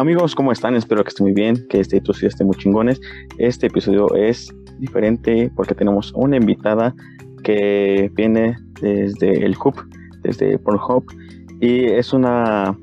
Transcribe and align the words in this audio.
Amigos, 0.00 0.34
¿cómo 0.34 0.50
están? 0.50 0.76
Espero 0.76 1.04
que 1.04 1.10
estén 1.10 1.26
muy 1.26 1.34
bien, 1.34 1.66
que 1.68 1.78
este 1.78 1.98
episodio 1.98 2.28
esté 2.28 2.42
muy 2.42 2.56
chingones. 2.56 2.98
Este 3.36 3.66
episodio 3.66 4.14
es 4.14 4.50
diferente 4.78 5.52
porque 5.54 5.74
tenemos 5.74 6.10
una 6.16 6.38
invitada 6.38 6.94
que 7.44 8.10
viene 8.14 8.56
desde 8.80 9.44
el 9.44 9.54
Hub, 9.62 9.74
desde 10.22 10.58
Pornhub, 10.58 11.04
y 11.60 11.84
es 11.84 12.14
una 12.14 12.78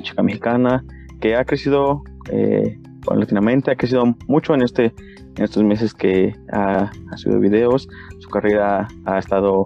chica 0.00 0.22
mexicana 0.22 0.82
que 1.20 1.36
ha 1.36 1.44
crecido 1.44 2.02
eh, 2.32 2.78
ha 3.10 3.76
crecido 3.76 4.16
mucho 4.26 4.54
en, 4.54 4.62
este, 4.62 4.94
en 5.36 5.44
estos 5.44 5.62
meses 5.64 5.92
que 5.92 6.34
ha, 6.50 6.90
subido 7.16 7.40
videos, 7.40 7.90
su 8.20 8.30
carrera 8.30 8.88
ha 9.04 9.18
estado 9.18 9.64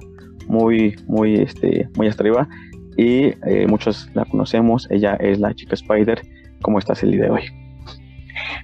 muy, 0.48 0.96
muy, 1.06 1.36
este, 1.36 1.88
muy 1.96 2.08
hasta 2.08 2.24
arriba 2.24 2.48
y 2.96 3.34
eh, 3.46 3.68
muchos 3.68 4.10
la 4.14 4.24
conocemos, 4.24 4.88
ella 4.90 5.14
es 5.20 5.38
la 5.38 5.54
chica 5.54 5.76
Spider. 5.76 6.20
¿Cómo 6.62 6.78
estás 6.78 7.02
el 7.02 7.12
día 7.12 7.24
de 7.24 7.30
hoy? 7.30 7.42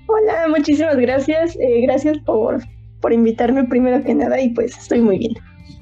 Hola, 0.06 0.48
muchísimas 0.48 0.96
gracias. 0.96 1.56
Eh, 1.56 1.82
gracias 1.82 2.18
por, 2.18 2.60
por 3.00 3.12
invitarme 3.12 3.64
primero 3.64 4.02
que 4.02 4.14
nada 4.14 4.40
y 4.40 4.50
pues 4.50 4.76
estoy 4.78 5.00
muy 5.00 5.18
bien. 5.18 5.34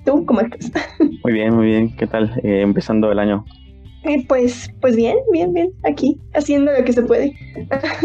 ¿Tú 0.05 0.25
cómo 0.25 0.41
estás? 0.41 0.89
Muy 1.25 1.33
bien, 1.33 1.55
muy 1.55 1.67
bien. 1.67 1.97
¿Qué 1.97 2.07
tal? 2.07 2.33
Eh, 2.45 2.61
empezando 2.61 3.11
el 3.11 3.19
año. 3.19 3.45
Eh, 4.05 4.25
pues, 4.29 4.73
pues 4.81 4.95
bien, 4.95 5.17
bien, 5.33 5.53
bien. 5.53 5.73
Aquí, 5.83 6.21
haciendo 6.35 6.71
lo 6.71 6.85
que 6.85 6.93
se 6.93 7.03
puede. 7.03 7.35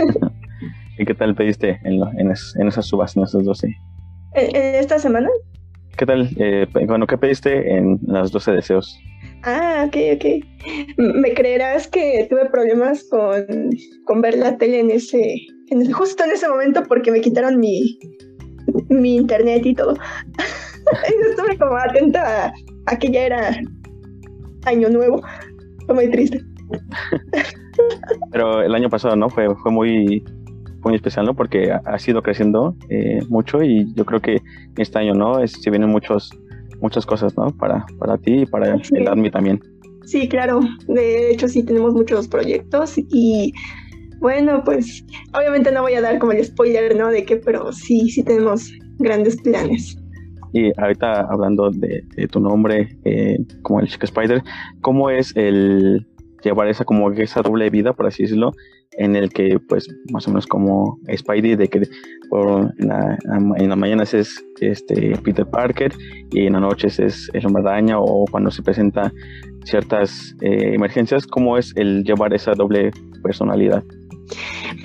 ¿Y 0.98 1.06
qué 1.06 1.14
tal 1.14 1.36
pediste 1.36 1.80
en, 1.84 2.02
en, 2.18 2.34
en 2.56 2.68
esas 2.68 2.88
subas, 2.88 3.16
en 3.16 3.22
esas 3.24 3.46
12? 3.46 3.68
¿En, 4.34 4.56
esta 4.56 4.98
semana? 4.98 5.30
¿Qué 5.96 6.08
tal? 6.08 6.36
bueno, 6.88 7.06
¿qué 7.06 7.18
pediste 7.20 7.76
en 7.76 8.00
las 8.08 8.32
12 8.32 8.54
deseos? 8.54 9.00
Ah, 9.44 9.86
ok, 9.88 9.96
ok. 10.16 10.26
¿Me 10.98 11.34
creerás 11.34 11.88
que 11.88 12.28
tuve 12.30 12.46
problemas 12.50 13.04
con, 13.10 13.46
con 14.06 14.22
ver 14.22 14.38
la 14.38 14.58
tele 14.58 14.80
en 14.80 14.92
ese, 14.92 15.36
en 15.70 15.92
justo 15.92 16.24
en 16.24 16.32
ese 16.32 16.48
momento 16.48 16.84
porque 16.88 17.12
me 17.12 17.22
quitaron 17.22 17.60
mi, 17.60 17.98
mi 18.90 19.16
internet 19.16 19.66
y 19.66 19.74
todo? 19.74 19.96
Estuve 21.30 21.58
como 21.58 21.76
atenta 21.76 22.54
a, 22.86 23.00
que 23.00 23.10
ya 23.10 23.22
era 23.24 23.60
año 24.66 24.90
nuevo. 24.90 25.22
Fue 25.86 25.96
muy 25.96 26.12
triste. 26.12 26.42
Pero 28.32 28.62
el 28.62 28.76
año 28.76 28.90
pasado, 28.90 29.16
¿no? 29.16 29.30
Fue, 29.30 29.48
fue 29.56 29.72
muy, 29.72 30.24
muy 30.84 30.96
especial, 30.96 31.26
¿no? 31.26 31.34
Porque 31.36 31.72
ha, 31.72 32.00
sido 32.00 32.22
creciendo 32.22 32.76
eh, 32.90 33.20
mucho 33.30 33.64
y 33.64 33.92
yo 33.96 34.06
creo 34.06 34.22
que 34.22 34.42
este 34.78 35.00
año, 35.00 35.14
¿no? 35.14 35.40
Es, 35.40 35.54
se 35.54 35.70
vienen 35.72 35.90
muchos 35.90 36.32
muchas 36.82 37.06
cosas, 37.06 37.36
¿no? 37.38 37.56
Para, 37.58 37.86
para 38.00 38.18
ti 38.18 38.42
y 38.42 38.46
para 38.46 38.76
el 38.76 39.08
ADMI 39.08 39.32
también. 39.32 39.62
Sí, 40.06 40.28
claro. 40.28 40.62
De 40.88 41.32
hecho, 41.32 41.48
sí 41.48 41.64
tenemos 41.64 41.94
muchos 41.94 42.28
proyectos 42.28 42.96
y 42.98 43.54
bueno, 44.20 44.64
pues 44.64 45.04
obviamente 45.34 45.72
no 45.72 45.82
voy 45.82 45.94
a 45.94 46.02
dar 46.02 46.20
como 46.20 46.32
el 46.32 46.44
spoiler, 46.44 46.96
¿no? 46.96 47.10
De 47.10 47.26
qué, 47.26 47.38
pero 47.38 47.72
sí, 47.72 48.10
sí 48.10 48.24
tenemos 48.24 48.72
grandes 49.00 49.42
planes. 49.42 49.98
Y 50.54 50.72
ahorita 50.80 51.28
hablando 51.30 51.72
de, 51.72 52.04
tu 52.30 52.40
nombre 52.40 52.98
eh, 53.06 53.38
como 53.62 53.80
el 53.80 53.88
Chica 53.88 54.06
Spider, 54.06 54.44
¿cómo 54.82 55.10
es 55.10 55.36
el 55.36 56.06
llevar 56.44 56.68
esa 56.68 56.84
como 56.84 57.12
esa 57.12 57.42
doble 57.42 57.70
vida, 57.70 57.94
por 57.94 58.08
así 58.08 58.24
decirlo, 58.24 58.52
en 58.98 59.16
el 59.16 59.30
que 59.30 59.58
pues 59.70 59.88
más 60.12 60.28
o 60.28 60.32
menos 60.32 60.48
como 60.48 61.00
Spidey 61.16 61.56
de 61.56 61.68
que 61.68 61.80
en, 61.80 62.88
la, 62.88 63.18
en 63.58 63.70
las 63.70 63.78
mañanas 63.78 64.14
es 64.14 64.44
este 64.60 65.18
Peter 65.24 65.46
Parker 65.46 65.94
y 66.32 66.46
en 66.46 66.54
las 66.54 66.62
noches 66.62 67.00
es 67.00 67.30
el 67.34 67.46
hombre 67.46 67.64
araña 67.64 68.00
o 68.00 68.26
cuando 68.30 68.52
se 68.52 68.62
presenta 68.62 69.12
ciertas 69.64 70.36
eh, 70.42 70.74
emergencias, 70.74 71.28
¿cómo 71.28 71.58
es 71.58 71.74
el 71.76 72.04
llevar 72.04 72.34
esa 72.34 72.54
doble 72.54 72.92
personalidad? 73.22 73.84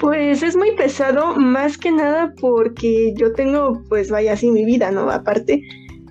Pues 0.00 0.42
es 0.42 0.56
muy 0.56 0.72
pesado, 0.72 1.36
más 1.36 1.78
que 1.78 1.90
nada 1.90 2.34
porque 2.40 3.14
yo 3.16 3.32
tengo, 3.32 3.82
pues 3.88 4.10
vaya 4.10 4.32
así 4.32 4.50
mi 4.50 4.64
vida, 4.64 4.90
¿no? 4.90 5.08
Aparte, 5.10 5.62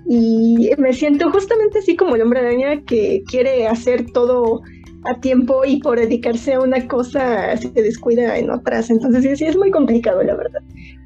y 0.08 0.70
me 0.78 0.92
siento 0.92 1.30
justamente 1.30 1.80
así 1.80 1.96
como 1.96 2.16
el 2.16 2.22
hombre 2.22 2.40
araña 2.40 2.82
que 2.82 3.22
quiere 3.28 3.66
hacer 3.66 4.06
todo 4.12 4.62
a 5.08 5.20
tiempo 5.20 5.64
y 5.64 5.80
por 5.80 5.98
dedicarse 5.98 6.54
a 6.54 6.60
una 6.60 6.86
cosa 6.88 7.56
se 7.56 7.70
descuida 7.70 8.38
en 8.38 8.50
otras. 8.50 8.90
Entonces 8.90 9.38
sí, 9.38 9.44
es 9.44 9.56
muy 9.56 9.70
complicado, 9.70 10.22
la 10.22 10.34
verdad. 10.34 10.60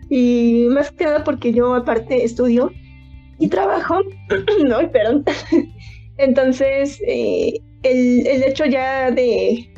Y 0.09 0.67
más 0.71 0.91
que 0.91 1.05
nada 1.05 1.25
porque 1.25 1.53
yo 1.53 1.75
aparte 1.75 2.25
estudio 2.25 2.73
y 3.39 3.49
trabajo, 3.49 4.01
no, 4.67 4.91
perdón. 4.91 5.25
Entonces, 6.19 7.01
eh, 7.07 7.55
el, 7.83 8.27
el 8.27 8.43
hecho 8.43 8.67
ya 8.67 9.11
de 9.11 9.71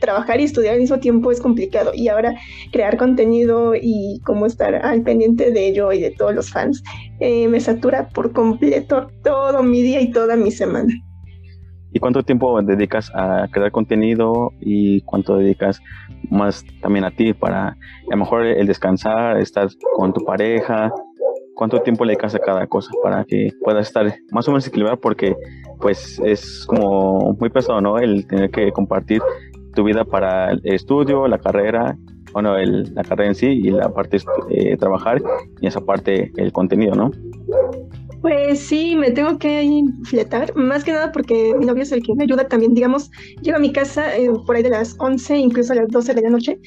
trabajar 0.00 0.40
y 0.40 0.44
estudiar 0.44 0.74
al 0.74 0.80
mismo 0.80 0.98
tiempo 0.98 1.30
es 1.30 1.40
complicado. 1.40 1.92
Y 1.94 2.08
ahora 2.08 2.34
crear 2.72 2.96
contenido 2.96 3.74
y 3.74 4.20
cómo 4.24 4.46
estar 4.46 4.74
al 4.74 5.02
pendiente 5.02 5.50
de 5.50 5.68
ello 5.68 5.92
y 5.92 6.00
de 6.00 6.10
todos 6.10 6.34
los 6.34 6.50
fans 6.50 6.82
eh, 7.20 7.48
me 7.48 7.60
satura 7.60 8.08
por 8.08 8.32
completo 8.32 9.10
todo 9.22 9.62
mi 9.62 9.82
día 9.82 10.00
y 10.00 10.10
toda 10.10 10.36
mi 10.36 10.50
semana. 10.50 10.92
¿Y 11.98 12.00
cuánto 12.00 12.22
tiempo 12.22 12.62
dedicas 12.62 13.10
a 13.12 13.48
crear 13.50 13.72
contenido 13.72 14.52
y 14.60 15.00
cuánto 15.00 15.36
dedicas 15.36 15.82
más 16.30 16.64
también 16.80 17.04
a 17.04 17.10
ti 17.10 17.34
para 17.34 17.70
a 17.70 17.76
lo 18.08 18.16
mejor 18.16 18.46
el 18.46 18.68
descansar, 18.68 19.36
estar 19.38 19.66
con 19.96 20.12
tu 20.12 20.24
pareja? 20.24 20.92
¿Cuánto 21.56 21.80
tiempo 21.80 22.04
le 22.04 22.12
dedicas 22.12 22.36
a 22.36 22.38
cada 22.38 22.68
cosa 22.68 22.92
para 23.02 23.24
que 23.24 23.50
puedas 23.64 23.88
estar 23.88 24.14
más 24.30 24.46
o 24.46 24.52
menos 24.52 24.68
equilibrado? 24.68 25.00
Porque 25.00 25.34
pues 25.80 26.20
es 26.24 26.64
como 26.68 27.36
muy 27.40 27.50
pesado, 27.50 27.80
¿no? 27.80 27.98
El 27.98 28.28
tener 28.28 28.52
que 28.52 28.70
compartir 28.70 29.20
tu 29.74 29.82
vida 29.82 30.04
para 30.04 30.52
el 30.52 30.60
estudio, 30.62 31.26
la 31.26 31.38
carrera, 31.38 31.98
bueno, 32.32 32.56
el, 32.58 32.94
la 32.94 33.02
carrera 33.02 33.30
en 33.30 33.34
sí 33.34 33.48
y 33.48 33.70
la 33.70 33.88
parte 33.88 34.18
eh, 34.50 34.76
trabajar 34.76 35.20
y 35.60 35.66
esa 35.66 35.80
parte 35.80 36.30
el 36.36 36.52
contenido, 36.52 36.94
¿no? 36.94 37.10
Pues 38.20 38.58
sí, 38.58 38.96
me 38.96 39.12
tengo 39.12 39.38
que 39.38 39.84
fletar, 40.04 40.54
más 40.56 40.82
que 40.82 40.92
nada 40.92 41.12
porque 41.12 41.54
mi 41.56 41.66
novio 41.66 41.84
es 41.84 41.92
el 41.92 42.02
que 42.02 42.14
me 42.16 42.24
ayuda 42.24 42.48
también, 42.48 42.74
digamos, 42.74 43.10
llego 43.42 43.58
a 43.58 43.60
mi 43.60 43.72
casa 43.72 44.16
eh, 44.16 44.28
por 44.44 44.56
ahí 44.56 44.62
de 44.62 44.70
las 44.70 44.96
11, 44.98 45.36
incluso 45.36 45.72
a 45.72 45.76
las 45.76 45.88
12 45.88 46.14
de 46.14 46.22
la 46.22 46.30
noche, 46.30 46.58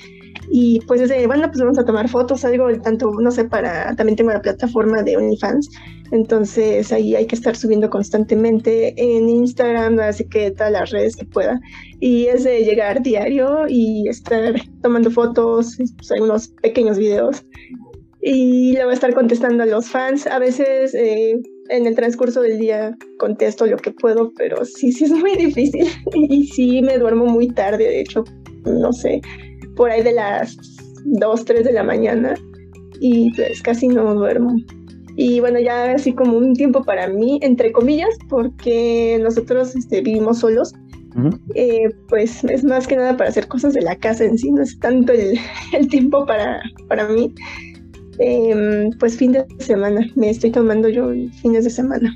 y 0.49 0.79
pues 0.87 1.01
desde, 1.01 1.27
bueno, 1.27 1.47
pues 1.47 1.59
vamos 1.59 1.77
a 1.77 1.83
tomar 1.83 2.07
fotos, 2.07 2.45
algo, 2.45 2.67
tanto, 2.81 3.11
no 3.19 3.31
sé, 3.31 3.43
para, 3.43 3.93
también 3.97 4.15
tengo 4.15 4.31
la 4.31 4.41
plataforma 4.41 5.03
de 5.03 5.17
OnlyFans, 5.17 5.69
entonces 6.11 6.89
ahí 6.93 7.15
hay 7.15 7.27
que 7.27 7.35
estar 7.35 7.53
subiendo 7.55 7.89
constantemente 7.89 8.93
en 8.97 9.27
Instagram, 9.27 9.99
así 9.99 10.23
que 10.29 10.51
todas 10.51 10.71
las 10.71 10.89
redes 10.91 11.17
que 11.17 11.25
pueda, 11.25 11.59
y 11.99 12.27
es 12.27 12.45
de 12.45 12.63
llegar 12.63 13.03
diario 13.03 13.65
y 13.67 14.07
estar 14.07 14.55
tomando 14.81 15.11
fotos, 15.11 15.75
pues, 15.77 16.11
algunos 16.11 16.47
pequeños 16.61 16.97
videos, 16.97 17.43
y 18.21 18.73
le 18.73 18.83
voy 18.83 18.91
a 18.91 18.95
estar 18.95 19.13
contestando 19.13 19.63
a 19.63 19.65
los 19.65 19.89
fans. 19.89 20.27
A 20.27 20.39
veces 20.39 20.93
eh, 20.93 21.39
en 21.69 21.85
el 21.87 21.95
transcurso 21.95 22.41
del 22.41 22.59
día 22.59 22.95
contesto 23.17 23.65
lo 23.65 23.77
que 23.77 23.91
puedo, 23.91 24.31
pero 24.37 24.63
sí, 24.65 24.91
sí 24.91 25.05
es 25.05 25.11
muy 25.11 25.35
difícil. 25.37 25.87
y 26.13 26.47
sí 26.47 26.81
me 26.81 26.97
duermo 26.97 27.25
muy 27.25 27.47
tarde, 27.47 27.85
de 27.85 28.01
hecho, 28.01 28.23
no 28.65 28.93
sé, 28.93 29.21
por 29.75 29.89
ahí 29.89 30.03
de 30.03 30.13
las 30.13 30.57
2, 31.05 31.45
3 31.45 31.65
de 31.65 31.73
la 31.73 31.83
mañana 31.83 32.35
y 32.99 33.33
pues 33.33 33.61
casi 33.61 33.87
no 33.87 34.13
duermo. 34.13 34.55
Y 35.17 35.39
bueno, 35.39 35.59
ya 35.59 35.91
así 35.91 36.13
como 36.13 36.37
un 36.37 36.53
tiempo 36.53 36.83
para 36.83 37.07
mí, 37.07 37.39
entre 37.41 37.71
comillas, 37.71 38.15
porque 38.29 39.19
nosotros 39.21 39.75
este, 39.75 40.01
vivimos 40.01 40.39
solos. 40.39 40.73
Eh, 41.55 41.89
pues 42.07 42.41
es 42.45 42.63
más 42.63 42.87
que 42.87 42.95
nada 42.95 43.17
para 43.17 43.29
hacer 43.29 43.49
cosas 43.49 43.73
de 43.73 43.81
la 43.81 43.97
casa 43.97 44.23
en 44.23 44.37
sí, 44.37 44.49
no 44.49 44.61
es 44.61 44.79
tanto 44.79 45.11
el, 45.11 45.37
el 45.73 45.89
tiempo 45.89 46.25
para, 46.25 46.61
para 46.87 47.09
mí. 47.09 47.33
Em, 48.23 48.91
pues 48.99 49.17
fin 49.17 49.31
de 49.31 49.43
semana, 49.57 50.07
me 50.15 50.29
estoy 50.29 50.51
tomando 50.51 50.87
yo 50.87 51.09
fines 51.41 51.63
de 51.63 51.71
semana. 51.71 52.15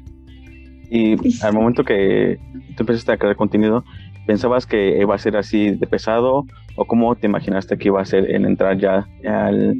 Y 0.92 1.16
al 1.44 1.54
momento 1.54 1.84
que 1.84 2.38
tú 2.78 2.84
empezaste 2.84 3.12
a 3.12 3.18
crear 3.18 3.36
contenido, 3.36 3.84
¿pensabas 4.28 4.68
que 4.68 5.00
iba 5.02 5.16
a 5.16 5.18
ser 5.18 5.36
así 5.36 5.72
de 5.72 5.88
pesado 5.88 6.46
o 6.76 6.86
cómo 6.86 7.16
te 7.16 7.26
imaginaste 7.26 7.76
que 7.80 7.88
iba 7.88 8.02
a 8.02 8.06
ser 8.06 8.30
el 8.30 8.46
entrar 8.46 8.78
ya 8.78 9.08
al, 9.28 9.80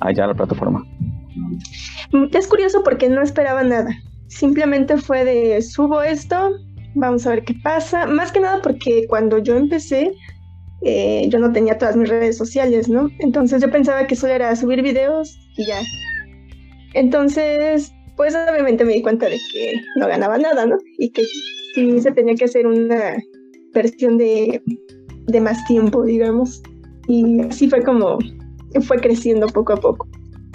allá 0.00 0.24
a 0.24 0.26
la 0.26 0.34
plataforma? 0.34 0.84
Mm, 2.10 2.24
es 2.32 2.48
curioso 2.48 2.82
porque 2.82 3.08
no 3.08 3.22
esperaba 3.22 3.62
nada. 3.62 3.96
Simplemente 4.26 4.96
fue 4.96 5.24
de 5.24 5.62
subo 5.62 6.02
esto, 6.02 6.56
vamos 6.96 7.24
a 7.24 7.30
ver 7.30 7.44
qué 7.44 7.54
pasa. 7.62 8.06
Más 8.06 8.32
que 8.32 8.40
nada 8.40 8.60
porque 8.62 9.06
cuando 9.08 9.38
yo 9.38 9.56
empecé, 9.56 10.12
eh, 10.84 11.26
yo 11.28 11.38
no 11.38 11.52
tenía 11.52 11.78
todas 11.78 11.96
mis 11.96 12.08
redes 12.08 12.36
sociales, 12.36 12.88
¿no? 12.88 13.08
Entonces 13.20 13.62
yo 13.62 13.70
pensaba 13.70 14.06
que 14.06 14.16
solo 14.16 14.32
era 14.32 14.54
subir 14.56 14.82
videos 14.82 15.38
y 15.56 15.66
ya. 15.66 15.80
Entonces, 16.94 17.92
pues 18.16 18.34
obviamente 18.34 18.84
me 18.84 18.94
di 18.94 19.02
cuenta 19.02 19.26
de 19.26 19.38
que 19.52 19.80
no 19.96 20.08
ganaba 20.08 20.38
nada, 20.38 20.66
¿no? 20.66 20.76
Y 20.98 21.10
que 21.10 21.22
sí 21.74 22.00
se 22.00 22.12
tenía 22.12 22.34
que 22.34 22.44
hacer 22.44 22.66
una 22.66 23.16
versión 23.72 24.18
de, 24.18 24.62
de 25.26 25.40
más 25.40 25.64
tiempo, 25.66 26.04
digamos. 26.04 26.62
Y 27.08 27.40
así 27.40 27.68
fue 27.68 27.82
como 27.82 28.18
fue 28.80 28.98
creciendo 28.98 29.46
poco 29.48 29.74
a 29.74 29.76
poco. 29.76 30.08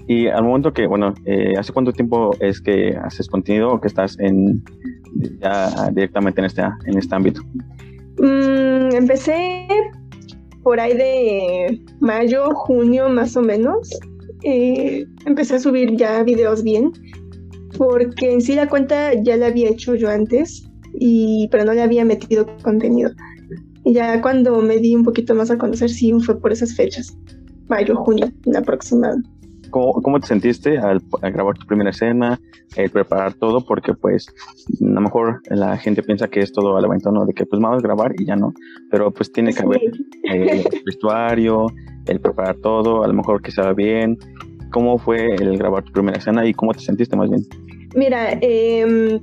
Y 0.07 0.27
al 0.27 0.43
momento 0.43 0.73
que, 0.73 0.87
bueno, 0.87 1.13
eh, 1.25 1.53
¿hace 1.57 1.73
cuánto 1.73 1.91
tiempo 1.91 2.31
es 2.39 2.61
que 2.61 2.95
haces 3.03 3.27
contenido 3.27 3.73
o 3.73 3.81
que 3.81 3.87
estás 3.87 4.17
en 4.19 4.63
ya 5.41 5.89
directamente 5.91 6.39
en 6.39 6.45
este, 6.45 6.61
en 6.61 6.97
este 6.97 7.13
ámbito? 7.13 7.41
Mm, 8.17 8.95
empecé 8.95 9.67
por 10.67 10.81
ahí 10.81 10.97
de 10.97 11.81
mayo, 12.01 12.53
junio 12.53 13.07
más 13.07 13.37
o 13.37 13.41
menos, 13.41 13.89
eh, 14.43 15.07
empecé 15.25 15.55
a 15.55 15.59
subir 15.61 15.95
ya 15.95 16.21
videos 16.23 16.61
bien, 16.61 16.91
porque 17.77 18.33
en 18.33 18.41
sí 18.41 18.53
la 18.53 18.67
cuenta 18.67 19.13
ya 19.13 19.37
la 19.37 19.47
había 19.47 19.69
hecho 19.69 19.95
yo 19.95 20.09
antes, 20.09 20.67
y, 20.99 21.47
pero 21.51 21.63
no 21.63 21.71
le 21.71 21.83
había 21.83 22.03
metido 22.03 22.45
contenido. 22.63 23.11
Y 23.85 23.93
ya 23.93 24.21
cuando 24.21 24.61
me 24.61 24.75
di 24.79 24.93
un 24.93 25.05
poquito 25.05 25.33
más 25.33 25.49
a 25.51 25.57
conocer, 25.57 25.89
sí 25.89 26.11
fue 26.19 26.37
por 26.37 26.51
esas 26.51 26.75
fechas, 26.75 27.17
mayo, 27.69 27.95
junio, 27.95 28.29
en 28.45 28.57
aproximado. 28.57 29.19
¿Cómo, 29.69 29.93
¿Cómo, 30.01 30.19
te 30.19 30.27
sentiste 30.27 30.77
al, 30.77 31.01
grabar 31.21 31.57
tu 31.57 31.65
primera 31.65 31.89
escena, 31.89 32.39
el 32.75 32.89
preparar 32.89 33.33
todo? 33.33 33.65
Porque 33.65 33.93
pues 33.93 34.27
a 34.27 34.85
lo 34.85 35.01
mejor 35.01 35.41
la 35.49 35.77
gente 35.77 36.03
piensa 36.03 36.27
que 36.27 36.39
es 36.41 36.51
todo 36.51 36.77
al 36.77 36.85
aventón, 36.85 37.25
De 37.25 37.33
que 37.33 37.45
pues 37.45 37.61
vamos 37.61 37.79
a 37.79 37.81
grabar 37.81 38.13
y 38.17 38.25
ya 38.25 38.35
no, 38.35 38.53
pero 38.91 39.11
pues 39.11 39.31
tiene 39.31 39.53
que 39.53 39.63
haber 39.63 39.81
eh, 40.23 40.63
el 40.71 40.81
vestuario, 40.85 41.67
el 42.05 42.19
preparar 42.19 42.55
todo, 42.57 43.03
a 43.03 43.07
lo 43.07 43.13
mejor 43.13 43.41
que 43.41 43.51
se 43.51 43.61
va 43.61 43.73
bien. 43.73 44.17
¿Cómo 44.71 44.97
fue 44.97 45.35
el 45.35 45.57
grabar 45.57 45.83
tu 45.83 45.93
primera 45.93 46.17
escena 46.17 46.45
y 46.45 46.53
cómo 46.53 46.73
te 46.73 46.79
sentiste 46.79 47.15
más 47.15 47.29
bien? 47.29 47.41
Mira, 47.95 48.37
eh, 48.41 49.19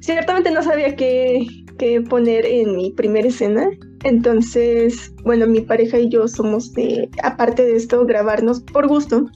ciertamente 0.00 0.50
no 0.50 0.62
sabía 0.62 0.94
qué, 0.96 1.46
qué 1.78 2.00
poner 2.02 2.44
en 2.44 2.76
mi 2.76 2.90
primera 2.90 3.28
escena. 3.28 3.70
Entonces, 4.04 5.12
bueno, 5.24 5.46
mi 5.46 5.60
pareja 5.60 5.98
y 5.98 6.08
yo 6.08 6.26
somos 6.26 6.72
de, 6.72 7.08
aparte 7.22 7.64
de 7.64 7.76
esto, 7.76 8.04
grabarnos 8.04 8.60
por 8.60 8.88
gusto. 8.88 9.26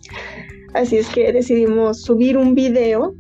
Así 0.77 0.99
es 0.99 1.09
que 1.09 1.33
decidimos 1.33 2.03
subir 2.03 2.37
un 2.37 2.55
video 2.55 3.15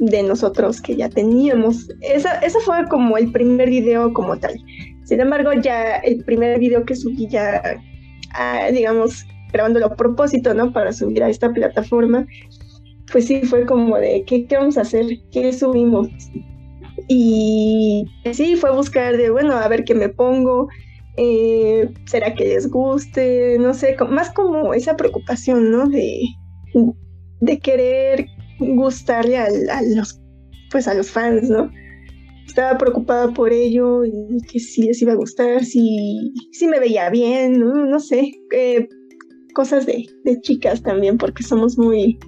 de 0.00 0.24
nosotros 0.24 0.80
que 0.80 0.96
ya 0.96 1.08
teníamos. 1.08 1.88
Esa, 2.00 2.40
esa 2.40 2.58
fue 2.60 2.84
como 2.88 3.16
el 3.16 3.30
primer 3.30 3.70
video 3.70 4.12
como 4.12 4.36
tal. 4.36 4.56
Sin 5.04 5.20
embargo, 5.20 5.52
ya 5.52 5.96
el 5.98 6.24
primer 6.24 6.58
video 6.58 6.84
que 6.84 6.96
subí 6.96 7.28
ya, 7.28 7.62
ah, 8.34 8.68
digamos, 8.72 9.24
grabándolo 9.52 9.86
a 9.86 9.94
propósito, 9.96 10.52
¿no? 10.52 10.72
Para 10.72 10.92
subir 10.92 11.22
a 11.22 11.30
esta 11.30 11.52
plataforma, 11.52 12.26
pues 13.12 13.26
sí, 13.26 13.42
fue 13.42 13.66
como 13.66 13.96
de, 13.96 14.24
¿qué, 14.26 14.46
qué 14.46 14.56
vamos 14.56 14.76
a 14.76 14.80
hacer? 14.80 15.06
¿Qué 15.30 15.52
subimos? 15.52 16.08
Y 17.06 18.04
sí, 18.32 18.56
fue 18.56 18.74
buscar 18.74 19.16
de, 19.16 19.30
bueno, 19.30 19.54
a 19.54 19.68
ver 19.68 19.84
qué 19.84 19.94
me 19.94 20.08
pongo, 20.08 20.68
eh, 21.16 21.88
será 22.06 22.34
que 22.34 22.46
les 22.46 22.68
guste, 22.68 23.58
no 23.60 23.74
sé, 23.74 23.96
más 24.08 24.32
como 24.32 24.74
esa 24.74 24.96
preocupación, 24.96 25.70
¿no? 25.70 25.88
De, 25.88 26.20
de 27.40 27.58
querer 27.58 28.26
gustarle 28.58 29.38
a, 29.38 29.48
los, 29.94 30.20
pues 30.70 30.86
a 30.88 30.94
los 30.94 31.10
fans, 31.10 31.48
¿no? 31.48 31.70
Estaba 32.46 32.78
preocupada 32.78 33.32
por 33.32 33.52
ello 33.52 34.04
y 34.04 34.38
que 34.50 34.58
si 34.58 34.82
les 34.82 35.00
iba 35.00 35.12
a 35.12 35.16
gustar, 35.16 35.64
si, 35.64 36.32
si 36.52 36.66
me 36.66 36.80
veía 36.80 37.08
bien, 37.10 37.60
no, 37.60 38.00
sé, 38.00 38.32
eh, 38.52 38.88
cosas 39.54 39.86
de, 39.86 40.06
de 40.24 40.40
chicas 40.40 40.82
también, 40.82 41.16
porque 41.16 41.44
somos 41.44 41.78
muy, 41.78 42.18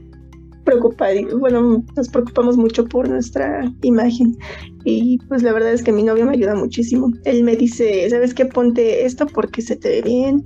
preocupados, 0.64 1.38
bueno, 1.38 1.84
nos 1.96 2.08
preocupamos 2.08 2.56
mucho 2.56 2.84
por 2.86 3.08
nuestra 3.08 3.70
imagen. 3.82 4.36
Y 4.84 5.18
pues 5.28 5.42
la 5.42 5.52
verdad 5.52 5.72
es 5.72 5.82
que 5.82 5.92
mi 5.92 6.02
novio 6.02 6.26
me 6.26 6.32
ayuda 6.32 6.54
muchísimo. 6.54 7.10
Él 7.24 7.44
me 7.44 7.56
dice, 7.56 8.08
¿sabes 8.10 8.34
qué? 8.34 8.46
Ponte 8.46 9.04
esto 9.04 9.26
porque 9.26 9.62
se 9.62 9.76
te 9.76 9.88
ve 9.88 10.02
bien. 10.02 10.42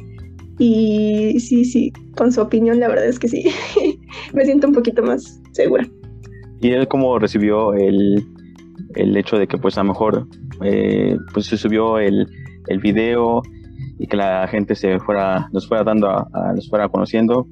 Y 0.58 1.38
sí, 1.41 1.64
sí, 1.64 1.93
con 2.17 2.32
su 2.32 2.41
opinión, 2.41 2.81
la 2.81 2.88
verdad 2.88 3.06
es 3.06 3.19
que 3.19 3.29
sí, 3.29 3.47
me 4.35 4.44
siento 4.44 4.69
un 4.69 4.75
poquito 4.75 5.03
más 5.03 5.41
segura. 5.53 5.87
¿Y 6.61 6.70
él 6.70 6.88
cómo 6.88 7.19
recibió 7.19 7.75
el, 7.75 8.26
el 8.94 9.17
hecho 9.17 9.37
de 9.37 9.47
que 9.47 9.58
pues 9.58 9.76
a 9.76 9.82
lo 9.82 9.88
mejor 9.88 10.26
eh, 10.62 11.17
pues 11.35 11.47
se 11.47 11.58
subió 11.58 11.99
el, 11.99 12.26
el 12.69 12.79
video 12.81 13.43
y 13.99 14.06
que 14.06 14.17
la 14.17 14.49
gente 14.49 14.75
se 14.75 14.99
fuera, 14.99 15.49
nos 15.53 15.69
fuera 15.69 15.85
dando 15.85 16.08
a, 16.08 16.26
a, 16.32 16.53
nos 16.55 16.69
fuera 16.69 16.88
conociendo? 16.88 17.47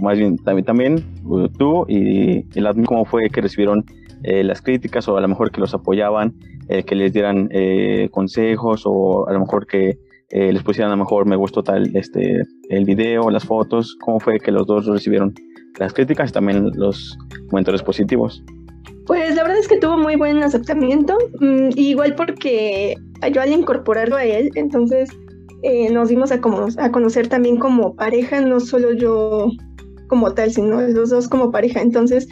Más 0.00 0.18
bien, 0.18 0.36
también, 0.38 0.64
también 0.64 1.04
uh, 1.24 1.48
tú 1.48 1.84
y 1.88 2.44
el 2.58 2.66
admin, 2.66 2.86
¿cómo 2.86 3.04
fue 3.04 3.28
que 3.30 3.40
recibieron 3.40 3.84
eh, 4.24 4.44
las 4.44 4.62
críticas 4.62 5.08
o 5.08 5.16
a 5.16 5.20
lo 5.20 5.28
mejor 5.28 5.50
que 5.50 5.60
los 5.60 5.74
apoyaban, 5.74 6.34
eh, 6.68 6.84
que 6.84 6.94
les 6.94 7.12
dieran 7.12 7.48
eh, 7.50 8.08
consejos 8.10 8.82
o 8.84 9.28
a 9.28 9.32
lo 9.32 9.40
mejor 9.40 9.66
que 9.66 9.98
les 10.32 10.62
pusieran 10.62 10.92
a 10.92 10.96
lo 10.96 11.04
mejor 11.04 11.26
me 11.26 11.36
gustó 11.36 11.62
tal 11.62 11.94
este 11.94 12.42
el 12.70 12.84
video, 12.84 13.30
las 13.30 13.44
fotos, 13.44 13.96
cómo 14.00 14.18
fue 14.18 14.38
que 14.38 14.50
los 14.50 14.66
dos 14.66 14.86
recibieron 14.86 15.34
las 15.78 15.92
críticas 15.92 16.30
y 16.30 16.32
también 16.32 16.70
los 16.74 17.16
comentarios 17.50 17.82
positivos. 17.82 18.42
Pues 19.06 19.34
la 19.34 19.42
verdad 19.42 19.58
es 19.58 19.68
que 19.68 19.78
tuvo 19.78 19.98
muy 19.98 20.16
buen 20.16 20.42
aceptamiento, 20.42 21.18
mm, 21.40 21.70
igual 21.76 22.14
porque 22.14 22.94
yo 23.32 23.42
al 23.42 23.52
incorporarlo 23.52 24.16
a 24.16 24.24
él, 24.24 24.50
entonces 24.54 25.10
nos 25.92 26.08
dimos 26.08 26.32
a, 26.32 26.40
como, 26.40 26.66
a 26.76 26.90
conocer 26.90 27.28
también 27.28 27.56
como 27.56 27.94
pareja, 27.94 28.40
no 28.40 28.58
solo 28.58 28.92
yo 28.94 29.48
como 30.08 30.32
tal, 30.34 30.50
sino 30.50 30.80
los 30.80 31.10
dos 31.10 31.28
como 31.28 31.52
pareja. 31.52 31.80
Entonces, 31.80 32.26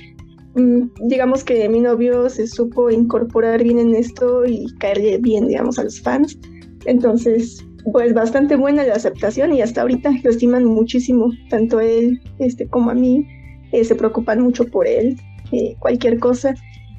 Mm, 0.54 0.90
digamos 1.06 1.44
que 1.44 1.68
mi 1.68 1.80
novio 1.80 2.28
se 2.28 2.46
supo 2.46 2.90
incorporar 2.90 3.62
bien 3.62 3.78
en 3.78 3.94
esto 3.94 4.44
y 4.46 4.66
caerle 4.78 5.18
bien, 5.18 5.46
digamos, 5.46 5.78
a 5.78 5.84
los 5.84 6.00
fans. 6.00 6.38
Entonces, 6.86 7.64
pues 7.92 8.14
bastante 8.14 8.56
buena 8.56 8.84
la 8.84 8.94
aceptación 8.94 9.52
y 9.52 9.62
hasta 9.62 9.82
ahorita 9.82 10.10
lo 10.22 10.30
estiman 10.30 10.64
muchísimo, 10.64 11.30
tanto 11.48 11.80
él 11.80 12.20
este, 12.38 12.68
como 12.68 12.90
a 12.90 12.94
mí. 12.94 13.26
Eh, 13.72 13.84
se 13.84 13.94
preocupan 13.94 14.40
mucho 14.40 14.66
por 14.66 14.86
él, 14.86 15.16
eh, 15.52 15.76
cualquier 15.78 16.18
cosa. 16.18 16.54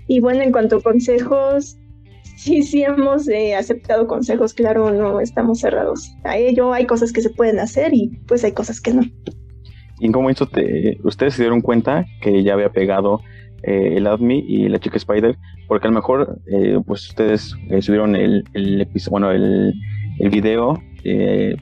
Y 0.08 0.20
bueno, 0.22 0.42
en 0.42 0.52
cuanto 0.52 0.78
a 0.78 0.82
consejos, 0.82 1.78
sí, 2.38 2.64
sí 2.64 2.84
hemos 2.84 3.28
eh, 3.28 3.56
aceptado 3.56 4.08
consejos, 4.08 4.54
claro, 4.54 4.92
no 4.92 5.20
estamos 5.20 5.60
cerrados 5.60 6.16
a 6.24 6.38
ello. 6.38 6.74
Hay 6.74 6.86
cosas 6.86 7.12
que 7.12 7.22
se 7.22 7.30
pueden 7.30 7.60
hacer 7.60 7.94
y 7.94 8.20
pues 8.28 8.44
hay 8.44 8.54
cosas 8.54 8.80
que 8.80 8.94
no. 8.94 9.02
¿Y 10.00 10.12
cómo 10.12 10.34
te, 10.34 10.98
ustedes 11.04 11.36
se 11.36 11.44
dieron 11.44 11.62
cuenta 11.62 12.06
que 12.22 12.42
ya 12.44 12.54
había 12.54 12.72
pegado 12.72 13.22
eh, 13.64 13.98
el 13.98 14.08
ADMI 14.08 14.40
y 14.48 14.70
la 14.70 14.80
chica 14.80 14.98
Spider, 14.98 15.38
porque 15.68 15.88
a 15.88 15.92
lo 15.92 15.96
mejor 15.96 16.40
eh, 16.52 16.80
pues 16.88 17.10
ustedes 17.10 17.56
eh, 17.70 17.80
subieron 17.84 18.16
el, 18.16 18.44
el 18.54 18.88
bueno, 19.12 19.32
el, 19.32 19.74
el 20.22 20.30
video, 20.30 20.82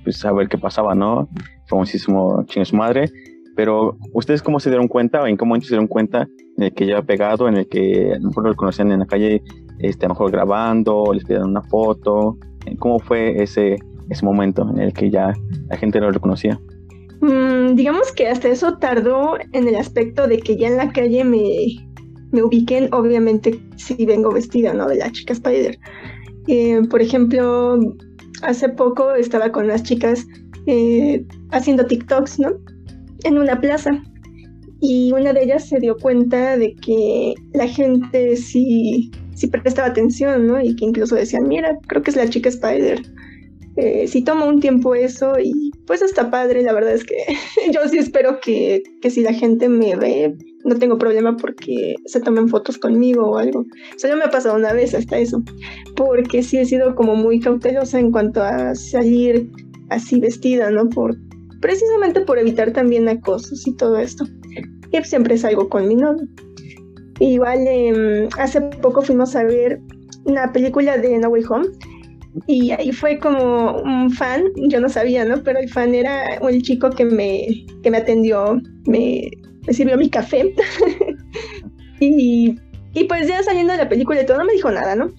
pues 0.04 0.24
a 0.26 0.34
ver 0.34 0.50
qué 0.50 0.58
pasaba, 0.58 0.94
¿no? 0.94 1.30
Famosísimo 1.68 2.44
chingue 2.46 2.66
su 2.66 2.76
madre, 2.76 3.10
pero 3.56 3.98
ustedes 4.14 4.42
cómo 4.42 4.60
se 4.60 4.70
dieron 4.70 4.88
cuenta 4.88 5.22
o 5.22 5.28
en 5.28 5.38
qué 5.38 5.46
momento 5.46 5.68
se 5.68 5.74
dieron 5.74 5.88
cuenta 5.88 6.28
en 6.58 6.64
el 6.64 6.74
que 6.74 6.86
ya 6.86 7.02
pegado, 7.02 7.48
en 7.48 7.56
el 7.56 7.68
que 7.70 8.12
a 8.14 8.20
lo 8.20 8.28
mejor 8.28 8.48
lo 8.48 8.56
conocían 8.56 8.92
en 8.92 9.00
la 9.00 9.06
calle, 9.06 9.42
este, 9.80 10.06
a 10.06 10.10
lo 10.10 10.16
mejor 10.16 10.32
grabando, 10.32 11.14
les 11.14 11.24
pidieron 11.24 11.52
una 11.52 11.62
foto, 11.64 12.38
¿cómo 12.80 13.00
fue 13.00 13.42
ese, 13.42 13.78
ese 14.10 14.26
momento 14.26 14.70
en 14.70 14.80
el 14.80 14.94
que 14.94 15.10
ya 15.10 15.34
la 15.70 15.78
gente 15.78 16.02
lo 16.02 16.12
reconocía? 16.12 16.60
Mm, 17.22 17.76
digamos 17.76 18.12
que 18.12 18.28
hasta 18.28 18.50
eso 18.50 18.78
tardó 18.78 19.38
en 19.54 19.68
el 19.68 19.76
aspecto 19.76 20.28
de 20.28 20.40
que 20.40 20.58
ya 20.58 20.68
en 20.68 20.78
la 20.78 20.92
calle 20.92 21.24
me, 21.24 21.42
me 22.32 22.44
ubiquen, 22.44 22.94
obviamente 22.94 23.60
si 23.78 24.06
vengo 24.06 24.32
vestida, 24.32 24.74
¿no? 24.74 24.88
De 24.88 24.98
la 24.98 25.12
chica 25.12 25.34
Spider. 25.34 25.78
Eh, 26.48 26.82
por 26.90 27.02
ejemplo, 27.02 27.80
hace 28.42 28.70
poco 28.70 29.14
estaba 29.14 29.52
con 29.52 29.68
las 29.68 29.84
chicas 29.84 30.26
eh, 30.68 31.26
haciendo 31.52 31.86
TikToks, 31.86 32.40
¿no? 32.40 32.52
En 33.24 33.38
una 33.38 33.60
plaza. 33.60 33.92
Y 34.82 35.12
una 35.12 35.34
de 35.34 35.44
ellas 35.44 35.68
se 35.68 35.80
dio 35.80 35.98
cuenta 35.98 36.58
de 36.58 36.74
que 36.76 37.34
la 37.54 37.68
gente 37.68 38.38
sí, 38.38 39.12
sí 39.36 39.48
prestaba 39.48 39.90
atención, 39.90 40.48
¿no? 40.48 40.62
Y 40.62 40.76
que 40.76 40.86
incluso 40.86 41.16
decían, 41.16 41.48
mira, 41.48 41.78
creo 41.88 42.02
que 42.02 42.12
es 42.12 42.18
la 42.18 42.30
chica 42.30 42.50
Spider. 42.50 43.02
Eh, 43.82 44.10
sí 44.10 44.22
tomo 44.22 44.46
un 44.46 44.60
tiempo 44.60 44.94
eso 44.94 45.40
y 45.42 45.72
pues 45.88 46.02
está 46.02 46.30
padre, 46.30 46.64
la 46.64 46.74
verdad 46.74 46.94
es 46.94 47.06
que 47.06 47.16
yo 47.72 47.80
sí 47.88 47.98
espero 47.98 48.42
que, 48.42 48.84
que 49.02 49.10
si 49.10 49.22
la 49.22 49.32
gente 49.32 49.70
me 49.70 49.96
ve, 49.96 50.36
no 50.66 50.76
tengo 50.76 50.98
problema 50.98 51.38
porque 51.38 51.96
se 52.06 52.20
tomen 52.20 52.50
fotos 52.50 52.78
conmigo 52.78 53.32
o 53.32 53.38
algo. 53.38 53.64
Solo 53.96 54.18
me 54.18 54.26
ha 54.26 54.32
pasado 54.32 54.58
una 54.58 54.74
vez 54.74 54.94
hasta 54.94 55.18
eso, 55.18 55.42
porque 55.96 56.44
sí 56.44 56.58
he 56.58 56.66
sido 56.66 56.94
como 56.94 57.16
muy 57.16 57.40
cautelosa 57.40 58.00
en 58.00 58.12
cuanto 58.12 58.44
a 58.44 58.76
salir 58.76 59.50
así 59.90 60.20
vestida, 60.20 60.70
¿no? 60.72 60.90
Por, 60.90 61.16
precisamente 61.62 62.20
por 62.20 62.38
evitar 62.38 62.74
también 62.74 63.08
acosos 63.08 63.66
y 63.66 63.78
todo 63.78 63.98
esto. 63.98 64.26
Y 64.92 65.02
siempre 65.06 65.38
salgo 65.38 65.70
con 65.70 65.88
mi 65.88 65.96
novio. 65.96 66.28
Igual 67.22 67.60
eh, 67.66 68.28
hace 68.38 68.60
poco 68.60 69.02
fuimos 69.04 69.38
a 69.38 69.46
ver 69.46 69.80
una 70.26 70.52
película 70.52 70.98
de 70.98 71.18
No 71.18 71.30
Way 71.30 71.44
Home 71.50 71.68
y 72.48 72.72
ahí 72.72 72.92
fue 72.92 73.20
como 73.20 73.82
un 73.82 74.12
fan, 74.12 74.44
yo 74.56 74.80
no 74.80 74.90
sabía, 74.90 75.26
¿no? 75.26 75.44
Pero 75.44 75.60
el 75.60 75.70
fan 75.70 75.96
era 75.96 76.26
el 76.36 76.62
chico 76.62 76.90
que 76.90 77.06
me, 77.06 77.48
que 77.84 77.92
me 77.92 77.98
atendió, 77.98 78.62
me, 78.86 79.30
sirvió 79.70 79.98
mi 79.98 80.10
café. 80.10 80.54
y, 82.00 82.56
y, 82.94 83.04
pues 83.06 83.28
ya 83.28 83.42
saliendo 83.44 83.74
de 83.74 83.80
la 83.80 83.90
película 83.90 84.22
y 84.22 84.26
todo, 84.26 84.38
no 84.38 84.46
me 84.46 84.54
dijo 84.54 84.72
nada, 84.72 84.96
¿no? 84.96 85.12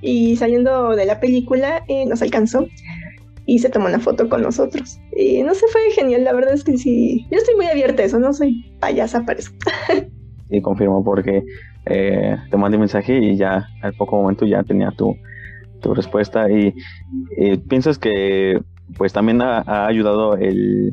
Y 0.00 0.36
saliendo 0.36 0.94
de 0.94 1.06
la 1.06 1.20
película 1.20 1.84
eh, 1.88 2.06
nos 2.06 2.22
alcanzó 2.22 2.66
y 3.46 3.58
se 3.58 3.70
tomó 3.70 3.86
una 3.86 3.98
foto 3.98 4.28
con 4.28 4.42
nosotros. 4.42 5.00
Y 5.16 5.42
no 5.42 5.54
sé, 5.54 5.66
fue 5.72 5.80
genial, 5.92 6.24
la 6.24 6.34
verdad 6.34 6.54
es 6.54 6.64
que 6.64 6.76
sí, 6.76 7.26
yo 7.30 7.38
estoy 7.38 7.56
muy 7.56 7.66
abierta 7.66 8.02
a 8.02 8.06
eso, 8.06 8.18
no 8.18 8.32
soy 8.32 8.70
payasa 8.78 9.24
para 9.24 9.40
eso. 9.40 9.52
y 10.50 10.60
confirmo 10.60 11.02
porque 11.02 11.42
eh, 11.86 12.36
te 12.50 12.56
mandé 12.56 12.76
un 12.76 12.82
mensaje 12.82 13.18
y 13.18 13.36
ya 13.36 13.66
al 13.82 13.94
poco 13.94 14.16
momento 14.16 14.46
ya 14.46 14.62
tenía 14.62 14.90
tu 14.90 15.16
tu 15.80 15.94
respuesta 15.94 16.50
y 16.50 16.74
piensas 17.68 17.98
que 17.98 18.60
pues 18.96 19.12
también 19.12 19.42
ha, 19.42 19.86
ayudado 19.86 20.36
el, 20.36 20.92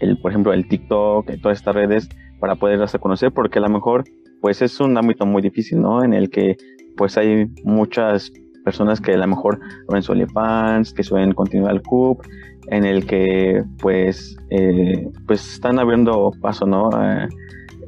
el, 0.00 0.18
por 0.18 0.30
ejemplo, 0.30 0.52
el 0.52 0.68
TikTok, 0.68 1.30
todas 1.42 1.58
estas 1.58 1.74
redes 1.74 2.08
para 2.40 2.56
poder 2.56 2.82
a 2.82 2.98
conocer, 2.98 3.32
porque 3.32 3.58
a 3.58 3.62
lo 3.62 3.68
mejor, 3.68 4.04
pues 4.40 4.62
es 4.62 4.80
un 4.80 4.96
ámbito 4.96 5.26
muy 5.26 5.42
difícil, 5.42 5.80
¿no? 5.80 6.04
En 6.04 6.12
el 6.12 6.30
que, 6.30 6.56
pues 6.96 7.16
hay 7.16 7.46
muchas 7.64 8.32
personas 8.64 9.00
que 9.00 9.12
a 9.12 9.16
lo 9.16 9.26
mejor 9.26 9.60
ven 9.88 10.02
su 10.02 10.14
fans, 10.32 10.92
que 10.92 11.02
suben 11.02 11.32
contenido 11.32 11.68
al 11.68 11.82
CUP, 11.82 12.22
en 12.68 12.84
el 12.84 13.06
que, 13.06 13.62
pues, 13.80 14.36
eh, 14.50 15.08
pues 15.26 15.54
están 15.54 15.78
abriendo 15.78 16.32
paso, 16.40 16.66
¿no? 16.66 16.90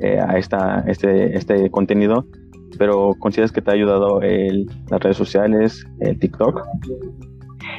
Eh, 0.00 0.20
a 0.20 0.38
esta, 0.38 0.84
este, 0.86 1.36
este 1.36 1.70
contenido, 1.70 2.24
pero 2.76 3.14
¿consideras 3.18 3.52
que 3.52 3.62
te 3.62 3.70
ha 3.70 3.74
ayudado 3.74 4.20
el, 4.22 4.66
las 4.90 5.00
redes 5.00 5.16
sociales, 5.16 5.86
el 6.00 6.18
TikTok? 6.18 6.62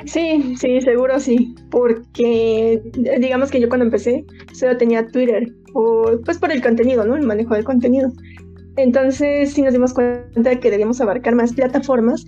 Sí, 0.05 0.55
sí, 0.57 0.81
seguro 0.81 1.19
sí, 1.19 1.55
porque 1.69 2.81
digamos 3.19 3.51
que 3.51 3.59
yo 3.59 3.67
cuando 3.67 3.85
empecé 3.85 4.25
solo 4.53 4.77
tenía 4.77 5.05
Twitter, 5.07 5.53
o, 5.73 6.11
pues 6.23 6.37
por 6.37 6.51
el 6.51 6.61
contenido, 6.61 7.05
¿no? 7.05 7.15
El 7.15 7.25
manejo 7.25 7.53
del 7.53 7.63
contenido. 7.63 8.11
Entonces 8.77 9.51
sí 9.53 9.61
nos 9.61 9.73
dimos 9.73 9.93
cuenta 9.93 10.59
que 10.59 10.71
debíamos 10.71 11.01
abarcar 11.01 11.35
más 11.35 11.53
plataformas 11.53 12.25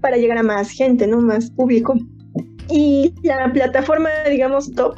para 0.00 0.16
llegar 0.16 0.38
a 0.38 0.42
más 0.42 0.70
gente, 0.70 1.06
¿no? 1.06 1.20
Más 1.20 1.50
público. 1.50 1.94
Y 2.68 3.14
la 3.22 3.50
plataforma, 3.52 4.10
digamos, 4.28 4.72
top 4.74 4.96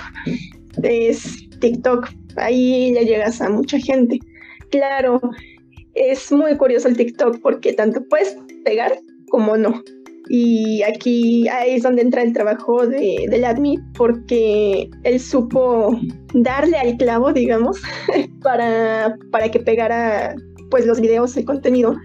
es 0.83 1.49
TikTok. 1.61 2.09
Ahí 2.37 2.93
ya 2.95 3.03
llegas 3.03 3.41
a 3.41 3.49
mucha 3.49 3.79
gente. 3.79 4.19
Claro, 4.71 5.21
es 5.99 6.31
muy 6.33 6.57
curioso 6.57 6.89
el 6.89 6.97
TikTok 6.97 7.41
porque 7.41 7.73
tanto 7.73 8.03
puedes 8.09 8.37
pegar 8.65 8.99
como 9.31 9.57
no. 9.57 9.83
Y 10.31 10.83
aquí 10.83 11.49
ahí 11.49 11.77
es 11.77 11.83
donde 11.83 12.03
entra 12.03 12.23
el 12.23 12.35
trabajo 12.35 12.87
de, 12.87 13.27
del 13.31 13.45
admin, 13.45 13.81
porque 13.95 14.91
él 15.05 15.21
supo 15.21 15.99
darle 16.35 16.77
al 16.77 16.97
clavo, 16.99 17.33
digamos, 17.33 17.81
para, 18.43 19.17
para 19.31 19.51
que 19.51 19.61
pegara 19.61 20.35
pues 20.71 20.87
los 20.87 21.01
videos, 21.01 21.37
el 21.37 21.47
contenido. 21.47 21.97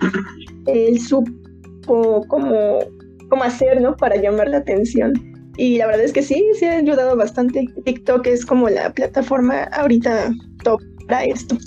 Él 0.67 0.99
supo 0.99 2.23
cómo, 2.29 2.79
cómo 3.29 3.43
hacer, 3.43 3.81
¿no? 3.81 3.95
Para 3.97 4.15
llamar 4.15 4.47
la 4.47 4.57
atención. 4.57 5.13
Y 5.57 5.77
la 5.77 5.87
verdad 5.87 6.05
es 6.05 6.13
que 6.13 6.23
sí, 6.23 6.43
sí 6.57 6.65
ha 6.65 6.77
ayudado 6.77 7.17
bastante. 7.17 7.65
TikTok 7.83 8.25
es 8.27 8.45
como 8.45 8.69
la 8.69 8.91
plataforma 8.93 9.63
ahorita 9.73 10.31
top 10.63 10.81
para 11.07 11.25
esto. 11.25 11.57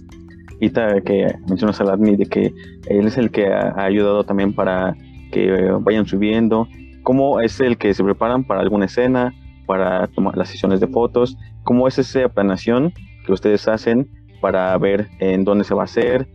Y 0.60 0.70
que 0.70 1.34
mencionas 1.48 1.80
al 1.80 1.90
admin 1.90 2.16
de 2.16 2.26
que 2.26 2.52
él 2.88 3.06
es 3.06 3.18
el 3.18 3.30
que 3.30 3.48
ha 3.48 3.74
ayudado 3.76 4.24
también 4.24 4.54
para 4.54 4.96
que 5.32 5.50
vayan 5.80 6.06
subiendo, 6.06 6.66
cómo 7.02 7.40
es 7.40 7.60
el 7.60 7.76
que 7.76 7.92
se 7.94 8.02
preparan 8.02 8.44
para 8.44 8.60
alguna 8.60 8.86
escena, 8.86 9.34
para 9.66 10.06
tomar 10.08 10.36
las 10.36 10.48
sesiones 10.48 10.80
de 10.80 10.86
fotos, 10.86 11.36
cómo 11.62 11.88
es 11.88 11.98
esa 11.98 12.28
planeación 12.28 12.92
que 13.26 13.32
ustedes 13.32 13.68
hacen 13.68 14.08
para 14.40 14.76
ver 14.78 15.08
en 15.18 15.44
dónde 15.44 15.64
se 15.64 15.74
va 15.74 15.82
a 15.82 15.84
hacer, 15.84 16.28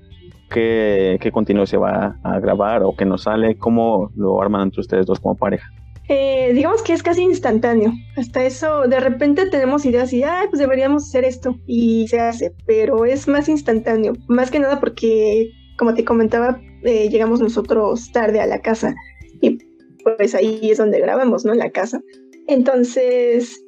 qué, 0.50 1.18
qué 1.22 1.32
contenido 1.32 1.66
se 1.66 1.78
va 1.78 2.18
a 2.24 2.40
grabar 2.40 2.84
o 2.84 2.96
qué 2.96 3.06
no 3.06 3.18
sale, 3.18 3.58
cómo 3.58 4.12
lo 4.16 4.42
arman 4.42 4.64
entre 4.64 4.82
ustedes 4.82 5.06
dos 5.06 5.20
como 5.20 5.36
pareja. 5.36 5.68
Eh, 6.10 6.52
digamos 6.54 6.82
que 6.82 6.94
es 6.94 7.04
casi 7.04 7.22
instantáneo. 7.22 7.94
Hasta 8.18 8.44
eso, 8.44 8.82
de 8.88 9.00
repente 9.00 9.50
tenemos 9.50 9.86
ideas 9.86 10.12
y, 10.14 10.24
ah, 10.24 10.46
pues 10.50 10.60
deberíamos 10.60 11.08
hacer 11.08 11.24
esto 11.24 11.56
y 11.68 12.08
se 12.08 12.20
hace, 12.20 12.54
pero 12.66 13.06
es 13.06 13.28
más 13.28 13.48
instantáneo. 13.48 14.14
Más 14.28 14.52
que 14.52 14.60
nada 14.60 14.80
porque, 14.80 15.50
como 15.78 15.94
te 15.94 16.04
comentaba, 16.04 16.60
eh, 16.84 17.10
llegamos 17.10 17.40
nosotros 17.40 18.12
tarde 18.12 18.42
a 18.42 18.48
la 18.48 18.60
casa 18.60 18.94
y 19.42 19.58
pues 20.04 20.36
ahí 20.36 20.60
es 20.72 20.80
donde 20.80 21.00
grabamos, 21.00 21.46
¿no? 21.46 21.54
En 21.54 21.60
la 21.60 21.70
casa. 21.70 22.02
Entonces, 22.48 23.64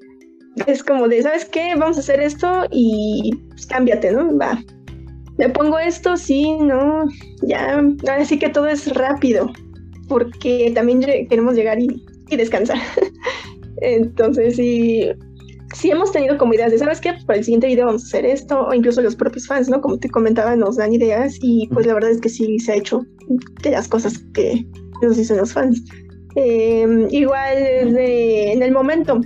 es 0.67 0.83
como 0.83 1.07
de, 1.07 1.21
¿sabes 1.21 1.45
qué? 1.45 1.73
Vamos 1.77 1.97
a 1.97 2.01
hacer 2.01 2.19
esto 2.19 2.65
y 2.71 3.31
pues, 3.49 3.65
cámbiate, 3.65 4.11
¿no? 4.11 4.37
Va. 4.37 4.59
Le 5.37 5.49
pongo 5.49 5.79
esto, 5.79 6.15
sí, 6.15 6.51
no, 6.53 7.05
ya, 7.41 7.79
ahora 7.79 8.23
sí 8.23 8.37
que 8.37 8.49
todo 8.49 8.67
es 8.67 8.93
rápido, 8.93 9.51
porque 10.07 10.71
también 10.75 11.01
queremos 11.27 11.55
llegar 11.55 11.79
y, 11.79 12.05
y 12.33 12.37
descansar. 12.37 12.79
Entonces, 13.81 14.55
sí, 14.55 15.09
sí 15.73 15.91
hemos 15.91 16.11
tenido 16.11 16.37
como 16.37 16.53
ideas 16.53 16.71
de, 16.71 16.77
¿sabes 16.77 17.01
qué? 17.01 17.11
Pues 17.13 17.25
para 17.25 17.39
el 17.39 17.45
siguiente 17.45 17.67
video 17.67 17.87
vamos 17.87 18.03
a 18.03 18.07
hacer 18.07 18.25
esto, 18.25 18.67
o 18.67 18.73
incluso 18.73 19.01
los 19.01 19.15
propios 19.15 19.47
fans, 19.47 19.69
¿no? 19.69 19.81
Como 19.81 19.97
te 19.97 20.09
comentaba, 20.09 20.55
nos 20.55 20.77
dan 20.77 20.93
ideas 20.93 21.37
y 21.41 21.67
pues 21.67 21.85
la 21.85 21.93
verdad 21.93 22.11
es 22.11 22.21
que 22.21 22.29
sí 22.29 22.59
se 22.59 22.73
ha 22.73 22.75
hecho 22.75 23.01
de 23.63 23.71
las 23.71 23.87
cosas 23.87 24.19
que 24.33 24.65
nos 25.01 25.17
dicen 25.17 25.37
los 25.37 25.53
fans. 25.53 25.83
Em, 26.35 27.07
igual 27.11 27.93
de, 27.93 28.53
en 28.53 28.63
el 28.63 28.71
momento, 28.71 29.21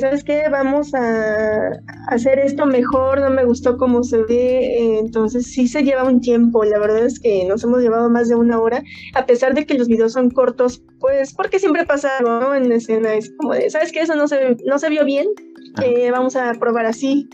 ¿sabes 0.00 0.24
qué? 0.24 0.44
Vamos 0.50 0.94
a 0.94 1.70
hacer 2.08 2.38
esto 2.38 2.66
mejor, 2.66 3.20
no 3.20 3.30
me 3.30 3.44
gustó 3.44 3.76
cómo 3.76 4.02
se 4.02 4.22
ve, 4.24 4.98
entonces 4.98 5.46
sí 5.46 5.68
se 5.68 5.82
lleva 5.82 6.04
un 6.04 6.20
tiempo, 6.20 6.64
la 6.64 6.78
verdad 6.78 7.04
es 7.06 7.18
que 7.18 7.44
nos 7.46 7.64
hemos 7.64 7.80
llevado 7.80 8.10
más 8.10 8.28
de 8.28 8.34
una 8.34 8.60
hora, 8.60 8.82
a 9.14 9.26
pesar 9.26 9.54
de 9.54 9.66
que 9.66 9.74
los 9.74 9.88
videos 9.88 10.12
son 10.12 10.30
cortos, 10.30 10.82
pues 10.98 11.34
porque 11.34 11.58
siempre 11.58 11.86
pasa 11.86 12.18
algo 12.18 12.54
en 12.54 12.70
escena, 12.72 13.14
es 13.14 13.32
como 13.38 13.54
de, 13.54 13.70
¿sabes 13.70 13.92
qué? 13.92 14.00
Eso 14.00 14.14
no 14.16 14.28
se, 14.28 14.56
no 14.66 14.78
se 14.78 14.90
vio 14.90 15.04
bien, 15.04 15.28
eh, 15.82 16.10
vamos 16.10 16.36
a 16.36 16.52
probar 16.54 16.86
así, 16.86 17.28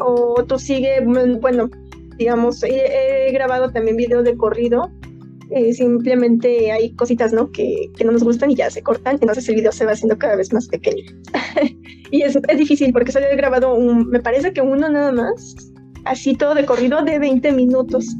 o 0.00 0.44
tú 0.44 0.58
sigue, 0.58 1.04
bueno, 1.40 1.70
digamos, 2.16 2.62
he, 2.62 3.28
he 3.28 3.32
grabado 3.32 3.70
también 3.70 3.96
videos 3.96 4.24
de 4.24 4.36
corrido, 4.36 4.90
eh, 5.50 5.72
simplemente 5.72 6.70
hay 6.70 6.94
cositas, 6.94 7.32
¿no? 7.32 7.50
Que, 7.50 7.90
que, 7.96 8.04
no 8.04 8.12
nos 8.12 8.22
gustan 8.22 8.50
y 8.50 8.54
ya 8.54 8.70
se 8.70 8.82
cortan, 8.82 9.18
entonces 9.20 9.48
el 9.48 9.54
video 9.54 9.72
se 9.72 9.86
va 9.86 9.92
haciendo 9.92 10.18
cada 10.18 10.36
vez 10.36 10.52
más 10.52 10.68
pequeño. 10.68 11.04
y 12.10 12.22
es, 12.22 12.36
es 12.36 12.58
difícil 12.58 12.92
porque 12.92 13.12
solo 13.12 13.26
he 13.26 13.36
grabado 13.36 13.74
un, 13.74 14.08
me 14.08 14.20
parece 14.20 14.52
que 14.52 14.60
uno 14.60 14.88
nada 14.88 15.12
más, 15.12 15.56
así 16.04 16.34
todo 16.34 16.54
de 16.54 16.66
corrido 16.66 17.02
de 17.02 17.18
20 17.18 17.52
minutos. 17.52 18.14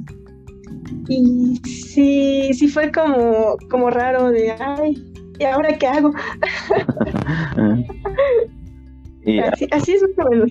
Y 1.09 1.61
sí, 1.67 2.51
sí 2.55 2.69
fue 2.69 2.91
como, 2.93 3.57
como 3.71 3.91
raro 3.91 4.31
de, 4.31 4.53
ay, 4.53 4.95
¿y 5.39 5.45
ahora 5.45 5.77
qué 5.77 5.87
hago? 5.87 6.13
y, 9.25 9.39
así, 9.41 9.67
así, 9.71 9.93
es 9.93 10.03
más 10.17 10.27
o 10.27 10.47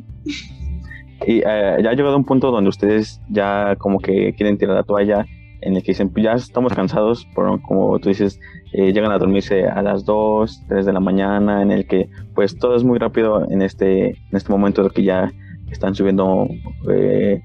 Y 1.25 1.39
eh, 1.39 1.77
ya 1.83 1.89
ha 1.89 1.93
llegado 1.93 2.17
un 2.17 2.25
punto 2.25 2.51
donde 2.51 2.69
ustedes 2.69 3.19
ya 3.29 3.75
como 3.79 3.99
que 3.99 4.33
quieren 4.35 4.57
tirar 4.57 4.75
la 4.75 4.83
toalla 4.83 5.25
en 5.61 5.75
el 5.75 5.83
que 5.83 5.91
dicen, 5.91 6.09
pues 6.09 6.23
ya 6.23 6.33
estamos 6.33 6.73
cansados, 6.73 7.27
pero 7.35 7.59
como 7.61 7.99
tú 7.99 8.09
dices, 8.09 8.39
eh, 8.73 8.93
llegan 8.93 9.11
a 9.11 9.17
dormirse 9.17 9.67
a 9.67 9.81
las 9.81 10.05
2, 10.05 10.65
3 10.67 10.85
de 10.85 10.93
la 10.93 10.99
mañana, 10.99 11.61
en 11.61 11.71
el 11.71 11.87
que 11.87 12.09
pues 12.35 12.57
todo 12.57 12.75
es 12.75 12.83
muy 12.83 12.99
rápido 12.99 13.49
en 13.49 13.61
este, 13.61 14.09
en 14.09 14.33
este 14.33 14.51
momento 14.51 14.83
de 14.83 14.89
que 14.89 15.03
ya 15.03 15.31
están 15.71 15.95
subiendo 15.95 16.47
eh, 16.89 17.41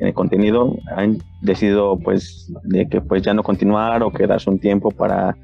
el 0.00 0.14
contenido, 0.14 0.76
han 0.96 1.18
decidido 1.42 1.98
pues 1.98 2.52
de 2.64 2.88
que 2.88 3.00
pues 3.00 3.22
ya 3.22 3.34
no 3.34 3.42
continuar 3.42 4.02
o 4.02 4.12
quedarse 4.12 4.50
un 4.50 4.58
tiempo 4.58 4.90
para 4.90 5.36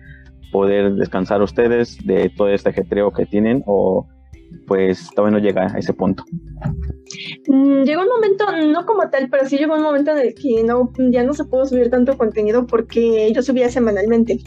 poder 0.52 0.94
descansar 0.94 1.42
ustedes 1.42 1.98
de 2.06 2.30
todo 2.30 2.48
este 2.48 2.70
ajetreo 2.70 3.12
que 3.12 3.26
tienen 3.26 3.62
o 3.66 4.06
pues 4.66 5.08
todavía 5.14 5.38
no 5.38 5.44
llega 5.44 5.66
a 5.66 5.78
ese 5.78 5.92
punto. 5.92 6.24
Mm, 7.48 7.82
llegó 7.84 8.02
un 8.02 8.08
momento, 8.08 8.44
no 8.72 8.86
como 8.86 9.08
tal, 9.10 9.28
pero 9.30 9.46
sí 9.48 9.56
llegó 9.56 9.74
un 9.74 9.82
momento 9.82 10.12
en 10.12 10.18
el 10.18 10.34
que 10.34 10.62
no, 10.64 10.92
ya 11.10 11.22
no 11.22 11.34
se 11.34 11.44
pudo 11.44 11.66
subir 11.66 11.90
tanto 11.90 12.16
contenido 12.16 12.66
porque 12.66 13.32
yo 13.32 13.42
subía 13.42 13.70
semanalmente. 13.70 14.40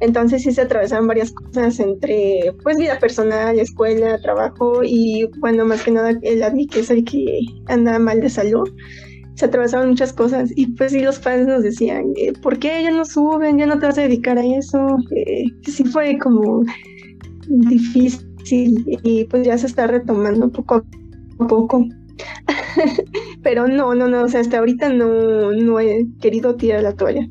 Entonces 0.00 0.42
sí 0.42 0.52
se 0.52 0.60
atravesaron 0.62 1.08
varias 1.08 1.32
cosas 1.32 1.80
entre 1.80 2.54
pues 2.62 2.76
vida 2.76 2.98
personal, 3.00 3.58
escuela, 3.58 4.20
trabajo 4.20 4.82
y 4.84 5.28
bueno, 5.38 5.64
más 5.64 5.82
que 5.82 5.90
nada 5.90 6.10
el 6.22 6.42
admi 6.42 6.68
que 6.68 6.80
es 6.80 6.90
el 6.90 7.04
que 7.04 7.40
anda 7.66 7.98
mal 7.98 8.20
de 8.20 8.30
salud. 8.30 8.68
Se 9.34 9.46
atravesaron 9.46 9.90
muchas 9.90 10.12
cosas 10.12 10.50
y 10.54 10.66
pues 10.72 10.92
sí 10.92 11.00
los 11.00 11.18
fans 11.18 11.46
nos 11.46 11.62
decían, 11.62 12.12
eh, 12.16 12.32
¿por 12.42 12.58
qué 12.58 12.82
ya 12.82 12.90
no 12.90 13.04
suben? 13.04 13.58
¿Ya 13.58 13.66
no 13.66 13.78
te 13.78 13.86
vas 13.86 13.98
a 13.98 14.02
dedicar 14.02 14.38
a 14.38 14.44
eso? 14.44 14.98
Eh, 15.14 15.44
sí 15.62 15.84
fue 15.84 16.16
como 16.18 16.62
difícil 17.48 18.27
y 18.52 19.24
pues 19.24 19.46
ya 19.46 19.58
se 19.58 19.66
está 19.66 19.86
retomando 19.86 20.50
poco 20.50 20.76
a 20.76 21.46
poco. 21.46 21.84
Pero 23.42 23.68
no, 23.68 23.94
no, 23.94 24.08
no, 24.08 24.22
o 24.24 24.28
sea, 24.28 24.40
hasta 24.40 24.58
ahorita 24.58 24.88
no, 24.90 25.52
no 25.52 25.80
he 25.80 26.06
querido 26.20 26.56
tirar 26.56 26.82
la 26.82 26.94
toalla. 26.94 27.26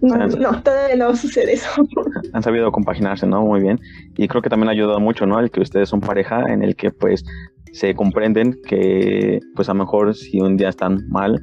No, 0.00 0.16
no, 0.26 0.62
todavía 0.62 0.96
no 0.96 1.14
sucede 1.14 1.54
eso. 1.54 1.68
Han 2.32 2.42
sabido 2.42 2.72
compaginarse, 2.72 3.26
¿no? 3.26 3.42
Muy 3.42 3.60
bien. 3.60 3.78
Y 4.16 4.26
creo 4.26 4.42
que 4.42 4.50
también 4.50 4.68
ha 4.68 4.72
ayudado 4.72 4.98
mucho, 4.98 5.26
¿no? 5.26 5.38
El 5.38 5.50
que 5.50 5.60
ustedes 5.60 5.88
son 5.88 6.00
pareja, 6.00 6.42
en 6.48 6.62
el 6.62 6.74
que 6.74 6.90
pues 6.90 7.24
se 7.72 7.94
comprenden 7.94 8.58
que 8.66 9.40
pues 9.54 9.68
a 9.68 9.74
lo 9.74 9.80
mejor 9.80 10.14
si 10.14 10.40
un 10.40 10.56
día 10.56 10.68
están 10.68 11.08
mal 11.08 11.40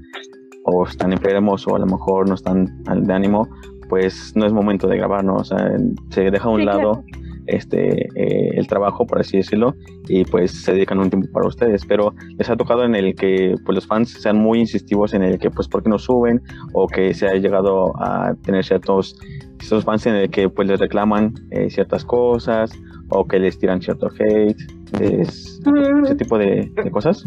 o 0.65 0.85
están 0.85 1.13
enfermos 1.13 1.67
o 1.67 1.75
a 1.75 1.79
lo 1.79 1.85
mejor 1.85 2.27
no 2.27 2.35
están 2.35 2.83
de 2.83 3.13
ánimo, 3.13 3.47
pues 3.87 4.33
no 4.35 4.45
es 4.45 4.51
momento 4.51 4.87
de 4.87 4.97
grabar, 4.97 5.23
¿no? 5.23 5.35
O 5.35 5.43
sea, 5.43 5.71
se 6.09 6.29
deja 6.29 6.45
a 6.45 6.51
un 6.51 6.65
lado 6.65 7.03
este 7.49 8.07
eh, 8.15 8.51
el 8.55 8.67
trabajo, 8.67 9.05
por 9.05 9.19
así 9.19 9.37
decirlo, 9.37 9.75
y 10.07 10.23
pues 10.25 10.51
se 10.63 10.73
dedican 10.73 10.99
un 10.99 11.09
tiempo 11.09 11.27
para 11.31 11.47
ustedes. 11.47 11.85
Pero 11.85 12.13
les 12.37 12.49
ha 12.49 12.55
tocado 12.55 12.83
en 12.83 12.95
el 12.95 13.15
que 13.15 13.55
pues 13.65 13.75
los 13.75 13.87
fans 13.87 14.11
sean 14.11 14.37
muy 14.37 14.59
insistivos 14.59 15.13
en 15.13 15.23
el 15.23 15.39
que 15.39 15.49
pues 15.49 15.67
por 15.67 15.83
qué 15.83 15.89
no 15.89 15.99
suben 15.99 16.41
o 16.73 16.87
que 16.87 17.13
se 17.13 17.27
ha 17.27 17.33
llegado 17.33 17.93
a 18.01 18.33
tener 18.43 18.63
ciertos, 18.63 19.15
ciertos 19.59 19.83
fans 19.83 20.05
en 20.05 20.15
el 20.15 20.29
que 20.29 20.49
pues 20.49 20.67
les 20.67 20.79
reclaman 20.79 21.33
eh, 21.51 21.69
ciertas 21.69 22.05
cosas 22.05 22.71
o 23.09 23.27
que 23.27 23.39
les 23.39 23.57
tiran 23.59 23.81
cierto 23.81 24.09
hate. 24.19 24.57
Es, 24.99 25.59
mm. 25.65 26.05
ese 26.05 26.15
tipo 26.15 26.37
de, 26.37 26.71
cosas. 26.91 27.25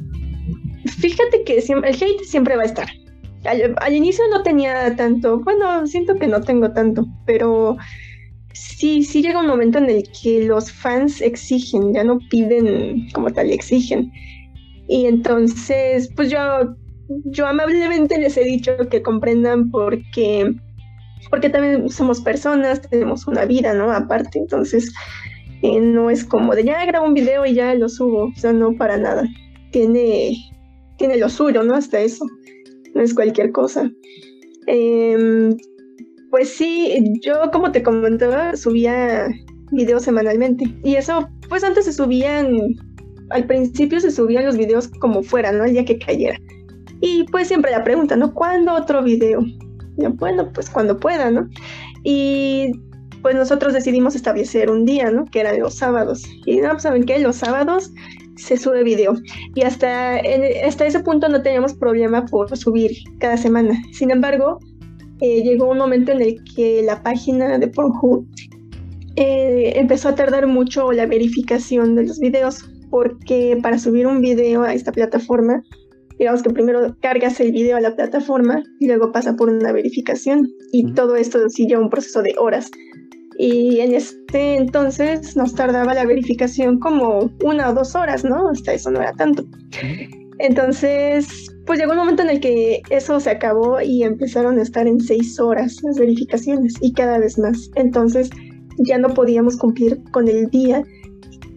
Fíjate 0.98 1.44
que 1.44 1.58
el 1.58 1.94
hate 1.94 2.24
siempre 2.24 2.56
va 2.56 2.62
a 2.62 2.66
estar. 2.66 2.88
Al, 3.44 3.92
inicio 3.92 4.22
no 4.30 4.42
tenía 4.42 4.94
tanto, 4.94 5.40
bueno, 5.40 5.86
siento 5.86 6.14
que 6.14 6.28
no 6.28 6.40
tengo 6.42 6.72
tanto, 6.72 7.06
pero 7.26 7.76
sí, 8.52 9.02
sí 9.02 9.22
llega 9.22 9.40
un 9.40 9.46
momento 9.46 9.78
en 9.78 9.90
el 9.90 10.04
que 10.10 10.44
los 10.44 10.70
fans 10.70 11.20
exigen, 11.20 11.92
ya 11.92 12.04
no 12.04 12.18
piden 12.30 13.08
como 13.12 13.30
tal, 13.30 13.50
exigen. 13.50 14.10
Y 14.88 15.06
entonces, 15.06 16.10
pues 16.16 16.30
yo, 16.30 16.38
yo 17.26 17.46
amablemente 17.46 18.18
les 18.18 18.36
he 18.36 18.44
dicho 18.44 18.72
que 18.90 19.02
comprendan 19.02 19.70
porque, 19.70 20.52
porque 21.30 21.48
también 21.48 21.88
somos 21.88 22.20
personas, 22.20 22.82
tenemos 22.82 23.26
una 23.26 23.44
vida, 23.44 23.74
¿no? 23.74 23.90
Aparte, 23.92 24.38
entonces 24.38 24.92
eh, 25.62 25.80
no 25.80 26.10
es 26.10 26.24
como 26.24 26.54
de 26.54 26.64
ya 26.64 26.84
grabo 26.84 27.06
un 27.06 27.14
video 27.14 27.46
y 27.46 27.54
ya 27.54 27.74
lo 27.74 27.88
subo, 27.88 28.24
o 28.24 28.36
sea, 28.36 28.52
no 28.52 28.76
para 28.76 28.96
nada. 28.96 29.24
Tiene, 29.70 30.36
tiene 30.98 31.16
lo 31.16 31.28
suyo, 31.28 31.62
¿no? 31.62 31.74
Hasta 31.74 32.00
eso 32.00 32.26
no 32.94 33.00
es 33.00 33.14
cualquier 33.14 33.52
cosa. 33.52 33.90
Em, 34.66 35.56
pues 36.32 36.48
sí, 36.48 36.96
yo 37.20 37.50
como 37.52 37.72
te 37.72 37.82
comentaba, 37.82 38.56
subía 38.56 39.28
videos 39.70 40.02
semanalmente. 40.02 40.64
Y 40.82 40.94
eso, 40.94 41.28
pues 41.50 41.62
antes 41.62 41.84
se 41.84 41.92
subían, 41.92 42.56
al 43.28 43.44
principio 43.44 44.00
se 44.00 44.10
subían 44.10 44.46
los 44.46 44.56
videos 44.56 44.88
como 44.88 45.22
fuera, 45.22 45.52
¿no? 45.52 45.64
El 45.66 45.72
día 45.72 45.84
que 45.84 45.98
cayera. 45.98 46.38
Y 47.02 47.24
pues 47.24 47.48
siempre 47.48 47.70
la 47.70 47.84
pregunta, 47.84 48.16
¿no? 48.16 48.32
¿Cuándo 48.32 48.72
otro 48.72 49.02
video? 49.02 49.44
bueno, 50.14 50.50
pues 50.54 50.70
cuando 50.70 50.98
pueda, 50.98 51.30
¿no? 51.30 51.50
Y 52.02 52.72
pues 53.20 53.34
nosotros 53.36 53.74
decidimos 53.74 54.14
establecer 54.14 54.70
un 54.70 54.86
día, 54.86 55.10
¿no? 55.10 55.26
Que 55.26 55.40
eran 55.40 55.60
los 55.60 55.74
sábados. 55.74 56.24
Y 56.46 56.62
no, 56.62 56.70
pues, 56.70 56.84
¿saben 56.84 57.04
qué? 57.04 57.18
Los 57.18 57.36
sábados 57.36 57.92
se 58.36 58.56
sube 58.56 58.82
video. 58.84 59.16
Y 59.54 59.64
hasta, 59.64 60.16
hasta 60.66 60.86
ese 60.86 61.00
punto 61.00 61.28
no 61.28 61.42
teníamos 61.42 61.74
problema 61.74 62.24
por 62.24 62.56
subir 62.56 62.92
cada 63.18 63.36
semana. 63.36 63.74
Sin 63.92 64.10
embargo, 64.10 64.60
eh, 65.22 65.42
llegó 65.42 65.70
un 65.70 65.78
momento 65.78 66.10
en 66.10 66.20
el 66.20 66.42
que 66.56 66.82
la 66.82 67.02
página 67.02 67.56
de 67.56 67.68
Pornhub 67.68 68.26
eh, 69.14 69.74
empezó 69.76 70.08
a 70.08 70.14
tardar 70.16 70.48
mucho 70.48 70.90
la 70.90 71.06
verificación 71.06 71.94
de 71.94 72.06
los 72.08 72.18
videos, 72.18 72.68
porque 72.90 73.56
para 73.62 73.78
subir 73.78 74.06
un 74.06 74.20
video 74.20 74.62
a 74.62 74.74
esta 74.74 74.90
plataforma, 74.90 75.62
digamos 76.18 76.42
que 76.42 76.50
primero 76.50 76.96
cargas 77.00 77.38
el 77.38 77.52
video 77.52 77.76
a 77.76 77.80
la 77.80 77.94
plataforma 77.94 78.64
y 78.80 78.88
luego 78.88 79.12
pasa 79.12 79.36
por 79.36 79.48
una 79.48 79.70
verificación. 79.70 80.48
Y 80.72 80.92
todo 80.92 81.14
esto 81.14 81.48
sigue 81.48 81.76
un 81.76 81.88
proceso 81.88 82.20
de 82.22 82.34
horas 82.36 82.68
y 83.38 83.80
en 83.80 83.94
este 83.94 84.56
entonces 84.56 85.36
nos 85.36 85.54
tardaba 85.54 85.94
la 85.94 86.04
verificación 86.04 86.78
como 86.78 87.30
una 87.44 87.70
o 87.70 87.74
dos 87.74 87.94
horas, 87.94 88.24
¿no? 88.24 88.48
Hasta 88.48 88.74
eso 88.74 88.90
no 88.90 89.00
era 89.00 89.12
tanto. 89.12 89.44
Entonces, 90.38 91.26
pues 91.66 91.78
llegó 91.78 91.92
un 91.92 91.98
momento 91.98 92.22
en 92.22 92.30
el 92.30 92.40
que 92.40 92.82
eso 92.90 93.20
se 93.20 93.30
acabó 93.30 93.80
y 93.80 94.02
empezaron 94.02 94.58
a 94.58 94.62
estar 94.62 94.86
en 94.86 95.00
seis 95.00 95.38
horas 95.38 95.78
las 95.82 95.98
verificaciones 95.98 96.74
y 96.80 96.92
cada 96.92 97.18
vez 97.18 97.38
más. 97.38 97.70
Entonces 97.74 98.30
ya 98.78 98.98
no 98.98 99.08
podíamos 99.10 99.56
cumplir 99.56 100.00
con 100.10 100.28
el 100.28 100.48
día 100.48 100.82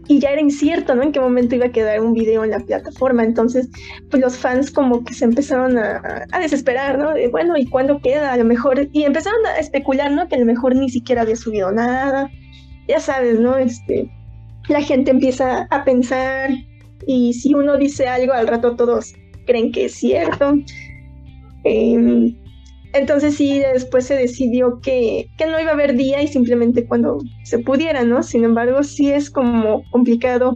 y 0.07 0.19
ya 0.19 0.29
era 0.31 0.41
incierto, 0.41 0.93
¿no? 0.93 1.03
En 1.03 1.11
qué 1.11 1.19
momento 1.19 1.55
iba 1.55 1.65
a 1.65 1.71
quedar 1.71 1.99
un 1.99 2.13
video 2.13 2.43
en 2.43 2.51
la 2.51 2.59
plataforma. 2.59 3.23
Entonces, 3.23 3.69
pues 4.11 4.21
los 4.21 4.37
fans 4.37 4.69
como 4.69 5.03
que 5.03 5.13
se 5.13 5.25
empezaron 5.25 5.77
a, 5.77 6.25
desesperar, 6.39 6.99
¿no? 6.99 7.13
De, 7.13 7.27
bueno, 7.27 7.57
¿y 7.57 7.65
cuándo 7.65 7.99
queda? 7.99 8.33
A 8.33 8.37
lo 8.37 8.45
mejor, 8.45 8.87
y 8.91 9.03
empezaron 9.03 9.43
a 9.47 9.57
especular, 9.57 10.11
¿no? 10.11 10.27
Que 10.27 10.35
a 10.35 10.39
lo 10.39 10.45
mejor 10.45 10.75
ni 10.75 10.89
siquiera 10.89 11.23
había 11.23 11.35
subido 11.35 11.71
nada. 11.71 12.29
Ya 12.87 12.99
sabes, 12.99 13.39
¿no? 13.39 13.57
Este, 13.57 14.11
la 14.69 14.81
gente 14.81 15.09
empieza 15.09 15.67
a 15.71 15.83
pensar 15.83 16.51
y 17.07 17.33
si 17.33 17.53
uno 17.53 17.77
dice 17.77 18.07
algo, 18.07 18.33
al 18.33 18.47
rato 18.47 18.75
todos 18.75 19.13
creen 19.45 19.71
que 19.71 19.85
es 19.85 19.93
cierto. 19.93 20.55
Eh, 21.63 22.35
entonces 22.95 23.35
sí, 23.35 23.59
después 23.59 24.05
se 24.05 24.15
decidió 24.15 24.79
que, 24.79 25.29
no 25.39 25.59
iba 25.59 25.71
a 25.71 25.73
haber 25.73 25.97
día 25.97 26.21
y 26.21 26.27
simplemente 26.29 26.87
cuando 26.87 27.17
se 27.43 27.59
pudiera, 27.59 28.03
¿no? 28.05 28.23
Sin 28.23 28.45
embargo, 28.45 28.83
sí 28.83 29.11
es 29.11 29.29
como 29.29 29.83
complicado 29.91 30.53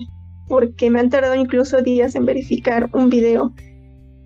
porque 0.47 0.89
me 0.89 1.01
han 1.01 1.09
tardado 1.09 1.35
incluso 1.35 1.81
días 1.81 2.15
en 2.15 2.25
verificar 2.25 2.89
un 2.93 3.09
video. 3.09 3.53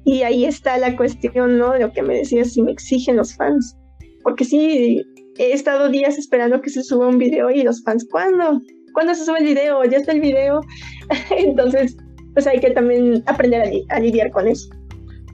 Y 0.05 0.21
ahí 0.21 0.45
está 0.45 0.77
la 0.77 0.95
cuestión, 0.95 1.57
¿no? 1.57 1.71
De 1.71 1.79
lo 1.79 1.91
que 1.91 2.03
me 2.03 2.15
decías, 2.15 2.53
si 2.53 2.61
me 2.61 2.71
exigen 2.71 3.15
los 3.15 3.35
fans. 3.35 3.75
Porque 4.21 4.45
sí, 4.45 5.01
he 5.39 5.51
estado 5.51 5.89
días 5.89 6.19
esperando 6.19 6.61
que 6.61 6.69
se 6.69 6.83
suba 6.83 7.07
un 7.07 7.17
video 7.17 7.49
y 7.49 7.63
los 7.63 7.83
fans, 7.83 8.05
¿cuándo? 8.11 8.61
¿Cuándo 8.93 9.15
se 9.15 9.25
sube 9.25 9.39
el 9.39 9.45
video? 9.45 9.83
¿Ya 9.85 9.97
está 9.97 10.11
el 10.11 10.21
video? 10.21 10.61
Entonces, 11.35 11.97
pues 12.33 12.47
hay 12.47 12.59
que 12.59 12.71
también 12.71 13.23
aprender 13.25 13.69
a, 13.89 13.99
lidiar 13.99 14.31
con 14.31 14.47
eso. 14.47 14.69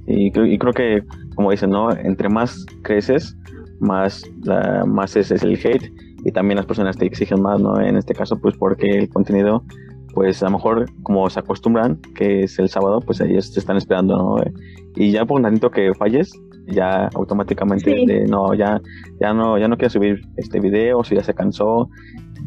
y 0.07 0.31
creo 0.31 0.73
que 0.73 1.03
como 1.39 1.51
dicen, 1.51 1.69
¿no? 1.69 1.89
Entre 1.91 2.27
más 2.27 2.65
creces, 2.81 3.33
más, 3.79 4.29
más 4.85 5.15
es, 5.15 5.31
el 5.31 5.53
hate 5.53 5.89
y 6.25 6.33
también 6.33 6.57
las 6.57 6.65
personas 6.65 6.97
te 6.97 7.05
exigen 7.05 7.41
más, 7.41 7.62
¿no? 7.62 7.79
En 7.79 7.95
este 7.95 8.13
caso, 8.13 8.38
pues 8.41 8.57
porque 8.57 8.88
el 8.88 9.07
contenido, 9.07 9.63
pues 10.13 10.43
a 10.43 10.47
lo 10.47 10.57
mejor 10.57 10.85
como 11.03 11.29
se 11.29 11.39
acostumbran, 11.39 11.97
que 12.13 12.43
es 12.43 12.59
el 12.59 12.67
sábado, 12.67 12.99
pues 12.99 13.21
ellos 13.21 13.53
te 13.53 13.62
están 13.62 13.77
esperando, 13.77 14.17
¿no? 14.17 14.35
Y 14.97 15.12
ya 15.12 15.25
por 15.25 15.38
un 15.38 15.43
tantito 15.43 15.71
que 15.71 15.93
falles, 15.93 16.29
ya 16.67 17.07
automáticamente 17.15 18.25
no, 18.27 18.53
ya, 18.53 18.81
ya 19.21 19.33
no, 19.33 19.57
ya 19.57 19.69
no 19.69 19.77
quiero 19.77 19.91
subir 19.91 20.21
este 20.35 20.59
video, 20.59 21.05
si 21.05 21.15
ya 21.15 21.23
se 21.23 21.33
cansó. 21.33 21.89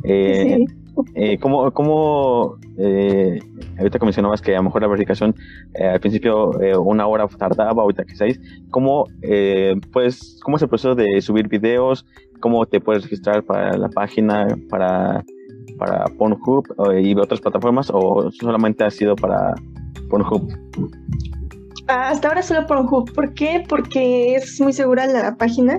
Eh, 0.05 0.67
eh, 1.15 1.39
¿Cómo, 1.39 1.71
cómo 1.73 2.57
eh, 2.79 3.39
ahorita 3.79 3.99
que 3.99 4.05
mencionabas 4.05 4.43
que 4.43 4.55
a 4.55 4.59
lo 4.59 4.65
mejor 4.65 4.83
la 4.83 4.89
verificación 4.89 5.35
eh, 5.75 5.87
al 5.87 6.01
principio 6.01 6.61
eh, 6.61 6.77
una 6.77 7.07
hora 7.07 7.27
tardaba, 7.29 7.83
ahorita 7.83 8.05
que 8.05 8.15
seis, 8.15 8.41
¿cómo, 8.71 9.07
pues, 9.93 10.39
¿cómo 10.43 10.57
es 10.57 10.63
el 10.63 10.69
proceso 10.69 10.95
de 10.95 11.21
subir 11.21 11.49
videos? 11.49 12.07
¿Cómo 12.41 12.67
te 12.67 12.81
puedes 12.81 13.05
registrar 13.05 13.43
para 13.43 13.77
la 13.77 13.89
página, 13.89 14.47
para, 14.69 15.25
para 15.79 16.05
Pornhub 16.19 16.67
y 17.01 17.15
otras 17.15 17.41
plataformas 17.41 17.91
o 17.93 18.31
solamente 18.33 18.85
ha 18.85 18.91
sido 18.91 19.15
para 19.17 19.55
Pornhub? 20.11 20.49
Hasta 21.87 22.29
ahora 22.29 22.43
solo 22.43 22.67
Pornhub. 22.67 23.13
¿Por 23.13 23.33
qué? 23.35 23.65
Porque 23.69 24.35
es 24.35 24.61
muy 24.61 24.73
segura 24.73 25.07
la 25.07 25.37
página 25.37 25.79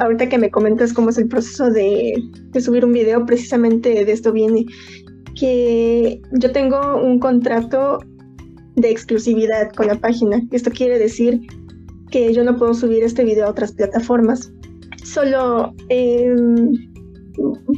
Ahorita 0.00 0.28
que 0.28 0.38
me 0.38 0.50
comentas 0.50 0.92
cómo 0.92 1.10
es 1.10 1.18
el 1.18 1.28
proceso 1.28 1.70
de, 1.70 2.14
subir 2.60 2.84
un 2.84 2.92
video, 2.92 3.24
precisamente 3.26 4.04
de 4.04 4.12
esto 4.12 4.32
viene 4.32 4.66
que 5.38 6.20
yo 6.32 6.52
tengo 6.52 7.00
un 7.02 7.18
contrato 7.18 7.98
de 8.76 8.90
exclusividad 8.90 9.70
con 9.72 9.88
la 9.88 9.96
página. 9.96 10.42
Esto 10.50 10.70
quiere 10.70 10.98
decir 10.98 11.40
que 12.10 12.32
yo 12.32 12.44
no 12.44 12.56
puedo 12.56 12.74
subir 12.74 13.02
este 13.02 13.24
video 13.24 13.46
a 13.46 13.50
otras 13.50 13.72
plataformas. 13.72 14.52
Solo, 15.04 15.74
em, 15.88 16.72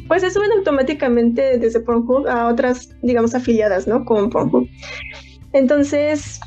pues 0.07 0.21
se 0.21 0.31
suben 0.31 0.51
automáticamente 0.51 1.57
desde 1.57 1.79
Pornhub 1.79 2.27
a 2.27 2.47
otras, 2.47 2.89
digamos, 3.01 3.35
afiliadas, 3.35 3.87
¿no? 3.87 4.05
Con 4.05 4.29
Pornhub. 4.29 4.67
Entonces, 5.53 6.39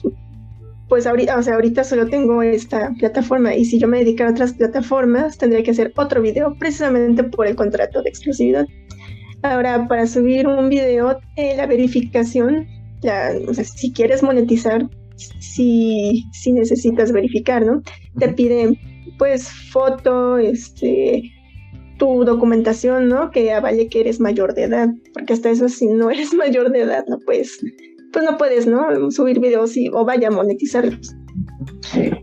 pues 0.90 1.06
ahorita, 1.06 1.38
o 1.38 1.42
sea, 1.42 1.54
ahorita 1.54 1.84
solo 1.84 2.08
tengo 2.08 2.42
esta 2.42 2.92
plataforma 2.98 3.54
y 3.54 3.64
si 3.64 3.78
yo 3.78 3.86
me 3.86 3.98
dedicara 3.98 4.30
a 4.30 4.32
otras 4.32 4.52
plataformas 4.54 5.38
tendría 5.38 5.62
que 5.62 5.70
hacer 5.70 5.92
otro 5.96 6.20
video 6.20 6.56
precisamente 6.58 7.22
por 7.22 7.46
el 7.46 7.54
contrato 7.54 8.02
de 8.02 8.10
exclusividad. 8.10 8.66
Ahora, 9.42 9.86
para 9.86 10.06
subir 10.08 10.48
un 10.48 10.68
video, 10.68 11.18
eh, 11.36 11.54
la 11.56 11.66
verificación, 11.66 12.66
o 13.48 13.54
sea, 13.54 13.64
si 13.64 13.92
quieres 13.92 14.22
monetizar, 14.24 14.86
si, 15.38 16.24
si 16.32 16.52
necesitas 16.52 17.12
verificar, 17.12 17.64
¿no? 17.64 17.82
Te 18.18 18.28
piden 18.30 18.76
pues 19.16 19.48
foto, 19.48 20.38
este, 20.38 21.22
tu 21.98 22.24
documentación, 22.24 23.08
¿no? 23.08 23.30
Que 23.30 23.52
avale 23.52 23.86
que 23.86 24.00
eres 24.00 24.18
mayor 24.18 24.54
de 24.54 24.64
edad, 24.64 24.88
porque 25.14 25.34
hasta 25.34 25.50
eso 25.50 25.68
si 25.68 25.86
no 25.86 26.10
eres 26.10 26.34
mayor 26.34 26.72
de 26.72 26.80
edad 26.80 27.04
no 27.06 27.18
puedes 27.20 27.60
pues 28.12 28.24
no 28.24 28.36
puedes, 28.36 28.66
¿no? 28.66 29.10
Subir 29.10 29.40
videos 29.40 29.76
y, 29.76 29.88
o 29.88 30.04
vaya 30.04 30.28
a 30.28 30.30
monetizarlos. 30.30 31.14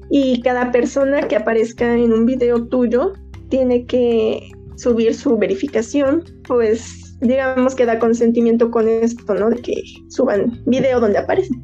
Y 0.09 0.41
cada 0.41 0.71
persona 0.71 1.27
que 1.27 1.35
aparezca 1.35 1.93
en 1.93 2.13
un 2.13 2.25
video 2.25 2.65
tuyo 2.67 3.13
tiene 3.49 3.85
que 3.85 4.49
subir 4.75 5.13
su 5.15 5.37
verificación, 5.37 6.23
pues 6.47 7.17
digamos 7.21 7.75
que 7.75 7.85
da 7.85 7.99
consentimiento 7.99 8.69
con 8.69 8.87
esto, 8.87 9.33
¿no? 9.33 9.49
De 9.49 9.61
que 9.61 9.73
suban 10.09 10.61
video 10.65 10.99
donde 10.99 11.17
aparecen. 11.17 11.63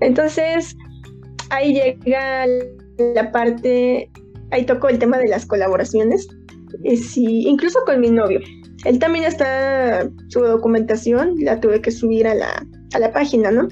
Entonces, 0.00 0.76
ahí 1.50 1.74
llega 1.74 2.46
la 3.14 3.30
parte, 3.30 4.10
ahí 4.50 4.66
toco 4.66 4.88
el 4.88 4.98
tema 4.98 5.18
de 5.18 5.28
las 5.28 5.46
colaboraciones, 5.46 6.28
eh, 6.82 6.96
sí, 6.96 7.46
incluso 7.46 7.78
con 7.86 8.00
mi 8.00 8.10
novio. 8.10 8.40
Él 8.84 8.98
también 8.98 9.24
está, 9.24 10.10
su 10.28 10.40
documentación 10.40 11.36
la 11.38 11.60
tuve 11.60 11.80
que 11.80 11.90
subir 11.90 12.26
a 12.26 12.34
la, 12.34 12.66
a 12.92 12.98
la 12.98 13.12
página, 13.12 13.50
¿no? 13.50 13.68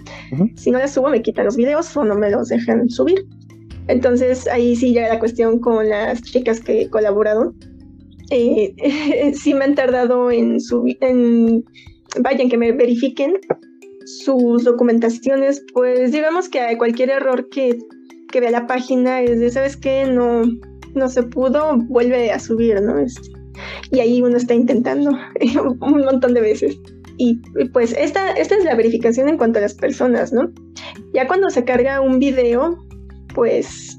Si 0.57 0.71
no 0.71 0.79
la 0.79 0.89
subo 0.89 1.09
me 1.09 1.23
quitan 1.23 1.45
los 1.45 1.57
videos 1.57 1.97
o 1.97 2.05
no 2.05 2.15
me 2.15 2.31
los 2.31 2.49
dejan 2.49 2.89
subir. 2.89 3.25
Entonces 3.89 4.47
ahí 4.49 4.77
sí 4.77 4.93
ya 4.93 5.09
la 5.09 5.19
cuestión 5.19 5.59
con 5.59 5.89
las 5.89 6.23
chicas 6.23 6.61
que 6.61 6.83
he 6.83 6.91
colaborado. 6.91 7.55
Eh, 8.31 8.75
sí 9.35 9.55
me 9.55 9.65
han 9.65 9.75
tardado 9.75 10.31
en 10.31 10.61
subir, 10.61 10.97
en, 11.01 11.65
vayan 12.21 12.49
que 12.49 12.59
me 12.59 12.73
verifiquen, 12.73 13.35
sus 14.07 14.65
documentaciones, 14.65 15.65
pues 15.73 16.13
digamos 16.13 16.49
que 16.49 16.77
cualquier 16.79 17.11
error 17.11 17.49
que, 17.51 17.79
que 18.31 18.41
vea 18.41 18.51
la 18.51 18.67
página 18.67 19.21
es 19.23 19.39
de, 19.39 19.51
¿sabes 19.51 19.77
qué? 19.77 20.07
No, 20.07 20.43
no 20.95 21.09
se 21.09 21.23
pudo, 21.23 21.77
vuelve 21.77 22.33
a 22.33 22.39
subir, 22.39 22.81
¿no? 22.81 22.99
Este, 22.99 23.31
y 23.91 24.01
ahí 24.01 24.23
uno 24.23 24.37
está 24.37 24.55
intentando 24.55 25.11
un 25.81 26.05
montón 26.05 26.35
de 26.35 26.41
veces. 26.41 26.79
Y 27.19 27.41
pues 27.73 27.95
esta, 27.97 28.33
esta 28.33 28.57
es 28.57 28.65
la 28.65 28.75
verificación 28.75 29.29
en 29.29 29.37
cuanto 29.37 29.59
a 29.59 29.63
las 29.63 29.75
personas, 29.75 30.33
¿no? 30.33 30.51
Ya 31.15 31.27
cuando 31.27 31.51
se 31.51 31.65
carga 31.65 32.01
un 32.01 32.19
video, 32.19 32.79
pues 33.35 33.99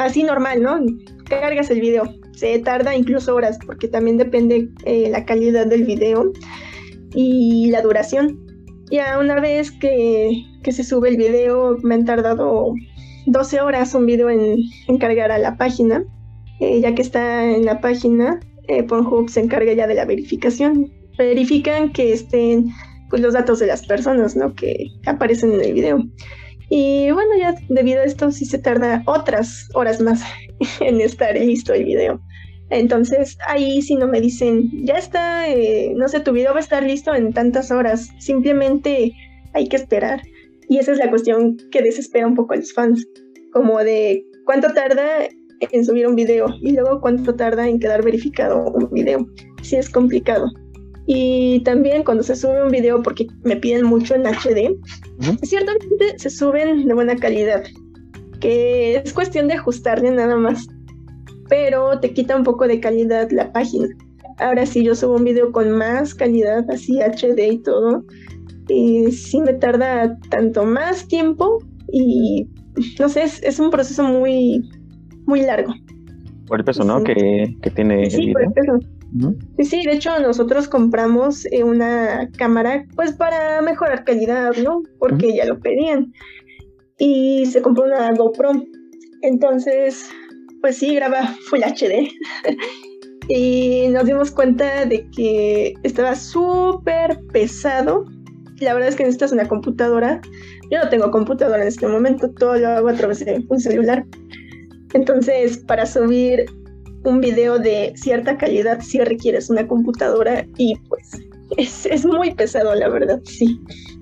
así 0.00 0.22
normal, 0.22 0.62
¿no? 0.62 0.78
Cargas 1.24 1.70
el 1.70 1.80
video. 1.80 2.04
Se 2.34 2.58
tarda 2.60 2.94
incluso 2.94 3.34
horas 3.34 3.58
porque 3.64 3.88
también 3.88 4.16
depende 4.16 4.68
eh, 4.84 5.08
la 5.10 5.24
calidad 5.24 5.66
del 5.66 5.84
video 5.84 6.32
y 7.14 7.70
la 7.70 7.82
duración. 7.82 8.38
Ya 8.90 9.18
una 9.18 9.40
vez 9.40 9.70
que, 9.72 10.44
que, 10.62 10.72
se 10.72 10.84
sube 10.84 11.10
el 11.10 11.16
video, 11.16 11.76
me 11.82 11.94
han 11.94 12.04
tardado 12.04 12.72
12 13.26 13.60
horas 13.60 13.94
un 13.94 14.06
video 14.06 14.30
en, 14.30 14.62
cargar 14.98 15.30
a 15.30 15.38
la 15.38 15.56
página. 15.56 16.04
Eh, 16.60 16.80
ya 16.80 16.94
que 16.94 17.02
está 17.02 17.44
en 17.44 17.64
la 17.64 17.80
página, 17.80 18.40
eh, 18.68 18.82
Pornhub 18.82 19.28
se 19.28 19.40
encarga 19.40 19.72
ya 19.72 19.86
de 19.86 19.94
la 19.94 20.04
verificación. 20.04 20.90
Verifican 21.18 21.92
que 21.92 22.12
estén 22.12 22.70
pues, 23.10 23.20
los 23.20 23.34
datos 23.34 23.58
de 23.58 23.66
las 23.66 23.86
personas 23.86 24.36
¿no? 24.36 24.54
que 24.54 24.86
aparecen 25.06 25.52
en 25.52 25.60
el 25.60 25.74
video. 25.74 26.02
Y 26.70 27.10
bueno, 27.10 27.30
ya 27.38 27.54
debido 27.68 28.00
a 28.00 28.04
esto 28.04 28.30
sí 28.30 28.44
se 28.44 28.58
tarda 28.58 29.02
otras 29.06 29.68
horas 29.74 30.00
más 30.00 30.22
en 30.80 31.00
estar 31.00 31.34
listo 31.34 31.72
el 31.72 31.84
video. 31.84 32.20
Entonces 32.70 33.38
ahí 33.46 33.80
si 33.80 33.96
no 33.96 34.06
me 34.06 34.20
dicen, 34.20 34.70
ya 34.84 34.98
está, 34.98 35.48
eh, 35.48 35.92
no 35.96 36.08
sé, 36.08 36.20
tu 36.20 36.32
video 36.32 36.52
va 36.52 36.58
a 36.58 36.62
estar 36.62 36.82
listo 36.82 37.14
en 37.14 37.32
tantas 37.32 37.70
horas, 37.70 38.10
simplemente 38.18 39.12
hay 39.54 39.68
que 39.68 39.76
esperar. 39.76 40.22
Y 40.68 40.78
esa 40.78 40.92
es 40.92 40.98
la 40.98 41.08
cuestión 41.08 41.56
que 41.70 41.82
desespera 41.82 42.26
un 42.26 42.34
poco 42.34 42.52
a 42.52 42.56
los 42.56 42.74
fans, 42.74 43.06
como 43.52 43.78
de 43.78 44.22
cuánto 44.44 44.72
tarda 44.74 45.28
en 45.60 45.84
subir 45.84 46.06
un 46.06 46.14
video 46.14 46.46
y 46.60 46.72
luego 46.72 47.00
cuánto 47.00 47.34
tarda 47.34 47.66
en 47.66 47.80
quedar 47.80 48.04
verificado 48.04 48.70
un 48.70 48.90
video. 48.90 49.26
Sí 49.62 49.76
es 49.76 49.88
complicado. 49.88 50.46
Y 51.10 51.60
también 51.60 52.04
cuando 52.04 52.22
se 52.22 52.36
sube 52.36 52.62
un 52.62 52.70
video, 52.70 53.02
porque 53.02 53.26
me 53.42 53.56
piden 53.56 53.86
mucho 53.86 54.14
en 54.14 54.26
HD, 54.26 54.76
ciertamente 55.42 56.18
se 56.18 56.28
suben 56.28 56.86
de 56.86 56.92
buena 56.92 57.16
calidad, 57.16 57.64
que 58.40 58.96
es 58.96 59.14
cuestión 59.14 59.48
de 59.48 59.54
ajustarle 59.54 60.10
nada 60.10 60.36
más, 60.36 60.68
pero 61.48 61.98
te 61.98 62.12
quita 62.12 62.36
un 62.36 62.44
poco 62.44 62.68
de 62.68 62.78
calidad 62.78 63.30
la 63.30 63.50
página. 63.54 63.88
Ahora 64.36 64.66
si 64.66 64.84
yo 64.84 64.94
subo 64.94 65.16
un 65.16 65.24
video 65.24 65.50
con 65.50 65.70
más 65.70 66.14
calidad, 66.14 66.70
así 66.70 67.00
HD 67.00 67.52
y 67.52 67.58
todo, 67.62 68.04
y 68.68 69.10
sí 69.10 69.40
me 69.40 69.54
tarda 69.54 70.14
tanto 70.28 70.66
más 70.66 71.08
tiempo 71.08 71.58
y 71.90 72.46
no 73.00 73.08
sé, 73.08 73.22
es, 73.22 73.42
es 73.42 73.58
un 73.58 73.70
proceso 73.70 74.04
muy, 74.04 74.68
muy 75.24 75.40
largo. 75.40 75.72
Por 76.48 76.58
el 76.58 76.66
peso, 76.66 76.84
¿no? 76.84 77.02
Que, 77.02 77.56
que, 77.62 77.70
tiene. 77.70 78.10
Sí, 78.10 78.30
por 78.32 78.42
el 78.42 78.52
peso. 78.52 78.97
Sí, 79.56 79.64
sí, 79.64 79.82
de 79.84 79.92
hecho 79.92 80.18
nosotros 80.20 80.68
compramos 80.68 81.46
eh, 81.46 81.64
una 81.64 82.28
cámara 82.36 82.84
pues 82.94 83.12
para 83.12 83.62
mejorar 83.62 84.04
calidad, 84.04 84.54
¿no? 84.62 84.82
Porque 84.98 85.34
ya 85.34 85.46
lo 85.46 85.58
pedían. 85.60 86.12
Y 86.98 87.46
se 87.46 87.62
compró 87.62 87.84
una 87.84 88.12
GoPro. 88.12 88.50
Entonces, 89.22 90.10
pues 90.60 90.76
sí, 90.76 90.94
graba 90.94 91.34
Full 91.48 91.60
HD. 91.60 92.10
y 93.28 93.88
nos 93.88 94.04
dimos 94.04 94.30
cuenta 94.30 94.84
de 94.86 95.08
que 95.10 95.74
estaba 95.82 96.14
súper 96.14 97.20
pesado. 97.32 98.04
La 98.60 98.74
verdad 98.74 98.88
es 98.88 98.96
que 98.96 99.04
necesitas 99.04 99.32
una 99.32 99.46
computadora. 99.46 100.20
Yo 100.70 100.78
no 100.82 100.88
tengo 100.88 101.10
computadora 101.10 101.62
en 101.62 101.68
este 101.68 101.86
momento, 101.86 102.30
todo 102.30 102.56
lo 102.56 102.68
hago 102.68 102.88
a 102.88 102.94
través 102.94 103.24
de 103.24 103.44
un 103.48 103.60
celular. 103.60 104.04
Entonces, 104.92 105.58
para 105.58 105.86
subir 105.86 106.46
un 107.08 107.20
video 107.20 107.58
de 107.58 107.92
cierta 107.96 108.36
calidad 108.36 108.80
sí 108.80 109.00
requieres 109.00 109.50
una 109.50 109.66
computadora 109.66 110.44
y 110.56 110.74
pues 110.88 111.20
es, 111.56 112.06
muy 112.06 112.34
pesado, 112.34 112.74
la 112.74 112.88
verdad, 112.88 113.20
sí. 113.24 113.60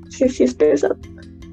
Sí, 0.09 0.29
sí 0.29 0.45
es 0.45 0.55
pesado. 0.55 0.97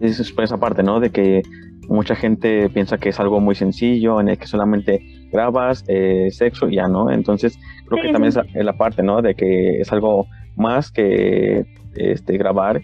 Es 0.02 0.20
esa 0.20 0.58
parte, 0.58 0.84
¿no? 0.84 1.00
De 1.00 1.12
que 1.12 1.44
mucha 1.88 2.16
gente 2.16 2.70
piensa 2.70 2.98
que 2.98 3.10
es 3.10 3.20
algo 3.20 3.40
muy 3.40 3.56
sencillo, 3.56 4.20
en 4.20 4.30
el 4.30 4.38
que 4.38 4.48
solamente 4.48 5.02
grabas 5.32 5.84
eh, 5.88 6.30
sexo 6.32 6.70
y 6.70 6.76
ya, 6.76 6.88
¿no? 6.88 7.12
Entonces, 7.12 7.58
creo 7.88 8.02
que 8.02 8.12
también 8.12 8.34
es 8.54 8.66
la 8.66 8.78
parte, 8.78 9.04
¿no? 9.04 9.22
De 9.22 9.36
que 9.36 9.80
es 9.80 9.92
algo 9.92 10.28
más 10.56 10.92
que 10.92 11.66
este, 11.96 12.38
grabar 12.38 12.82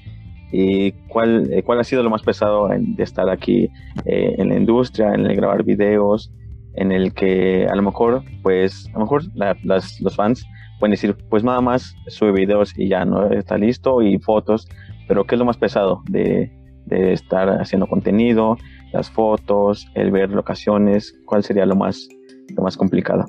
y 0.51 0.91
cuál, 1.07 1.51
eh, 1.53 1.63
cuál 1.63 1.79
ha 1.79 1.83
sido 1.83 2.03
lo 2.03 2.09
más 2.09 2.23
pesado 2.23 2.69
de 2.69 3.03
estar 3.03 3.29
aquí 3.29 3.69
eh, 4.05 4.35
en 4.37 4.49
la 4.49 4.55
industria, 4.55 5.13
en 5.13 5.25
el 5.25 5.35
grabar 5.35 5.63
videos, 5.63 6.31
en 6.75 6.91
el 6.91 7.13
que 7.13 7.67
a 7.67 7.75
lo 7.75 7.81
mejor, 7.81 8.23
pues, 8.43 8.87
a 8.89 8.93
lo 8.93 8.99
mejor 9.01 9.23
las, 9.35 9.99
los 10.01 10.15
fans 10.15 10.45
pueden 10.79 10.91
decir, 10.91 11.15
pues 11.29 11.43
nada 11.43 11.61
más 11.61 11.95
sube 12.07 12.31
videos 12.31 12.73
y 12.77 12.87
ya 12.87 13.05
no 13.05 13.31
está 13.31 13.57
listo 13.57 14.01
y 14.01 14.17
fotos, 14.19 14.67
pero 15.07 15.25
¿qué 15.25 15.35
es 15.35 15.39
lo 15.39 15.45
más 15.45 15.57
pesado 15.57 16.01
de, 16.09 16.51
de 16.85 17.13
estar 17.13 17.49
haciendo 17.61 17.87
contenido, 17.87 18.57
las 18.93 19.09
fotos, 19.09 19.87
el 19.95 20.11
ver 20.11 20.29
locaciones? 20.29 21.13
¿Cuál 21.25 21.43
sería 21.43 21.65
lo 21.65 21.75
más, 21.75 22.07
lo 22.55 22.63
más 22.63 22.77
complicado? 22.77 23.25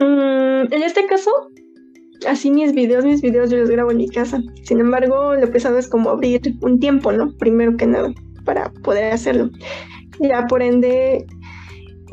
Mm, 0.00 0.72
en 0.72 0.82
este 0.82 1.06
caso, 1.06 1.30
así 2.28 2.50
mis 2.50 2.74
videos, 2.74 3.04
mis 3.04 3.22
videos 3.22 3.50
yo 3.50 3.58
los 3.58 3.70
grabo 3.70 3.90
en 3.90 3.98
mi 3.98 4.08
casa. 4.08 4.42
Sin 4.62 4.80
embargo, 4.80 5.34
lo 5.34 5.50
pesado 5.50 5.78
es 5.78 5.88
como 5.88 6.10
abrir 6.10 6.40
un 6.60 6.78
tiempo, 6.78 7.12
¿no? 7.12 7.32
Primero 7.38 7.76
que 7.76 7.86
nada, 7.86 8.12
para 8.44 8.70
poder 8.82 9.12
hacerlo. 9.12 9.50
Ya 10.20 10.46
por 10.46 10.62
ende, 10.62 11.26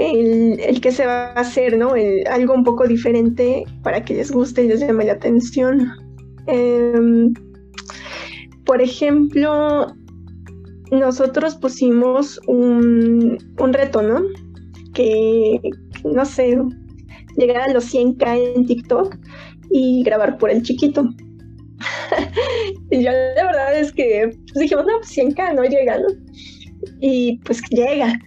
el, 0.02 0.82
que 0.82 0.92
se 0.92 1.06
va 1.06 1.28
a 1.28 1.42
hacer, 1.42 1.78
¿no? 1.78 1.94
algo 2.30 2.54
un 2.54 2.64
poco 2.64 2.88
diferente 2.88 3.64
para 3.84 4.04
que 4.04 4.16
les 4.16 4.32
guste 4.32 4.64
y 4.64 4.68
les 4.68 4.80
llame 4.80 5.06
la 5.06 5.14
atención. 5.14 5.88
Em, 6.48 7.34
por 8.66 8.82
ejemplo, 8.82 9.88
nosotros 10.92 11.56
pusimos 11.56 12.40
un, 12.48 13.38
un 13.60 13.74
reto, 13.74 14.02
¿no? 14.02 14.22
Que, 14.94 15.60
no 16.04 16.26
sé, 16.26 16.58
llegar 17.38 17.70
a 17.70 17.74
los 17.74 17.94
100k 17.94 18.56
en 18.56 18.66
TikTok 18.66 19.16
y 19.72 20.04
grabar 20.04 20.38
por 20.38 20.50
el 20.50 20.64
chiquito. 20.64 21.08
y 22.92 23.04
yo 23.04 23.12
la 23.12 23.46
verdad 23.46 23.80
es 23.80 23.92
que 23.92 24.30
pues 24.32 24.62
dijimos, 24.62 24.86
no, 24.86 24.98
pues 25.00 25.18
100k 25.18 25.56
no 25.56 25.64
llega, 25.64 25.98
¿no? 25.98 26.08
Y 27.00 27.40
pues 27.40 27.62
llega 27.70 28.20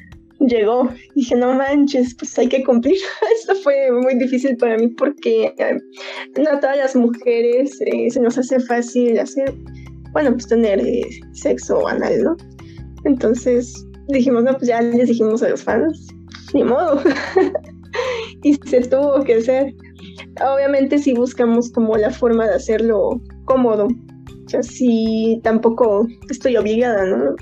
llegó. 0.49 0.89
Dije, 1.15 1.37
no 1.37 1.55
manches, 1.55 2.15
pues 2.15 2.39
hay 2.39 2.49
que 2.49 2.65
cumplir. 2.65 2.97
Esto 3.41 3.55
fue 3.57 3.91
muy 3.93 4.17
difícil 4.17 4.57
para 4.57 4.77
mí 4.77 4.89
porque 4.89 5.55
eh, 5.59 5.79
no 6.39 6.51
a 6.51 6.61
todas 6.61 6.77
las 6.77 6.97
mujeres 6.97 7.79
eh, 7.87 8.11
se 8.11 8.21
nos 8.21 8.39
hace 8.39 8.61
fácil 8.61 9.19
hacer, 9.19 9.55
bueno, 10.13 10.33
pues 10.33 10.49
tener 10.49 10.81
eh, 10.81 11.07
sexo 11.33 11.87
anal, 11.87 12.23
¿no? 12.23 12.37
Entonces 13.05 13.87
dijimos, 14.09 14.45
no, 14.45 14.53
pues 14.53 14.69
ya 14.69 14.81
les 14.81 15.09
dijimos 15.09 15.43
a 15.43 15.49
los 15.49 15.63
fans, 15.63 16.09
ni 16.53 16.65
modo. 16.65 17.01
y 18.43 18.55
se 18.55 18.81
tuvo 18.83 19.23
que 19.25 19.35
hacer. 19.35 19.75
Obviamente 20.41 20.99
si 20.99 21.15
buscamos 21.15 21.71
como 21.73 21.97
la 21.97 22.11
forma 22.11 22.47
de 22.47 22.55
hacerlo 22.55 23.21
cómodo. 23.45 23.87
O 23.87 24.49
sea, 24.49 24.63
si 24.63 25.41
tampoco 25.43 26.07
estoy 26.29 26.57
obligada, 26.57 27.05
¿no? 27.07 27.35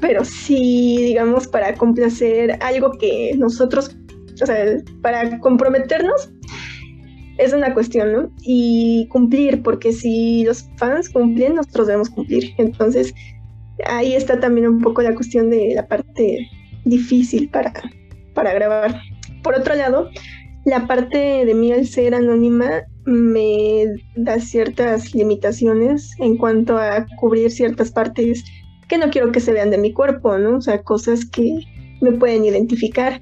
Pero 0.00 0.24
sí, 0.24 0.96
digamos, 0.98 1.48
para 1.48 1.74
complacer 1.74 2.58
algo 2.62 2.92
que 2.92 3.34
nosotros, 3.36 3.96
o 4.42 4.46
sea, 4.46 4.76
para 5.02 5.38
comprometernos, 5.40 6.30
es 7.38 7.52
una 7.52 7.74
cuestión, 7.74 8.12
¿no? 8.12 8.30
Y 8.42 9.08
cumplir, 9.08 9.62
porque 9.62 9.92
si 9.92 10.44
los 10.44 10.68
fans 10.76 11.10
cumplen, 11.10 11.54
nosotros 11.54 11.86
debemos 11.86 12.10
cumplir. 12.10 12.54
Entonces, 12.58 13.14
ahí 13.84 14.14
está 14.14 14.40
también 14.40 14.66
un 14.66 14.80
poco 14.80 15.02
la 15.02 15.14
cuestión 15.14 15.50
de 15.50 15.74
la 15.74 15.86
parte 15.86 16.48
difícil 16.84 17.50
para, 17.50 17.72
para 18.34 18.54
grabar. 18.54 19.00
Por 19.42 19.54
otro 19.54 19.74
lado, 19.74 20.08
la 20.64 20.86
parte 20.86 21.44
de 21.44 21.54
mí 21.54 21.72
al 21.72 21.86
ser 21.86 22.14
anónima 22.14 22.82
me 23.04 23.84
da 24.16 24.40
ciertas 24.40 25.14
limitaciones 25.14 26.10
en 26.18 26.36
cuanto 26.36 26.76
a 26.76 27.06
cubrir 27.20 27.50
ciertas 27.52 27.92
partes 27.92 28.44
que 28.88 28.98
no 28.98 29.10
quiero 29.10 29.32
que 29.32 29.40
se 29.40 29.52
vean 29.52 29.70
de 29.70 29.78
mi 29.78 29.92
cuerpo, 29.92 30.38
¿no? 30.38 30.58
O 30.58 30.60
sea, 30.60 30.82
cosas 30.82 31.24
que 31.24 31.60
me 32.00 32.12
pueden 32.12 32.44
identificar. 32.44 33.20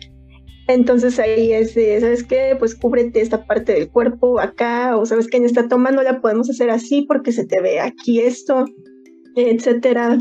Entonces 0.67 1.19
ahí 1.19 1.53
es 1.53 1.75
de, 1.75 2.01
¿sabes 2.01 2.25
qué? 2.25 2.57
Pues 2.59 2.75
cúbrete 2.75 3.21
esta 3.21 3.47
parte 3.47 3.73
del 3.73 3.91
cuerpo 3.91 4.41
acá, 4.41 4.97
o 4.97 5.05
sabes 5.05 5.29
que 5.29 5.37
en 5.37 5.45
esta 5.45 5.69
toma 5.69 5.91
no 5.91 6.03
la 6.03 6.21
podemos 6.21 6.49
hacer 6.49 6.71
así 6.71 7.03
porque 7.03 7.33
se 7.33 7.45
te 7.45 7.61
ve 7.61 7.81
aquí 7.81 8.21
esto, 8.21 8.65
etcétera. 9.37 10.19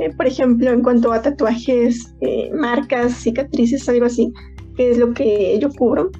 Eh, 0.00 0.10
por 0.16 0.26
ejemplo, 0.26 0.70
en 0.70 0.82
cuanto 0.82 1.12
a 1.12 1.22
tatuajes, 1.22 2.12
eh, 2.20 2.50
marcas, 2.52 3.12
cicatrices, 3.14 3.88
algo 3.88 4.06
así, 4.06 4.32
que 4.76 4.90
es 4.90 4.98
lo 4.98 5.12
que 5.14 5.58
yo 5.60 5.70
cubro. 5.70 6.10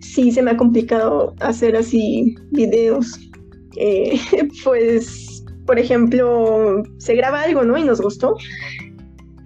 Sí 0.00 0.30
se 0.30 0.42
me 0.42 0.50
ha 0.50 0.56
complicado 0.58 1.34
hacer 1.40 1.76
así 1.76 2.34
videos. 2.50 3.18
Eh, 3.76 4.18
pues 4.64 5.33
por 5.66 5.78
ejemplo, 5.78 6.82
se 6.98 7.14
graba 7.14 7.42
algo, 7.42 7.64
¿no? 7.64 7.76
Y 7.78 7.84
nos 7.84 8.00
gustó. 8.00 8.36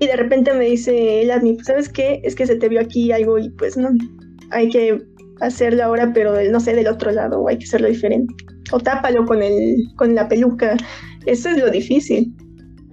Y 0.01 0.07
de 0.07 0.17
repente 0.17 0.53
me 0.55 0.67
dice 0.67 1.23
el 1.23 1.31
admin, 1.31 1.63
¿sabes 1.65 1.89
qué? 1.89 2.21
Es 2.25 2.35
que 2.35 2.47
se 2.47 2.57
te 2.57 2.69
vio 2.69 2.81
aquí 2.81 3.11
algo 3.11 3.39
y 3.39 3.51
pues 3.51 3.77
no, 3.77 3.91
hay 4.51 4.71
que 4.71 5.03
hacerlo 5.41 5.85
ahora, 5.85 6.13
pero 6.13 6.35
no 6.51 6.61
sé, 6.61 6.75
del 6.75 6.89
otro 6.89 7.11
lado, 7.11 7.41
o 7.41 7.49
hay 7.49 7.59
que 7.59 7.65
hacerlo 7.65 7.89
diferente. 7.89 8.35
O 8.73 8.79
tápalo 8.79 9.25
con, 9.25 9.43
el, 9.43 9.77
con 9.97 10.15
la 10.15 10.29
peluca. 10.29 10.77
Eso 11.27 11.49
es 11.49 11.59
lo 11.59 11.71
difícil. 11.71 12.33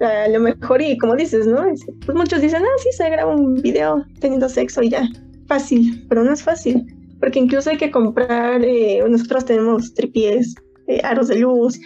A 0.00 0.28
lo 0.28 0.40
mejor, 0.40 0.82
y 0.82 0.98
como 0.98 1.16
dices, 1.16 1.46
¿no? 1.46 1.64
Pues 2.04 2.16
muchos 2.16 2.40
dicen, 2.40 2.62
ah, 2.62 2.82
sí, 2.82 2.90
se 2.92 3.08
graba 3.08 3.34
un 3.34 3.54
video 3.54 4.04
teniendo 4.20 4.48
sexo 4.48 4.82
y 4.82 4.90
ya. 4.90 5.08
Fácil, 5.46 6.04
pero 6.08 6.24
no 6.24 6.32
es 6.32 6.42
fácil. 6.42 6.84
Porque 7.20 7.38
incluso 7.38 7.70
hay 7.70 7.78
que 7.78 7.90
comprar, 7.90 8.62
eh, 8.62 9.02
nosotros 9.08 9.44
tenemos 9.46 9.94
tripies, 9.94 10.54
eh, 10.86 11.00
aros 11.02 11.28
de 11.28 11.36
luz. 11.36 11.80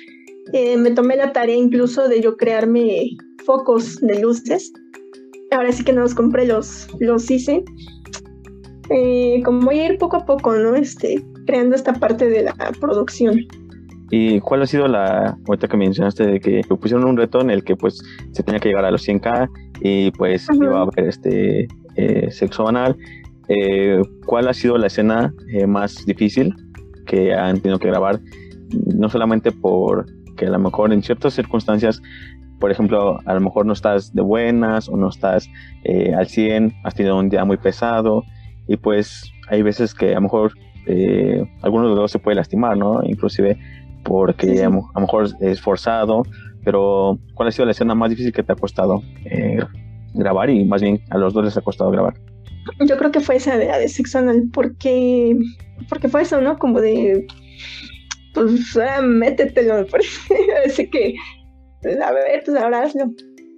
Eh, 0.52 0.76
me 0.76 0.90
tomé 0.90 1.16
la 1.16 1.32
tarea 1.32 1.56
incluso 1.56 2.08
de 2.08 2.20
yo 2.20 2.36
crearme 2.36 3.10
focos 3.44 4.00
de 4.00 4.20
luces. 4.20 4.72
Ahora 5.50 5.72
sí 5.72 5.84
que 5.84 5.92
no 5.92 6.02
los 6.02 6.14
compré, 6.14 6.46
los, 6.46 6.88
los 7.00 7.30
hice. 7.30 7.64
como 9.44 9.62
voy 9.62 9.80
a 9.80 9.92
ir 9.92 9.98
poco 9.98 10.16
a 10.16 10.26
poco, 10.26 10.54
¿no? 10.54 10.74
Este, 10.74 11.24
creando 11.46 11.76
esta 11.76 11.92
parte 11.92 12.28
de 12.28 12.42
la 12.42 12.54
producción. 12.80 13.40
¿Y 14.12 14.40
cuál 14.40 14.62
ha 14.62 14.66
sido 14.66 14.88
la, 14.88 15.38
ahorita 15.46 15.68
que 15.68 15.76
mencionaste 15.76 16.26
de 16.26 16.40
que 16.40 16.62
pusieron 16.80 17.04
un 17.04 17.16
reto 17.16 17.40
en 17.40 17.50
el 17.50 17.62
que 17.62 17.76
pues 17.76 18.02
se 18.32 18.42
tenía 18.42 18.58
que 18.58 18.68
llegar 18.70 18.84
a 18.84 18.90
los 18.90 19.06
100k 19.06 19.48
y 19.82 20.10
pues 20.12 20.48
iba 20.52 20.78
a 20.78 20.82
haber 20.82 21.08
este 21.08 21.68
sexo 22.30 22.66
anal? 22.66 22.96
¿Cuál 24.26 24.48
ha 24.48 24.54
sido 24.54 24.78
la 24.78 24.88
escena 24.88 25.32
más 25.68 26.04
difícil 26.06 26.54
que 27.06 27.34
han 27.34 27.60
tenido 27.60 27.78
que 27.78 27.88
grabar? 27.88 28.20
no 28.94 29.08
solamente 29.08 29.52
por 29.52 30.06
que 30.40 30.46
a 30.46 30.50
lo 30.50 30.58
mejor 30.58 30.90
en 30.90 31.02
ciertas 31.02 31.34
circunstancias, 31.34 32.00
por 32.58 32.70
ejemplo, 32.70 33.20
a 33.26 33.34
lo 33.34 33.40
mejor 33.42 33.66
no 33.66 33.74
estás 33.74 34.14
de 34.14 34.22
buenas 34.22 34.88
o 34.88 34.96
no 34.96 35.10
estás 35.10 35.50
eh, 35.84 36.14
al 36.14 36.26
100, 36.26 36.74
has 36.82 36.94
tenido 36.94 37.18
un 37.18 37.28
día 37.28 37.44
muy 37.44 37.58
pesado 37.58 38.24
y 38.66 38.78
pues 38.78 39.30
hay 39.50 39.60
veces 39.60 39.94
que 39.94 40.12
a 40.12 40.14
lo 40.14 40.22
mejor 40.22 40.52
eh, 40.86 41.44
algunos 41.60 41.90
de 41.90 41.96
los 41.96 42.10
se 42.10 42.18
puede 42.18 42.36
lastimar, 42.36 42.74
¿no? 42.78 43.02
Inclusive 43.04 43.58
porque 44.02 44.64
A, 44.64 44.70
lo 44.70 45.00
mejor 45.00 45.28
es 45.42 45.60
forzado, 45.60 46.22
pero 46.64 47.18
¿cuál 47.34 47.48
ha 47.48 47.52
sido 47.52 47.66
la 47.66 47.72
escena 47.72 47.94
más 47.94 48.08
difícil 48.08 48.32
que 48.32 48.42
te 48.42 48.52
ha 48.54 48.56
costado 48.56 49.02
eh, 49.26 49.58
grabar 50.14 50.48
y 50.48 50.64
más 50.64 50.80
bien 50.80 51.02
a 51.10 51.18
los 51.18 51.34
dos 51.34 51.44
les 51.44 51.56
ha 51.58 51.60
costado 51.60 51.90
grabar? 51.90 52.14
Yo 52.88 52.96
creo 52.96 53.10
que 53.10 53.20
fue 53.20 53.36
esa 53.36 53.58
de, 53.58 53.66
de 53.66 53.88
sexo 53.88 54.18
anal, 54.18 54.44
porque, 54.54 55.36
porque 55.90 56.08
fue 56.08 56.22
eso, 56.22 56.40
¿no? 56.40 56.56
Como 56.56 56.80
de 56.80 57.26
pues 58.34 58.76
ah, 58.76 59.02
métetelo, 59.02 59.86
así 60.66 60.88
que, 60.90 61.14
a 62.02 62.12
ver, 62.12 62.42
pues 62.44 62.56
ahora 62.56 62.82
hazlo. 62.82 63.12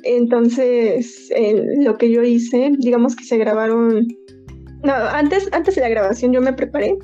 Entonces, 0.04 1.30
lo 1.78 1.96
que 1.96 2.10
yo 2.10 2.22
hice, 2.22 2.72
digamos 2.78 3.14
que 3.14 3.24
se 3.24 3.38
grabaron, 3.38 4.08
no, 4.82 4.92
antes, 4.92 5.48
antes 5.52 5.76
de 5.76 5.80
la 5.80 5.88
grabación 5.88 6.32
yo 6.32 6.40
me 6.40 6.52
preparé, 6.52 6.96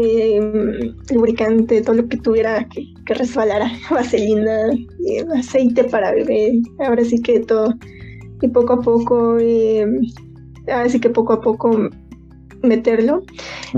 em, 0.00 0.96
lubricante, 1.10 1.82
todo 1.82 1.96
lo 1.96 2.08
que 2.08 2.16
tuviera 2.16 2.66
que, 2.68 2.84
que 3.04 3.14
resbalara, 3.14 3.70
vaselina, 3.90 4.70
eh, 4.72 5.24
aceite 5.36 5.84
para 5.84 6.12
beber, 6.12 6.52
ahora 6.80 7.04
sí 7.04 7.20
que 7.20 7.40
todo. 7.40 7.74
Y 8.40 8.48
poco 8.48 8.74
a 8.74 8.80
poco, 8.80 9.36
eh, 9.38 9.84
ahora 10.68 10.88
sí 10.88 11.00
que 11.00 11.10
poco 11.10 11.34
a 11.34 11.40
poco 11.40 11.90
meterlo. 12.62 13.22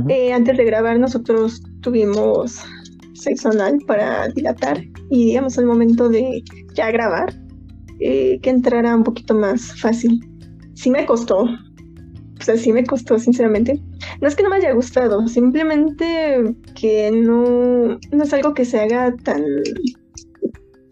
Eh, 0.09 0.33
antes 0.33 0.57
de 0.57 0.65
grabar 0.65 0.99
nosotros 0.99 1.63
tuvimos 1.81 2.63
sexo 3.15 3.51
anal 3.51 3.79
para 3.87 4.29
dilatar 4.29 4.83
y 5.11 5.27
digamos 5.27 5.59
al 5.59 5.67
momento 5.67 6.09
de 6.09 6.43
ya 6.75 6.91
grabar 6.91 7.35
eh, 8.01 8.39
que 8.43 8.51
entrara 8.51 8.95
un 8.95 9.05
poquito 9.05 9.35
más 9.35 9.79
fácil. 9.81 10.21
Sí 10.75 10.91
me 10.91 11.05
costó, 11.05 11.47
o 12.41 12.43
sea, 12.43 12.57
sí 12.57 12.73
me 12.73 12.85
costó 12.85 13.19
sinceramente. 13.19 13.83
No 14.21 14.29
es 14.29 14.35
que 14.35 14.43
no 14.43 14.49
me 14.49 14.57
haya 14.57 14.73
gustado, 14.73 15.29
simplemente 15.29 16.55
que 16.75 17.11
no, 17.11 17.99
no 18.13 18.25
es 18.25 18.33
algo 18.33 18.55
que 18.55 18.65
se 18.65 18.81
haga 18.81 19.15
tan, 19.23 19.45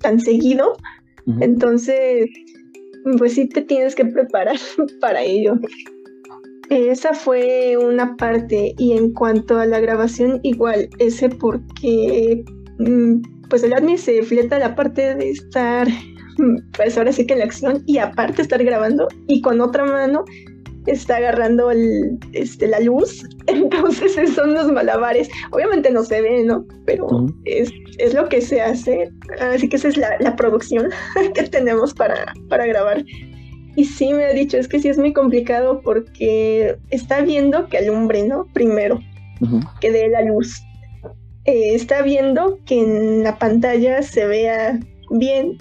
tan 0.01 0.21
seguido. 0.21 0.77
Entonces, 1.41 2.29
pues 3.19 3.35
sí 3.35 3.49
te 3.49 3.63
tienes 3.63 3.95
que 3.95 4.05
preparar 4.05 4.57
para 5.01 5.23
ello. 5.23 5.59
Esa 6.71 7.15
fue 7.15 7.77
una 7.77 8.17
parte 8.17 8.75
y 8.77 8.93
en 8.93 9.13
cuanto 9.13 9.59
a 9.59 9.67
la 9.67 9.81
grabación 9.81 10.41
igual, 10.43 10.89
ese 10.99 11.29
porque 11.31 12.45
mm, 12.79 13.49
pues 13.49 13.63
el 13.63 13.73
admin 13.73 13.97
se 13.97 14.23
fleta 14.23 14.59
la 14.59 14.75
parte 14.75 15.15
de 15.15 15.31
estar 15.31 15.89
pues 16.77 16.99
ahora 16.99 17.13
sí 17.13 17.27
que 17.27 17.35
en 17.35 17.41
la 17.41 17.47
acción 17.47 17.83
y 17.87 17.99
aparte 17.99 18.43
estar 18.43 18.63
grabando 18.63 19.09
y 19.27 19.41
con 19.41 19.61
otra 19.61 19.85
mano 19.85 20.25
está 20.87 21.17
agarrando 21.17 21.71
el, 21.71 22.19
este, 22.33 22.67
la 22.67 22.81
luz, 22.81 23.25
entonces 23.47 24.35
son 24.35 24.55
los 24.55 24.71
malabares. 24.73 25.29
Obviamente 25.51 25.91
no 25.91 26.03
se 26.03 26.21
ve, 26.21 26.45
¿no? 26.45 26.67
Pero 26.87 27.07
es, 27.45 27.71
es, 27.99 28.15
lo 28.15 28.29
que 28.29 28.41
se 28.41 28.61
hace, 28.61 29.11
así 29.41 29.69
que 29.69 29.77
esa 29.77 29.89
es 29.89 29.97
la, 29.97 30.17
la 30.21 30.37
producción 30.37 30.89
que 31.35 31.43
tenemos 31.45 31.95
para, 31.95 32.33
para 32.49 32.67
grabar. 32.67 33.05
Y 33.79 33.85
sí 33.85 34.13
me 34.13 34.25
ha 34.25 34.33
dicho, 34.33 34.57
es 34.57 34.67
que 34.67 34.81
sí 34.81 34.89
es 34.89 34.99
muy 34.99 35.13
complicado 35.13 35.83
porque 35.83 36.77
está 36.91 37.21
viendo 37.21 37.69
que 37.69 37.79
alumbre, 37.79 38.25
¿no? 38.25 38.45
Primero, 38.53 38.99
que 39.81 39.93
dé 39.93 40.09
la 40.09 40.23
luz. 40.23 40.61
Eh, 41.45 41.77
está 41.77 42.03
viendo 42.03 42.59
que 42.67 42.81
en 42.81 43.23
la 43.23 43.39
pantalla 43.39 44.03
se 44.03 44.27
vea 44.27 44.81
bien 45.11 45.59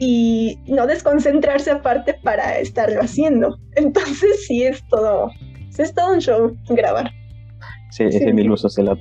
y 0.00 0.58
no 0.66 0.88
desconcentrarse 0.88 1.70
aparte 1.70 2.14
para 2.24 2.58
estarlo 2.58 3.02
haciendo. 3.02 3.56
Entonces 3.76 4.48
sí 4.48 4.64
es 4.64 4.82
todo, 4.88 5.30
es 5.78 5.94
todo 5.94 6.14
un 6.14 6.18
show 6.18 6.56
grabar. 6.70 7.08
Sí, 7.92 8.02
es 8.02 8.18
de 8.18 8.32
mil 8.32 8.50
usos 8.50 8.76
el 8.78 8.88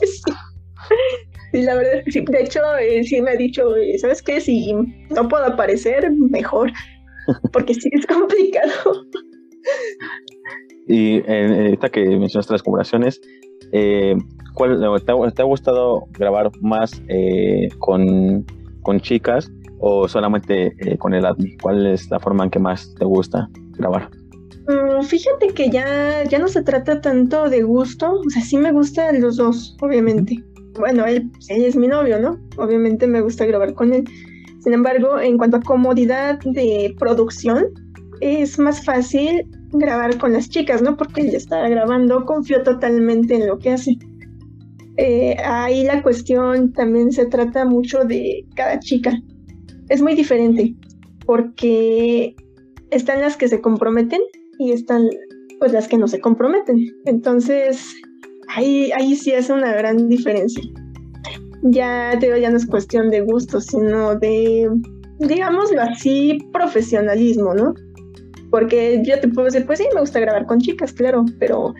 sí. 0.00 0.32
Sí, 1.52 1.62
la 1.62 1.76
verdad, 1.76 2.02
sí. 2.08 2.24
De 2.28 2.42
hecho, 2.42 2.60
eh, 2.78 3.04
sí 3.04 3.22
me 3.22 3.30
ha 3.30 3.36
dicho, 3.36 3.76
eh, 3.76 3.96
¿sabes 3.98 4.20
qué? 4.22 4.40
Si 4.40 4.72
no 4.72 5.28
puedo 5.28 5.46
aparecer, 5.46 6.10
mejor 6.10 6.72
porque 7.52 7.74
sí 7.74 7.88
es 7.92 8.06
complicado. 8.06 9.06
Y 10.88 11.16
eh, 11.16 11.72
esta 11.72 11.88
que 11.88 12.04
mencionaste 12.04 12.52
las 12.52 12.62
colaboraciones, 12.62 13.20
eh, 13.72 14.14
¿cuál, 14.54 14.80
te, 15.04 15.42
ha, 15.42 15.44
gustado 15.44 16.06
grabar 16.12 16.50
más 16.60 17.02
eh, 17.08 17.68
con, 17.78 18.44
con, 18.82 19.00
chicas 19.00 19.50
o 19.78 20.06
solamente 20.06 20.76
con 20.98 21.14
el 21.14 21.26
admin? 21.26 21.56
¿Cuál 21.60 21.86
es 21.86 22.08
la 22.10 22.20
forma 22.20 22.44
en 22.44 22.50
que 22.50 22.60
más 22.60 22.94
te 22.94 23.04
gusta 23.04 23.48
grabar? 23.72 24.08
Mm, 24.68 25.02
fíjate 25.02 25.48
que 25.48 25.70
ya, 25.70 26.22
ya 26.24 26.38
no 26.38 26.48
se 26.48 26.62
trata 26.62 27.00
tanto 27.00 27.48
de 27.50 27.62
gusto, 27.62 28.20
o 28.20 28.30
sea, 28.30 28.42
sí 28.42 28.56
me 28.56 28.70
gustan 28.70 29.20
los 29.20 29.36
dos, 29.36 29.76
obviamente. 29.80 30.42
Bueno, 30.78 31.04
él, 31.06 31.30
él 31.48 31.64
es 31.64 31.74
mi 31.74 31.88
novio, 31.88 32.20
¿no? 32.20 32.38
Obviamente 32.58 33.06
me 33.06 33.22
gusta 33.22 33.46
grabar 33.46 33.74
con 33.74 33.92
él 33.92 34.04
sin 34.66 34.74
embargo, 34.74 35.20
en 35.20 35.38
cuanto 35.38 35.58
a 35.58 35.60
comodidad 35.60 36.40
de 36.40 36.92
producción, 36.98 37.66
es 38.20 38.58
más 38.58 38.84
fácil 38.84 39.48
grabar 39.70 40.18
con 40.18 40.32
las 40.32 40.48
chicas, 40.48 40.82
¿no? 40.82 40.96
Porque 40.96 41.20
ella 41.20 41.36
está 41.36 41.68
grabando, 41.68 42.24
confío 42.24 42.64
totalmente 42.64 43.36
en 43.36 43.46
lo 43.46 43.60
que 43.60 43.70
hace. 43.70 43.96
Eh, 44.96 45.36
ahí 45.44 45.84
la 45.84 46.02
cuestión 46.02 46.72
también 46.72 47.12
se 47.12 47.26
trata 47.26 47.64
mucho 47.64 48.00
de 48.00 48.44
cada 48.56 48.80
chica. 48.80 49.16
Es 49.88 50.02
muy 50.02 50.16
diferente 50.16 50.74
porque 51.26 52.34
están 52.90 53.20
las 53.20 53.36
que 53.36 53.46
se 53.46 53.60
comprometen 53.60 54.20
y 54.58 54.72
están 54.72 55.08
pues 55.60 55.72
las 55.72 55.86
que 55.86 55.96
no 55.96 56.08
se 56.08 56.18
comprometen. 56.18 56.88
Entonces, 57.04 57.94
ahí, 58.48 58.90
ahí 58.96 59.14
sí 59.14 59.30
hace 59.30 59.52
una 59.52 59.72
gran 59.74 60.08
diferencia 60.08 60.64
ya 61.62 62.16
te 62.18 62.26
digo, 62.26 62.38
ya 62.38 62.50
no 62.50 62.56
es 62.56 62.66
cuestión 62.66 63.10
de 63.10 63.20
gusto, 63.20 63.60
sino 63.60 64.16
de, 64.16 64.70
digámoslo 65.20 65.82
así, 65.82 66.38
profesionalismo, 66.52 67.54
¿no? 67.54 67.74
Porque 68.50 69.02
yo 69.04 69.18
te 69.20 69.28
puedo 69.28 69.46
decir, 69.46 69.66
pues 69.66 69.78
sí, 69.78 69.86
me 69.94 70.00
gusta 70.00 70.20
grabar 70.20 70.46
con 70.46 70.60
chicas, 70.60 70.92
claro, 70.92 71.24
pero 71.38 71.74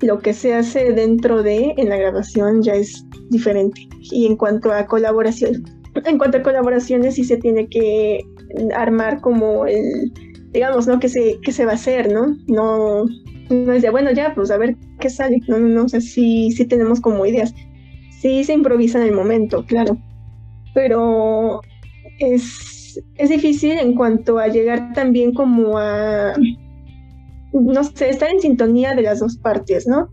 lo 0.00 0.18
que 0.18 0.32
se 0.32 0.54
hace 0.54 0.92
dentro 0.92 1.42
de, 1.42 1.74
en 1.76 1.88
la 1.88 1.96
grabación, 1.96 2.62
ya 2.62 2.74
es 2.74 3.04
diferente. 3.30 3.88
Y 4.00 4.26
en 4.26 4.36
cuanto 4.36 4.72
a 4.72 4.86
colaboración, 4.86 5.62
en 6.04 6.18
cuanto 6.18 6.38
a 6.38 6.42
colaboraciones, 6.42 7.14
sí 7.14 7.24
se 7.24 7.36
tiene 7.36 7.68
que 7.68 8.20
armar 8.74 9.20
como 9.20 9.66
el, 9.66 10.12
digamos, 10.52 10.86
¿no? 10.86 11.00
Que 11.00 11.08
se, 11.08 11.38
que 11.40 11.52
se 11.52 11.64
va 11.64 11.72
a 11.72 11.76
hacer, 11.76 12.12
¿no? 12.12 12.36
No, 12.46 13.04
no 13.50 13.72
es 13.72 13.82
de, 13.82 13.90
bueno, 13.90 14.10
ya, 14.12 14.34
pues 14.34 14.50
a 14.50 14.58
ver 14.58 14.76
qué 15.00 15.10
sale. 15.10 15.40
No, 15.48 15.58
no, 15.58 15.68
no, 15.68 15.84
o 15.84 15.88
sea, 15.88 16.00
sí, 16.00 16.52
sí 16.52 16.64
tenemos 16.64 17.00
como 17.00 17.26
ideas. 17.26 17.54
Sí, 18.22 18.44
se 18.44 18.52
improvisa 18.52 19.00
en 19.00 19.08
el 19.08 19.14
momento, 19.14 19.64
claro, 19.66 19.98
pero 20.74 21.60
es, 22.20 23.02
es 23.16 23.28
difícil 23.28 23.72
en 23.72 23.96
cuanto 23.96 24.38
a 24.38 24.46
llegar 24.46 24.92
también 24.92 25.34
como 25.34 25.76
a, 25.76 26.34
no 27.52 27.84
sé, 27.84 28.10
estar 28.10 28.30
en 28.30 28.40
sintonía 28.40 28.94
de 28.94 29.02
las 29.02 29.18
dos 29.18 29.36
partes, 29.38 29.88
¿no? 29.88 30.08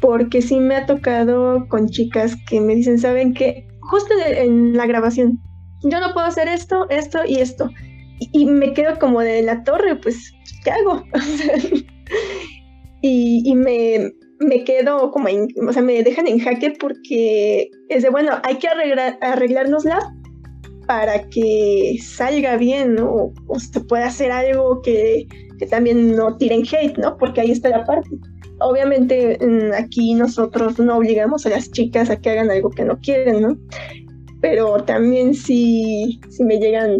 Porque 0.00 0.40
sí 0.40 0.60
me 0.60 0.76
ha 0.76 0.86
tocado 0.86 1.66
con 1.68 1.88
chicas 1.88 2.36
que 2.48 2.60
me 2.60 2.76
dicen, 2.76 3.00
¿saben 3.00 3.34
qué? 3.34 3.66
justo 3.82 4.14
en 4.24 4.76
la 4.76 4.86
grabación, 4.86 5.40
yo 5.82 6.00
no 6.00 6.12
puedo 6.12 6.26
hacer 6.26 6.48
esto, 6.48 6.88
esto 6.88 7.24
y 7.26 7.38
esto. 7.38 7.68
Y, 8.20 8.46
me 8.46 8.72
quedo 8.72 8.98
como 9.00 9.20
de 9.20 9.42
la 9.42 9.64
torre, 9.64 9.96
pues, 9.96 10.32
¿qué 10.62 10.70
hago? 10.70 11.04
y, 13.02 13.52
me, 13.56 14.12
me, 14.42 14.64
quedo 14.64 15.10
como, 15.10 15.28
en, 15.28 15.48
o 15.66 15.72
sea, 15.72 15.82
me 15.82 16.02
dejan 16.02 16.26
en 16.26 16.38
jaque 16.38 16.74
porque 16.78 17.70
es 17.88 18.02
de, 18.02 18.10
bueno, 18.10 18.32
hay 18.42 18.56
que 18.56 18.68
arreglar, 18.68 19.18
arreglárnosla 19.20 19.98
para 20.86 21.28
que 21.28 21.96
salga 22.02 22.56
bien. 22.56 22.98
O, 23.00 23.32
se 23.58 23.80
pueda 23.80 24.06
hacer 24.06 24.32
algo 24.32 24.82
que, 24.82 25.26
que 25.58 25.66
también 25.66 26.16
no 26.16 26.36
tiren 26.36 26.62
hate, 26.62 26.98
¿no? 26.98 27.16
Porque 27.16 27.40
ahí 27.40 27.50
está 27.50 27.68
la 27.68 27.84
parte 27.84 28.10
obviamente 28.62 29.38
aquí 29.76 30.14
nosotros 30.14 30.78
no 30.78 30.98
obligamos 30.98 31.46
a 31.46 31.50
las 31.50 31.70
chicas 31.70 32.10
a 32.10 32.20
que 32.20 32.30
hagan 32.30 32.50
algo 32.50 32.70
que 32.70 32.84
no 32.84 32.98
quieren, 33.00 33.42
¿no? 33.42 33.58
Pero 34.40 34.82
también 34.84 35.34
si, 35.34 36.20
si 36.30 36.44
me 36.44 36.58
llegan 36.58 36.98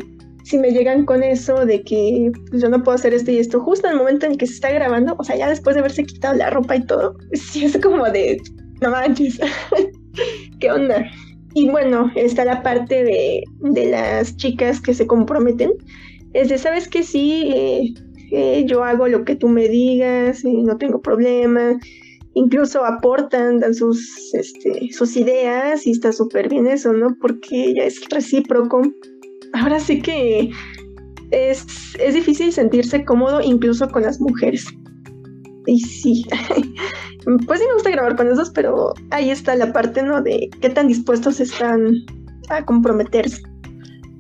si 0.53 0.59
me 0.59 0.71
llegan 0.71 1.07
con 1.07 1.23
eso 1.23 1.65
de 1.65 1.83
que 1.83 2.31
pues, 2.51 2.61
yo 2.61 2.69
no 2.69 2.83
puedo 2.83 2.95
hacer 2.95 3.15
esto 3.15 3.31
y 3.31 3.39
esto 3.39 3.59
justo 3.59 3.87
en 3.87 3.95
el 3.95 3.99
momento 3.99 4.27
en 4.27 4.37
que 4.37 4.47
se 4.47 4.53
está 4.53 4.71
grabando, 4.71 5.17
o 5.19 5.25
sea, 5.25 5.35
ya 5.35 5.49
después 5.49 5.75
de 5.75 5.81
haberse 5.81 6.05
quitado 6.05 6.35
la 6.35 6.51
ropa 6.51 6.77
y 6.77 6.85
todo, 6.85 7.17
sí 7.33 7.65
es 7.65 7.79
como 7.79 8.05
de, 8.11 8.39
no 8.83 8.91
manches, 8.91 9.41
¿qué 10.61 10.71
onda? 10.71 11.11
Y 11.55 11.71
bueno, 11.71 12.13
está 12.17 12.45
la 12.45 12.63
parte 12.63 13.03
de, 13.03 13.45
de 13.61 13.91
las 13.91 14.37
chicas 14.37 14.79
que 14.83 14.93
se 14.93 15.07
comprometen. 15.07 15.71
Es 16.35 16.51
de, 16.51 16.59
¿sabes 16.59 16.87
que 16.87 17.03
sí? 17.03 17.95
Eh, 18.31 18.65
yo 18.67 18.85
hago 18.85 19.09
lo 19.09 19.25
que 19.25 19.37
tú 19.37 19.49
me 19.49 19.69
digas, 19.69 20.45
y 20.45 20.63
no 20.63 20.77
tengo 20.77 21.01
problema. 21.01 21.79
Incluso 22.35 22.85
aportan, 22.85 23.59
dan 23.59 23.75
sus, 23.75 24.35
este, 24.35 24.91
sus 24.93 25.17
ideas 25.17 25.87
y 25.87 25.93
está 25.93 26.13
súper 26.13 26.49
bien 26.49 26.67
eso, 26.67 26.93
¿no? 26.93 27.17
Porque 27.21 27.75
ya 27.75 27.85
es 27.85 28.07
recíproco. 28.09 28.83
Ahora 29.53 29.81
sí 29.81 30.01
que 30.01 30.51
es, 31.31 31.95
es 31.99 32.15
difícil 32.15 32.53
sentirse 32.53 33.05
cómodo 33.05 33.41
incluso 33.41 33.89
con 33.89 34.03
las 34.03 34.21
mujeres. 34.21 34.67
Y 35.67 35.79
sí, 35.81 36.27
pues 37.47 37.61
sí 37.61 37.67
me 37.67 37.75
gusta 37.75 37.91
grabar 37.91 38.17
con 38.17 38.29
esos, 38.29 38.51
pero 38.51 38.95
ahí 39.11 39.31
está 39.31 39.55
la 39.55 39.73
parte, 39.73 40.03
¿no? 40.03 40.23
De 40.23 40.51
qué 40.61 40.71
tan 40.71 40.89
dispuestos 40.89 41.41
están 41.41 41.95
a 42.49 42.65
comprometerse 42.65 43.43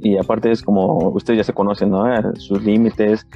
y 0.03 0.18
aparte 0.18 0.51
es 0.51 0.62
como 0.62 1.11
ustedes 1.11 1.38
ya 1.38 1.45
se 1.45 1.53
conocen, 1.53 1.90
¿no? 1.90 2.05
Sus 2.35 2.62
límites, 2.62 3.27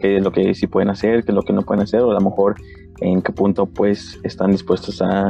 qué 0.00 0.16
es 0.16 0.22
lo 0.22 0.30
que 0.30 0.54
sí 0.54 0.66
pueden 0.66 0.88
hacer, 0.88 1.24
qué 1.24 1.32
es 1.32 1.34
lo 1.34 1.42
que 1.42 1.52
no 1.52 1.62
pueden 1.62 1.82
hacer, 1.82 2.00
o 2.00 2.10
a 2.10 2.14
lo 2.14 2.20
mejor 2.20 2.54
en 3.00 3.20
qué 3.20 3.32
punto 3.32 3.66
pues 3.66 4.20
están 4.22 4.52
dispuestos 4.52 5.02
a, 5.02 5.28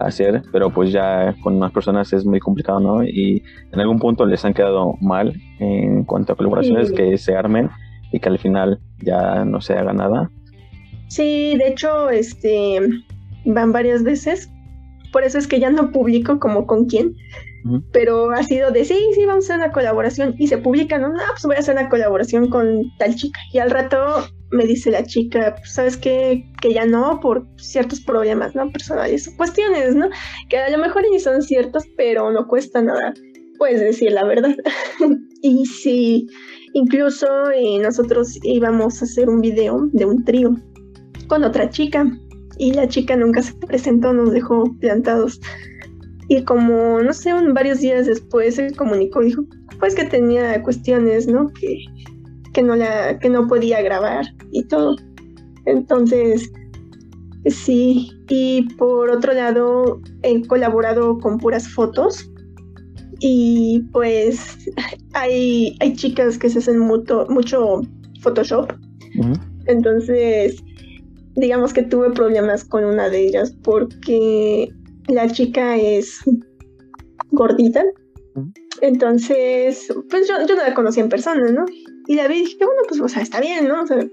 hacer, 0.00 0.42
pero 0.52 0.70
pues 0.70 0.92
ya 0.92 1.34
con 1.42 1.58
más 1.58 1.72
personas 1.72 2.12
es 2.12 2.24
muy 2.24 2.40
complicado, 2.40 2.80
¿no? 2.80 3.04
Y 3.04 3.42
en 3.72 3.80
algún 3.80 3.98
punto 3.98 4.26
les 4.26 4.44
han 4.44 4.54
quedado 4.54 4.94
mal 5.00 5.34
en 5.58 6.04
cuanto 6.04 6.32
a 6.32 6.36
colaboraciones 6.36 6.90
que 6.92 7.16
se 7.18 7.36
armen 7.36 7.70
y 8.12 8.20
que 8.20 8.28
al 8.28 8.38
final 8.38 8.80
ya 9.02 9.44
no 9.44 9.60
se 9.60 9.74
haga 9.74 9.92
nada. 9.92 10.30
Sí, 11.08 11.56
de 11.56 11.68
hecho, 11.68 12.10
este 12.10 12.80
van 13.44 13.72
varias 13.72 14.02
veces. 14.02 14.50
Por 15.12 15.24
eso 15.24 15.38
es 15.38 15.46
que 15.46 15.58
ya 15.58 15.70
no 15.70 15.90
publico 15.90 16.38
como 16.38 16.66
con 16.66 16.86
quién, 16.86 17.16
pero 17.92 18.30
ha 18.30 18.42
sido 18.44 18.70
de 18.70 18.84
sí, 18.84 18.96
sí, 19.14 19.26
vamos 19.26 19.50
a 19.50 19.54
hacer 19.54 19.64
una 19.64 19.72
colaboración 19.72 20.34
y 20.38 20.46
se 20.46 20.58
publica, 20.58 20.98
no, 20.98 21.08
no, 21.08 21.18
pues 21.30 21.44
voy 21.44 21.56
a 21.56 21.58
hacer 21.58 21.76
una 21.76 21.88
colaboración 21.88 22.48
con 22.48 22.84
tal 22.98 23.16
chica. 23.16 23.40
Y 23.52 23.58
al 23.58 23.70
rato 23.70 23.98
me 24.52 24.64
dice 24.64 24.90
la 24.90 25.04
chica, 25.04 25.54
pues, 25.56 25.72
sabes 25.72 25.96
qué? 25.96 26.44
que 26.60 26.72
ya 26.72 26.84
no, 26.84 27.20
por 27.20 27.46
ciertos 27.56 28.00
problemas, 28.00 28.54
¿no? 28.54 28.70
Personales, 28.70 29.32
cuestiones, 29.36 29.94
¿no? 29.94 30.08
Que 30.48 30.58
a 30.58 30.70
lo 30.70 30.78
mejor 30.78 31.04
ni 31.10 31.20
son 31.20 31.42
ciertos, 31.42 31.84
pero 31.96 32.30
no 32.30 32.46
cuesta 32.46 32.82
nada, 32.82 33.14
puedes 33.58 33.80
decir 33.80 34.12
la 34.12 34.24
verdad. 34.24 34.56
y 35.42 35.66
sí, 35.66 36.26
incluso 36.74 37.26
eh, 37.50 37.78
nosotros 37.78 38.38
íbamos 38.42 39.00
a 39.00 39.04
hacer 39.04 39.28
un 39.28 39.40
video 39.40 39.88
de 39.92 40.04
un 40.04 40.24
trío 40.24 40.54
con 41.28 41.44
otra 41.44 41.70
chica 41.70 42.06
y 42.58 42.72
la 42.72 42.88
chica 42.88 43.16
nunca 43.16 43.42
se 43.42 43.54
presentó, 43.54 44.12
nos 44.12 44.32
dejó 44.32 44.64
plantados. 44.80 45.40
Y 46.28 46.44
como, 46.44 47.00
no 47.00 47.12
sé, 47.12 47.32
varios 47.52 47.80
días 47.80 48.06
después 48.06 48.54
se 48.54 48.72
comunicó, 48.72 49.20
dijo, 49.20 49.42
pues 49.80 49.94
que 49.94 50.04
tenía 50.04 50.62
cuestiones, 50.62 51.26
¿no? 51.26 51.48
Que, 51.48 51.78
que, 52.52 52.62
no, 52.62 52.76
la, 52.76 53.18
que 53.18 53.30
no 53.30 53.46
podía 53.46 53.82
grabar 53.82 54.26
y 54.50 54.64
todo. 54.64 54.96
Entonces, 55.66 56.50
sí. 57.46 58.12
Y 58.28 58.62
por 58.76 59.10
otro 59.10 59.32
lado, 59.32 60.00
he 60.22 60.46
colaborado 60.46 61.18
con 61.18 61.38
puras 61.38 61.68
fotos. 61.68 62.30
Y 63.20 63.80
pues 63.92 64.70
hay, 65.12 65.76
hay 65.80 65.94
chicas 65.94 66.38
que 66.38 66.48
se 66.48 66.58
hacen 66.58 66.78
mucho, 66.78 67.26
mucho 67.28 67.82
Photoshop. 68.22 68.72
Entonces, 69.66 70.62
digamos 71.36 71.72
que 71.72 71.82
tuve 71.82 72.10
problemas 72.10 72.64
con 72.64 72.84
una 72.84 73.08
de 73.08 73.26
ellas 73.26 73.54
porque 73.62 74.72
la 75.08 75.30
chica 75.30 75.76
es 75.76 76.20
gordita. 77.30 77.84
Entonces, 78.80 79.92
pues 80.08 80.28
yo, 80.28 80.34
yo 80.46 80.56
no 80.56 80.62
la 80.62 80.74
conocí 80.74 81.00
en 81.00 81.08
persona, 81.08 81.50
¿no? 81.52 81.66
Y 82.10 82.16
la 82.16 82.26
vi 82.26 82.40
dije, 82.40 82.56
bueno, 82.58 82.82
pues, 82.88 83.00
o 83.00 83.08
sea, 83.08 83.22
está 83.22 83.40
bien, 83.40 83.68
¿no? 83.68 83.82
O 83.82 83.86
sea, 83.86 84.04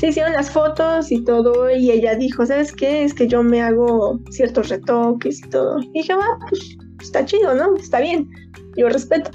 se 0.00 0.08
hicieron 0.08 0.32
las 0.32 0.50
fotos 0.50 1.12
y 1.12 1.22
todo, 1.22 1.70
y 1.70 1.92
ella 1.92 2.16
dijo, 2.16 2.44
¿sabes 2.44 2.72
qué? 2.72 3.04
Es 3.04 3.14
que 3.14 3.28
yo 3.28 3.44
me 3.44 3.62
hago 3.62 4.18
ciertos 4.32 4.68
retoques 4.68 5.38
y 5.38 5.48
todo. 5.48 5.78
Y 5.78 6.00
dije, 6.00 6.12
va, 6.12 6.26
pues, 6.48 6.76
está 7.00 7.24
chido, 7.24 7.54
¿no? 7.54 7.76
Está 7.76 8.00
bien, 8.00 8.28
yo 8.76 8.88
respeto. 8.88 9.30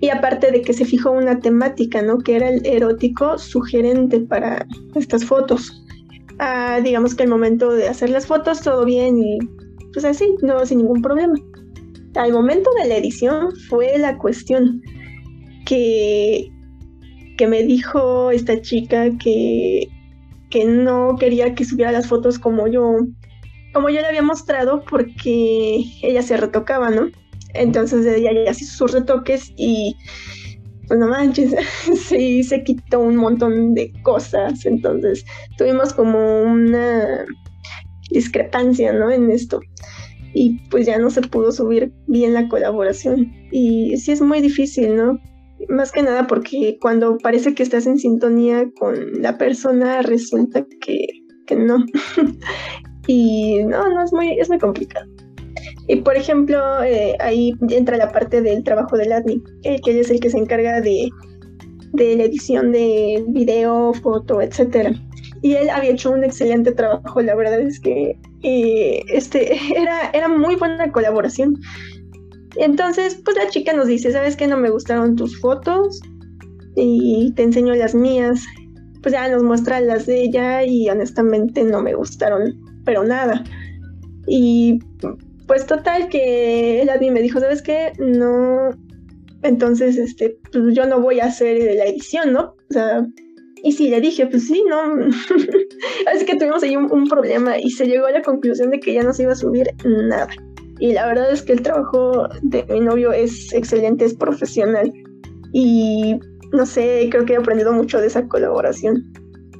Y 0.00 0.10
aparte 0.10 0.52
de 0.52 0.60
que 0.60 0.74
se 0.74 0.84
fijó 0.84 1.12
una 1.12 1.40
temática, 1.40 2.02
¿no? 2.02 2.18
Que 2.18 2.36
era 2.36 2.50
el 2.50 2.66
erótico 2.66 3.38
sugerente 3.38 4.20
para 4.20 4.66
estas 4.94 5.24
fotos. 5.24 5.82
Ah, 6.40 6.78
digamos 6.84 7.14
que 7.14 7.22
el 7.22 7.30
momento 7.30 7.72
de 7.72 7.88
hacer 7.88 8.10
las 8.10 8.26
fotos, 8.26 8.60
todo 8.60 8.84
bien 8.84 9.16
y 9.16 9.38
pues 9.94 10.04
así, 10.04 10.34
no, 10.42 10.66
sin 10.66 10.76
ningún 10.76 11.00
problema. 11.00 11.36
Al 12.16 12.34
momento 12.34 12.68
de 12.82 12.86
la 12.86 12.98
edición 12.98 13.50
fue 13.70 13.96
la 13.96 14.18
cuestión 14.18 14.82
que, 15.64 16.50
que 17.36 17.46
me 17.46 17.62
dijo 17.62 18.30
esta 18.30 18.60
chica 18.60 19.10
que, 19.18 19.88
que 20.50 20.64
no 20.64 21.16
quería 21.18 21.54
que 21.54 21.64
subiera 21.64 21.92
las 21.92 22.06
fotos 22.06 22.38
como 22.38 22.66
yo, 22.68 22.98
como 23.72 23.90
yo 23.90 24.00
le 24.00 24.06
había 24.06 24.22
mostrado 24.22 24.84
porque 24.88 25.84
ella 26.02 26.22
se 26.22 26.36
retocaba, 26.36 26.90
¿no? 26.90 27.08
Entonces 27.54 28.04
ella 28.06 28.32
ya 28.32 28.50
hacía 28.50 28.66
sus 28.66 28.92
retoques 28.92 29.52
y 29.56 29.96
pues 30.88 31.00
no 31.00 31.08
manches, 31.08 31.54
sí, 32.08 32.42
se 32.42 32.62
quitó 32.62 33.00
un 33.00 33.16
montón 33.16 33.74
de 33.74 33.92
cosas. 34.02 34.66
Entonces 34.66 35.24
tuvimos 35.56 35.92
como 35.92 36.42
una 36.42 37.24
discrepancia, 38.10 38.92
¿no? 38.92 39.10
En 39.10 39.30
esto. 39.30 39.60
Y 40.34 40.58
pues 40.68 40.86
ya 40.86 40.98
no 40.98 41.10
se 41.10 41.22
pudo 41.22 41.52
subir 41.52 41.92
bien 42.06 42.34
la 42.34 42.48
colaboración. 42.48 43.32
Y 43.52 43.96
sí 43.96 44.12
es 44.12 44.20
muy 44.20 44.40
difícil, 44.40 44.96
¿no? 44.96 45.18
Más 45.68 45.92
que 45.92 46.02
nada 46.02 46.26
porque 46.26 46.78
cuando 46.80 47.18
parece 47.18 47.54
que 47.54 47.62
estás 47.62 47.86
en 47.86 47.98
sintonía 47.98 48.70
con 48.78 49.22
la 49.22 49.38
persona, 49.38 50.02
resulta 50.02 50.66
que, 50.80 51.06
que 51.46 51.56
no. 51.56 51.84
y 53.06 53.62
no, 53.64 53.88
no, 53.88 54.04
es 54.04 54.12
muy, 54.12 54.38
es 54.38 54.48
muy 54.48 54.58
complicado. 54.58 55.06
Y 55.86 55.96
por 55.96 56.16
ejemplo, 56.16 56.82
eh, 56.82 57.16
ahí 57.20 57.52
entra 57.68 57.96
la 57.96 58.10
parte 58.10 58.40
del 58.40 58.64
trabajo 58.64 58.96
del 58.96 59.12
admin, 59.12 59.42
que, 59.62 59.78
que 59.80 60.00
es 60.00 60.10
el 60.10 60.20
que 60.20 60.30
se 60.30 60.38
encarga 60.38 60.80
de, 60.80 61.08
de 61.92 62.16
la 62.16 62.24
edición 62.24 62.72
de 62.72 63.24
video, 63.28 63.92
foto, 63.94 64.40
etcétera 64.40 64.92
y 65.44 65.56
él 65.56 65.68
había 65.68 65.90
hecho 65.90 66.10
un 66.10 66.24
excelente 66.24 66.72
trabajo, 66.72 67.20
la 67.20 67.34
verdad 67.34 67.60
es 67.60 67.78
que 67.78 68.16
eh, 68.42 69.04
este, 69.08 69.54
era, 69.78 70.08
era 70.14 70.26
muy 70.26 70.56
buena 70.56 70.90
colaboración. 70.90 71.60
Entonces, 72.56 73.20
pues 73.24 73.36
la 73.36 73.48
chica 73.48 73.72
nos 73.72 73.86
dice, 73.86 74.12
¿sabes 74.12 74.36
qué? 74.36 74.46
No 74.46 74.56
me 74.56 74.70
gustaron 74.70 75.16
tus 75.16 75.40
fotos 75.40 76.00
y 76.76 77.32
te 77.32 77.42
enseño 77.42 77.74
las 77.74 77.94
mías. 77.94 78.44
Pues 79.02 79.12
ya 79.12 79.28
nos 79.28 79.42
muestra 79.42 79.80
las 79.80 80.06
de 80.06 80.22
ella 80.22 80.64
y 80.64 80.88
honestamente 80.88 81.62
no 81.64 81.82
me 81.82 81.94
gustaron, 81.94 82.54
pero 82.84 83.04
nada. 83.04 83.44
Y 84.26 84.78
pues 85.46 85.66
total 85.66 86.08
que 86.08 86.80
él 86.80 86.88
a 86.88 86.98
mí 86.98 87.10
me 87.10 87.20
dijo, 87.20 87.38
¿sabes 87.38 87.60
qué? 87.60 87.92
No, 87.98 88.70
entonces, 89.44 89.98
este, 89.98 90.38
pues 90.52 90.74
yo 90.74 90.86
no 90.86 91.00
voy 91.00 91.20
a 91.20 91.26
hacer 91.26 91.76
la 91.76 91.84
edición, 91.84 92.32
¿no? 92.32 92.54
O 92.70 92.72
sea, 92.72 93.06
y 93.62 93.72
sí, 93.72 93.88
le 93.88 94.00
dije, 94.00 94.26
pues 94.26 94.46
sí, 94.46 94.64
no. 94.66 94.82
Así 96.12 96.24
que 96.24 96.36
tuvimos 96.36 96.62
ahí 96.62 96.76
un, 96.76 97.06
problema 97.08 97.58
y 97.58 97.70
se 97.70 97.86
llegó 97.86 98.06
a 98.06 98.10
la 98.10 98.22
conclusión 98.22 98.70
de 98.70 98.80
que 98.80 98.94
ya 98.94 99.02
no 99.02 99.12
se 99.12 99.24
iba 99.24 99.32
a 99.32 99.36
subir 99.36 99.68
nada. 99.84 100.28
Y 100.78 100.92
la 100.92 101.06
verdad 101.06 101.32
es 101.32 101.42
que 101.42 101.52
el 101.52 101.62
trabajo 101.62 102.28
de 102.42 102.64
mi 102.68 102.80
novio 102.80 103.12
es 103.12 103.52
excelente, 103.52 104.04
es 104.04 104.14
profesional. 104.14 104.92
Y 105.52 106.18
no 106.52 106.66
sé, 106.66 107.08
creo 107.10 107.24
que 107.24 107.34
he 107.34 107.36
aprendido 107.36 107.72
mucho 107.72 108.00
de 108.00 108.08
esa 108.08 108.26
colaboración. 108.26 109.04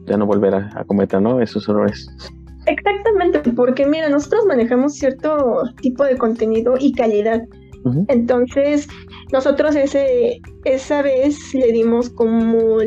Ya 0.07 0.17
no 0.17 0.27
volver 0.27 0.55
a, 0.55 0.85
cometer, 0.87 1.21
¿no? 1.23 1.41
Esos 1.41 1.69
errores. 1.69 2.07
Exactamente, 2.67 3.41
porque 3.53 3.87
mira, 3.87 4.09
nosotros 4.09 4.47
manejamos 4.47 4.95
cierto 4.95 5.63
tipo 5.83 6.05
de 6.05 6.17
contenido 6.17 6.75
y 6.79 6.93
calidad. 6.93 7.43
Entonces, 8.09 8.89
nosotros 9.31 9.77
ese, 9.77 10.41
esa 10.65 11.03
vez 11.03 11.53
le 11.53 11.71
dimos 11.71 12.09
como 12.09 12.79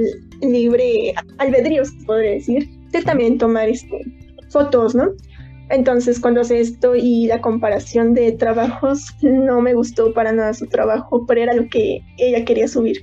libre 0.42 1.14
albedrío, 1.38 1.86
se 1.86 2.04
podría 2.06 2.32
decir, 2.32 2.68
de 2.92 3.04
también 3.04 3.38
tomar 3.38 3.70
este, 3.70 4.02
fotos, 4.50 4.96
¿no? 4.96 5.12
Entonces, 5.70 6.20
cuando 6.20 6.42
hace 6.42 6.60
esto 6.60 6.96
y 6.96 7.28
la 7.28 7.42
comparación 7.42 8.14
de 8.14 8.32
trabajos, 8.32 9.14
no 9.22 9.62
me 9.62 9.74
gustó 9.74 10.14
para 10.14 10.32
nada 10.32 10.54
su 10.54 10.68
trabajo, 10.68 11.26
pero 11.26 11.42
era 11.42 11.54
lo 11.54 11.68
que 11.70 12.02
ella 12.18 12.46
quería 12.46 12.68
subir. 12.68 12.98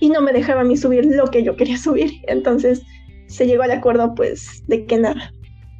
Y 0.00 0.08
no 0.10 0.22
me 0.22 0.32
dejaba 0.32 0.62
a 0.62 0.64
mí 0.64 0.76
subir 0.76 1.04
lo 1.04 1.26
que 1.26 1.42
yo 1.42 1.56
quería 1.56 1.76
subir. 1.76 2.10
Entonces, 2.28 2.82
se 3.26 3.46
llegó 3.46 3.62
al 3.62 3.72
acuerdo, 3.72 4.14
pues, 4.14 4.64
de 4.68 4.86
que 4.86 4.98
nada. 4.98 5.32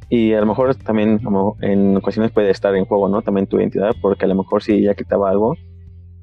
Y 0.09 0.33
a 0.33 0.39
lo 0.39 0.47
mejor 0.47 0.75
también 0.75 1.19
en 1.61 1.97
ocasiones 1.97 2.31
puede 2.31 2.49
estar 2.49 2.75
en 2.75 2.85
juego, 2.85 3.09
¿no? 3.09 3.21
También 3.21 3.47
tu 3.47 3.59
identidad, 3.59 3.95
porque 4.01 4.25
a 4.25 4.27
lo 4.27 4.35
mejor 4.35 4.63
si 4.63 4.73
ella 4.73 4.95
quitaba 4.95 5.29
algo, 5.29 5.55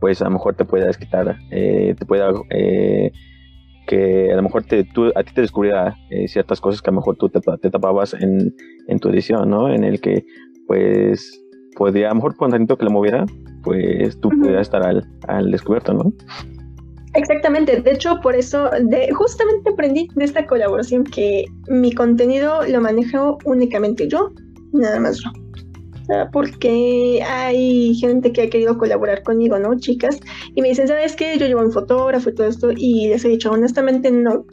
pues 0.00 0.20
a 0.20 0.24
lo 0.24 0.32
mejor 0.32 0.54
te 0.54 0.64
puede 0.64 0.92
quitar, 0.94 1.36
eh, 1.50 1.94
te 1.96 2.04
puede 2.04 2.24
eh, 2.50 3.12
que 3.87 4.32
a 4.32 4.37
lo 4.37 4.43
mejor 4.43 4.64
te, 4.64 4.84
tú, 4.84 5.12
a 5.14 5.22
ti 5.22 5.32
te 5.34 5.41
descubriera 5.41 5.97
eh, 6.11 6.28
ciertas 6.28 6.61
cosas 6.61 6.82
que 6.82 6.91
a 6.91 6.93
lo 6.93 7.01
mejor 7.01 7.16
tú 7.16 7.28
te, 7.28 7.41
tapabas 7.70 8.14
en, 8.14 8.55
en, 8.89 8.99
tu 8.99 9.09
edición, 9.09 9.49
¿no? 9.49 9.72
En 9.72 9.84
el 9.84 10.01
que, 10.01 10.24
pues, 10.66 11.41
podría, 11.76 12.07
a 12.07 12.11
lo 12.11 12.16
mejor 12.16 12.37
con 12.37 12.51
tanto 12.51 12.76
que 12.76 12.84
lo 12.84 12.91
moviera, 12.91 13.24
pues 13.62 14.20
tú 14.20 14.28
pudieras 14.28 14.62
estar 14.62 14.82
al, 14.84 15.09
al 15.28 15.51
descubierto, 15.51 15.93
¿no? 15.95 16.12
Exactamente, 17.14 17.80
de 17.80 17.91
hecho 17.93 18.20
por 18.20 18.34
eso 18.34 18.68
de, 18.82 19.11
justamente 19.12 19.70
aprendí 19.70 20.09
de 20.14 20.24
esta 20.24 20.47
colaboración 20.47 21.05
que 21.05 21.47
mi 21.68 21.93
contenido 21.93 22.61
lo 22.68 22.80
manejo 22.80 23.39
únicamente 23.47 24.07
yo, 24.07 24.32
nada 24.72 25.01
más 25.01 25.20
yo. 25.20 25.30
Porque 26.32 27.22
hay 27.22 27.94
gente 27.94 28.32
que 28.32 28.42
ha 28.42 28.50
querido 28.50 28.78
colaborar 28.78 29.22
conmigo, 29.22 29.59
¿no? 29.59 29.78
Chicas, 29.78 30.18
y 30.54 30.62
me 30.62 30.68
dicen, 30.68 30.88
¿sabes 30.88 31.16
qué? 31.16 31.36
Yo 31.38 31.46
llevo 31.46 31.62
un 31.62 31.72
fotógrafo 31.72 32.30
y 32.30 32.34
todo 32.34 32.46
esto, 32.46 32.70
y 32.76 33.09
les 33.09 33.24
he 33.24 33.28
dicho, 33.28 33.50
honestamente 33.50 34.11
no, 34.11 34.46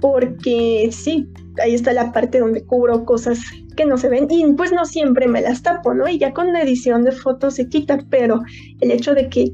porque 0.00 0.88
sí, 0.92 1.28
ahí 1.62 1.74
está 1.74 1.92
la 1.92 2.12
parte 2.12 2.38
donde 2.38 2.64
cubro 2.64 3.04
cosas 3.04 3.40
que 3.76 3.86
no 3.86 3.96
se 3.96 4.08
ven 4.08 4.26
y 4.30 4.44
pues 4.54 4.72
no 4.72 4.84
siempre 4.84 5.28
me 5.28 5.40
las 5.40 5.62
tapo, 5.62 5.94
¿no? 5.94 6.08
Y 6.08 6.18
ya 6.18 6.32
con 6.32 6.52
la 6.52 6.62
edición 6.62 7.04
de 7.04 7.12
fotos 7.12 7.54
se 7.54 7.68
quita, 7.68 8.04
pero 8.10 8.40
el 8.80 8.90
hecho 8.90 9.14
de 9.14 9.28
que 9.28 9.52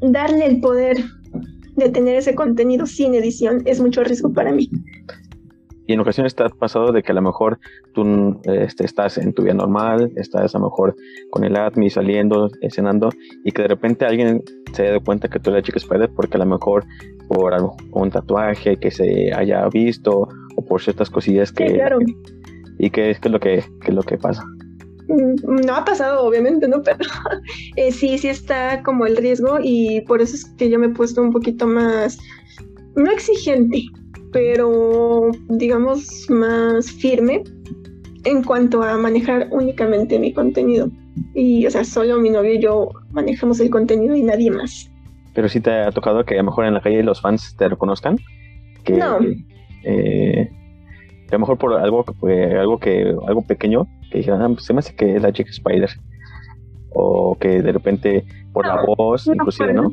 darle 0.00 0.46
el 0.46 0.60
poder 0.60 0.98
de 1.76 1.88
tener 1.88 2.16
ese 2.16 2.34
contenido 2.34 2.86
sin 2.86 3.14
edición 3.14 3.62
es 3.64 3.80
mucho 3.80 4.02
riesgo 4.02 4.32
para 4.32 4.52
mí. 4.52 4.68
Y 5.90 5.92
en 5.92 5.98
ocasiones 5.98 6.36
te 6.36 6.44
ha 6.44 6.48
pasado 6.48 6.92
de 6.92 7.02
que 7.02 7.10
a 7.10 7.16
lo 7.16 7.22
mejor 7.22 7.58
tú 7.94 8.40
este, 8.44 8.84
estás 8.84 9.18
en 9.18 9.32
tu 9.32 9.42
vida 9.42 9.54
normal, 9.54 10.12
estás 10.14 10.54
a 10.54 10.58
lo 10.58 10.66
mejor 10.66 10.94
con 11.30 11.42
el 11.42 11.56
admin 11.56 11.90
saliendo, 11.90 12.48
cenando, 12.70 13.10
y 13.44 13.50
que 13.50 13.62
de 13.62 13.68
repente 13.68 14.04
alguien 14.04 14.40
se 14.72 14.84
dado 14.84 15.00
cuenta 15.00 15.26
que 15.26 15.40
tú 15.40 15.50
eres 15.50 15.64
chica 15.64 15.78
Spider 15.78 16.08
porque 16.14 16.36
a 16.36 16.38
lo 16.38 16.46
mejor 16.46 16.84
por 17.26 17.54
un 17.90 18.08
tatuaje 18.08 18.76
que 18.76 18.92
se 18.92 19.32
haya 19.34 19.68
visto 19.68 20.28
o 20.54 20.64
por 20.64 20.80
ciertas 20.80 21.10
cosillas 21.10 21.50
que... 21.50 21.74
claro. 21.74 21.98
¿Y 22.78 22.90
qué 22.90 23.10
es, 23.10 23.18
lo 23.28 23.40
que, 23.40 23.64
qué 23.80 23.88
es 23.88 23.94
lo 23.94 24.04
que 24.04 24.16
pasa? 24.16 24.44
Mm, 25.08 25.66
no 25.66 25.74
ha 25.74 25.84
pasado, 25.84 26.22
obviamente, 26.22 26.68
¿no? 26.68 26.82
Pero 26.84 27.00
eh, 27.74 27.90
sí, 27.90 28.16
sí 28.16 28.28
está 28.28 28.84
como 28.84 29.06
el 29.06 29.16
riesgo 29.16 29.58
y 29.60 30.02
por 30.02 30.22
eso 30.22 30.36
es 30.36 30.44
que 30.56 30.70
yo 30.70 30.78
me 30.78 30.86
he 30.86 30.90
puesto 30.90 31.20
un 31.20 31.32
poquito 31.32 31.66
más, 31.66 32.20
no 32.94 33.10
exigente, 33.10 33.82
pero 34.32 35.30
digamos 35.48 36.28
más 36.28 36.90
firme 36.90 37.42
en 38.24 38.42
cuanto 38.42 38.82
a 38.82 38.96
manejar 38.96 39.48
únicamente 39.50 40.18
mi 40.18 40.32
contenido. 40.32 40.90
Y, 41.34 41.66
o 41.66 41.70
sea, 41.70 41.84
solo 41.84 42.18
mi 42.18 42.30
novio 42.30 42.54
y 42.54 42.60
yo 42.60 42.90
manejamos 43.10 43.60
el 43.60 43.70
contenido 43.70 44.14
y 44.14 44.22
nadie 44.22 44.50
más. 44.50 44.90
Pero 45.34 45.48
sí 45.48 45.60
te 45.60 45.70
ha 45.70 45.90
tocado 45.90 46.24
que 46.24 46.34
a 46.34 46.38
lo 46.38 46.44
mejor 46.44 46.66
en 46.66 46.74
la 46.74 46.80
calle 46.80 47.02
los 47.02 47.20
fans 47.20 47.54
te 47.56 47.68
reconozcan. 47.68 48.18
Que, 48.84 48.94
no. 48.94 49.18
Eh, 49.84 50.50
a 51.28 51.32
lo 51.32 51.38
mejor 51.40 51.58
por 51.58 51.74
algo, 51.74 52.04
algo 52.58 52.78
que 52.78 53.14
algo 53.26 53.42
pequeño 53.42 53.86
que 54.10 54.18
dijeron, 54.18 54.42
ah, 54.42 54.48
pues 54.48 54.64
se 54.64 54.72
me 54.72 54.80
hace 54.80 54.94
que 54.94 55.16
es 55.16 55.22
la 55.22 55.32
chica 55.32 55.50
Spider. 55.50 55.90
O 56.92 57.36
que 57.38 57.62
de 57.62 57.72
repente 57.72 58.24
por 58.52 58.66
la 58.66 58.82
voz, 58.84 59.26
inclusive, 59.28 59.72
¿no? 59.72 59.90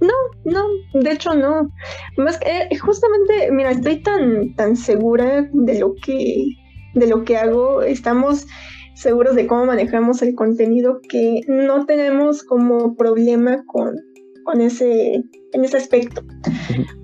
No, 0.00 0.14
no, 0.44 1.00
de 1.00 1.12
hecho 1.12 1.34
no. 1.34 1.70
Más 2.16 2.38
que 2.38 2.48
eh, 2.48 2.78
justamente, 2.78 3.50
mira, 3.52 3.72
estoy 3.72 4.02
tan, 4.02 4.54
tan 4.54 4.76
segura 4.76 5.48
de 5.52 5.78
lo 5.78 5.94
que, 5.94 6.46
de 6.94 7.06
lo 7.06 7.24
que 7.24 7.36
hago. 7.36 7.82
Estamos 7.82 8.46
seguros 8.94 9.34
de 9.36 9.46
cómo 9.46 9.66
manejamos 9.66 10.22
el 10.22 10.34
contenido 10.34 11.00
que 11.08 11.40
no 11.48 11.86
tenemos 11.86 12.42
como 12.42 12.94
problema 12.96 13.62
con, 13.66 13.94
con 14.44 14.60
ese, 14.60 15.22
en 15.52 15.64
ese 15.64 15.76
aspecto. 15.76 16.22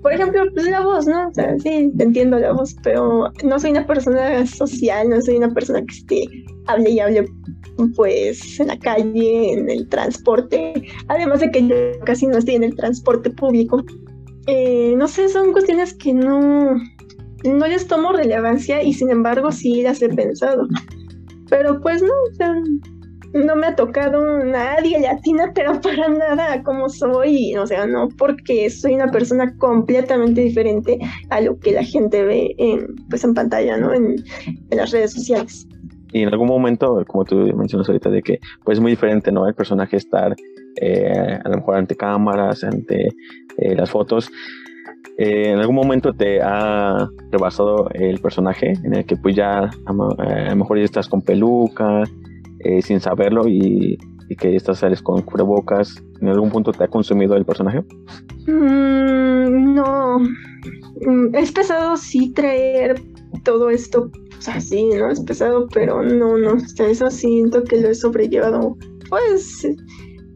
Por 0.01 0.13
ejemplo, 0.13 0.43
la 0.69 0.81
voz, 0.81 1.07
¿no? 1.07 1.27
O 1.27 1.33
sea, 1.33 1.57
sí, 1.59 1.91
entiendo 1.99 2.39
la 2.39 2.53
voz, 2.53 2.75
pero 2.83 3.31
no 3.43 3.59
soy 3.59 3.71
una 3.71 3.85
persona 3.85 4.45
social, 4.45 5.09
no 5.09 5.21
soy 5.21 5.37
una 5.37 5.53
persona 5.53 5.81
que 5.81 5.95
esté 5.95 6.25
hable 6.67 6.91
y 6.91 6.99
hable 6.99 7.25
pues 7.95 8.59
en 8.59 8.67
la 8.67 8.79
calle, 8.79 9.53
en 9.53 9.69
el 9.69 9.87
transporte, 9.87 10.73
además 11.07 11.39
de 11.39 11.51
que 11.51 11.67
yo 11.67 11.75
casi 12.05 12.27
no 12.27 12.37
estoy 12.37 12.55
en 12.55 12.63
el 12.63 12.75
transporte 12.75 13.29
público. 13.29 13.83
Eh, 14.47 14.93
no 14.97 15.07
sé, 15.07 15.29
son 15.29 15.51
cuestiones 15.51 15.93
que 15.93 16.13
no, 16.13 16.75
no 17.43 17.67
les 17.67 17.87
tomo 17.87 18.13
relevancia 18.13 18.81
y 18.81 18.93
sin 18.93 19.09
embargo 19.09 19.51
sí 19.51 19.81
las 19.81 20.01
he 20.01 20.09
pensado. 20.09 20.67
Pero 21.49 21.79
pues 21.81 22.01
no, 22.01 22.13
o 22.31 22.35
sea, 22.35 22.53
no 23.33 23.55
me 23.55 23.67
ha 23.67 23.75
tocado 23.75 24.43
nadie 24.43 24.99
latina, 24.99 25.51
pero 25.55 25.79
para 25.81 26.09
nada 26.09 26.63
como 26.63 26.89
soy, 26.89 27.55
o 27.55 27.65
sea, 27.65 27.85
no 27.85 28.09
porque 28.17 28.69
soy 28.69 28.95
una 28.95 29.11
persona 29.11 29.55
completamente 29.57 30.41
diferente 30.41 30.99
a 31.29 31.41
lo 31.41 31.59
que 31.59 31.71
la 31.71 31.83
gente 31.83 32.23
ve 32.23 32.55
en, 32.57 32.95
pues 33.09 33.23
en 33.23 33.33
pantalla, 33.33 33.77
¿no? 33.77 33.93
En, 33.93 34.23
las 34.71 34.91
redes 34.91 35.13
sociales. 35.13 35.67
Y 36.13 36.21
en 36.21 36.29
algún 36.29 36.47
momento, 36.47 37.03
como 37.07 37.25
tú 37.25 37.35
mencionas 37.55 37.87
ahorita, 37.89 38.09
de 38.09 38.21
que 38.21 38.39
pues 38.63 38.77
es 38.77 38.81
muy 38.81 38.91
diferente, 38.91 39.31
¿no? 39.31 39.47
El 39.47 39.55
personaje 39.55 39.97
estar 39.97 40.35
eh, 40.81 41.39
a 41.43 41.49
lo 41.49 41.57
mejor 41.57 41.75
ante 41.75 41.95
cámaras, 41.95 42.63
ante 42.63 43.09
eh, 43.57 43.75
las 43.75 43.89
fotos. 43.89 44.29
Eh, 45.17 45.49
¿En 45.49 45.59
algún 45.59 45.75
momento 45.75 46.13
te 46.13 46.41
ha 46.41 47.09
rebasado 47.31 47.89
el 47.93 48.19
personaje 48.19 48.73
en 48.83 48.93
el 48.93 49.05
que 49.05 49.15
pues 49.17 49.35
ya 49.35 49.69
a, 49.85 49.93
lo 49.93 50.55
mejor 50.55 50.77
ya 50.77 50.83
estás 50.83 51.09
con 51.09 51.23
peluca, 51.23 52.03
eh, 52.59 52.81
sin 52.81 52.99
saberlo 52.99 53.47
y, 53.47 53.97
que 54.37 54.57
estas 54.57 54.79
sales 54.79 55.01
con 55.01 55.21
cubrebocas, 55.21 56.03
¿en 56.21 56.27
algún 56.27 56.51
punto 56.51 56.73
te 56.73 56.83
ha 56.83 56.89
consumido 56.89 57.37
el 57.37 57.45
personaje? 57.45 57.81
Mm, 58.45 59.73
no. 59.73 60.19
Mm, 60.19 61.33
es 61.33 61.53
pesado 61.53 61.95
sí 61.95 62.33
traer 62.33 63.01
todo 63.45 63.69
esto, 63.69 64.11
o 64.37 64.41
sea, 64.41 64.61
sí, 64.61 64.85
¿no? 64.85 65.09
Es 65.09 65.19
pesado, 65.21 65.67
pero 65.73 66.03
no, 66.03 66.37
no. 66.37 66.59
Sea, 66.59 66.89
eso 66.89 67.09
siento 67.09 67.63
que 67.63 67.81
lo 67.81 67.89
he 67.89 67.95
sobrellevado, 67.95 68.77
pues, 69.09 69.67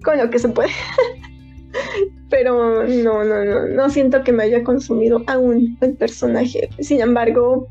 con 0.03 0.17
lo 0.17 0.29
que 0.29 0.39
se 0.39 0.49
puede. 0.49 0.71
pero 2.29 2.85
no, 2.85 3.23
no, 3.23 3.43
no, 3.43 3.67
no 3.67 3.89
siento 3.89 4.23
que 4.23 4.31
me 4.31 4.43
haya 4.43 4.63
consumido 4.63 5.23
aún 5.27 5.77
el 5.81 5.95
personaje. 5.95 6.69
Sin 6.79 7.01
embargo, 7.01 7.67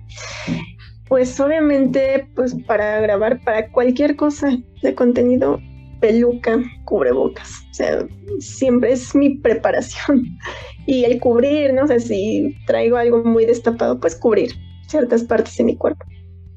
pues 1.08 1.38
obviamente, 1.40 2.28
pues 2.36 2.54
para 2.66 3.00
grabar, 3.00 3.42
para 3.42 3.68
cualquier 3.72 4.16
cosa 4.16 4.56
de 4.82 4.94
contenido, 4.94 5.58
peluca, 6.00 6.62
cubrebocas. 6.84 7.50
O 7.70 7.74
sea, 7.74 8.06
siempre 8.38 8.92
es 8.92 9.14
mi 9.14 9.36
preparación. 9.36 10.24
Y 10.86 11.04
el 11.04 11.20
cubrir, 11.20 11.74
¿no? 11.74 11.84
O 11.84 11.86
sea, 11.86 12.00
si 12.00 12.56
traigo 12.66 12.96
algo 12.96 13.22
muy 13.22 13.44
destapado, 13.44 14.00
pues 14.00 14.16
cubrir 14.16 14.50
ciertas 14.88 15.22
partes 15.22 15.56
de 15.56 15.64
mi 15.64 15.76
cuerpo. 15.76 16.04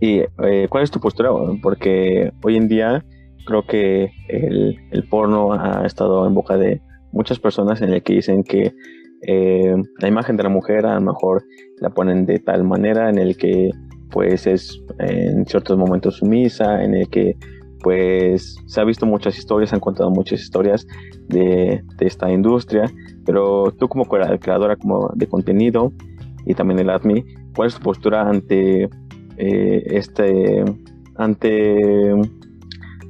¿Y 0.04 0.20
eh, 0.20 0.68
cuál 0.70 0.84
es 0.84 0.92
tu 0.92 1.00
postura? 1.00 1.30
Porque 1.62 2.34
hoy 2.44 2.58
en 2.58 2.68
día 2.68 3.06
creo 3.46 3.66
que 3.66 4.12
el, 4.28 5.08
porno 5.10 5.54
ha 5.54 5.86
estado 5.86 6.28
en 6.28 6.34
boca 6.34 6.58
de 6.58 6.82
muchas 7.14 7.40
personas 7.40 7.82
en 7.82 7.94
el 7.94 8.04
que 8.04 8.16
dicen 8.16 8.44
que 8.44 8.74
eh, 9.26 9.74
la 10.00 10.08
imagen 10.10 10.36
de 10.36 10.44
la 10.44 10.50
mujer 10.50 10.86
a 10.86 10.96
lo 10.96 11.00
mejor 11.00 11.46
la 11.78 11.90
ponen 11.92 12.26
de 12.26 12.40
tal 12.40 12.66
manera 12.66 13.10
en 13.10 13.18
el 13.18 13.38
que 13.38 13.70
pues 14.12 14.46
es 14.46 14.78
en 15.00 15.46
ciertos 15.46 15.78
momentos 15.78 16.18
sumisa, 16.18 16.84
en 16.84 16.96
el 16.96 17.08
que 17.08 17.38
pues 17.82 18.58
se 18.66 18.82
ha 18.82 18.84
visto 18.84 19.06
muchas 19.06 19.38
historias, 19.38 19.70
se 19.70 19.78
han 19.78 19.80
contado 19.80 20.12
muchas 20.12 20.42
historias 20.42 20.86
de, 21.30 21.82
esta 22.02 22.30
industria, 22.30 22.92
pero 23.26 23.72
tú 23.80 23.88
como 23.88 24.04
creadora 24.10 24.76
como 24.76 25.14
de 25.16 25.28
contenido 25.28 25.94
y 26.46 26.56
también 26.56 26.80
el 26.80 26.90
ADMI, 26.90 27.24
¿cuál 27.56 27.70
es 27.70 27.76
tu 27.76 27.82
postura 27.82 28.28
ante 28.28 28.90
eh, 29.38 29.84
este, 29.88 30.64
ante, 31.16 32.12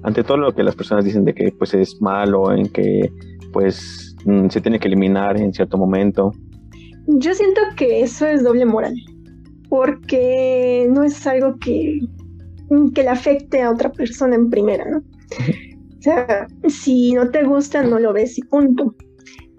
ante 0.04 0.24
todo 0.24 0.38
lo 0.38 0.54
que 0.54 0.64
las 0.64 0.76
personas 0.76 1.06
dicen 1.06 1.26
de 1.26 1.34
que 1.34 1.52
pues 1.52 1.74
es 1.74 2.02
malo, 2.02 2.52
en 2.52 2.68
que 2.70 3.12
pues 3.52 4.16
mm, 4.26 4.50
se 4.50 4.62
tiene 4.62 4.80
que 4.80 4.88
eliminar 4.88 5.40
en 5.40 5.54
cierto 5.54 5.78
momento? 5.78 6.32
Yo 7.08 7.34
siento 7.34 7.62
que 7.76 8.02
eso 8.02 8.26
es 8.26 8.44
doble 8.44 8.66
moral 8.66 8.96
porque 9.70 10.88
no 10.90 11.04
es 11.04 11.26
algo 11.26 11.58
que, 11.58 12.00
que 12.94 13.04
le 13.04 13.10
afecte 13.10 13.62
a 13.62 13.72
otra 13.72 13.92
persona 13.92 14.36
en 14.36 14.50
primera, 14.50 14.86
¿no? 14.90 15.04
sea, 16.04 16.48
si 16.68 17.14
no 17.14 17.32
te 17.32 17.44
gusta, 17.44 17.82
no 17.82 17.98
lo 17.98 18.14
ves 18.14 18.38
y 18.38 18.42
punto. 18.42 18.94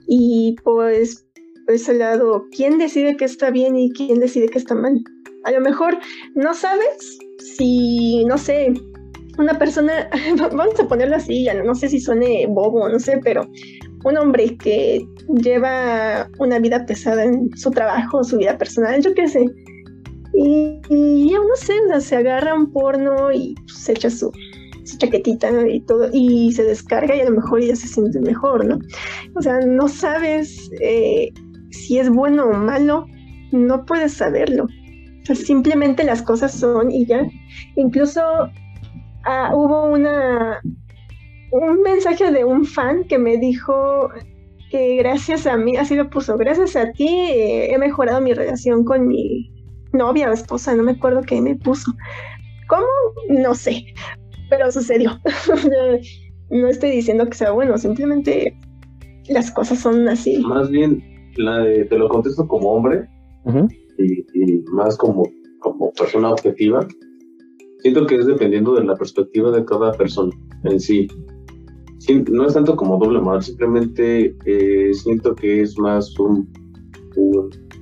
Y 0.06 0.56
pues, 0.62 1.26
por 1.64 1.74
ese 1.74 1.94
lado, 1.94 2.46
¿quién 2.54 2.78
decide 2.78 3.16
que 3.16 3.24
está 3.24 3.50
bien 3.50 3.76
y 3.76 3.90
quién 3.92 4.20
decide 4.20 4.48
que 4.48 4.58
está 4.58 4.74
mal? 4.74 5.02
A 5.44 5.50
lo 5.50 5.60
mejor 5.60 5.98
no 6.34 6.54
sabes 6.54 7.18
si, 7.56 8.24
no 8.24 8.38
sé, 8.38 8.72
una 9.38 9.58
persona, 9.58 10.08
vamos 10.38 10.78
a 10.78 10.88
ponerlo 10.88 11.16
así, 11.16 11.44
ya 11.44 11.54
no 11.54 11.74
sé 11.74 11.88
si 11.88 12.00
suene 12.00 12.46
bobo, 12.48 12.88
no 12.88 12.98
sé, 12.98 13.20
pero 13.22 13.46
un 14.04 14.16
hombre 14.18 14.56
que 14.56 15.06
lleva 15.28 16.28
una 16.38 16.58
vida 16.58 16.84
pesada 16.86 17.24
en 17.24 17.50
su 17.56 17.70
trabajo, 17.70 18.22
su 18.22 18.38
vida 18.38 18.58
personal, 18.58 19.02
yo 19.02 19.14
qué 19.14 19.28
sé, 19.28 19.46
y, 20.34 21.30
ya 21.30 21.38
no 21.38 21.56
sé, 21.56 21.74
se 22.00 22.16
agarra 22.16 22.54
un 22.54 22.72
porno 22.72 23.32
y 23.32 23.54
se 23.66 23.92
echa 23.92 24.10
su, 24.10 24.32
chaquetita 24.98 25.50
y 25.68 25.80
todo, 25.80 26.08
y 26.12 26.52
se 26.52 26.64
descarga 26.64 27.16
y 27.16 27.20
a 27.20 27.24
lo 27.24 27.36
mejor 27.36 27.62
ya 27.62 27.76
se 27.76 27.88
siente 27.88 28.20
mejor, 28.20 28.64
¿no? 28.66 28.78
O 29.34 29.42
sea, 29.42 29.60
no 29.60 29.88
sabes 29.88 30.70
eh, 30.80 31.32
si 31.70 31.98
es 31.98 32.10
bueno 32.10 32.46
o 32.46 32.52
malo, 32.52 33.06
no 33.52 33.84
puedes 33.86 34.14
saberlo. 34.14 34.66
Sea, 35.24 35.34
simplemente 35.34 36.04
las 36.04 36.22
cosas 36.22 36.52
son 36.52 36.90
y 36.90 37.06
ya. 37.06 37.26
Incluso 37.76 38.22
ah, 39.24 39.50
hubo 39.54 39.86
una 39.86 40.60
un 41.50 41.82
mensaje 41.82 42.32
de 42.32 42.44
un 42.44 42.64
fan 42.64 43.04
que 43.04 43.18
me 43.18 43.36
dijo 43.36 44.10
que 44.70 44.96
gracias 44.96 45.46
a 45.46 45.56
mí, 45.56 45.76
así 45.76 45.94
lo 45.94 46.10
puso, 46.10 46.36
gracias 46.36 46.74
a 46.74 46.90
ti 46.92 47.06
eh, 47.08 47.72
he 47.72 47.78
mejorado 47.78 48.20
mi 48.20 48.34
relación 48.34 48.84
con 48.84 49.06
mi 49.06 49.52
novia 49.92 50.28
o 50.28 50.32
esposa, 50.32 50.74
no 50.74 50.82
me 50.82 50.92
acuerdo 50.92 51.22
qué 51.22 51.40
me 51.40 51.54
puso. 51.54 51.92
¿Cómo? 52.68 52.86
No 53.28 53.54
sé, 53.54 53.84
pero 54.50 54.72
sucedió. 54.72 55.20
no 56.50 56.68
estoy 56.68 56.90
diciendo 56.90 57.26
que 57.26 57.34
sea 57.34 57.52
bueno, 57.52 57.78
simplemente 57.78 58.58
las 59.28 59.52
cosas 59.52 59.78
son 59.78 60.08
así. 60.08 60.38
Más 60.38 60.70
bien, 60.70 61.02
la 61.36 61.62
te 61.88 61.96
lo 61.96 62.08
contesto 62.08 62.48
como 62.48 62.72
hombre 62.72 63.08
y, 63.98 64.64
más 64.72 64.96
como, 64.96 65.24
como 65.60 65.92
persona 65.92 66.30
objetiva. 66.30 66.86
Siento 67.80 68.06
que 68.06 68.16
es 68.16 68.26
dependiendo 68.26 68.74
de 68.74 68.84
la 68.84 68.96
perspectiva 68.96 69.50
de 69.50 69.64
cada 69.64 69.92
persona 69.92 70.32
en 70.64 70.80
sí. 70.80 71.08
no 72.30 72.46
es 72.46 72.54
tanto 72.54 72.76
como 72.76 72.98
doble 72.98 73.20
moral, 73.20 73.42
simplemente 73.42 74.34
eh, 74.46 74.94
siento 74.94 75.34
que 75.34 75.60
es 75.60 75.78
más 75.78 76.18
un, 76.18 76.48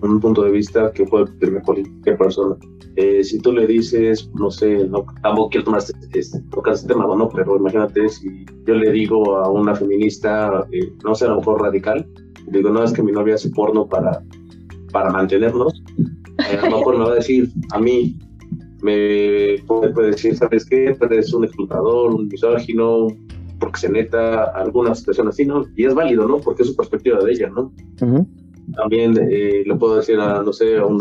un, 0.02 0.20
punto 0.20 0.42
de 0.42 0.50
vista 0.50 0.92
que 0.92 1.04
puede 1.04 1.26
tener 1.38 1.62
cualquier 1.62 2.18
persona. 2.18 2.56
Eh, 2.96 3.24
si 3.24 3.38
tú 3.38 3.52
le 3.52 3.66
dices, 3.66 4.30
no 4.34 4.50
sé, 4.50 4.86
no, 4.86 5.06
tampoco 5.22 5.50
quiero 5.50 5.64
tomar 5.64 5.80
este, 5.80 6.18
este, 6.18 6.40
tocar 6.50 6.74
este 6.74 6.88
tema, 6.88 7.06
¿no? 7.06 7.28
Pero 7.30 7.56
imagínate 7.56 8.08
si 8.08 8.44
yo 8.66 8.74
le 8.74 8.92
digo 8.92 9.36
a 9.36 9.50
una 9.50 9.74
feminista, 9.74 10.66
eh, 10.72 10.92
no 11.02 11.14
sé, 11.14 11.24
a 11.24 11.28
lo 11.28 11.36
mejor 11.36 11.62
radical, 11.62 12.06
digo, 12.48 12.68
no, 12.70 12.84
es 12.84 12.92
que 12.92 13.02
mi 13.02 13.12
novia 13.12 13.36
hace 13.36 13.48
porno 13.50 13.88
para, 13.88 14.22
para 14.93 15.11
mantenernos, 15.11 15.82
eh, 16.38 16.59
a 16.61 16.68
lo 16.68 16.78
mejor 16.78 16.99
me 16.99 17.05
va 17.05 17.12
a 17.12 17.16
decir, 17.16 17.51
a 17.72 17.78
mí, 17.78 18.16
me 18.82 19.57
puede, 19.66 20.11
decir, 20.11 20.36
¿sabes 20.36 20.64
qué? 20.64 20.97
Eres 21.01 21.32
un 21.32 21.45
explotador, 21.45 22.14
un 22.14 22.28
misógino, 22.28 23.09
porque 23.61 23.80
se 23.80 23.88
neta 23.88 24.45
alguna 24.45 24.95
situación 24.95 25.28
así, 25.28 25.45
¿no? 25.45 25.64
Y 25.76 25.84
es 25.84 25.95
válido, 25.95 26.26
¿no? 26.26 26.38
Porque 26.38 26.62
es 26.62 26.68
su 26.68 26.76
perspectiva 26.76 27.22
de 27.22 27.30
ella, 27.32 27.49
¿no? 27.49 27.72
También 28.76 29.14
le 29.14 29.76
puedo 29.76 29.97
decir 29.97 30.18
a, 30.18 30.43
no 30.43 30.53
sé, 30.53 30.78
a 30.78 30.86
un 30.86 31.01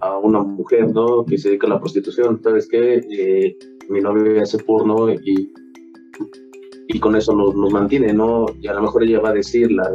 a 0.00 0.18
una 0.18 0.40
mujer, 0.40 0.92
¿no? 0.92 1.24
Que 1.24 1.38
se 1.38 1.48
dedica 1.48 1.66
a 1.66 1.70
la 1.70 1.80
prostitución, 1.80 2.40
¿sabes 2.42 2.68
qué? 2.68 3.00
Eh, 3.10 3.56
mi 3.88 4.00
novio 4.00 4.42
hace 4.42 4.58
porno 4.58 5.10
y, 5.12 5.52
y 6.88 7.00
con 7.00 7.16
eso 7.16 7.34
nos, 7.34 7.54
nos, 7.54 7.72
mantiene, 7.72 8.12
¿no? 8.12 8.46
Y 8.60 8.66
a 8.66 8.74
lo 8.74 8.82
mejor 8.82 9.04
ella 9.04 9.20
va 9.20 9.30
a 9.30 9.34
decir, 9.34 9.70
la, 9.72 9.88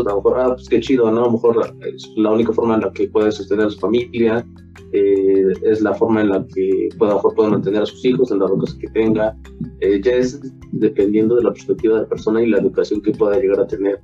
a 0.00 0.10
lo 0.10 0.16
mejor, 0.16 0.40
ah, 0.40 0.54
pues 0.54 0.68
qué 0.68 0.80
chido, 0.80 1.10
¿no? 1.10 1.20
A 1.20 1.26
lo 1.26 1.32
mejor 1.32 1.76
es 1.86 2.10
la 2.16 2.32
única 2.32 2.52
forma 2.52 2.74
en 2.74 2.82
la 2.82 2.92
que 2.92 3.08
puede 3.08 3.32
sostener 3.32 3.66
a 3.66 3.70
su 3.70 3.78
familia, 3.78 4.46
eh, 4.92 5.52
es 5.62 5.80
la 5.80 5.94
forma 5.94 6.20
en 6.20 6.30
la 6.30 6.46
que 6.54 6.88
puede, 6.98 7.12
a 7.12 7.14
lo 7.14 7.18
mejor 7.18 7.34
puede 7.34 7.50
mantener 7.50 7.82
a 7.82 7.86
sus 7.86 8.04
hijos 8.04 8.30
en 8.30 8.40
la 8.40 8.46
educación 8.46 8.80
que 8.80 8.88
tenga, 8.88 9.36
eh, 9.80 10.00
ya 10.02 10.12
es 10.12 10.40
dependiendo 10.72 11.36
de 11.36 11.44
la 11.44 11.52
perspectiva 11.52 11.94
de 11.96 12.02
la 12.02 12.08
persona 12.08 12.42
y 12.42 12.48
la 12.48 12.58
educación 12.58 13.00
que 13.00 13.12
pueda 13.12 13.38
llegar 13.38 13.60
a 13.60 13.66
tener 13.66 14.00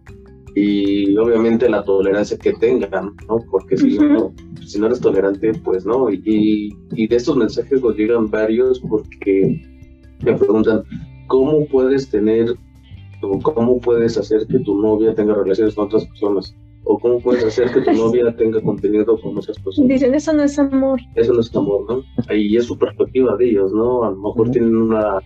y 0.55 1.17
obviamente 1.17 1.69
la 1.69 1.83
tolerancia 1.83 2.37
que 2.37 2.53
tengan, 2.55 3.17
¿no? 3.29 3.39
Porque 3.51 3.77
si, 3.77 3.99
no, 3.99 4.35
si 4.67 4.79
no 4.79 4.87
eres 4.87 5.01
tolerante, 5.01 5.53
pues 5.65 5.87
no. 5.87 6.11
Y, 6.11 6.77
y 6.93 7.07
de 7.07 7.17
estos 7.17 7.37
mensajes 7.37 7.81
nos 7.81 7.97
llegan 7.97 8.31
varios 8.31 8.81
porque 8.81 9.63
me 10.23 10.35
preguntan, 10.35 10.83
¿cómo 11.29 11.67
puedes 11.67 12.11
tener 12.11 12.55
o 13.23 13.39
cómo 13.41 13.81
puedes 13.81 14.19
hacer 14.19 14.47
que 14.47 14.59
tu 14.61 14.75
novia 14.81 15.15
tenga 15.15 15.35
relaciones 15.35 15.75
con 15.75 15.87
otras 15.87 16.07
personas? 16.07 16.55
¿O 16.85 16.99
cómo 16.99 17.21
puedes 17.21 17.45
hacer 17.45 17.71
que 17.73 17.81
tu 17.81 17.93
novia 17.97 18.35
tenga 18.37 18.61
contenido 18.61 19.19
con 19.21 19.39
otras 19.39 19.59
personas? 19.59 19.89
Dicen, 19.89 20.15
eso 20.15 20.33
no 20.33 20.43
es 20.43 20.59
amor. 20.59 21.01
Eso 21.15 21.33
no 21.33 21.41
es 21.41 21.55
amor, 21.55 21.87
¿no? 21.89 22.03
Ahí 22.29 22.57
es 22.57 22.67
su 22.67 22.77
perspectiva 22.77 23.37
de 23.37 23.51
ellos, 23.51 23.73
¿no? 23.73 24.05
A 24.05 24.11
lo 24.11 24.17
mejor 24.17 24.51
tienen 24.51 24.77
una... 24.77 25.19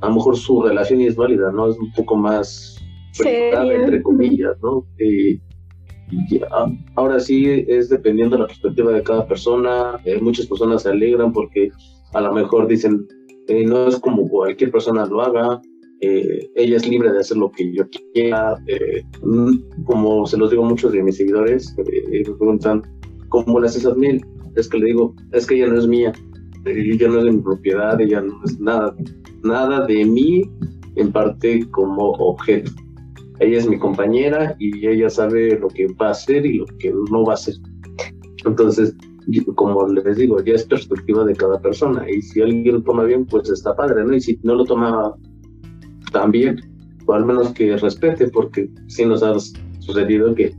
A 0.00 0.08
lo 0.08 0.14
mejor 0.14 0.36
su 0.36 0.62
relación 0.62 1.02
es 1.02 1.14
válida, 1.14 1.52
¿no? 1.52 1.68
Es 1.68 1.78
un 1.78 1.92
poco 1.92 2.16
más 2.16 2.78
entre 3.24 4.02
comillas, 4.02 4.56
¿no? 4.62 4.86
y 4.98 6.40
ahora 6.94 7.20
sí 7.20 7.64
es 7.68 7.88
dependiendo 7.88 8.36
de 8.36 8.42
la 8.42 8.48
perspectiva 8.48 8.92
de 8.92 9.02
cada 9.02 9.26
persona. 9.26 10.00
Eh, 10.04 10.18
muchas 10.20 10.46
personas 10.46 10.82
se 10.82 10.90
alegran 10.90 11.32
porque 11.32 11.70
a 12.14 12.20
lo 12.20 12.32
mejor 12.32 12.66
dicen, 12.66 13.06
eh, 13.48 13.64
no 13.64 13.88
es 13.88 13.98
como 13.98 14.28
cualquier 14.28 14.70
persona 14.70 15.04
lo 15.06 15.20
haga, 15.20 15.60
eh, 16.00 16.50
ella 16.56 16.76
es 16.76 16.88
libre 16.88 17.12
de 17.12 17.18
hacer 17.18 17.36
lo 17.36 17.50
que 17.50 17.72
yo 17.72 17.84
quiera. 18.12 18.56
Mm, 19.22 19.84
como 19.84 20.26
se 20.26 20.36
los 20.36 20.50
digo 20.50 20.64
a 20.64 20.68
muchos 20.68 20.92
de 20.92 21.02
mis 21.02 21.16
seguidores, 21.16 21.74
me 21.76 22.22
preguntan, 22.22 22.82
¿cómo 23.28 23.60
le 23.60 23.66
haces 23.66 23.86
a 23.86 23.94
mí? 23.94 24.20
Es 24.56 24.68
que 24.68 24.78
le 24.78 24.86
digo, 24.86 25.14
es 25.32 25.46
que 25.46 25.56
ella 25.56 25.68
no 25.68 25.78
es 25.78 25.86
mía, 25.86 26.12
ella 26.64 27.08
no 27.08 27.18
es 27.18 27.24
de 27.24 27.32
mi 27.32 27.42
propiedad, 27.42 28.00
ella 28.00 28.20
no 28.20 28.40
es 28.44 28.58
nada, 28.58 28.94
nada 29.42 29.86
de 29.86 30.04
mí 30.04 30.42
en 30.96 31.12
parte 31.12 31.68
como 31.70 32.10
objeto 32.12 32.72
ella 33.40 33.58
es 33.58 33.68
mi 33.68 33.78
compañera 33.78 34.56
y 34.58 34.86
ella 34.86 35.08
sabe 35.08 35.58
lo 35.58 35.68
que 35.68 35.86
va 35.94 36.08
a 36.08 36.10
hacer 36.10 36.44
y 36.44 36.58
lo 36.58 36.66
que 36.78 36.92
no 37.10 37.24
va 37.24 37.32
a 37.32 37.34
hacer. 37.34 37.54
Entonces, 38.44 38.94
como 39.54 39.86
les 39.88 40.16
digo, 40.16 40.42
ya 40.42 40.54
es 40.54 40.64
perspectiva 40.64 41.24
de 41.24 41.34
cada 41.34 41.60
persona 41.60 42.08
y 42.10 42.20
si 42.22 42.40
alguien 42.40 42.76
lo 42.76 42.82
toma 42.82 43.04
bien, 43.04 43.26
pues 43.26 43.48
está 43.50 43.76
padre, 43.76 44.04
¿no? 44.04 44.14
Y 44.14 44.20
si 44.20 44.38
no 44.42 44.54
lo 44.54 44.64
toma 44.64 45.14
tan 46.12 46.30
bien, 46.30 46.60
o 47.06 47.12
al 47.12 47.24
menos 47.24 47.50
que 47.52 47.76
respete, 47.76 48.28
porque 48.28 48.68
sí 48.86 49.04
nos 49.04 49.22
ha 49.22 49.34
sucedido 49.80 50.34
que 50.34 50.54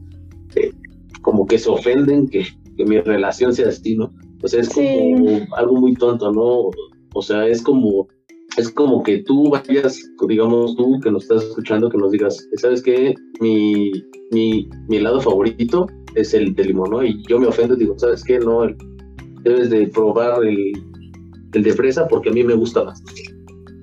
como 1.22 1.46
que 1.46 1.58
se 1.58 1.70
ofenden 1.70 2.28
que, 2.28 2.46
que, 2.78 2.86
mi 2.86 3.00
relación 3.02 3.54
sea 3.54 3.70
así, 3.70 3.96
¿no? 3.96 4.12
O 4.42 4.48
sea, 4.48 4.62
es 4.62 4.70
como 4.70 5.48
algo 5.58 5.76
muy 5.76 5.94
tonto, 5.96 6.32
¿no? 6.32 6.70
O 7.14 7.22
sea, 7.22 7.46
es 7.46 7.62
como 7.62 8.08
es 8.58 8.70
como 8.70 9.04
que 9.04 9.20
tú 9.20 9.50
vayas, 9.50 10.02
digamos 10.28 10.76
tú 10.76 11.00
que 11.02 11.12
nos 11.12 11.24
estás 11.24 11.44
escuchando, 11.44 11.90
que 11.90 11.98
nos 11.98 12.12
digas, 12.12 12.48
¿sabes 12.56 12.82
qué? 12.82 13.16
Mi, 13.40 13.92
mi, 14.32 14.68
mi 14.88 14.98
helado 14.98 15.22
favorito 15.22 15.88
es 16.16 16.34
el 16.34 16.54
de 16.56 16.66
limón, 16.66 16.90
¿no? 16.92 17.04
Y 17.04 17.24
yo 17.28 17.40
me 17.40 17.48
ofendo 17.48 17.76
y 17.76 17.80
digo, 17.80 17.98
¿sabes 17.98 18.24
qué? 18.24 18.40
No, 18.40 18.68
debes 19.44 19.70
de 19.70 19.88
probar 19.88 20.44
el, 20.44 20.74
el 21.54 21.64
de 21.64 21.74
fresa 21.74 22.08
porque 22.08 22.30
a 22.30 22.34
mí 22.34 22.44
me 22.44 22.56
gusta 22.56 22.84
más. 22.84 23.02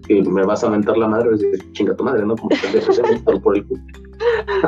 Que 0.07 0.23
me 0.23 0.45
vas 0.45 0.63
a 0.63 0.71
mentar 0.71 0.97
la 0.97 1.09
madre, 1.09 1.35
es 1.35 1.41
decir, 1.41 1.73
chinga 1.73 1.97
tu 1.97 2.05
madre, 2.05 2.25
¿no? 2.25 2.37
Como 2.37 2.51
que 2.51 2.79
el 2.79 3.41
por 3.41 3.57
el 3.57 3.67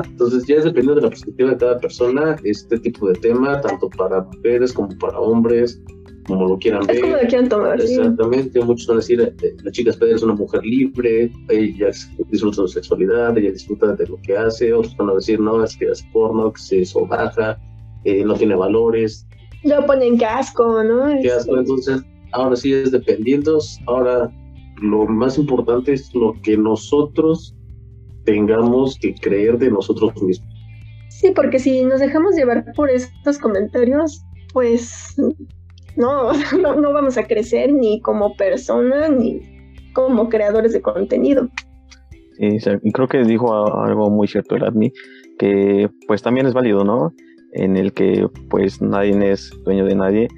Entonces 0.05 0.47
ya 0.47 0.57
es 0.57 0.64
dependiendo 0.64 0.97
de 0.97 1.03
la 1.03 1.09
perspectiva 1.11 1.51
de 1.51 1.57
cada 1.57 1.78
persona, 1.78 2.36
este 2.45 2.78
tipo 2.78 3.09
de 3.09 3.14
tema, 3.14 3.61
tanto 3.61 3.89
para 3.91 4.22
mujeres 4.22 4.72
como 4.72 4.89
para 4.99 5.18
hombres, 5.18 5.80
como 6.28 6.47
lo 6.47 6.59
quieran 6.59 6.86
ver. 6.86 7.01
Como 7.01 7.16
lo 7.16 7.28
quieran 7.28 7.49
tomar. 7.49 7.80
Exactamente, 7.80 8.61
muchos 8.61 8.86
van 8.86 8.99
a 8.99 9.01
decir, 9.01 9.20
eh, 9.20 9.57
la 9.64 9.72
chica 9.72 9.91
Spider 9.91 10.14
es 10.14 10.22
una 10.22 10.34
mujer 10.34 10.64
libre, 10.64 11.32
ella 11.49 11.91
disfruta 12.30 12.62
de 12.62 12.68
su 12.68 12.68
sexualidad, 12.68 13.36
ella 13.36 13.51
disfruta 13.51 13.95
de 13.95 14.07
lo 14.07 14.20
que 14.22 14.36
hace, 14.36 14.72
otros 14.72 14.97
van 14.97 15.11
a 15.11 15.14
decir, 15.14 15.41
no, 15.41 15.64
es 15.64 15.76
que 15.76 15.91
hace 15.91 16.05
porno, 16.12 16.53
que 16.53 16.61
se 16.61 16.84
sobaja, 16.84 17.59
eh, 18.05 18.24
no 18.24 18.34
tiene 18.34 18.55
valores. 18.55 19.26
Lo 19.64 19.84
ponen 19.86 20.18
casco, 20.18 20.84
¿no? 20.84 21.20
Qué 21.20 21.32
asco, 21.32 21.59
entonces, 21.59 22.03
ahora 22.32 22.55
sí 22.55 22.72
es 22.72 22.93
dependiendo, 22.93 23.59
ahora 23.86 24.30
lo 24.80 25.06
más 25.06 25.38
importante 25.38 25.92
es 25.92 26.14
lo 26.14 26.34
que 26.42 26.56
nosotros 26.56 27.54
tengamos 28.24 28.98
que 28.98 29.14
creer 29.14 29.58
de 29.58 29.70
nosotros 29.70 30.20
mismos. 30.22 30.48
Sí, 31.08 31.32
porque 31.34 31.58
si 31.58 31.84
nos 31.84 32.00
dejamos 32.00 32.36
llevar 32.36 32.64
por 32.76 32.90
estos 32.90 33.38
comentarios, 33.38 34.22
pues 34.52 35.16
no, 35.96 36.32
no, 36.60 36.92
vamos 36.92 37.16
a 37.18 37.26
crecer 37.26 37.72
ni 37.72 38.00
como 38.02 38.36
persona 38.36 39.08
ni 39.08 39.40
como 39.94 40.28
creadores 40.28 40.72
de 40.72 40.82
contenido. 40.82 41.48
Sí, 42.38 42.58
creo 42.92 43.08
que 43.08 43.24
dijo 43.24 43.52
algo 43.82 44.10
muy 44.10 44.28
cierto 44.28 44.54
el 44.54 44.64
Admi, 44.64 44.92
que 45.38 45.90
pues 46.06 46.22
también 46.22 46.46
es 46.46 46.54
válido, 46.54 46.84
¿no? 46.84 47.12
En 47.52 47.76
el 47.76 47.92
que 47.92 48.28
pues 48.48 48.80
nadie 48.80 49.32
es 49.32 49.50
dueño 49.64 49.84
de 49.86 49.96
nadie 49.96 50.28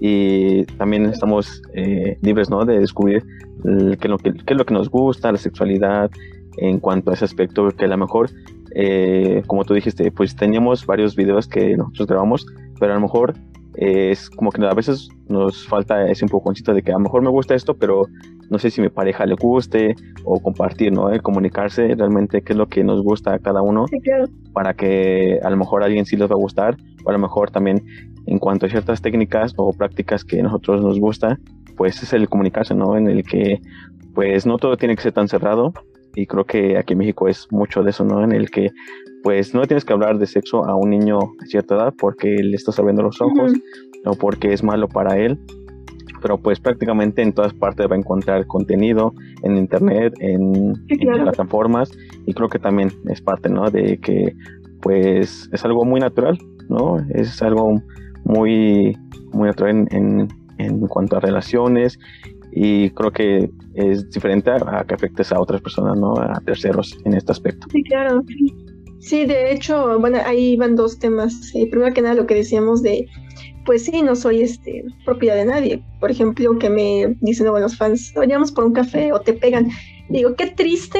y 0.00 0.64
también 0.78 1.06
estamos 1.06 1.62
eh, 1.74 2.18
libres 2.22 2.48
¿no? 2.48 2.64
de 2.64 2.80
descubrir 2.80 3.24
qué, 4.00 4.08
lo 4.08 4.16
que, 4.18 4.32
qué 4.32 4.54
es 4.54 4.56
lo 4.56 4.64
que 4.64 4.74
nos 4.74 4.88
gusta, 4.88 5.30
la 5.30 5.38
sexualidad, 5.38 6.10
en 6.56 6.80
cuanto 6.80 7.10
a 7.10 7.14
ese 7.14 7.24
aspecto, 7.24 7.68
que 7.70 7.84
a 7.84 7.88
lo 7.88 7.98
mejor, 7.98 8.30
eh, 8.74 9.42
como 9.46 9.64
tú 9.64 9.74
dijiste, 9.74 10.10
pues 10.10 10.34
teníamos 10.36 10.86
varios 10.86 11.14
videos 11.16 11.46
que 11.46 11.76
nosotros 11.76 12.08
grabamos, 12.08 12.46
pero 12.78 12.92
a 12.92 12.94
lo 12.94 13.02
mejor 13.02 13.34
eh, 13.76 14.10
es 14.10 14.30
como 14.30 14.50
que 14.50 14.64
a 14.64 14.74
veces 14.74 15.08
nos 15.28 15.66
falta 15.66 16.10
ese 16.10 16.26
poco 16.26 16.52
de 16.52 16.82
que 16.82 16.90
a 16.90 16.94
lo 16.94 17.00
mejor 17.00 17.22
me 17.22 17.30
gusta 17.30 17.54
esto, 17.54 17.74
pero 17.74 18.06
no 18.50 18.58
sé 18.58 18.70
si 18.70 18.80
mi 18.80 18.88
pareja 18.88 19.24
le 19.24 19.36
guste 19.36 19.94
o 20.24 20.40
compartir, 20.40 20.92
¿no? 20.92 21.08
comunicarse 21.22 21.94
realmente 21.94 22.42
qué 22.42 22.52
es 22.52 22.58
lo 22.58 22.66
que 22.66 22.84
nos 22.84 23.02
gusta 23.02 23.34
a 23.34 23.38
cada 23.38 23.62
uno 23.62 23.86
para 24.52 24.74
que 24.74 25.38
a 25.42 25.50
lo 25.50 25.56
mejor 25.56 25.82
a 25.82 25.86
alguien 25.86 26.04
sí 26.04 26.16
les 26.16 26.28
va 26.28 26.34
a 26.34 26.38
gustar 26.38 26.76
o 27.04 27.10
a 27.10 27.12
lo 27.12 27.18
mejor 27.18 27.50
también 27.50 27.82
en 28.26 28.38
cuanto 28.38 28.66
a 28.66 28.68
ciertas 28.68 29.00
técnicas 29.00 29.54
o 29.56 29.72
prácticas 29.72 30.24
que 30.24 30.40
a 30.40 30.42
nosotros 30.42 30.82
nos 30.82 30.98
gusta, 30.98 31.38
pues 31.76 32.02
es 32.02 32.12
el 32.12 32.28
comunicarse, 32.28 32.74
¿no? 32.74 32.96
En 32.96 33.08
el 33.08 33.24
que 33.24 33.60
pues 34.14 34.44
no 34.44 34.58
todo 34.58 34.76
tiene 34.76 34.96
que 34.96 35.02
ser 35.02 35.12
tan 35.12 35.28
cerrado 35.28 35.72
y 36.14 36.26
creo 36.26 36.44
que 36.44 36.76
aquí 36.76 36.94
en 36.94 36.98
México 36.98 37.28
es 37.28 37.46
mucho 37.50 37.82
de 37.82 37.90
eso, 37.90 38.04
¿no? 38.04 38.22
En 38.24 38.32
el 38.32 38.50
que 38.50 38.70
pues 39.22 39.54
no 39.54 39.66
tienes 39.66 39.84
que 39.84 39.92
hablar 39.92 40.18
de 40.18 40.26
sexo 40.26 40.64
a 40.64 40.74
un 40.74 40.90
niño 40.90 41.18
a 41.18 41.46
cierta 41.46 41.76
edad 41.76 41.94
porque 41.96 42.28
le 42.28 42.56
estás 42.56 42.78
abriendo 42.78 43.02
los 43.02 43.20
ojos 43.20 43.52
o 44.04 44.14
porque 44.14 44.52
es 44.52 44.62
malo 44.62 44.88
para 44.88 45.18
él, 45.18 45.38
pero 46.20 46.38
pues 46.38 46.60
prácticamente 46.60 47.22
en 47.22 47.32
todas 47.32 47.52
partes 47.54 47.86
va 47.90 47.94
a 47.94 47.98
encontrar 47.98 48.46
contenido 48.46 49.14
en 49.42 49.56
internet, 49.56 50.14
en, 50.20 50.74
plataformas 51.24 51.90
y 52.26 52.34
creo 52.34 52.48
que 52.48 52.58
también 52.58 52.92
es 53.08 53.20
parte, 53.20 53.48
¿no? 53.48 53.70
De 53.70 53.98
que 53.98 54.34
pues 54.80 55.48
es 55.52 55.64
algo 55.64 55.84
muy 55.84 56.00
natural, 56.00 56.38
¿no? 56.68 56.98
Es 57.10 57.42
algo 57.42 57.82
muy, 58.24 58.96
muy 59.32 59.48
natural 59.48 59.86
en, 59.90 60.28
en 60.58 60.86
cuanto 60.86 61.16
a 61.16 61.20
relaciones 61.20 61.98
y 62.52 62.90
creo 62.90 63.12
que 63.12 63.50
es 63.74 64.10
diferente 64.10 64.50
a, 64.50 64.84
que 64.86 64.94
afectes 64.94 65.32
a 65.32 65.40
otras 65.40 65.60
personas, 65.60 65.96
¿no? 65.98 66.14
A 66.14 66.40
terceros 66.44 66.98
en 67.04 67.14
este 67.14 67.32
aspecto. 67.32 67.66
Sí, 67.70 67.82
claro. 67.82 68.22
Sí, 68.98 69.24
de 69.24 69.52
hecho, 69.52 69.98
bueno, 69.98 70.18
ahí 70.24 70.56
van 70.56 70.76
dos 70.76 70.98
temas. 70.98 71.54
Eh, 71.54 71.68
primero 71.70 71.94
que 71.94 72.02
nada, 72.02 72.14
lo 72.14 72.26
que 72.26 72.34
decíamos 72.34 72.82
de, 72.82 73.06
pues 73.64 73.84
sí, 73.84 74.02
no 74.02 74.16
soy 74.16 74.42
este 74.42 74.84
propiedad 75.04 75.36
de 75.36 75.44
nadie. 75.44 75.84
Por 76.00 76.10
ejemplo, 76.10 76.58
que 76.58 76.70
me 76.70 77.16
dicen 77.20 77.46
luego 77.46 77.60
los 77.60 77.76
fans, 77.76 78.12
vayamos 78.14 78.52
por 78.52 78.64
un 78.64 78.72
café 78.72 79.12
o 79.12 79.20
te 79.20 79.32
pegan. 79.32 79.70
Digo, 80.08 80.34
qué 80.34 80.46
triste 80.46 80.98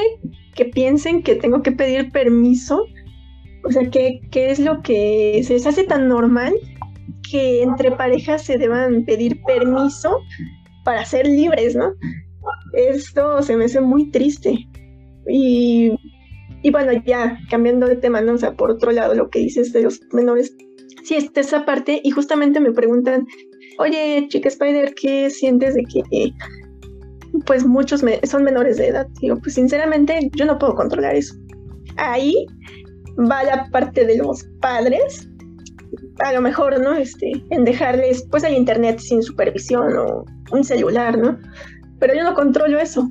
que 0.55 0.67
piensen 0.67 1.23
que 1.23 1.37
tengo 1.37 1.63
que 1.63 1.73
pedir 1.73 2.11
permiso. 2.11 2.85
O 3.65 3.73
sea, 3.73 3.89
¿qué, 3.91 4.21
qué 4.31 4.51
es 4.51 4.59
lo 4.59 4.83
que 4.83 5.43
se 5.45 5.55
les 5.55 5.67
hace 5.67 5.85
tan 5.85 6.09
normal 6.09 6.55
que 7.31 7.63
entre 7.63 7.93
parejas 7.93 8.43
se 8.43 8.59
deban 8.59 9.05
pedir 9.05 9.43
permiso 9.43 10.19
para 10.85 11.05
ser 11.05 11.27
libres, 11.27 11.77
¿no? 11.77 11.93
Esto 12.73 13.43
se 13.43 13.57
me 13.57 13.67
hace 13.67 13.81
muy 13.81 14.11
triste. 14.11 14.67
Y, 15.29 15.93
y 16.63 16.71
bueno, 16.71 16.93
ya 17.05 17.39
cambiando 17.49 17.87
de 17.87 17.97
tema, 17.97 18.21
¿no? 18.21 18.35
O 18.35 18.39
sea, 18.39 18.55
por 18.55 18.71
otro 18.71 18.91
lado, 18.91 19.15
lo 19.15 19.31
que 19.31 19.39
dices 19.41 19.73
de 19.73 19.83
los 19.83 20.01
menores, 20.13 20.57
sí, 21.05 21.17
está 21.17 21.41
esa 21.41 21.65
parte 21.65 22.01
y 22.03 22.11
justamente 22.11 22.61
me 22.61 22.73
preguntan, 22.73 23.27
oye, 23.79 24.27
chica 24.29 24.49
Spider, 24.49 24.95
¿qué 24.95 25.31
sientes 25.31 25.75
de 25.75 25.83
que 25.85 26.33
pues 27.47 27.65
muchos 27.65 28.03
son 28.25 28.45
menores 28.45 28.77
de 28.77 28.89
edad? 28.89 29.07
Digo, 29.21 29.37
pues 29.39 29.55
sinceramente 29.55 30.31
yo 30.35 30.45
no 30.45 30.59
puedo 30.59 30.75
controlar 30.75 31.15
eso. 31.15 31.35
Ahí 31.97 32.47
va 33.31 33.43
la 33.45 33.69
parte 33.71 34.05
de 34.05 34.19
los 34.19 34.45
padres 34.61 35.29
a 36.21 36.33
lo 36.33 36.41
mejor, 36.41 36.81
¿no? 36.81 36.95
Este, 36.95 37.33
en 37.51 37.65
dejarles 37.65 38.27
pues 38.31 38.45
el 38.45 38.55
internet 38.55 38.99
sin 38.99 39.23
supervisión 39.23 39.97
o 39.97 40.25
un 40.53 40.65
celular, 40.65 41.19
¿no? 41.19 41.39
Pero 41.99 42.15
yo 42.15 42.25
no 42.25 42.35
controlo 42.35 42.79
eso. 42.79 43.11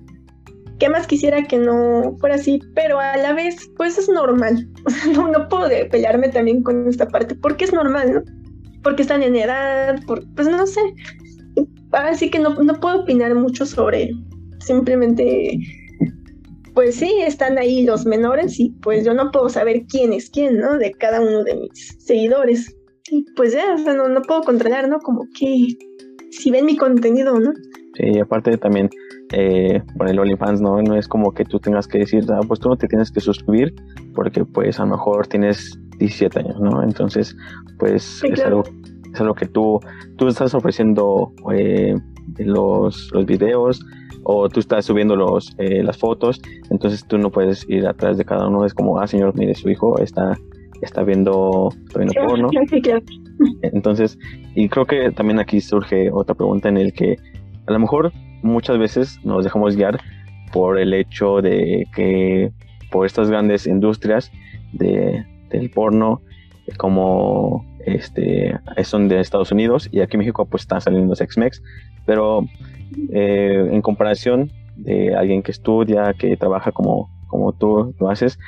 ¿Qué 0.79 0.89
más 0.89 1.07
quisiera 1.07 1.43
que 1.43 1.57
no 1.57 2.15
fuera 2.19 2.35
así? 2.35 2.59
Pero 2.73 2.99
a 2.99 3.17
la 3.17 3.33
vez, 3.33 3.69
pues 3.77 3.97
es 3.97 4.09
normal. 4.09 4.67
O 4.85 4.89
sea, 4.89 5.11
no, 5.13 5.49
puedo 5.49 5.69
pelearme 5.89 6.29
también 6.29 6.63
con 6.63 6.87
esta 6.87 7.07
parte, 7.07 7.35
porque 7.35 7.65
es 7.65 7.73
normal, 7.73 8.13
¿no? 8.13 8.23
Porque 8.81 9.01
están 9.01 9.23
en 9.23 9.35
edad, 9.35 9.99
pues 10.05 10.47
no 10.47 10.65
sé. 10.65 10.81
Así 11.91 12.29
que 12.29 12.39
no, 12.39 12.55
no 12.55 12.73
puedo 12.79 13.01
opinar 13.01 13.35
mucho 13.35 13.65
sobre 13.65 14.11
simplemente 14.59 15.59
pues 16.79 16.95
sí, 16.95 17.11
están 17.25 17.57
ahí 17.57 17.83
los 17.83 18.05
menores 18.05 18.57
y 18.57 18.69
pues 18.81 19.03
yo 19.03 19.13
no 19.13 19.31
puedo 19.31 19.49
saber 19.49 19.83
quién 19.89 20.13
es 20.13 20.29
quién, 20.29 20.59
¿no? 20.59 20.77
De 20.77 20.91
cada 20.93 21.19
uno 21.19 21.43
de 21.43 21.55
mis 21.55 21.97
seguidores. 21.99 22.73
Y 23.11 23.25
pues 23.35 23.51
ya, 23.51 23.73
o 23.73 23.77
sea, 23.77 23.95
no, 23.95 24.07
no 24.07 24.21
puedo 24.21 24.43
controlar, 24.43 24.87
¿no? 24.87 24.99
Como 24.99 25.27
que 25.37 25.67
si 26.31 26.51
ven 26.51 26.65
mi 26.65 26.77
contenido, 26.77 27.37
¿no? 27.37 27.51
Sí, 27.95 28.17
aparte 28.19 28.57
también, 28.57 28.89
eh, 29.31 29.81
por 29.97 30.09
el 30.09 30.19
OnlyFans, 30.19 30.61
¿no? 30.61 30.81
No 30.81 30.95
es 30.95 31.07
como 31.07 31.33
que 31.33 31.45
tú 31.45 31.59
tengas 31.59 31.87
que 31.87 31.99
decir, 31.99 32.25
ah, 32.29 32.39
pues 32.47 32.59
tú 32.59 32.69
no 32.69 32.75
te 32.75 32.87
tienes 32.87 33.11
que 33.11 33.19
suscribir 33.19 33.73
porque 34.15 34.43
pues 34.45 34.79
a 34.79 34.85
lo 34.85 34.91
mejor 34.91 35.27
tienes 35.27 35.79
17 35.97 36.39
años, 36.39 36.59
¿no? 36.59 36.83
Entonces, 36.83 37.35
pues 37.77 38.23
es, 38.23 38.41
algo, 38.41 38.63
es 39.13 39.19
algo 39.19 39.33
que 39.35 39.45
tú, 39.45 39.79
tú 40.17 40.27
estás 40.27 40.53
ofreciendo 40.53 41.31
eh, 41.53 41.95
los, 42.37 43.11
los 43.13 43.25
videos, 43.25 43.85
o 44.23 44.49
tú 44.49 44.59
estás 44.59 44.85
subiendo 44.85 45.15
los, 45.15 45.55
eh, 45.57 45.83
las 45.83 45.97
fotos, 45.97 46.41
entonces 46.69 47.05
tú 47.07 47.17
no 47.17 47.31
puedes 47.31 47.67
ir 47.69 47.87
atrás 47.87 48.17
de 48.17 48.25
cada 48.25 48.47
uno, 48.47 48.65
es 48.65 48.73
como, 48.73 48.99
ah, 48.99 49.07
señor, 49.07 49.35
mire, 49.35 49.55
su 49.55 49.69
hijo 49.69 49.99
está, 49.99 50.37
está 50.81 51.03
viendo, 51.03 51.69
está 51.87 51.99
viendo 51.99 52.13
porno. 52.27 52.49
Entonces, 53.61 54.17
y 54.53 54.67
creo 54.67 54.85
que 54.85 55.11
también 55.11 55.39
aquí 55.39 55.61
surge 55.61 56.11
otra 56.11 56.35
pregunta 56.35 56.69
en 56.69 56.77
el 56.77 56.93
que 56.93 57.15
a 57.67 57.71
lo 57.71 57.79
mejor 57.79 58.11
muchas 58.41 58.77
veces 58.77 59.19
nos 59.23 59.43
dejamos 59.43 59.75
guiar 59.75 59.99
por 60.51 60.79
el 60.79 60.93
hecho 60.93 61.41
de 61.41 61.85
que 61.95 62.51
por 62.91 63.05
estas 63.05 63.29
grandes 63.29 63.67
industrias 63.67 64.31
de, 64.73 65.25
del 65.49 65.69
porno 65.69 66.21
como 66.77 67.65
este 67.85 68.59
son 68.83 69.07
de 69.07 69.19
Estados 69.19 69.51
Unidos 69.51 69.89
y 69.91 70.01
aquí 70.01 70.15
en 70.15 70.19
México 70.19 70.45
pues 70.45 70.63
están 70.63 70.81
saliendo 70.81 71.09
los 71.09 71.21
X-Mex 71.21 71.61
pero 72.05 72.45
eh, 73.11 73.69
en 73.71 73.81
comparación 73.81 74.51
de 74.75 75.15
alguien 75.15 75.43
que 75.43 75.51
estudia, 75.51 76.13
que 76.13 76.37
trabaja 76.37 76.71
como, 76.71 77.09
como 77.27 77.53
tú 77.53 77.93
lo 77.99 78.09
haces, 78.09 78.39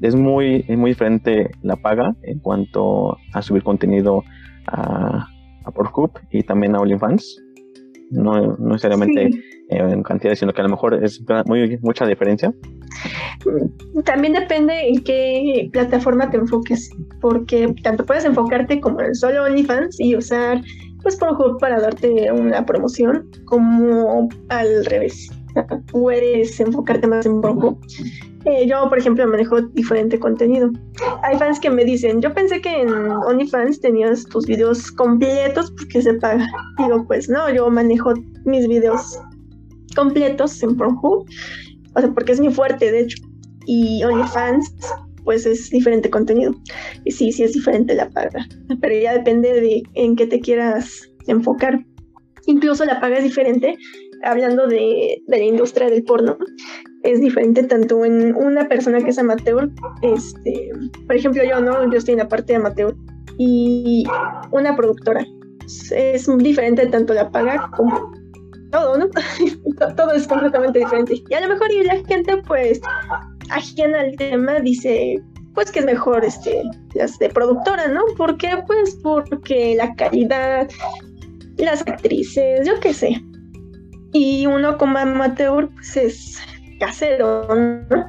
es 0.00 0.14
muy, 0.14 0.64
es 0.68 0.76
muy 0.78 0.90
diferente 0.90 1.50
la 1.62 1.76
paga 1.76 2.14
en 2.22 2.38
cuanto 2.38 3.16
a 3.32 3.42
subir 3.42 3.62
contenido 3.62 4.24
a, 4.66 5.26
a 5.64 5.70
Pornhub 5.70 6.12
y 6.30 6.42
también 6.42 6.74
a 6.76 6.80
OnlyFans. 6.80 7.42
No, 8.10 8.56
no 8.56 8.72
necesariamente 8.72 9.30
en 9.68 10.02
cantidad, 10.02 10.34
sino 10.34 10.52
que 10.52 10.60
a 10.60 10.64
lo 10.64 10.70
mejor 10.70 11.02
es 11.02 11.22
muy, 11.46 11.78
mucha 11.82 12.06
diferencia. 12.06 12.52
También 14.04 14.32
depende 14.32 14.88
en 14.88 15.02
qué 15.04 15.68
plataforma 15.72 16.30
te 16.30 16.38
enfoques, 16.38 16.90
porque 17.20 17.74
tanto 17.82 18.04
puedes 18.06 18.24
enfocarte 18.24 18.80
como 18.80 19.00
en 19.00 19.14
solo 19.14 19.44
OnlyFans 19.44 20.00
y 20.00 20.16
usar 20.16 20.62
pues 21.02 21.16
Pornhub 21.16 21.58
para 21.60 21.80
darte 21.80 22.30
una 22.32 22.64
promoción, 22.64 23.30
como 23.44 24.28
al 24.48 24.84
revés. 24.86 25.30
Puedes 25.90 26.58
enfocarte 26.60 27.06
más 27.06 27.26
en 27.26 27.40
Pornhub. 27.40 27.78
Eh, 28.44 28.66
yo, 28.66 28.88
por 28.88 28.98
ejemplo, 28.98 29.26
manejo 29.26 29.60
diferente 29.60 30.18
contenido. 30.18 30.70
Hay 31.22 31.36
fans 31.38 31.58
que 31.58 31.70
me 31.70 31.84
dicen, 31.84 32.20
yo 32.20 32.32
pensé 32.32 32.60
que 32.60 32.82
en 32.82 32.88
OnlyFans 32.88 33.80
tenías 33.80 34.24
tus 34.24 34.46
videos 34.46 34.90
completos 34.92 35.72
porque 35.72 36.02
se 36.02 36.14
paga. 36.14 36.46
Digo, 36.78 37.04
pues 37.06 37.28
no, 37.28 37.52
yo 37.52 37.68
manejo 37.70 38.14
mis 38.44 38.68
videos 38.68 39.18
completos 39.96 40.62
en 40.62 40.76
Pornhub, 40.76 41.26
o 41.94 42.00
sea, 42.00 42.10
porque 42.12 42.32
es 42.32 42.40
muy 42.40 42.52
fuerte, 42.52 42.92
de 42.92 43.00
hecho. 43.00 43.18
Y 43.66 44.02
OnlyFans 44.04 44.72
pues 45.24 45.44
es 45.44 45.68
diferente 45.68 46.08
contenido. 46.08 46.54
Y 47.04 47.10
sí, 47.10 47.32
sí 47.32 47.42
es 47.42 47.52
diferente 47.52 47.94
la 47.94 48.08
paga, 48.08 48.46
pero 48.80 48.98
ya 48.98 49.12
depende 49.12 49.60
de 49.60 49.82
en 49.92 50.16
qué 50.16 50.26
te 50.26 50.40
quieras 50.40 51.02
enfocar. 51.26 51.84
Incluso 52.46 52.86
la 52.86 52.98
paga 52.98 53.18
es 53.18 53.24
diferente, 53.24 53.76
hablando 54.22 54.66
de, 54.66 55.22
de 55.26 55.38
la 55.38 55.44
industria 55.44 55.90
del 55.90 56.02
porno, 56.02 56.38
es 57.02 57.20
diferente 57.20 57.62
tanto 57.62 58.04
en 58.04 58.34
una 58.34 58.68
persona 58.68 58.98
que 58.98 59.10
es 59.10 59.18
amateur, 59.18 59.70
este, 60.02 60.70
por 61.06 61.16
ejemplo 61.16 61.42
yo, 61.44 61.60
¿no? 61.60 61.90
Yo 61.90 61.98
estoy 61.98 62.12
en 62.12 62.18
la 62.18 62.28
parte 62.28 62.52
de 62.52 62.56
amateur, 62.56 62.94
y 63.38 64.04
una 64.50 64.76
productora. 64.76 65.24
Es 65.90 66.26
diferente 66.38 66.86
tanto 66.86 67.14
la 67.14 67.30
paga 67.30 67.70
como 67.76 68.12
todo, 68.70 68.98
¿no? 68.98 69.08
todo 69.96 70.12
es 70.12 70.26
completamente 70.26 70.80
diferente. 70.80 71.22
Y 71.28 71.34
a 71.34 71.40
lo 71.40 71.48
mejor 71.48 71.72
y 71.72 71.84
la 71.84 72.04
gente 72.04 72.36
pues 72.46 72.80
ajena 73.50 74.00
al 74.00 74.16
tema 74.16 74.58
dice 74.60 75.22
pues 75.54 75.70
que 75.70 75.80
es 75.80 75.86
mejor 75.86 76.24
este 76.24 76.62
las 76.94 77.18
de 77.18 77.28
productora, 77.30 77.88
¿no? 77.88 78.02
¿Por 78.16 78.36
qué? 78.36 78.62
Pues 78.66 78.98
porque 79.02 79.74
la 79.76 79.94
calidad, 79.94 80.68
las 81.56 81.82
actrices, 81.82 82.66
yo 82.66 82.78
qué 82.80 82.92
sé. 82.92 83.22
Y 84.12 84.46
uno 84.46 84.78
como 84.78 84.98
amateur 84.98 85.68
pues 85.74 85.96
es 85.96 86.38
casero, 86.78 87.54
¿no? 87.54 88.06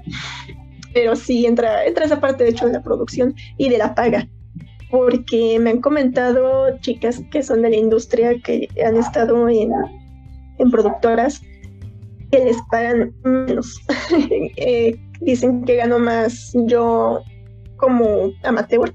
Pero 0.93 1.15
sí 1.15 1.45
entra, 1.45 1.85
entra 1.85 2.05
esa 2.05 2.19
parte 2.19 2.43
de 2.43 2.51
hecho 2.51 2.65
de 2.65 2.73
la 2.73 2.83
producción 2.83 3.35
y 3.57 3.69
de 3.69 3.77
la 3.77 3.93
paga. 3.95 4.27
porque 4.89 5.59
me 5.59 5.69
han 5.69 5.81
comentado 5.81 6.79
chicas 6.79 7.21
que 7.31 7.43
son 7.43 7.61
de 7.61 7.69
la 7.69 7.75
industria, 7.75 8.39
que 8.43 8.67
han 8.83 8.97
estado 8.97 9.47
en, 9.47 9.71
en 10.57 10.71
productoras, 10.71 11.41
que 12.31 12.45
les 12.45 12.57
pagan 12.71 13.13
menos. 13.23 13.79
Eh, 14.57 14.95
dicen 15.21 15.63
que 15.65 15.75
gano 15.75 15.99
más 15.99 16.53
yo 16.65 17.21
como 17.77 18.31
amateur, 18.43 18.93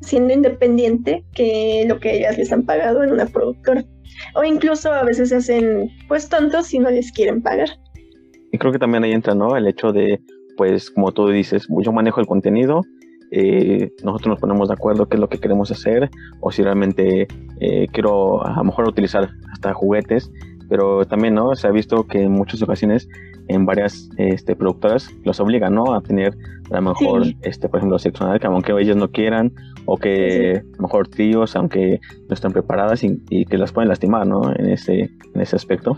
siendo 0.00 0.32
independiente, 0.32 1.24
que 1.34 1.84
lo 1.86 2.00
que 2.00 2.16
ellas 2.18 2.38
les 2.38 2.52
han 2.52 2.64
pagado 2.64 3.02
en 3.02 3.12
una 3.12 3.26
productora. 3.26 3.84
O 4.34 4.44
incluso 4.44 4.92
a 4.92 5.04
veces 5.04 5.32
hacen 5.32 5.90
pues 6.08 6.28
tontos 6.28 6.66
si 6.66 6.78
no 6.78 6.90
les 6.90 7.10
quieren 7.12 7.42
pagar. 7.42 7.68
Y 8.54 8.58
creo 8.58 8.70
que 8.70 8.78
también 8.78 9.02
ahí 9.02 9.10
entra, 9.10 9.34
¿no? 9.34 9.56
El 9.56 9.66
hecho 9.66 9.92
de, 9.92 10.20
pues, 10.56 10.88
como 10.88 11.10
tú 11.10 11.26
dices, 11.26 11.66
yo 11.68 11.90
manejo 11.90 12.20
el 12.20 12.26
contenido, 12.28 12.82
eh, 13.32 13.90
nosotros 14.04 14.28
nos 14.28 14.38
ponemos 14.38 14.68
de 14.68 14.74
acuerdo 14.74 15.08
qué 15.08 15.16
es 15.16 15.20
lo 15.20 15.28
que 15.28 15.40
queremos 15.40 15.72
hacer, 15.72 16.08
o 16.38 16.52
si 16.52 16.62
realmente 16.62 17.26
eh, 17.58 17.88
quiero 17.90 18.46
a 18.46 18.58
lo 18.58 18.62
mejor 18.62 18.88
utilizar 18.88 19.28
hasta 19.52 19.74
juguetes, 19.74 20.30
pero 20.68 21.04
también, 21.04 21.34
¿no? 21.34 21.56
Se 21.56 21.66
ha 21.66 21.72
visto 21.72 22.06
que 22.06 22.22
en 22.22 22.30
muchas 22.30 22.62
ocasiones 22.62 23.08
en 23.48 23.66
varias 23.66 24.08
este, 24.16 24.56
productoras 24.56 25.08
los 25.24 25.40
obligan, 25.40 25.74
¿no? 25.74 25.94
A 25.94 26.00
tener 26.00 26.34
a 26.70 26.76
lo 26.76 26.82
mejor, 26.82 27.22
este, 27.42 27.68
por 27.68 27.78
ejemplo, 27.78 27.98
sexo 27.98 28.26
que 28.40 28.46
aunque 28.46 28.72
ellos 28.72 28.96
no 28.96 29.10
quieran, 29.10 29.52
o 29.86 29.96
que 29.96 30.56
a 30.56 30.76
lo 30.76 30.82
mejor 30.82 31.08
tíos, 31.08 31.54
aunque 31.56 32.00
no 32.28 32.34
están 32.34 32.52
preparadas 32.52 33.04
y, 33.04 33.44
que 33.44 33.58
las 33.58 33.72
pueden 33.72 33.88
lastimar, 33.88 34.26
¿no? 34.26 34.54
En 34.56 34.70
ese, 34.70 35.10
en 35.34 35.40
ese 35.40 35.56
aspecto. 35.56 35.96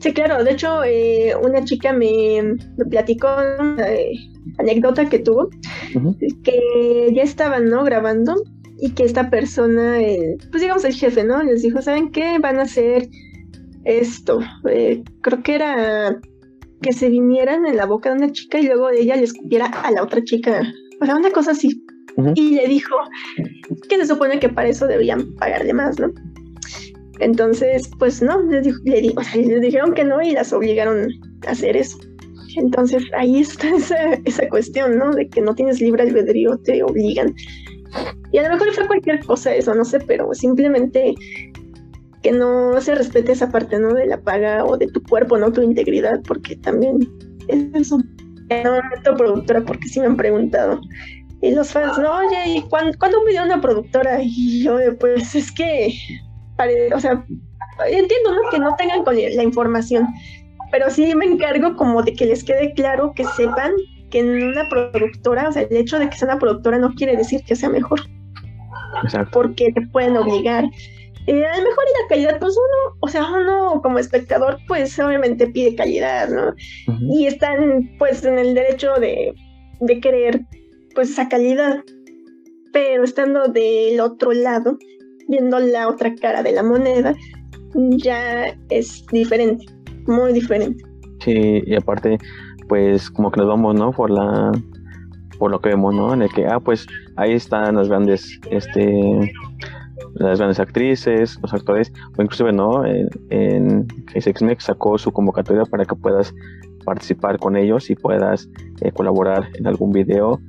Sí, 0.00 0.12
claro. 0.12 0.44
De 0.44 0.52
hecho, 0.52 0.84
eh, 0.84 1.34
una 1.42 1.64
chica 1.64 1.92
me, 1.92 2.56
platicó 2.90 3.28
una 3.58 3.88
eh, 3.90 4.12
anécdota 4.58 5.08
que 5.08 5.18
tuvo, 5.18 5.48
que 6.44 7.12
ya 7.14 7.22
estaban, 7.22 7.68
¿no? 7.68 7.84
Grabando 7.84 8.34
y 8.78 8.90
que 8.90 9.04
esta 9.04 9.30
persona, 9.30 10.00
eh, 10.00 10.36
pues 10.50 10.60
digamos 10.62 10.84
el 10.84 10.94
jefe, 10.94 11.24
¿no? 11.24 11.42
Les 11.42 11.62
dijo, 11.62 11.80
¿saben 11.80 12.10
qué? 12.10 12.38
Van 12.38 12.58
a 12.58 12.62
hacer 12.62 13.08
esto. 13.84 14.40
creo 14.62 15.42
que 15.42 15.54
era 15.54 16.20
que 16.82 16.92
se 16.92 17.08
vinieran 17.08 17.66
en 17.66 17.76
la 17.76 17.86
boca 17.86 18.10
de 18.10 18.16
una 18.16 18.32
chica 18.32 18.58
y 18.58 18.66
luego 18.66 18.90
ella 18.90 19.16
le 19.16 19.24
escupiera 19.24 19.66
a 19.66 19.90
la 19.90 20.02
otra 20.02 20.22
chica. 20.22 20.62
O 21.00 21.06
sea, 21.06 21.16
una 21.16 21.30
cosa 21.30 21.52
así. 21.52 21.82
Y 22.34 22.56
le 22.56 22.66
dijo 22.68 22.94
que 23.88 23.96
se 23.96 24.06
supone 24.06 24.38
que 24.38 24.48
para 24.48 24.68
eso 24.68 24.86
debían 24.86 25.34
pagarle 25.36 25.72
más, 25.72 25.98
¿no? 25.98 26.12
Entonces, 27.20 27.90
pues 27.98 28.20
no, 28.20 28.42
le, 28.42 28.62
le, 28.84 29.60
dijeron 29.60 29.94
que 29.94 30.04
no 30.04 30.20
y 30.20 30.32
las 30.32 30.52
obligaron 30.52 31.08
a 31.46 31.50
hacer 31.52 31.76
eso. 31.76 31.98
Entonces 32.56 33.02
ahí 33.16 33.40
está 33.40 33.68
esa, 33.76 34.14
esa 34.24 34.48
cuestión, 34.48 34.98
¿no? 34.98 35.12
De 35.12 35.28
que 35.28 35.40
no 35.40 35.54
tienes 35.54 35.80
libre 35.80 36.02
albedrío, 36.02 36.58
te 36.58 36.82
obligan. 36.82 37.34
Y 38.32 38.38
a 38.38 38.42
lo 38.44 38.50
mejor 38.50 38.72
fue 38.72 38.86
cualquier 38.86 39.24
cosa 39.24 39.54
eso, 39.54 39.74
no 39.74 39.84
sé, 39.84 40.00
pero 40.00 40.32
simplemente 40.32 41.14
que 42.22 42.32
no 42.32 42.80
se 42.80 42.94
respete 42.94 43.32
esa 43.32 43.50
parte, 43.50 43.78
¿no? 43.78 43.94
De 43.94 44.06
la 44.06 44.20
paga 44.20 44.64
o 44.64 44.76
de 44.76 44.86
tu 44.86 45.02
cuerpo, 45.02 45.36
¿no? 45.38 45.52
Tu 45.52 45.62
integridad, 45.62 46.20
porque 46.26 46.56
también 46.56 46.98
es 47.48 47.66
eso. 47.74 47.98
No 48.64 48.72
meto 48.94 49.16
productora 49.16 49.62
porque 49.62 49.88
sí 49.88 50.00
me 50.00 50.06
han 50.06 50.16
preguntado. 50.16 50.80
Y 51.40 51.52
los 51.52 51.72
fans, 51.72 51.98
no, 51.98 52.18
oye, 52.18 52.58
¿y 52.58 52.62
cuándo, 52.62 52.96
¿cuándo 52.98 53.18
me 53.24 53.42
una 53.42 53.60
productora? 53.60 54.22
Y 54.22 54.62
yo, 54.62 54.78
pues 55.00 55.34
es 55.34 55.50
que, 55.50 55.92
o 56.94 57.00
sea, 57.00 57.24
entiendo, 57.88 58.32
¿no? 58.32 58.50
Que 58.50 58.58
no 58.60 58.76
tengan 58.76 59.02
la 59.04 59.42
información, 59.42 60.06
pero 60.70 60.88
sí 60.90 61.14
me 61.16 61.24
encargo 61.24 61.74
como 61.76 62.02
de 62.02 62.14
que 62.14 62.26
les 62.26 62.44
quede 62.44 62.72
claro, 62.74 63.12
que 63.14 63.24
sepan 63.24 63.72
que 64.10 64.20
en 64.20 64.48
una 64.48 64.68
productora, 64.68 65.48
o 65.48 65.52
sea, 65.52 65.62
el 65.62 65.76
hecho 65.76 65.98
de 65.98 66.08
que 66.08 66.16
sea 66.16 66.28
una 66.28 66.38
productora 66.38 66.78
no 66.78 66.94
quiere 66.94 67.16
decir 67.16 67.42
que 67.44 67.56
sea 67.56 67.70
mejor. 67.70 68.00
Exacto. 69.02 69.30
Porque 69.32 69.72
te 69.72 69.80
pueden 69.88 70.16
obligar 70.16 70.64
eh, 71.26 71.44
a 71.44 71.56
lo 71.56 71.62
mejor 71.62 71.84
y 71.84 72.02
la 72.02 72.08
calidad, 72.08 72.40
pues 72.40 72.56
uno, 72.56 72.96
o 73.00 73.08
sea, 73.08 73.30
uno 73.30 73.80
como 73.82 73.98
espectador, 73.98 74.58
pues 74.66 74.98
obviamente 74.98 75.46
pide 75.46 75.74
calidad, 75.74 76.28
¿no? 76.28 76.54
Y 77.12 77.26
están 77.26 77.90
pues 77.98 78.24
en 78.24 78.38
el 78.38 78.54
derecho 78.54 78.94
de, 78.94 79.34
de 79.80 80.00
querer 80.00 80.40
pues 80.94 81.10
esa 81.10 81.28
calidad, 81.28 81.84
pero 82.72 83.04
estando 83.04 83.48
del 83.48 84.00
otro 84.00 84.32
lado, 84.32 84.78
viendo 85.28 85.58
la 85.60 85.88
otra 85.88 86.14
cara 86.14 86.42
de 86.42 86.52
la 86.52 86.62
moneda, 86.62 87.14
ya 87.74 88.56
es 88.70 89.06
diferente, 89.12 89.66
muy 90.06 90.32
diferente. 90.32 90.84
Sí, 91.20 91.62
y 91.64 91.74
aparte, 91.76 92.18
pues 92.68 93.10
como 93.10 93.30
que 93.30 93.40
nos 93.40 93.48
vamos, 93.48 93.74
¿no? 93.76 93.92
Por 93.92 94.10
la 94.10 94.52
por 95.38 95.50
lo 95.50 95.60
que 95.60 95.70
vemos, 95.70 95.92
¿no? 95.92 96.14
En 96.14 96.22
el 96.22 96.32
que, 96.32 96.46
ah, 96.46 96.60
pues 96.60 96.86
ahí 97.16 97.32
están 97.32 97.74
las 97.74 97.88
grandes, 97.88 98.38
este, 98.52 99.32
las 100.14 100.38
grandes 100.38 100.60
actrices, 100.60 101.38
los 101.40 101.52
actores, 101.52 101.92
o 102.16 102.22
inclusive 102.22 102.52
no, 102.52 102.84
en, 102.84 103.08
en 103.30 103.86
SXMEX 104.18 104.64
sacó 104.64 104.98
su 104.98 105.12
convocatoria 105.12 105.64
para 105.64 105.84
que 105.84 105.94
puedas 105.94 106.34
participar 106.84 107.38
con 107.38 107.56
ellos 107.56 107.90
y 107.90 107.94
puedas 107.94 108.48
eh, 108.80 108.92
colaborar 108.92 109.48
en 109.54 109.66
algún 109.66 109.92
video, 109.92 110.40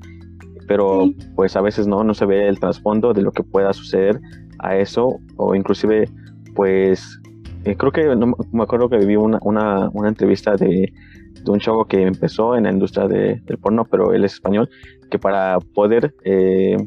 pero 0.68 1.06
pues 1.36 1.56
a 1.56 1.62
veces 1.62 1.88
no, 1.88 2.04
no 2.04 2.14
se 2.14 2.26
ve 2.26 2.48
el 2.48 2.60
trasfondo 2.60 3.14
de 3.14 3.22
lo 3.22 3.32
que 3.32 3.44
pueda 3.44 3.74
suceder 3.74 4.20
a 4.60 4.78
eso, 4.78 5.20
o 5.38 5.56
inclusive 5.56 6.10
pues 6.56 7.20
eh, 7.66 7.76
creo 7.76 7.92
que 7.92 8.16
no 8.16 8.34
me 8.52 8.64
acuerdo 8.64 8.90
que 8.90 8.98
viví 8.98 9.16
una, 9.16 9.40
una, 9.42 9.90
una 9.94 10.10
entrevista 10.10 10.56
de, 10.56 10.94
de, 11.44 11.52
un 11.52 11.60
chavo 11.60 11.86
que 11.86 12.02
empezó 12.02 12.56
en 12.56 12.64
la 12.64 12.72
industria 12.72 13.08
de, 13.08 13.42
del 13.46 13.58
porno, 13.58 13.86
pero 13.86 14.14
él 14.14 14.26
es 14.26 14.34
español, 14.34 14.70
que 15.10 15.20
para 15.20 15.60
poder 15.74 16.14
eh, 16.24 16.78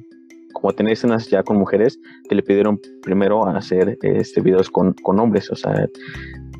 como 0.61 0.73
tener 0.73 0.95
escenas 0.95 1.29
ya 1.29 1.43
con 1.43 1.59
mujeres, 1.59 1.99
que 2.29 2.35
le 2.35 2.43
pidieron 2.43 2.81
primero 3.03 3.47
hacer 3.47 3.99
este 4.01 4.41
videos 4.41 4.71
con, 4.71 4.95
con 4.95 5.21
hombres, 5.21 5.51
o 5.51 5.55
sea, 5.55 5.87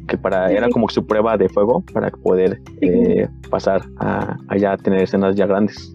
que 0.07 0.19
para 0.19 0.53
era 0.53 0.69
como 0.69 0.89
su 0.91 1.07
prueba 1.07 1.37
de 1.39 1.49
fuego 1.49 1.83
para 1.95 2.11
poder 2.11 2.61
eh, 2.83 3.27
pasar 3.49 3.83
a 3.99 4.37
allá 4.49 4.77
tener 4.77 5.03
escenas 5.03 5.35
ya 5.35 5.47
grandes. 5.47 5.95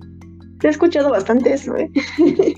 He 0.63 0.67
escuchado 0.67 1.11
bastante 1.11 1.53
eso, 1.53 1.75
¿eh? 1.75 1.91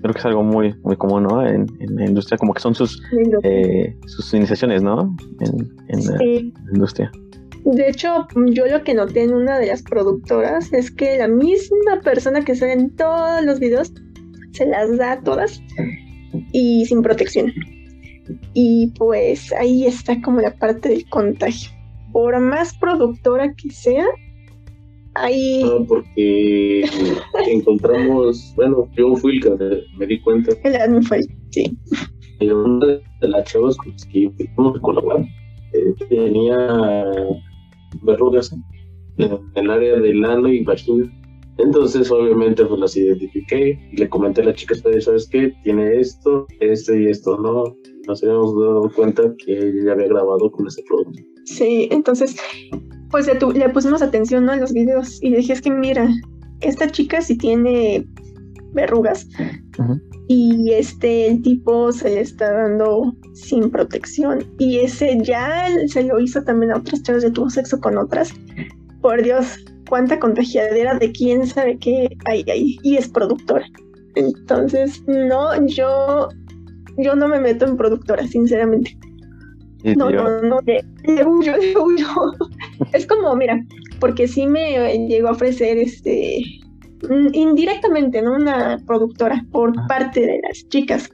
Creo 0.00 0.14
que 0.14 0.18
es 0.18 0.24
algo 0.24 0.42
muy, 0.42 0.74
muy 0.82 0.96
común, 0.96 1.24
¿no? 1.24 1.46
En, 1.46 1.66
la 1.78 2.06
industria, 2.06 2.38
como 2.38 2.54
que 2.54 2.62
son 2.62 2.74
sus, 2.74 3.02
eh, 3.42 3.94
sus 4.06 4.32
iniciaciones, 4.32 4.82
¿no? 4.82 5.14
En, 5.40 6.06
la 6.06 6.24
industria. 6.72 7.12
De 7.64 7.86
hecho, 7.86 8.26
yo 8.46 8.64
lo 8.64 8.82
que 8.82 8.94
noté 8.94 9.24
en 9.24 9.34
una 9.34 9.58
de 9.58 9.66
las 9.66 9.82
productoras 9.82 10.72
es 10.72 10.90
que 10.90 11.18
la 11.18 11.28
misma 11.28 12.00
persona 12.02 12.42
que 12.42 12.54
sale 12.54 12.72
en 12.72 12.96
todos 12.96 13.44
los 13.44 13.60
videos 13.60 13.92
se 14.52 14.66
las 14.66 14.96
da 14.96 15.20
todas 15.22 15.62
y 16.52 16.84
sin 16.86 17.02
protección. 17.02 17.52
Y 18.54 18.92
pues 18.98 19.52
ahí 19.52 19.86
está 19.86 20.20
como 20.22 20.40
la 20.40 20.54
parte 20.56 20.88
del 20.88 21.08
contagio. 21.08 21.70
Por 22.12 22.38
más 22.40 22.76
productora 22.78 23.52
que 23.54 23.70
sea, 23.70 24.04
ahí... 25.14 25.62
No, 25.64 25.84
porque 25.86 26.84
encontramos, 27.48 28.52
bueno, 28.56 28.88
yo 28.96 29.14
fui 29.16 29.36
el 29.36 29.42
que 29.42 29.82
me 29.98 30.06
di 30.06 30.20
cuenta. 30.20 30.52
El 30.64 31.02
fue, 31.04 31.20
sí. 31.50 31.76
Y 32.40 32.48
una 32.48 32.86
de 33.20 33.28
las 33.28 33.44
chavas 33.44 33.76
con 33.76 33.92
las 33.92 34.04
que 34.06 34.30
fuimos 34.54 34.76
a 34.76 34.80
colaborar 34.80 35.24
eh, 35.72 35.94
tenía 36.08 37.04
verrugas 38.02 38.52
en 39.18 39.38
el 39.54 39.70
área 39.70 39.96
del 39.96 40.24
ano 40.24 40.48
y 40.48 40.64
vagina 40.64 41.10
entonces, 41.62 42.10
obviamente, 42.10 42.64
pues 42.64 42.80
las 42.80 42.96
identifiqué 42.96 43.78
y 43.92 43.96
le 43.96 44.08
comenté 44.08 44.42
a 44.42 44.44
la 44.46 44.54
chica, 44.54 44.74
¿sabes 44.74 45.28
qué? 45.30 45.52
Tiene 45.62 46.00
esto, 46.00 46.46
esto 46.60 46.94
y 46.94 47.08
esto, 47.08 47.38
¿no? 47.38 47.76
Nos 48.06 48.22
habíamos 48.22 48.54
dado 48.54 48.90
cuenta 48.94 49.34
que 49.44 49.52
ella 49.52 49.84
ya 49.84 49.92
había 49.92 50.08
grabado 50.08 50.50
con 50.50 50.66
ese 50.66 50.82
producto. 50.88 51.22
Sí, 51.44 51.88
entonces, 51.90 52.36
pues 53.10 53.26
le, 53.26 53.34
le 53.58 53.68
pusimos 53.70 54.02
atención 54.02 54.44
¿no? 54.44 54.52
a 54.52 54.56
los 54.56 54.72
videos 54.72 55.22
y 55.22 55.30
le 55.30 55.38
dije, 55.38 55.52
es 55.54 55.60
que 55.60 55.70
mira, 55.70 56.08
esta 56.60 56.90
chica 56.90 57.20
sí 57.20 57.36
tiene 57.36 58.06
verrugas 58.72 59.26
y 60.28 60.72
este, 60.72 61.26
el 61.26 61.42
tipo 61.42 61.90
se 61.90 62.10
le 62.10 62.20
está 62.20 62.52
dando 62.52 63.14
sin 63.34 63.70
protección 63.70 64.44
y 64.58 64.78
ese 64.78 65.18
ya 65.22 65.66
se 65.86 66.04
lo 66.04 66.20
hizo 66.20 66.42
también 66.44 66.72
a 66.72 66.76
otras 66.76 67.02
chavas, 67.02 67.24
ya 67.24 67.32
tuvo 67.32 67.50
sexo 67.50 67.80
con 67.80 67.98
otras. 67.98 68.32
Por 69.00 69.22
Dios, 69.22 69.56
cuánta 69.90 70.18
contagiadera 70.18 70.94
de 70.98 71.12
quién 71.12 71.46
sabe 71.46 71.76
qué 71.78 72.16
hay 72.26 72.44
ahí 72.48 72.78
y 72.82 72.96
es 72.96 73.08
productora. 73.08 73.66
Entonces, 74.14 75.02
no, 75.06 75.66
yo, 75.66 76.28
yo 76.96 77.14
no 77.14 77.28
me 77.28 77.40
meto 77.40 77.66
en 77.66 77.76
productora, 77.76 78.26
sinceramente. 78.26 78.96
No, 79.84 80.10
no, 80.10 80.42
no, 80.42 80.60
le, 80.64 80.84
huyo, 81.24 81.56
le 81.56 81.76
huyo. 81.76 82.06
es 82.92 83.06
como, 83.06 83.34
mira, 83.34 83.62
porque 83.98 84.28
sí 84.28 84.46
me 84.46 84.96
llegó 85.08 85.28
a 85.28 85.32
ofrecer 85.32 85.76
este 85.78 86.42
indirectamente, 87.32 88.20
¿no? 88.22 88.34
Una 88.34 88.78
productora 88.86 89.44
por 89.50 89.72
parte 89.86 90.20
de 90.20 90.40
las 90.42 90.68
chicas 90.68 91.10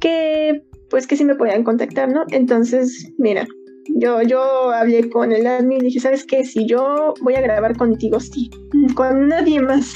que 0.00 0.62
pues 0.88 1.06
que 1.06 1.16
sí 1.16 1.24
me 1.24 1.34
podían 1.34 1.64
contactar, 1.64 2.08
¿no? 2.08 2.24
Entonces, 2.30 3.12
mira, 3.18 3.46
yo, 3.94 4.22
yo 4.22 4.70
hablé 4.70 5.08
con 5.10 5.32
el 5.32 5.46
admin 5.46 5.78
y 5.78 5.86
dije, 5.86 6.00
¿sabes 6.00 6.24
qué? 6.24 6.44
Si 6.44 6.66
yo 6.66 7.14
voy 7.22 7.34
a 7.34 7.40
grabar 7.40 7.76
contigo, 7.76 8.20
sí. 8.20 8.50
Con 8.94 9.28
nadie 9.28 9.60
más. 9.60 9.94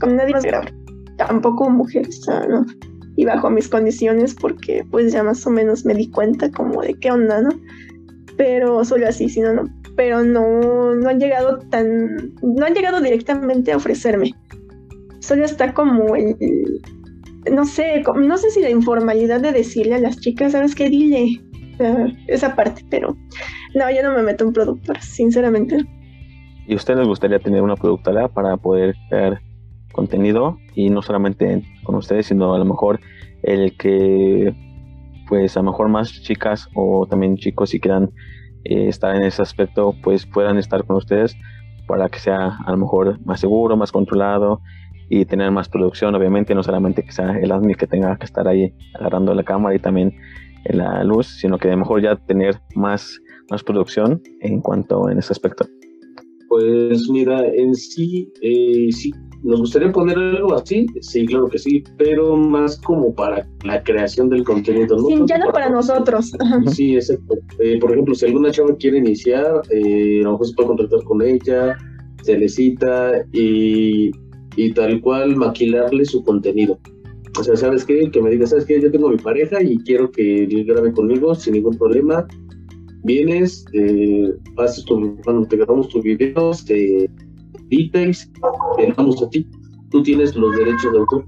Con 0.00 0.16
nadie 0.16 0.32
más 0.32 0.42
grabar. 0.42 0.72
tampoco 1.16 1.70
mujeres, 1.70 2.24
¿no? 2.48 2.64
Y 3.16 3.24
bajo 3.24 3.50
mis 3.50 3.68
condiciones 3.68 4.34
porque 4.34 4.84
pues 4.90 5.12
ya 5.12 5.22
más 5.22 5.46
o 5.46 5.50
menos 5.50 5.84
me 5.84 5.94
di 5.94 6.10
cuenta 6.10 6.50
como 6.50 6.82
de 6.82 6.94
qué 6.94 7.10
onda, 7.10 7.42
¿no? 7.42 7.50
Pero 8.36 8.84
solo 8.84 9.06
así, 9.06 9.28
si 9.28 9.40
no, 9.40 9.52
no. 9.52 9.64
Pero 9.96 10.24
no, 10.24 10.94
no 10.94 11.08
han 11.08 11.20
llegado 11.20 11.58
tan, 11.70 12.34
no 12.42 12.64
han 12.64 12.74
llegado 12.74 13.00
directamente 13.00 13.72
a 13.72 13.76
ofrecerme. 13.76 14.32
Solo 15.20 15.44
está 15.44 15.74
como 15.74 16.16
el, 16.16 16.34
no 17.50 17.66
sé, 17.66 18.02
no 18.16 18.38
sé 18.38 18.50
si 18.50 18.60
la 18.60 18.70
informalidad 18.70 19.40
de 19.40 19.52
decirle 19.52 19.96
a 19.96 20.00
las 20.00 20.18
chicas, 20.18 20.52
¿sabes 20.52 20.74
qué? 20.74 20.88
Dile 20.88 21.40
esa 22.26 22.54
parte, 22.54 22.84
pero 22.90 23.16
no, 23.74 23.90
yo 23.90 24.02
no 24.02 24.14
me 24.14 24.22
meto 24.22 24.44
en 24.44 24.52
productor, 24.52 25.00
sinceramente. 25.00 25.78
¿Y 26.66 26.74
a 26.74 26.76
ustedes 26.76 27.00
les 27.00 27.08
gustaría 27.08 27.38
tener 27.38 27.62
una 27.62 27.76
productora 27.76 28.28
para 28.28 28.56
poder 28.56 28.94
crear 29.08 29.40
contenido 29.92 30.58
y 30.74 30.90
no 30.90 31.02
solamente 31.02 31.62
con 31.84 31.96
ustedes, 31.96 32.26
sino 32.26 32.54
a 32.54 32.58
lo 32.58 32.64
mejor 32.64 33.00
el 33.42 33.76
que, 33.76 34.54
pues 35.28 35.56
a 35.56 35.60
lo 35.60 35.70
mejor 35.70 35.88
más 35.88 36.12
chicas 36.22 36.68
o 36.74 37.06
también 37.08 37.36
chicos 37.36 37.70
si 37.70 37.80
quieran 37.80 38.10
eh, 38.64 38.88
estar 38.88 39.14
en 39.16 39.24
ese 39.24 39.42
aspecto, 39.42 39.94
pues 40.02 40.26
puedan 40.26 40.58
estar 40.58 40.84
con 40.84 40.96
ustedes 40.96 41.36
para 41.86 42.08
que 42.08 42.18
sea 42.18 42.58
a 42.64 42.70
lo 42.70 42.76
mejor 42.76 43.18
más 43.24 43.40
seguro, 43.40 43.76
más 43.76 43.92
controlado 43.92 44.60
y 45.08 45.26
tener 45.26 45.50
más 45.50 45.68
producción, 45.68 46.14
obviamente, 46.14 46.54
no 46.54 46.62
solamente 46.62 47.02
que 47.02 47.12
sea 47.12 47.32
el 47.38 47.52
admin 47.52 47.74
que 47.74 47.86
tenga 47.86 48.16
que 48.16 48.24
estar 48.24 48.48
ahí 48.48 48.72
agarrando 48.94 49.34
la 49.34 49.42
cámara 49.42 49.74
y 49.74 49.78
también 49.78 50.14
la 50.64 51.04
luz, 51.04 51.26
sino 51.40 51.58
que 51.58 51.68
a 51.68 51.72
lo 51.72 51.78
mejor 51.78 52.02
ya 52.02 52.16
tener 52.16 52.60
más, 52.74 53.20
más 53.50 53.62
producción 53.62 54.20
en 54.40 54.60
cuanto 54.60 55.08
en 55.08 55.18
ese 55.18 55.32
aspecto. 55.32 55.66
Pues 56.48 57.08
mira, 57.08 57.46
en 57.46 57.74
sí, 57.74 58.30
eh, 58.42 58.88
sí, 58.90 59.10
nos 59.42 59.60
gustaría 59.60 59.90
poner 59.90 60.18
algo 60.18 60.54
así, 60.54 60.86
sí, 61.00 61.24
claro 61.24 61.48
que 61.48 61.58
sí, 61.58 61.82
pero 61.96 62.36
más 62.36 62.78
como 62.80 63.14
para 63.14 63.48
la 63.64 63.82
creación 63.82 64.28
del 64.28 64.44
contenido. 64.44 64.96
¿no? 64.98 65.06
Sí, 65.06 65.22
ya 65.26 65.38
no 65.38 65.50
para, 65.50 65.70
nosotros. 65.70 66.32
Sí, 66.66 66.94
exacto. 66.94 67.36
Eh, 67.58 67.78
por 67.80 67.92
ejemplo, 67.92 68.14
si 68.14 68.26
alguna 68.26 68.50
chava 68.50 68.76
quiere 68.76 68.98
iniciar, 68.98 69.62
eh, 69.70 70.20
a 70.20 70.24
lo 70.24 70.32
mejor 70.32 70.46
se 70.46 70.54
puede 70.54 70.68
contratar 70.68 71.02
con 71.04 71.22
ella, 71.22 71.78
se 72.22 72.38
le 72.38 72.48
cita 72.48 73.24
y 73.32 74.10
y 74.56 74.72
tal 74.72 75.00
cual 75.00 75.36
maquilarle 75.36 76.04
su 76.04 76.22
contenido. 76.22 76.78
O 77.38 77.42
sea, 77.42 77.56
¿sabes 77.56 77.84
qué? 77.84 78.10
Que 78.10 78.20
me 78.20 78.30
diga, 78.30 78.46
¿sabes 78.46 78.66
qué? 78.66 78.80
Yo 78.80 78.90
tengo 78.90 79.08
mi 79.08 79.16
pareja 79.16 79.62
y 79.62 79.78
quiero 79.78 80.10
que 80.10 80.46
grabe 80.66 80.92
conmigo 80.92 81.34
sin 81.34 81.54
ningún 81.54 81.76
problema. 81.78 82.26
Vienes, 83.04 83.64
eh, 83.72 84.32
haces 84.58 84.84
tu, 84.84 85.16
cuando 85.24 85.48
te 85.48 85.56
grabamos 85.56 85.88
tus 85.88 86.02
videos, 86.02 86.64
te 86.64 87.10
editas, 87.70 88.30
te 88.76 88.92
damos 88.96 89.22
a 89.22 89.30
ti. 89.30 89.46
Tú 89.90 90.02
tienes 90.02 90.36
los 90.36 90.56
derechos 90.56 90.92
de 90.92 90.98
autor. 90.98 91.24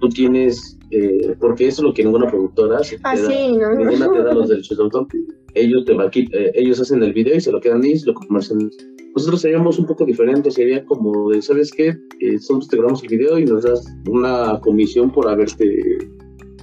Tú 0.00 0.08
tienes, 0.08 0.78
eh, 0.90 1.34
porque 1.40 1.68
eso 1.68 1.82
es 1.82 1.88
lo 1.88 1.94
que 1.94 2.04
ninguna 2.04 2.28
productora 2.28 2.78
hace. 2.78 2.98
Ah, 3.04 3.16
sí, 3.16 3.56
¿no? 3.56 3.74
Ninguna 3.74 4.12
te 4.12 4.22
da 4.22 4.34
los 4.34 4.48
derechos 4.48 4.76
de 4.76 4.84
autor. 4.84 5.06
Ellos, 5.54 5.84
te 5.84 5.92
eh, 5.92 6.52
ellos 6.54 6.80
hacen 6.80 7.02
el 7.02 7.12
video 7.12 7.36
y 7.36 7.40
se 7.40 7.52
lo 7.52 7.60
quedan 7.60 7.84
y 7.84 7.98
lo 8.00 8.14
comercializan 8.14 8.89
nosotros 9.14 9.40
seríamos 9.40 9.78
un 9.78 9.86
poco 9.86 10.04
diferentes, 10.04 10.54
sería 10.54 10.84
como 10.84 11.30
de, 11.30 11.42
¿sabes 11.42 11.70
qué? 11.72 11.88
Eh, 12.20 12.32
nosotros 12.34 12.68
te 12.68 12.76
grabamos 12.76 13.02
el 13.02 13.08
video 13.08 13.38
y 13.38 13.44
nos 13.44 13.64
das 13.64 13.84
una 14.08 14.60
comisión 14.60 15.10
por 15.10 15.28
haberte... 15.28 15.80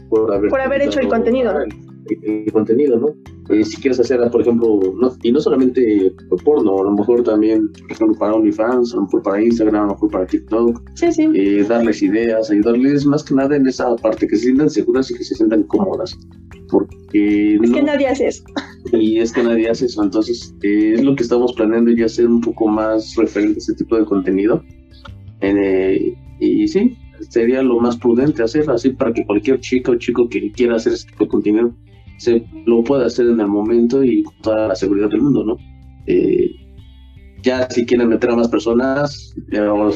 Por 0.10 0.34
haber, 0.34 0.50
por 0.50 0.62
haber 0.62 0.84
hecho 0.84 1.02
el 1.02 1.10
contenido, 1.10 1.54
¿no? 1.54 1.60
El, 1.62 2.52
contenido, 2.54 2.98
¿no? 2.98 3.08
Eh, 3.54 3.66
si 3.66 3.82
quieres 3.82 4.00
hacer, 4.00 4.20
por 4.32 4.40
ejemplo, 4.40 4.80
no, 4.96 5.12
y 5.22 5.32
no 5.34 5.42
solamente 5.42 6.14
porno, 6.46 6.80
a 6.80 6.84
lo 6.84 6.92
mejor 6.92 7.24
también, 7.24 7.70
por 7.74 7.92
ejemplo, 7.92 8.18
para 8.18 8.34
OnlyFans, 8.36 8.94
a 8.94 8.96
lo 8.96 9.02
mejor 9.04 9.24
para 9.24 9.42
Instagram, 9.42 9.76
a 9.76 9.88
lo 9.88 9.94
mejor 9.94 10.12
para 10.12 10.26
TikTok, 10.26 10.82
sí, 10.96 11.12
sí. 11.12 11.30
Eh, 11.34 11.66
darles 11.68 12.02
ideas, 12.02 12.50
ayudarles 12.50 13.06
más 13.06 13.24
que 13.24 13.36
nada 13.36 13.58
en 13.58 13.68
esa 13.68 13.94
parte, 13.98 14.28
que 14.28 14.38
se 14.38 14.44
sientan 14.44 14.70
seguras 14.70 15.12
y 15.12 15.16
que 15.16 15.24
se 15.26 15.36
sientan 15.36 15.64
cómodas. 15.64 16.18
Porque... 16.70 17.56
Es 17.62 17.72
que 17.72 17.84
nadie 17.84 18.08
hace 18.08 18.28
eso 18.28 18.44
y 18.94 19.20
es 19.20 19.32
que 19.32 19.44
nadie 19.44 19.70
hace 19.70 19.86
eso. 19.86 20.04
Entonces, 20.04 20.56
eh, 20.64 20.94
es 20.96 21.04
lo 21.04 21.16
que 21.16 21.24
estamos 21.24 21.54
planeando 21.54 21.92
ya 21.92 22.06
hacer 22.06 22.28
un 22.28 22.42
poco 22.42 22.68
más 22.68 23.16
referente 23.16 23.56
a 23.56 23.60
este 23.60 23.76
tipo 23.76 23.98
de 23.98 24.06
contenido. 24.06 24.64
Eh, 25.42 26.16
y 26.40 26.68
sí, 26.68 26.98
sería 27.30 27.62
lo 27.62 27.80
más 27.80 27.98
prudente 27.98 28.44
hacer 28.44 28.70
así 28.70 28.92
para 28.92 29.14
que 29.14 29.26
cualquier 29.26 29.60
chica 29.60 29.92
o 29.92 29.96
chico 29.96 30.30
que 30.30 30.52
quiera 30.52 30.76
hacer 30.76 30.94
este 30.94 31.12
tipo 31.12 31.26
de 31.26 31.30
contenido 31.30 31.76
se 32.18 32.44
lo 32.66 32.84
pueda 32.84 33.06
hacer 33.06 33.28
en 33.28 33.40
el 33.40 33.48
momento 33.48 34.04
y 34.04 34.24
con 34.24 34.36
toda 34.42 34.68
la 34.70 34.76
seguridad 34.76 35.10
del 35.10 35.22
mundo, 35.22 35.44
¿no? 35.44 35.58
Eh, 36.08 36.52
ya 37.44 37.70
si 37.70 37.86
quieren 37.86 38.10
meter 38.10 38.32
a 38.32 38.36
más 38.36 38.48
personas, 38.48 39.36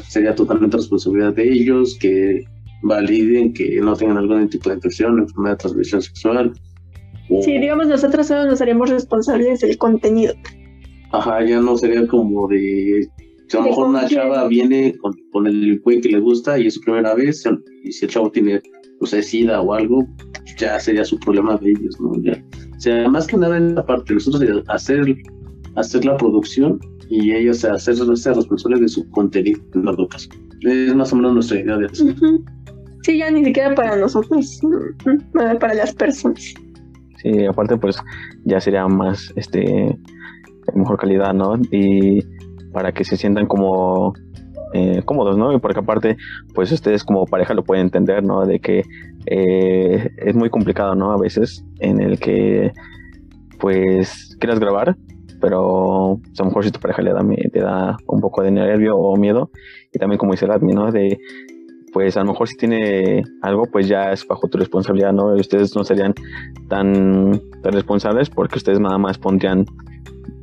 sería 0.07 0.35
totalmente 0.35 0.77
responsabilidad 0.77 1.33
de 1.33 1.51
ellos 1.51 1.97
que 1.99 2.45
validen 2.83 3.53
que 3.53 3.79
no 3.81 3.95
tengan 3.95 4.17
algún 4.17 4.49
tipo 4.49 4.69
de 4.69 4.75
infección, 4.75 5.19
enfermedad 5.19 5.53
de 5.53 5.57
transmisión 5.57 6.01
sexual, 6.01 6.53
Sí, 7.39 7.57
digamos, 7.57 7.87
nosotros 7.87 8.27
solo 8.27 8.45
nos 8.45 8.61
haríamos 8.61 8.89
responsables 8.89 9.61
del 9.61 9.77
contenido. 9.77 10.33
Ajá, 11.11 11.43
ya 11.45 11.59
no 11.59 11.77
sería 11.77 12.05
como 12.07 12.47
de. 12.47 13.07
a 13.53 13.55
lo 13.57 13.63
mejor 13.63 13.87
una 13.89 14.07
chava 14.07 14.47
viene 14.47 14.95
con, 15.31 15.47
el 15.47 15.79
güey 15.79 16.01
que 16.01 16.09
le 16.09 16.19
gusta 16.19 16.59
y 16.59 16.67
es 16.67 16.75
su 16.75 16.81
primera 16.81 17.13
vez, 17.15 17.43
y 17.83 17.91
si 17.91 18.05
el 18.05 18.11
chavo 18.11 18.31
tiene, 18.31 18.61
o 18.99 19.05
sea, 19.05 19.21
sida 19.21 19.61
o 19.61 19.73
algo, 19.73 20.05
ya 20.57 20.79
sería 20.79 21.05
su 21.05 21.17
problema 21.19 21.57
de 21.57 21.71
ellos, 21.71 21.99
¿no? 21.99 22.13
Ya. 22.21 22.43
O 22.75 22.79
sea, 22.79 23.07
más 23.09 23.27
que 23.27 23.37
nada 23.37 23.57
en 23.57 23.75
la 23.75 23.85
parte, 23.85 24.13
nosotros 24.13 24.63
hacer, 24.67 25.15
hacer 25.75 26.05
la 26.05 26.17
producción 26.17 26.79
y 27.09 27.33
ellos 27.33 27.63
hacerse 27.65 28.03
responsables 28.03 28.79
de 28.79 28.87
su 28.87 29.09
contenido 29.11 29.59
en 29.75 29.85
las 29.85 29.97
bocas. 29.97 30.29
Es 30.61 30.95
más 30.95 31.11
o 31.11 31.15
menos 31.17 31.33
nuestra 31.33 31.59
idea 31.59 31.77
de 31.77 31.85
eso. 31.87 32.05
Sí, 33.03 33.17
ya 33.17 33.31
ni 33.31 33.43
siquiera 33.43 33.73
para 33.73 33.95
nosotros, 33.95 34.61
para 35.33 35.73
las 35.73 35.93
personas. 35.93 36.53
Sí, 37.21 37.45
aparte 37.45 37.77
pues 37.77 37.97
ya 38.45 38.59
sería 38.59 38.87
más, 38.87 39.31
este, 39.35 39.97
mejor 40.73 40.97
calidad, 40.97 41.33
¿no? 41.33 41.55
Y 41.71 42.21
para 42.71 42.91
que 42.91 43.03
se 43.03 43.17
sientan 43.17 43.47
como 43.47 44.13
eh, 44.73 45.01
cómodos, 45.05 45.37
¿no? 45.37 45.53
Y 45.53 45.59
porque 45.59 45.79
aparte, 45.79 46.17
pues 46.55 46.71
ustedes 46.71 47.03
como 47.03 47.25
pareja 47.25 47.53
lo 47.53 47.63
pueden 47.63 47.85
entender, 47.85 48.23
¿no? 48.23 48.45
De 48.45 48.59
que 48.59 48.83
eh, 49.25 50.09
es 50.17 50.35
muy 50.35 50.49
complicado, 50.49 50.95
¿no? 50.95 51.11
A 51.11 51.17
veces 51.17 51.65
en 51.79 52.01
el 52.01 52.19
que, 52.19 52.71
pues, 53.59 54.37
quieras 54.39 54.59
grabar, 54.59 54.95
pero 55.41 56.19
pues, 56.23 56.39
a 56.39 56.43
lo 56.43 56.49
mejor 56.49 56.63
si 56.63 56.71
tu 56.71 56.79
pareja 56.79 57.01
le 57.01 57.11
da, 57.11 57.21
te 57.51 57.59
da 57.59 57.97
un 58.07 58.21
poco 58.21 58.43
de 58.43 58.51
nervio 58.51 58.95
o 58.97 59.17
miedo, 59.17 59.51
y 59.91 59.99
también 59.99 60.17
como 60.17 60.31
dice 60.31 60.45
el 60.45 60.51
admin, 60.51 60.75
¿no? 60.75 60.91
De 60.91 61.19
pues 61.91 62.17
a 62.17 62.21
lo 62.21 62.31
mejor 62.31 62.47
si 62.47 62.55
tiene 62.57 63.23
algo, 63.41 63.65
pues 63.65 63.87
ya 63.87 64.11
es 64.11 64.25
bajo 64.25 64.47
tu 64.47 64.57
responsabilidad, 64.57 65.13
¿no? 65.13 65.35
Y 65.35 65.41
ustedes 65.41 65.75
no 65.75 65.83
serían 65.83 66.13
tan, 66.67 67.41
responsables 67.63 68.29
porque 68.29 68.57
ustedes 68.57 68.79
nada 68.79 68.97
más 68.97 69.17
pondrían 69.17 69.65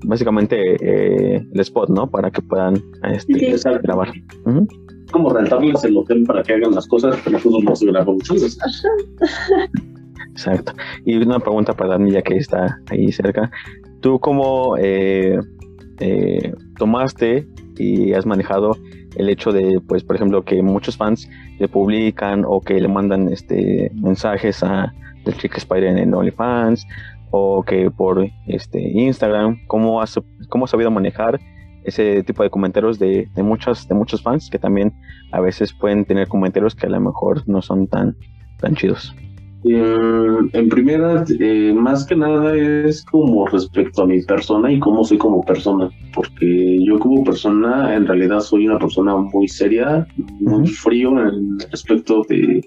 básicamente 0.04 0.56
eh, 0.80 1.46
el 1.52 1.60
spot, 1.60 1.90
¿no? 1.90 2.08
Para 2.08 2.30
que 2.30 2.42
puedan 2.42 2.74
este, 3.04 3.56
grabar. 3.82 4.12
Como 5.10 5.30
rentarles 5.30 5.82
el 5.84 5.96
hotel 5.96 6.24
para 6.24 6.42
que 6.42 6.54
hagan 6.54 6.74
las 6.74 6.86
cosas, 6.86 7.16
que 7.22 7.30
nosotros 7.30 7.64
no 7.64 7.74
se 7.74 7.86
grabamos 7.86 8.30
Exacto. 10.30 10.72
Y 11.04 11.16
una 11.16 11.40
pregunta 11.40 11.72
para 11.72 11.90
la 11.90 11.98
niña 11.98 12.22
que 12.22 12.36
está 12.36 12.78
ahí 12.90 13.10
cerca. 13.10 13.50
¿Tú 14.00 14.20
cómo 14.20 14.76
eh, 14.78 15.38
eh, 15.98 16.52
tomaste 16.78 17.48
y 17.76 18.12
has 18.12 18.26
manejado 18.26 18.76
el 19.16 19.28
hecho 19.28 19.52
de, 19.52 19.80
pues, 19.86 20.04
por 20.04 20.16
ejemplo, 20.16 20.44
que 20.44 20.62
muchos 20.62 20.96
fans 20.96 21.28
le 21.58 21.68
publican 21.68 22.44
o 22.46 22.60
que 22.60 22.80
le 22.80 22.88
mandan 22.88 23.28
este 23.28 23.90
mensajes 23.94 24.62
a 24.62 24.92
del 25.24 25.36
Chick 25.36 25.56
Spider 25.56 25.98
en 25.98 26.14
OnlyFans 26.14 26.86
o 27.30 27.62
que 27.62 27.90
por 27.90 28.26
este 28.46 28.80
Instagram, 28.80 29.58
¿cómo 29.66 30.00
has, 30.00 30.18
cómo 30.48 30.64
has 30.64 30.70
sabido 30.70 30.90
manejar 30.90 31.38
ese 31.84 32.22
tipo 32.22 32.42
de 32.42 32.50
comentarios 32.50 32.98
de, 32.98 33.28
de, 33.34 33.42
muchos, 33.42 33.88
de 33.88 33.94
muchos 33.94 34.22
fans 34.22 34.48
que 34.50 34.58
también 34.58 34.94
a 35.32 35.40
veces 35.40 35.72
pueden 35.72 36.04
tener 36.04 36.28
comentarios 36.28 36.74
que 36.74 36.86
a 36.86 36.90
lo 36.90 37.00
mejor 37.00 37.42
no 37.48 37.62
son 37.62 37.86
tan, 37.86 38.16
tan 38.58 38.74
chidos? 38.74 39.14
En 39.64 40.68
primera, 40.68 41.24
eh, 41.40 41.72
más 41.74 42.06
que 42.06 42.16
nada 42.16 42.56
es 42.56 43.04
como 43.04 43.46
respecto 43.46 44.02
a 44.02 44.06
mi 44.06 44.22
persona 44.22 44.72
y 44.72 44.78
cómo 44.78 45.04
soy 45.04 45.18
como 45.18 45.42
persona, 45.42 45.90
porque 46.14 46.78
yo 46.84 46.98
como 46.98 47.24
persona 47.24 47.94
en 47.94 48.06
realidad 48.06 48.40
soy 48.40 48.66
una 48.66 48.78
persona 48.78 49.16
muy 49.16 49.48
seria, 49.48 50.06
muy 50.40 50.66
frío 50.68 51.10
en 51.10 51.58
el 51.60 51.66
aspecto 51.72 52.22
de, 52.28 52.60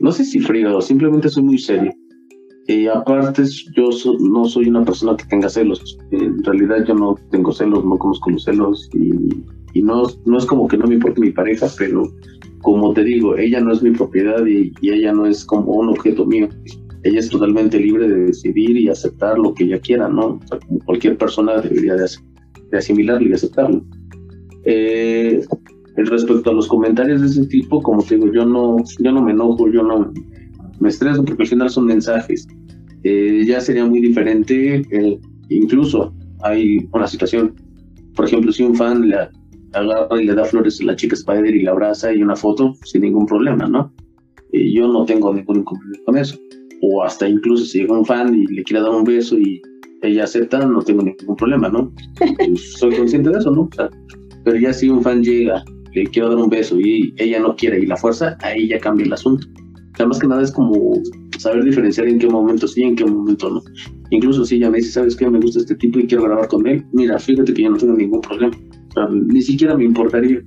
no 0.00 0.12
sé 0.12 0.24
si 0.24 0.38
frío, 0.38 0.80
simplemente 0.80 1.28
soy 1.28 1.42
muy 1.42 1.58
serio. 1.58 1.92
Y 2.66 2.86
aparte, 2.86 3.42
yo 3.76 3.90
no 4.20 4.46
soy 4.46 4.68
una 4.68 4.84
persona 4.84 5.16
que 5.16 5.26
tenga 5.26 5.50
celos. 5.50 5.98
En 6.12 6.42
realidad 6.44 6.86
yo 6.86 6.94
no 6.94 7.14
tengo 7.30 7.52
celos, 7.52 7.84
no 7.84 7.98
conozco 7.98 8.30
los 8.30 8.44
celos 8.44 8.88
y, 8.94 9.12
y 9.74 9.82
no, 9.82 10.04
no 10.24 10.38
es 10.38 10.46
como 10.46 10.66
que 10.68 10.78
no 10.78 10.86
me 10.86 10.94
importe 10.94 11.20
mi 11.20 11.30
pareja, 11.30 11.66
pero 11.76 12.10
como 12.62 12.94
te 12.94 13.04
digo, 13.04 13.36
ella 13.36 13.60
no 13.60 13.72
es 13.72 13.82
mi 13.82 13.90
propiedad 13.90 14.44
y, 14.46 14.72
ella 14.80 15.12
no 15.12 15.26
es 15.26 15.44
como 15.44 15.72
un 15.72 15.90
objeto 15.90 16.24
mío. 16.24 16.48
Ella 17.02 17.20
es 17.20 17.28
totalmente 17.28 17.78
libre 17.78 18.08
de 18.08 18.26
decidir 18.26 18.76
y 18.78 18.88
aceptar 18.88 19.38
lo 19.38 19.52
que 19.52 19.64
ella 19.64 19.78
quiera, 19.78 20.08
¿no? 20.08 20.40
cualquier 20.86 21.18
persona 21.18 21.60
debería 21.60 21.96
de, 21.96 22.06
asimilarlo 22.76 23.28
y 23.28 23.32
aceptarlo. 23.34 23.84
Eh, 24.64 25.44
respecto 25.96 26.50
a 26.50 26.54
los 26.54 26.66
comentarios 26.66 27.20
de 27.20 27.26
ese 27.26 27.46
tipo, 27.46 27.82
como 27.82 28.02
te 28.02 28.14
digo, 28.14 28.32
yo 28.32 28.46
no, 28.46 28.76
yo 29.00 29.12
no 29.12 29.22
me 29.22 29.32
enojo, 29.32 29.68
yo 29.70 29.82
no 29.82 30.12
me 30.80 30.88
estreso 30.88 31.24
porque 31.24 31.42
al 31.42 31.48
final 31.48 31.68
son 31.68 31.86
mensajes. 31.86 32.46
Eh, 33.02 33.44
ya 33.46 33.60
sería 33.60 33.84
muy 33.84 34.00
diferente, 34.00 34.82
incluso 35.50 36.14
hay 36.42 36.88
una 36.92 37.06
situación, 37.06 37.54
por 38.16 38.24
ejemplo, 38.24 38.50
si 38.50 38.62
un 38.62 38.74
fan 38.74 39.06
le 39.08 39.16
agarra 39.74 40.20
y 40.20 40.24
le 40.24 40.34
da 40.34 40.44
flores 40.44 40.80
a 40.80 40.84
la 40.84 40.96
chica 40.96 41.14
Spider 41.14 41.54
y 41.54 41.62
la 41.62 41.72
abraza 41.72 42.12
y 42.12 42.22
una 42.22 42.36
foto, 42.36 42.74
sin 42.84 43.02
ningún 43.02 43.26
problema, 43.26 43.66
¿no? 43.66 43.92
yo 44.52 44.86
no 44.86 45.04
tengo 45.04 45.34
ningún 45.34 45.58
inconveniente 45.58 46.04
con 46.04 46.16
eso. 46.16 46.38
O 46.82 47.02
hasta 47.02 47.28
incluso 47.28 47.64
si 47.64 47.80
llega 47.80 47.98
un 47.98 48.04
fan 48.04 48.34
y 48.34 48.46
le 48.46 48.62
quiere 48.62 48.82
dar 48.82 48.92
un 48.92 49.04
beso 49.04 49.38
y 49.38 49.60
ella 50.02 50.24
acepta, 50.24 50.64
no 50.64 50.82
tengo 50.82 51.02
ningún 51.02 51.36
problema, 51.36 51.68
¿no? 51.68 51.92
Soy 52.78 52.94
consciente 52.94 53.30
de 53.30 53.38
eso, 53.38 53.50
¿no? 53.50 53.68
pero 54.44 54.58
ya 54.58 54.72
si 54.72 54.90
un 54.90 55.02
fan 55.02 55.22
llega, 55.22 55.64
le 55.94 56.04
quiero 56.04 56.28
dar 56.28 56.38
un 56.38 56.50
beso 56.50 56.78
y 56.78 57.14
ella 57.16 57.40
no 57.40 57.56
quiere 57.56 57.80
y 57.80 57.86
la 57.86 57.96
fuerza, 57.96 58.36
ahí 58.42 58.68
ya 58.68 58.78
cambia 58.78 59.06
el 59.06 59.12
asunto. 59.12 59.46
O 59.98 60.06
más 60.06 60.18
que 60.18 60.26
nada 60.26 60.42
es 60.42 60.52
como 60.52 61.00
saber 61.38 61.64
diferenciar 61.64 62.08
en 62.08 62.18
qué 62.18 62.28
momento 62.28 62.68
sí 62.68 62.82
y 62.82 62.84
en 62.84 62.96
qué 62.96 63.04
momento 63.06 63.48
no. 63.48 63.62
Incluso 64.10 64.44
si 64.44 64.56
ella 64.56 64.70
me 64.70 64.78
dice, 64.78 64.90
¿sabes 64.90 65.16
qué? 65.16 65.30
Me 65.30 65.40
gusta 65.40 65.60
este 65.60 65.76
tipo 65.76 65.98
y 65.98 66.06
quiero 66.06 66.24
grabar 66.24 66.48
con 66.48 66.66
él, 66.66 66.84
mira, 66.92 67.18
fíjate 67.18 67.54
que 67.54 67.62
yo 67.62 67.70
no 67.70 67.76
tengo 67.76 67.94
ningún 67.94 68.20
problema. 68.20 68.54
Ni 69.10 69.42
siquiera 69.42 69.76
me 69.76 69.84
importaría. 69.84 70.42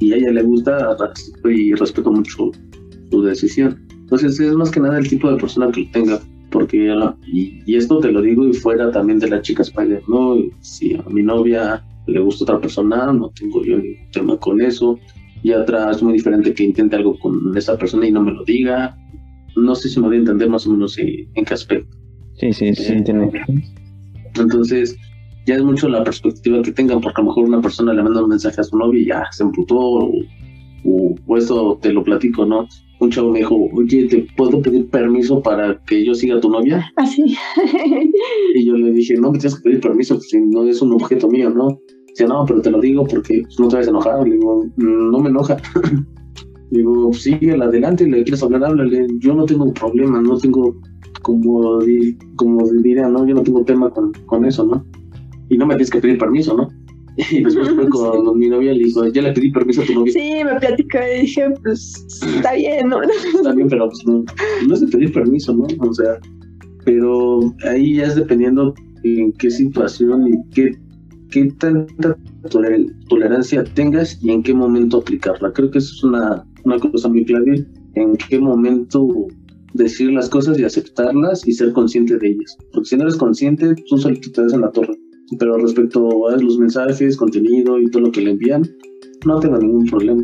Y 0.00 0.12
a 0.12 0.16
ella 0.16 0.30
le 0.30 0.42
gusta 0.42 0.96
y 1.44 1.74
respeto 1.74 2.12
mucho 2.12 2.50
su 3.10 3.22
decisión. 3.22 3.86
Entonces 3.90 4.38
es 4.40 4.54
más 4.54 4.70
que 4.70 4.80
nada 4.80 4.98
el 4.98 5.08
tipo 5.08 5.30
de 5.30 5.38
persona 5.38 5.70
que 5.70 5.84
tenga 5.92 6.20
porque 6.50 6.94
y, 7.26 7.76
esto 7.76 7.98
te 8.00 8.10
lo 8.10 8.22
digo 8.22 8.46
y 8.46 8.52
fuera 8.52 8.90
también 8.90 9.18
de 9.18 9.28
la 9.28 9.42
chica 9.42 9.62
Spider, 9.62 10.02
¿no? 10.08 10.36
Si 10.60 10.94
a 10.94 11.02
mi 11.10 11.22
novia 11.22 11.84
le 12.06 12.20
gusta 12.20 12.44
otra 12.44 12.60
persona, 12.60 13.12
no 13.12 13.30
tengo 13.30 13.62
yo 13.64 13.76
ningún 13.76 14.10
tema 14.12 14.36
con 14.38 14.60
eso. 14.60 14.98
Y 15.42 15.52
atrás 15.52 15.98
es 15.98 16.02
muy 16.02 16.14
diferente 16.14 16.52
que 16.54 16.64
intente 16.64 16.96
algo 16.96 17.18
con 17.18 17.56
esa 17.56 17.78
persona 17.78 18.06
y 18.06 18.12
no 18.12 18.22
me 18.22 18.32
lo 18.32 18.44
diga. 18.44 18.96
No 19.56 19.74
sé 19.74 19.88
si 19.88 20.00
me 20.00 20.06
voy 20.06 20.16
a 20.16 20.20
entender 20.20 20.48
más 20.48 20.66
o 20.66 20.72
menos 20.72 20.98
en, 20.98 21.44
qué 21.44 21.54
aspecto. 21.54 21.96
Sí, 22.34 22.52
sí, 22.52 22.74
sí, 22.74 22.92
eh, 22.92 23.32
Entonces, 24.36 24.96
ya 25.48 25.56
es 25.56 25.62
mucho 25.62 25.88
la 25.88 26.04
perspectiva 26.04 26.62
que 26.62 26.72
tengan, 26.72 27.00
porque 27.00 27.20
a 27.20 27.24
lo 27.24 27.30
mejor 27.30 27.44
una 27.44 27.60
persona 27.60 27.92
le 27.92 28.02
manda 28.02 28.22
un 28.22 28.28
mensaje 28.28 28.60
a 28.60 28.64
su 28.64 28.76
novia 28.76 29.00
y 29.00 29.06
ya 29.06 29.24
se 29.32 29.42
emputó, 29.42 29.76
o, 29.78 30.12
o 31.26 31.36
eso 31.36 31.78
te 31.82 31.92
lo 31.92 32.04
platico, 32.04 32.44
¿no? 32.44 32.68
un 33.00 33.10
chavo 33.10 33.30
me 33.30 33.40
dijo, 33.40 33.54
oye, 33.72 34.08
¿te 34.08 34.26
puedo 34.36 34.60
pedir 34.60 34.88
permiso 34.88 35.40
para 35.40 35.80
que 35.84 36.04
yo 36.04 36.14
siga 36.14 36.36
a 36.36 36.40
tu 36.40 36.50
novia? 36.50 36.84
Así. 36.96 37.36
Ah, 37.56 37.62
y 38.54 38.66
yo 38.66 38.74
le 38.74 38.92
dije, 38.92 39.14
no 39.14 39.30
me 39.30 39.38
tienes 39.38 39.56
que 39.56 39.62
pedir 39.62 39.80
permiso, 39.80 40.16
pues 40.16 40.28
si 40.30 40.40
no 40.40 40.64
es 40.64 40.82
un 40.82 40.92
objeto 40.92 41.28
mío, 41.28 41.50
¿no? 41.50 41.78
Dice, 42.08 42.26
no, 42.26 42.44
pero 42.46 42.60
te 42.60 42.70
lo 42.70 42.80
digo 42.80 43.04
porque 43.04 43.42
no 43.58 43.68
te 43.68 43.76
vas 43.76 43.86
a 43.86 43.90
enojar. 43.90 44.26
Le 44.26 44.34
digo, 44.34 44.64
no 44.76 45.18
me 45.20 45.28
enoja. 45.28 45.56
le 46.70 46.78
digo, 46.78 47.12
sigue 47.12 47.52
adelante, 47.52 48.06
le 48.06 48.24
quieres 48.24 48.42
hablar, 48.42 48.64
háblale. 48.64 49.06
Yo 49.18 49.34
no 49.34 49.44
tengo 49.44 49.72
problema, 49.72 50.20
no 50.20 50.36
tengo, 50.36 50.74
como, 51.22 51.78
como 52.34 52.68
diría, 52.82 53.08
¿no? 53.08 53.26
Yo 53.26 53.34
no 53.34 53.42
tengo 53.42 53.64
tema 53.64 53.90
con, 53.90 54.12
con 54.26 54.44
eso, 54.44 54.66
¿no? 54.66 54.84
Y 55.48 55.56
no 55.56 55.66
me 55.66 55.74
tienes 55.74 55.90
que 55.90 56.00
pedir 56.00 56.18
permiso, 56.18 56.56
¿no? 56.56 56.68
Y 57.30 57.42
después 57.42 57.70
fue 57.70 57.88
con 57.90 58.38
mi 58.38 58.48
novia, 58.48 58.72
le 58.72 58.84
dijo, 58.84 59.06
ya 59.08 59.22
le 59.22 59.32
pedí 59.32 59.50
permiso 59.50 59.82
a 59.82 59.84
tu 59.84 59.94
novia. 59.94 60.12
Sí, 60.12 60.44
me 60.44 60.54
platicó 60.60 60.98
y 60.98 61.22
dije, 61.22 61.50
pues 61.62 62.06
está 62.22 62.54
bien, 62.54 62.88
¿no? 62.88 63.02
Está 63.34 63.52
bien, 63.54 63.68
pero 63.68 63.88
pues, 63.88 64.06
no, 64.06 64.24
no 64.66 64.74
es 64.74 64.80
de 64.80 64.86
pedir 64.86 65.12
permiso, 65.12 65.54
¿no? 65.54 65.66
O 65.80 65.94
sea, 65.94 66.18
pero 66.84 67.40
ahí 67.68 67.96
ya 67.96 68.04
es 68.04 68.14
dependiendo 68.14 68.74
en 69.02 69.32
qué 69.32 69.50
situación 69.50 70.28
y 70.28 70.50
qué, 70.54 70.76
qué 71.30 71.52
tanta 71.58 72.16
tolerancia 73.08 73.64
tengas 73.74 74.18
y 74.22 74.30
en 74.30 74.42
qué 74.42 74.54
momento 74.54 74.98
aplicarla. 74.98 75.52
Creo 75.52 75.70
que 75.70 75.78
eso 75.78 75.94
es 75.94 76.04
una, 76.04 76.44
una 76.64 76.78
cosa 76.78 77.08
muy 77.08 77.24
clave, 77.24 77.66
en 77.94 78.16
qué 78.16 78.38
momento 78.38 79.26
decir 79.74 80.10
las 80.12 80.28
cosas 80.28 80.58
y 80.58 80.64
aceptarlas 80.64 81.46
y 81.46 81.52
ser 81.52 81.72
consciente 81.72 82.16
de 82.16 82.28
ellas. 82.28 82.56
Porque 82.72 82.88
si 82.88 82.96
no 82.96 83.02
eres 83.02 83.16
consciente, 83.16 83.74
tú 83.88 83.98
solito 83.98 84.30
te 84.32 84.42
das 84.42 84.52
en 84.54 84.62
la 84.62 84.70
torre. 84.70 84.96
Pero 85.38 85.58
respecto 85.58 86.28
a 86.28 86.36
los 86.36 86.58
mensajes, 86.58 87.16
contenido 87.16 87.78
y 87.78 87.90
todo 87.90 88.04
lo 88.04 88.12
que 88.12 88.22
le 88.22 88.30
envían, 88.30 88.62
no 89.26 89.40
tengo 89.40 89.58
ningún 89.58 89.86
problema. 89.86 90.22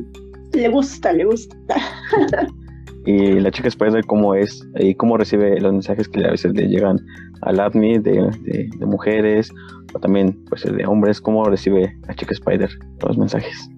Le 0.52 0.68
gusta, 0.68 1.12
le 1.12 1.24
gusta. 1.24 1.56
y 3.06 3.40
la 3.40 3.50
chica 3.50 3.68
Spider, 3.68 4.04
¿cómo 4.06 4.34
es? 4.34 4.66
¿Y 4.76 4.94
cómo 4.94 5.16
recibe 5.16 5.60
los 5.60 5.72
mensajes 5.72 6.08
que 6.08 6.24
a 6.24 6.30
veces 6.30 6.54
le 6.54 6.68
llegan 6.68 6.98
al 7.42 7.60
admin 7.60 8.02
de, 8.02 8.30
de, 8.42 8.86
mujeres 8.86 9.50
o 9.92 9.98
también 9.98 10.38
pues 10.48 10.62
de 10.62 10.86
hombres? 10.86 11.20
¿Cómo 11.20 11.44
recibe 11.44 11.94
la 12.06 12.14
chica 12.14 12.32
Spider 12.32 12.70
los 13.06 13.18
mensajes? 13.18 13.68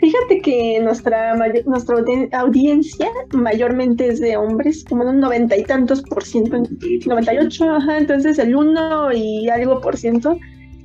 Fíjate 0.00 0.40
que 0.42 0.80
nuestra, 0.80 1.34
nuestra 1.66 1.96
audiencia 2.32 3.08
mayormente 3.32 4.06
es 4.06 4.20
de 4.20 4.36
hombres, 4.36 4.84
como 4.84 5.02
un 5.08 5.18
noventa 5.18 5.56
y 5.56 5.64
tantos 5.64 6.02
por 6.02 6.22
ciento, 6.22 6.62
98, 7.06 7.64
ajá, 7.64 7.98
entonces 7.98 8.38
el 8.38 8.54
uno 8.54 9.12
y 9.12 9.48
algo 9.48 9.80
por 9.80 9.96
ciento 9.96 10.38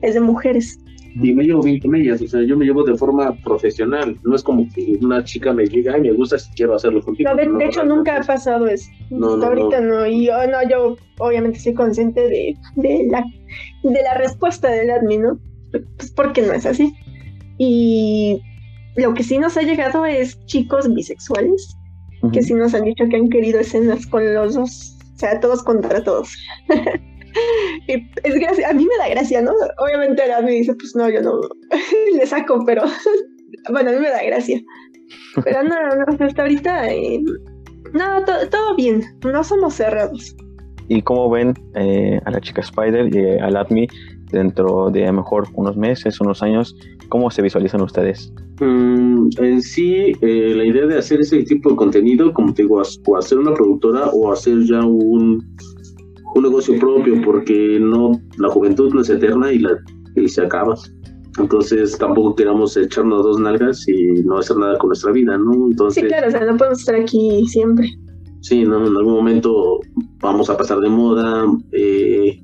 es 0.04 0.14
de 0.14 0.20
mujeres. 0.20 0.80
Y 1.16 1.34
me 1.34 1.44
llevo 1.44 1.62
bien 1.62 1.80
con 1.80 1.94
ellas, 1.96 2.22
o 2.22 2.28
sea, 2.28 2.42
yo 2.42 2.58
me 2.58 2.66
llevo 2.66 2.84
de 2.84 2.96
forma 2.96 3.36
profesional, 3.44 4.18
no 4.24 4.36
es 4.36 4.42
como 4.42 4.68
que 4.74 4.98
una 5.02 5.24
chica 5.24 5.54
me 5.54 5.64
diga, 5.66 5.94
ay, 5.94 6.02
me 6.02 6.12
gusta 6.12 6.40
si 6.40 6.52
quiero 6.54 6.74
hacerlo 6.74 7.04
contigo. 7.04 7.30
No, 7.30 7.36
de, 7.36 7.66
hecho, 7.66 7.84
nunca 7.84 8.18
ha 8.18 8.24
pasado 8.24 8.66
eso. 8.68 8.90
No, 9.12 9.38
no, 9.38 9.46
ahorita 9.46 9.80
no. 9.82 10.08
y 10.08 10.26
yo, 10.26 10.34
no, 10.48 10.68
yo 10.68 10.98
obviamente 11.20 11.60
soy 11.60 11.76
consciente 11.76 12.20
de, 12.22 12.58
de, 12.78 13.08
la, 13.12 13.24
de 13.84 14.04
la 14.04 14.16
respuesta 14.16 14.72
del 14.72 14.90
admin, 14.90 15.22
¿no? 15.22 15.40
Pues 15.72 16.12
porque 16.16 16.42
no 16.42 16.54
es 16.54 16.66
así. 16.66 16.92
Y 17.60 18.42
lo 18.96 19.14
que 19.14 19.24
sí 19.24 19.38
nos 19.38 19.56
ha 19.56 19.62
llegado 19.62 20.08
es 20.08 20.44
chicos 20.46 20.92
bisexuales, 20.92 21.78
que 22.32 22.42
sí 22.42 22.56
nos 22.56 22.74
han 22.74 22.86
dicho 22.86 23.06
que 23.08 23.18
han 23.18 23.30
querido 23.30 23.60
escenas 23.60 24.08
con 24.08 24.34
los 24.34 24.56
dos, 24.56 24.98
o 25.14 25.20
sea, 25.20 25.40
todos 25.40 25.62
contra 25.62 26.04
todos. 26.04 26.34
y 27.88 27.94
es 28.24 28.36
gracia, 28.36 28.70
a 28.70 28.74
mí 28.74 28.86
me 28.86 28.98
da 28.98 29.10
gracia, 29.10 29.42
¿no? 29.42 29.52
Obviamente 29.80 30.22
ahora 30.22 30.42
me 30.42 30.52
dice, 30.52 30.74
pues 30.76 30.96
no, 30.96 31.10
yo 31.10 31.22
no 31.22 31.40
le 32.18 32.26
saco, 32.26 32.64
pero 32.66 32.84
bueno, 33.72 33.92
a 33.92 33.94
mí 33.94 34.00
me 34.00 34.10
da 34.10 34.24
gracia. 34.24 34.62
Pero 35.44 35.64
no, 35.64 35.70
no, 35.70 36.26
hasta 36.26 36.42
ahorita, 36.42 36.92
eh, 36.92 37.22
no, 37.94 38.24
todo 38.50 38.76
bien, 38.76 39.04
no 39.24 39.44
somos 39.44 39.76
cerrados. 39.76 40.36
¿Y 40.90 41.02
cómo 41.02 41.30
ven 41.30 41.54
eh, 41.76 42.20
a 42.26 42.32
la 42.32 42.42
chica 42.42 42.62
Spider 42.62 43.14
y 43.16 43.40
al 43.40 43.56
ADMI 43.56 43.88
dentro 44.32 44.90
de 44.92 45.04
a 45.04 45.08
lo 45.08 45.14
mejor 45.14 45.48
unos 45.54 45.78
meses, 45.78 46.20
unos 46.20 46.42
años? 46.44 46.76
¿Cómo 47.10 47.30
se 47.32 47.42
visualizan 47.42 47.82
ustedes? 47.82 48.34
Mm, 48.60 49.30
en 49.38 49.62
sí, 49.62 50.14
eh, 50.22 50.54
la 50.56 50.66
idea 50.66 50.86
de 50.86 50.98
hacer 50.98 51.22
ese 51.22 51.44
tipo 51.44 51.70
de 51.70 51.76
contenido, 51.76 52.34
como 52.34 52.54
te 52.54 52.64
digo, 52.64 52.82
o 53.08 53.18
hacer 53.18 53.38
una 53.38 53.54
productora 53.54 54.08
o 54.08 54.32
hacer 54.32 54.64
ya 54.66 54.82
un, 54.84 55.44
un 56.36 56.44
negocio 56.44 56.80
propio, 56.80 57.22
porque 57.24 57.80
no 57.80 58.20
la 58.38 58.50
juventud 58.50 58.94
no 58.94 59.02
es 59.02 59.10
eterna 59.10 59.52
y, 59.52 59.60
la, 59.60 59.78
y 60.16 60.28
se 60.28 60.42
acaba. 60.42 60.76
Entonces 61.40 61.98
tampoco 61.98 62.36
queramos 62.36 62.78
echarnos 62.78 63.24
dos 63.24 63.40
nalgas 63.40 63.88
y 63.88 64.24
no 64.24 64.38
hacer 64.38 64.58
nada 64.58 64.78
con 64.78 64.90
nuestra 64.90 65.12
vida, 65.12 65.38
¿no? 65.38 65.68
Entonces, 65.68 66.04
sí, 66.04 66.08
claro, 66.08 66.28
o 66.28 66.32
sea, 66.32 66.46
no 66.46 66.58
podemos 66.58 66.80
estar 66.80 66.96
aquí 66.96 67.46
siempre. 67.48 67.90
Sí, 68.42 68.64
¿no? 68.66 68.86
en 68.86 68.96
algún 68.96 69.14
momento 69.14 69.80
vamos 70.20 70.50
a 70.50 70.58
pasar 70.58 70.80
de 70.80 70.90
moda. 70.90 71.46
Eh, 71.72 72.40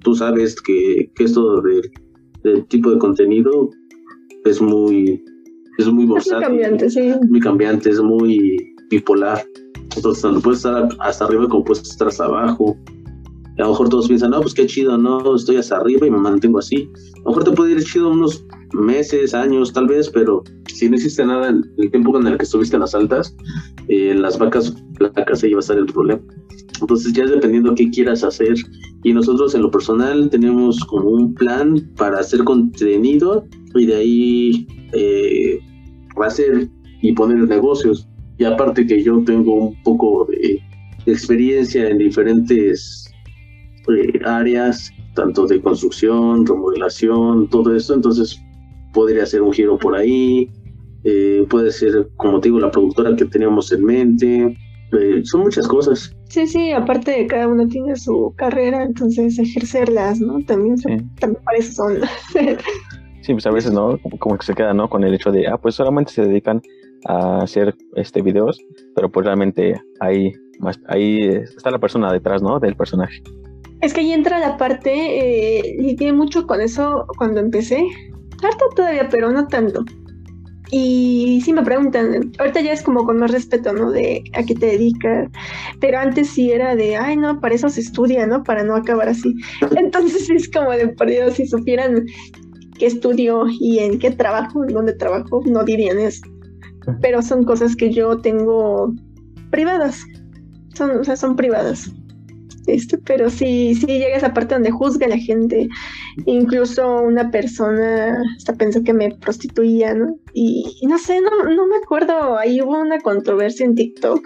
tú 0.00 0.14
sabes 0.14 0.60
que, 0.60 1.10
que 1.14 1.24
esto 1.24 1.62
del 1.62 2.66
tipo 2.68 2.90
de 2.90 2.98
contenido 2.98 3.70
es 4.44 4.60
muy, 4.60 5.24
es 5.78 5.86
muy 5.86 6.06
versátil. 6.06 6.50
muy 6.50 6.60
cambiante, 6.60 6.90
sí. 6.90 7.12
Muy 7.28 7.40
cambiante, 7.40 7.90
es 7.90 8.00
muy 8.00 8.74
bipolar. 8.90 9.42
Entonces, 9.96 10.22
tanto 10.22 10.40
puedes 10.40 10.58
estar 10.58 10.88
hasta 11.00 11.24
arriba 11.24 11.48
como 11.48 11.64
puedes 11.64 11.82
estar 11.82 12.08
hasta 12.08 12.24
abajo. 12.24 12.76
A 13.58 13.62
lo 13.62 13.68
mejor 13.70 13.88
todos 13.90 14.08
piensan, 14.08 14.30
no, 14.30 14.40
pues 14.40 14.54
qué 14.54 14.66
chido, 14.66 14.96
no, 14.96 15.34
estoy 15.36 15.56
hasta 15.56 15.76
arriba 15.76 16.06
y 16.06 16.10
me 16.10 16.18
mantengo 16.18 16.58
así. 16.58 16.88
A 17.16 17.18
lo 17.20 17.30
mejor 17.30 17.44
te 17.44 17.50
puede 17.52 17.72
ir 17.72 17.84
chido 17.84 18.10
unos 18.10 18.44
meses, 18.72 19.34
años, 19.34 19.72
tal 19.72 19.86
vez, 19.86 20.08
pero 20.08 20.42
si 20.68 20.88
no 20.88 20.96
hiciste 20.96 21.24
nada 21.24 21.48
en 21.48 21.64
el 21.76 21.90
tiempo 21.90 22.18
en 22.18 22.26
el 22.26 22.38
que 22.38 22.44
estuviste 22.44 22.76
en 22.76 22.80
las 22.80 22.94
altas, 22.94 23.36
eh, 23.88 24.14
las 24.14 24.38
vacas 24.38 24.74
flacas 24.96 25.42
ahí 25.42 25.52
va 25.52 25.58
a 25.58 25.60
estar 25.60 25.76
el 25.76 25.86
problema. 25.86 26.22
Entonces 26.80 27.12
ya 27.12 27.24
es 27.24 27.30
dependiendo 27.30 27.74
qué 27.74 27.90
quieras 27.90 28.24
hacer. 28.24 28.54
Y 29.04 29.12
nosotros 29.12 29.54
en 29.54 29.62
lo 29.62 29.70
personal 29.70 30.30
tenemos 30.30 30.80
como 30.86 31.10
un 31.10 31.34
plan 31.34 31.90
para 31.96 32.20
hacer 32.20 32.42
contenido 32.44 33.46
y 33.74 33.86
de 33.86 33.94
ahí 33.94 34.66
eh, 34.92 35.58
hacer 36.24 36.68
y 37.02 37.12
poner 37.12 37.46
negocios. 37.46 38.08
Y 38.38 38.44
aparte 38.44 38.86
que 38.86 39.02
yo 39.02 39.22
tengo 39.24 39.54
un 39.54 39.82
poco 39.82 40.26
de 40.30 40.60
experiencia 41.06 41.88
en 41.88 41.98
diferentes 41.98 43.11
eh, 43.88 44.20
áreas, 44.24 44.90
tanto 45.14 45.46
de 45.46 45.60
construcción, 45.60 46.46
remodelación, 46.46 47.48
todo 47.48 47.74
esto, 47.74 47.94
entonces 47.94 48.40
podría 48.92 49.24
hacer 49.24 49.42
un 49.42 49.52
giro 49.52 49.78
por 49.78 49.94
ahí, 49.94 50.50
eh, 51.04 51.44
puede 51.48 51.70
ser, 51.70 52.08
como 52.16 52.40
te 52.40 52.48
digo, 52.48 52.60
la 52.60 52.70
productora 52.70 53.16
que 53.16 53.24
teníamos 53.24 53.72
en 53.72 53.84
mente, 53.84 54.56
eh, 54.92 55.22
son 55.24 55.42
muchas 55.42 55.66
cosas. 55.66 56.14
Sí, 56.28 56.46
sí, 56.46 56.72
aparte 56.72 57.10
de 57.10 57.26
cada 57.26 57.48
uno 57.48 57.66
tiene 57.66 57.96
su 57.96 58.34
carrera, 58.36 58.84
entonces 58.84 59.38
ejercerlas, 59.38 60.20
¿no? 60.20 60.44
También, 60.44 60.76
también 61.18 61.42
para 61.44 61.58
eso 61.58 61.72
son. 61.72 61.98
Sí, 63.22 63.34
pues 63.34 63.46
a 63.46 63.52
veces, 63.52 63.72
¿no? 63.72 63.98
Como 64.18 64.36
que 64.36 64.44
se 64.44 64.54
queda, 64.54 64.74
¿no? 64.74 64.90
Con 64.90 65.04
el 65.04 65.14
hecho 65.14 65.30
de, 65.30 65.46
ah, 65.46 65.56
pues 65.56 65.76
solamente 65.76 66.12
se 66.12 66.22
dedican 66.26 66.60
a 67.06 67.38
hacer 67.38 67.74
este 67.94 68.20
videos, 68.20 68.58
pero 68.96 69.10
pues 69.10 69.24
realmente 69.24 69.80
ahí, 70.00 70.32
más, 70.58 70.80
ahí 70.88 71.20
está 71.28 71.70
la 71.70 71.78
persona 71.78 72.12
detrás, 72.12 72.42
¿no? 72.42 72.58
Del 72.58 72.74
personaje. 72.74 73.22
Es 73.82 73.92
que 73.92 74.00
ahí 74.00 74.12
entra 74.12 74.38
la 74.38 74.56
parte, 74.56 74.90
eh, 74.94 75.76
lidié 75.78 76.12
mucho 76.12 76.46
con 76.46 76.60
eso 76.60 77.04
cuando 77.18 77.40
empecé. 77.40 77.84
Harto 78.42 78.64
todavía, 78.76 79.08
pero 79.08 79.30
no 79.32 79.48
tanto. 79.48 79.84
Y 80.70 81.42
sí 81.44 81.52
me 81.52 81.62
preguntan, 81.62 82.32
ahorita 82.38 82.62
ya 82.62 82.72
es 82.72 82.82
como 82.82 83.04
con 83.04 83.18
más 83.18 83.30
respeto, 83.30 83.74
¿no? 83.74 83.90
De 83.90 84.24
a 84.34 84.42
qué 84.44 84.54
te 84.54 84.66
dedicas. 84.66 85.28
Pero 85.80 85.98
antes 85.98 86.30
sí 86.30 86.50
era 86.50 86.74
de, 86.76 86.96
ay, 86.96 87.16
no, 87.16 87.40
para 87.40 87.54
eso 87.56 87.68
se 87.68 87.80
estudia, 87.80 88.26
¿no? 88.26 88.42
Para 88.42 88.62
no 88.62 88.76
acabar 88.76 89.08
así. 89.08 89.34
Entonces 89.76 90.30
es 90.30 90.48
como 90.50 90.70
de 90.70 90.88
perdido, 90.88 91.30
si 91.30 91.46
supieran 91.46 92.06
qué 92.78 92.86
estudio 92.86 93.44
y 93.48 93.80
en 93.80 93.98
qué 93.98 94.12
trabajo, 94.12 94.64
en 94.64 94.72
dónde 94.72 94.94
trabajo, 94.94 95.42
no 95.44 95.64
dirían 95.64 95.98
eso. 95.98 96.22
Pero 97.00 97.20
son 97.20 97.44
cosas 97.44 97.76
que 97.76 97.92
yo 97.92 98.18
tengo 98.18 98.94
privadas. 99.50 100.02
Son, 100.74 100.90
o 100.98 101.04
sea, 101.04 101.16
son 101.16 101.36
privadas. 101.36 101.92
Este, 102.66 102.96
pero 102.98 103.28
sí, 103.28 103.74
sí 103.74 103.86
llega 103.86 104.16
esa 104.16 104.32
parte 104.32 104.54
donde 104.54 104.70
juzga 104.70 105.06
a 105.06 105.10
la 105.10 105.18
gente. 105.18 105.68
Incluso 106.26 107.02
una 107.02 107.30
persona 107.30 108.20
hasta 108.36 108.54
pensó 108.54 108.82
que 108.82 108.92
me 108.92 109.10
prostituía, 109.16 109.94
¿no? 109.94 110.16
Y, 110.32 110.64
no 110.88 110.98
sé, 110.98 111.20
no, 111.20 111.30
no, 111.44 111.66
me 111.66 111.76
acuerdo, 111.76 112.38
ahí 112.38 112.60
hubo 112.60 112.78
una 112.80 113.00
controversia 113.00 113.66
en 113.66 113.74
TikTok 113.74 114.20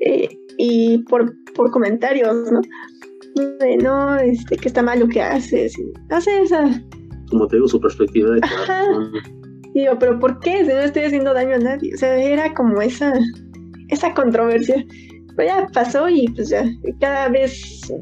eh, 0.00 0.28
y 0.56 0.98
por, 1.04 1.34
por 1.54 1.70
comentarios, 1.70 2.50
¿no? 2.52 2.60
De, 3.60 3.76
no, 3.76 4.16
este, 4.16 4.56
que 4.56 4.68
está 4.68 4.82
mal 4.82 5.00
lo 5.00 5.08
que 5.08 5.22
haces. 5.22 5.74
Hace 6.10 6.42
esa. 6.42 6.82
Como 7.30 7.46
te 7.46 7.56
digo, 7.56 7.68
su 7.68 7.80
perspectiva 7.80 8.30
de 8.30 8.40
Digo, 9.74 9.98
pero 9.98 10.18
¿por 10.18 10.40
qué? 10.40 10.64
Si 10.64 10.68
no 10.72 10.80
estoy 10.80 11.04
haciendo 11.04 11.34
daño 11.34 11.56
a 11.56 11.58
nadie. 11.58 11.94
O 11.94 11.98
sea, 11.98 12.16
era 12.16 12.52
como 12.54 12.80
esa, 12.80 13.12
esa 13.88 14.14
controversia 14.14 14.84
pero 15.38 15.50
ya 15.50 15.68
pasó 15.72 16.08
y 16.08 16.26
pues 16.34 16.48
ya 16.48 16.64
cada 16.98 17.28
vez 17.28 17.92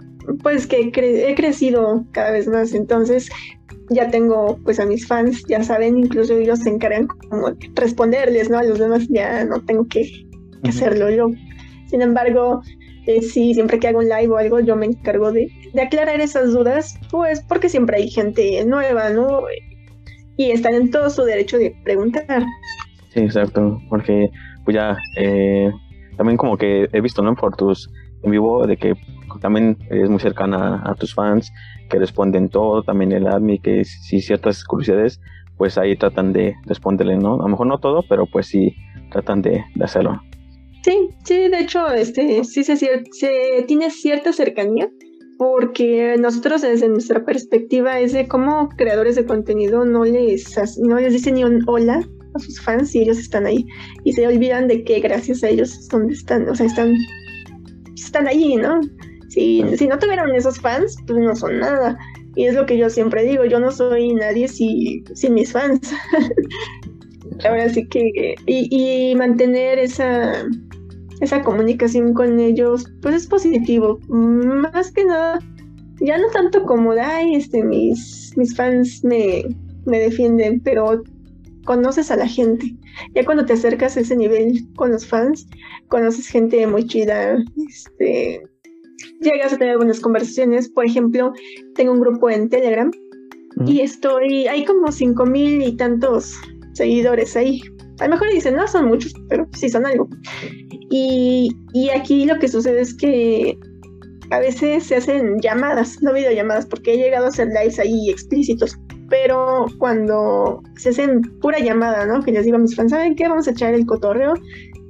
pues 0.42 0.66
que 0.66 0.90
he 0.90 1.34
crecido 1.34 2.02
cada 2.12 2.32
vez 2.32 2.48
más 2.48 2.72
entonces 2.72 3.28
ya 3.90 4.08
tengo 4.08 4.58
pues 4.64 4.80
a 4.80 4.86
mis 4.86 5.06
fans 5.06 5.44
ya 5.46 5.62
saben 5.62 5.98
incluso 5.98 6.34
ellos 6.34 6.60
se 6.60 6.70
encargan 6.70 7.06
como 7.06 7.50
de 7.50 7.70
responderles 7.74 8.48
no 8.48 8.56
a 8.58 8.64
los 8.64 8.78
demás 8.78 9.06
ya 9.10 9.44
no 9.44 9.60
tengo 9.60 9.86
que, 9.86 10.10
hacerlo 10.64 11.10
yo. 11.10 11.28
Sin 11.88 12.00
embargo 12.00 12.62
eh, 13.06 13.20
sí 13.20 13.52
siempre 13.52 13.78
que 13.78 13.88
hago 13.88 13.98
un 13.98 14.08
live 14.08 14.28
o 14.28 14.38
algo 14.38 14.60
yo 14.60 14.74
me 14.74 14.86
encargo 14.86 15.30
de, 15.30 15.52
de 15.74 15.82
aclarar 15.82 16.22
esas 16.22 16.54
dudas 16.54 16.98
pues 17.10 17.42
porque 17.42 17.68
siempre 17.68 17.98
hay 17.98 18.08
gente 18.08 18.64
nueva 18.64 19.10
no 19.10 19.42
y 20.38 20.52
están 20.52 20.74
en 20.74 20.90
todo 20.90 21.10
su 21.10 21.22
derecho 21.22 21.58
de 21.58 21.76
preguntar. 21.84 22.44
Sí 23.12 23.20
exacto 23.20 23.78
porque 23.90 24.30
pues 24.64 24.74
ya 24.74 24.96
eh, 25.18 25.70
también 26.16 26.36
como 26.36 26.56
que 26.56 26.88
he 26.92 27.00
visto, 27.00 27.22
¿no? 27.22 27.34
Por 27.34 27.56
tus 27.56 27.90
en 28.22 28.30
vivo, 28.30 28.66
de 28.66 28.76
que 28.76 28.94
también 29.40 29.78
es 29.90 30.08
muy 30.08 30.18
cercana 30.18 30.82
a 30.84 30.94
tus 30.94 31.14
fans, 31.14 31.52
que 31.88 31.98
responden 31.98 32.48
todo, 32.48 32.82
también 32.82 33.12
el 33.12 33.26
admin, 33.26 33.60
que 33.60 33.84
si 33.84 34.20
ciertas 34.20 34.64
curiosidades, 34.64 35.20
pues 35.56 35.78
ahí 35.78 35.96
tratan 35.96 36.32
de 36.32 36.54
responderle, 36.64 37.16
¿no? 37.16 37.34
A 37.34 37.42
lo 37.44 37.48
mejor 37.48 37.66
no 37.66 37.78
todo, 37.78 38.02
pero 38.08 38.26
pues 38.26 38.46
sí 38.46 38.74
tratan 39.10 39.42
de, 39.42 39.64
hacerlo. 39.80 40.20
Sí, 40.82 41.08
sí, 41.24 41.48
de 41.48 41.60
hecho, 41.60 41.88
este, 41.88 42.44
sí 42.44 42.64
se, 42.64 42.76
se 42.76 43.64
tiene 43.66 43.90
cierta 43.90 44.32
cercanía, 44.32 44.88
porque 45.38 46.16
nosotros 46.18 46.62
desde 46.62 46.88
nuestra 46.88 47.24
perspectiva 47.24 47.98
es 47.98 48.12
de 48.12 48.28
cómo 48.28 48.68
creadores 48.70 49.16
de 49.16 49.26
contenido 49.26 49.84
no 49.84 50.04
les, 50.04 50.78
no 50.78 50.96
les 50.96 51.12
dicen 51.12 51.34
ni 51.34 51.44
un 51.44 51.62
hola 51.66 52.06
sus 52.38 52.60
fans 52.60 52.94
y 52.94 53.02
ellos 53.02 53.18
están 53.18 53.46
ahí 53.46 53.66
y 54.04 54.12
se 54.12 54.26
olvidan 54.26 54.68
de 54.68 54.84
que 54.84 55.00
gracias 55.00 55.42
a 55.42 55.48
ellos 55.48 55.76
es 55.78 55.88
donde 55.88 56.14
están, 56.14 56.48
o 56.48 56.54
sea, 56.54 56.66
están, 56.66 56.94
están 57.94 58.28
allí, 58.28 58.56
¿no? 58.56 58.80
Si, 59.28 59.64
si 59.76 59.86
no 59.86 59.98
tuvieran 59.98 60.34
esos 60.34 60.60
fans, 60.60 60.96
pues 61.06 61.18
no 61.18 61.34
son 61.34 61.58
nada. 61.58 61.98
Y 62.36 62.44
es 62.44 62.54
lo 62.54 62.66
que 62.66 62.76
yo 62.76 62.90
siempre 62.90 63.24
digo, 63.24 63.44
yo 63.44 63.58
no 63.60 63.70
soy 63.70 64.12
nadie 64.12 64.48
si, 64.48 65.02
sin 65.14 65.34
mis 65.34 65.52
fans. 65.52 65.92
Ahora 67.44 67.68
sí 67.68 67.86
que, 67.88 68.34
y, 68.46 69.10
y 69.10 69.14
mantener 69.14 69.78
esa, 69.78 70.44
esa 71.20 71.42
comunicación 71.42 72.14
con 72.14 72.38
ellos, 72.38 72.86
pues 73.02 73.14
es 73.14 73.26
positivo. 73.26 73.98
Más 74.08 74.92
que 74.92 75.04
nada, 75.04 75.38
ya 76.00 76.18
no 76.18 76.28
tanto 76.28 76.64
como, 76.64 76.92
ay, 76.92 77.34
este, 77.34 77.62
mis, 77.64 78.32
mis 78.36 78.54
fans 78.54 79.02
me, 79.02 79.44
me 79.86 79.98
defienden, 79.98 80.60
pero 80.60 81.02
conoces 81.66 82.10
a 82.10 82.16
la 82.16 82.26
gente. 82.26 82.74
Ya 83.14 83.26
cuando 83.26 83.44
te 83.44 83.52
acercas 83.52 83.96
a 83.96 84.00
ese 84.00 84.16
nivel 84.16 84.66
con 84.76 84.90
los 84.92 85.06
fans, 85.06 85.46
conoces 85.88 86.28
gente 86.28 86.66
muy 86.66 86.86
chida, 86.86 87.36
este, 87.68 88.40
llegas 89.20 89.52
a 89.52 89.58
tener 89.58 89.76
buenas 89.76 90.00
conversaciones. 90.00 90.70
Por 90.70 90.86
ejemplo, 90.86 91.32
tengo 91.74 91.92
un 91.92 92.00
grupo 92.00 92.30
en 92.30 92.48
Telegram 92.48 92.90
y 93.66 93.80
estoy, 93.80 94.46
hay 94.46 94.64
como 94.64 94.90
cinco 94.90 95.26
mil 95.26 95.62
y 95.62 95.76
tantos 95.76 96.34
seguidores 96.72 97.36
ahí. 97.36 97.60
A 98.00 98.04
lo 98.04 98.12
mejor 98.12 98.30
dicen, 98.32 98.56
no 98.56 98.66
son 98.66 98.86
muchos, 98.86 99.12
pero 99.28 99.46
sí 99.52 99.68
son 99.68 99.84
algo. 99.84 100.08
Y, 100.90 101.50
y 101.74 101.90
aquí 101.90 102.24
lo 102.24 102.38
que 102.38 102.48
sucede 102.48 102.80
es 102.80 102.94
que 102.94 103.58
a 104.30 104.38
veces 104.38 104.84
se 104.84 104.96
hacen 104.96 105.40
llamadas, 105.40 106.02
no 106.02 106.12
videollamadas, 106.12 106.66
porque 106.66 106.94
he 106.94 106.96
llegado 106.96 107.26
a 107.26 107.28
hacer 107.28 107.48
lives 107.48 107.78
ahí 107.78 108.10
explícitos 108.10 108.78
pero 109.08 109.66
cuando 109.78 110.62
se 110.76 110.90
hacen 110.90 111.22
pura 111.40 111.58
llamada, 111.58 112.06
¿no? 112.06 112.22
Que 112.22 112.32
les 112.32 112.44
digo 112.44 112.56
a 112.56 112.60
mis 112.60 112.74
fans, 112.74 112.90
¿saben 112.90 113.14
qué? 113.14 113.28
Vamos 113.28 113.46
a 113.46 113.52
echar 113.52 113.74
el 113.74 113.86
cotorreo, 113.86 114.34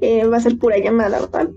eh, 0.00 0.24
va 0.26 0.38
a 0.38 0.40
ser 0.40 0.58
pura 0.58 0.78
llamada, 0.78 1.20
¿verdad? 1.20 1.48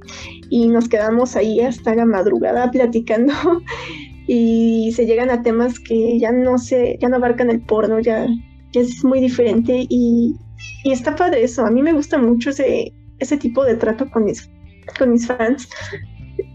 Y 0.50 0.68
nos 0.68 0.90
quedamos 0.90 1.36
ahí 1.36 1.62
hasta 1.62 1.96
la 1.96 2.06
madrugada 2.06 2.72
platicando 2.72 3.34
y 4.28 4.92
se 4.94 5.06
llegan 5.06 5.30
a 5.30 5.42
temas 5.42 5.80
que 5.80 6.20
ya 6.20 6.32
no 6.32 6.58
se, 6.58 6.98
ya 7.02 7.10
no 7.10 7.18
abarcan 7.18 7.50
el 7.50 7.62
porno, 7.62 8.00
ya, 8.00 8.28
es 8.74 9.04
muy 9.04 9.20
diferente 9.20 9.86
y, 9.90 10.36
y, 10.84 10.92
está 10.92 11.16
padre 11.16 11.44
eso. 11.44 11.66
A 11.66 11.72
mí 11.72 11.82
me 11.82 11.94
gusta 11.94 12.18
mucho 12.18 12.50
ese, 12.52 12.94
ese 13.20 13.38
tipo 13.38 13.64
de 13.64 13.76
trato 13.76 14.10
con 14.12 14.26
mis, 14.26 14.50
con 14.98 15.12
mis 15.12 15.28
fans, 15.28 15.70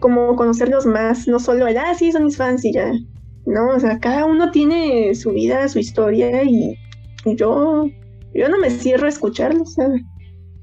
como 0.00 0.36
conocerlos 0.36 0.86
más, 0.86 1.26
no 1.26 1.38
solo 1.38 1.66
el, 1.66 1.76
ah, 1.76 1.94
sí, 1.94 2.12
son 2.12 2.24
mis 2.24 2.36
fans 2.36 2.64
y 2.64 2.72
ya, 2.72 2.92
¿no? 3.46 3.68
O 3.68 3.80
sea, 3.80 3.98
cada 3.98 4.24
uno 4.24 4.50
tiene 4.50 5.14
su 5.14 5.32
vida, 5.32 5.68
su 5.68 5.78
historia 5.78 6.42
y 6.44 6.76
yo, 7.36 7.86
yo 8.34 8.48
no 8.48 8.58
me 8.58 8.70
cierro 8.70 9.06
a 9.06 9.10
escucharlos, 9.10 9.74
sea, 9.74 9.88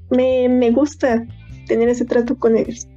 me, 0.10 0.50
me 0.50 0.72
gusta 0.72 1.26
tener 1.68 1.90
ese 1.90 2.06
trato 2.06 2.38
con 2.38 2.58
ellos. 2.58 2.88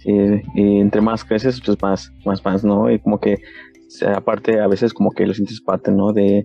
Sí, 0.00 0.12
y 0.54 0.80
entre 0.80 1.00
más 1.00 1.24
creces, 1.24 1.60
pues 1.64 1.78
más, 1.82 2.12
más, 2.24 2.44
más, 2.44 2.64
¿no? 2.64 2.90
Y 2.90 2.98
como 2.98 3.18
que, 3.18 3.38
aparte, 4.14 4.60
a 4.60 4.66
veces 4.66 4.92
como 4.92 5.10
que 5.10 5.26
lo 5.26 5.32
sientes 5.32 5.60
parte, 5.62 5.90
¿no? 5.90 6.12
De, 6.12 6.44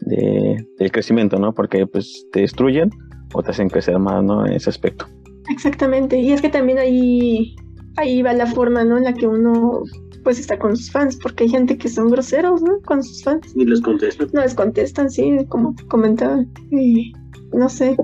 de, 0.00 0.66
del 0.78 0.92
crecimiento, 0.92 1.38
¿no? 1.38 1.54
Porque 1.54 1.86
pues 1.86 2.26
te 2.32 2.40
destruyen 2.40 2.90
o 3.34 3.42
te 3.42 3.50
hacen 3.50 3.68
crecer 3.68 3.98
más, 3.98 4.22
¿no? 4.24 4.44
En 4.44 4.54
ese 4.54 4.70
aspecto. 4.70 5.06
Exactamente, 5.50 6.18
y 6.18 6.32
es 6.32 6.42
que 6.42 6.50
también 6.50 6.78
ahí, 6.78 7.56
ahí 7.96 8.20
va 8.22 8.32
la 8.32 8.46
forma, 8.46 8.84
¿no? 8.84 8.98
En 8.98 9.04
la 9.04 9.14
que 9.14 9.26
uno 9.26 9.82
pues 10.24 10.38
está 10.38 10.58
con 10.58 10.76
sus 10.76 10.90
fans, 10.90 11.16
porque 11.16 11.44
hay 11.44 11.50
gente 11.50 11.78
que 11.78 11.88
son 11.88 12.08
groseros, 12.08 12.62
¿no? 12.62 12.80
Con 12.82 13.02
sus 13.02 13.22
fans. 13.22 13.54
Ni 13.56 13.64
les 13.64 13.80
contestan. 13.80 14.28
No 14.32 14.40
les 14.40 14.54
contestan, 14.54 15.10
sí, 15.10 15.36
como 15.48 15.74
comentaba. 15.88 16.44
Y 16.70 17.12
no 17.52 17.68
sé. 17.68 17.96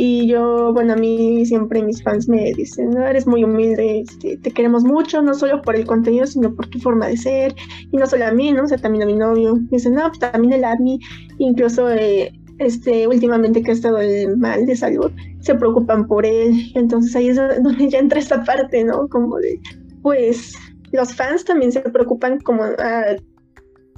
Y 0.00 0.28
yo, 0.28 0.72
bueno, 0.72 0.92
a 0.92 0.96
mí 0.96 1.44
siempre 1.44 1.82
mis 1.82 2.04
fans 2.04 2.28
me 2.28 2.52
dicen, 2.52 2.90
no, 2.90 3.04
eres 3.04 3.26
muy 3.26 3.42
humilde, 3.42 4.02
este, 4.02 4.36
te 4.36 4.52
queremos 4.52 4.84
mucho, 4.84 5.20
no 5.22 5.34
solo 5.34 5.60
por 5.60 5.74
el 5.74 5.86
contenido, 5.86 6.24
sino 6.24 6.54
por 6.54 6.68
tu 6.68 6.78
forma 6.78 7.08
de 7.08 7.16
ser. 7.16 7.54
Y 7.90 7.96
no 7.96 8.06
solo 8.06 8.26
a 8.26 8.30
mí, 8.30 8.52
¿no? 8.52 8.62
O 8.62 8.66
sea, 8.68 8.78
también 8.78 9.02
a 9.02 9.06
mi 9.06 9.14
novio. 9.14 9.56
Me 9.56 9.68
dicen, 9.72 9.94
no, 9.94 10.06
pues 10.06 10.20
también 10.20 10.52
el 10.52 10.64
ADMI, 10.64 11.00
incluso 11.38 11.90
eh, 11.90 12.32
este, 12.58 13.08
últimamente 13.08 13.60
que 13.60 13.72
ha 13.72 13.74
estado 13.74 13.98
el 13.98 14.36
mal 14.36 14.66
de 14.66 14.76
salud, 14.76 15.10
se 15.40 15.56
preocupan 15.56 16.06
por 16.06 16.24
él. 16.24 16.70
Entonces 16.76 17.16
ahí 17.16 17.30
es 17.30 17.36
donde 17.36 17.88
ya 17.90 17.98
entra 17.98 18.20
esta 18.20 18.44
parte, 18.44 18.84
¿no? 18.84 19.08
Como 19.08 19.38
de, 19.38 19.60
pues, 20.02 20.54
los 20.92 21.14
fans 21.14 21.44
también 21.44 21.72
se 21.72 21.80
preocupan 21.80 22.40
como, 22.40 22.64
ah, 22.64 23.16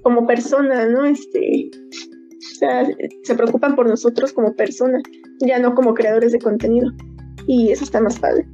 como 0.02 0.26
persona, 0.26 0.86
¿no? 0.86 1.04
Este, 1.04 1.70
o 1.72 2.54
sea, 2.58 2.86
se 3.22 3.34
preocupan 3.34 3.76
por 3.76 3.88
nosotros 3.88 4.32
como 4.32 4.54
personas, 4.54 5.02
ya 5.40 5.58
no 5.58 5.74
como 5.74 5.94
creadores 5.94 6.32
de 6.32 6.38
contenido. 6.38 6.90
Y 7.46 7.70
eso 7.70 7.84
está 7.84 8.00
más 8.00 8.18
padre. 8.18 8.46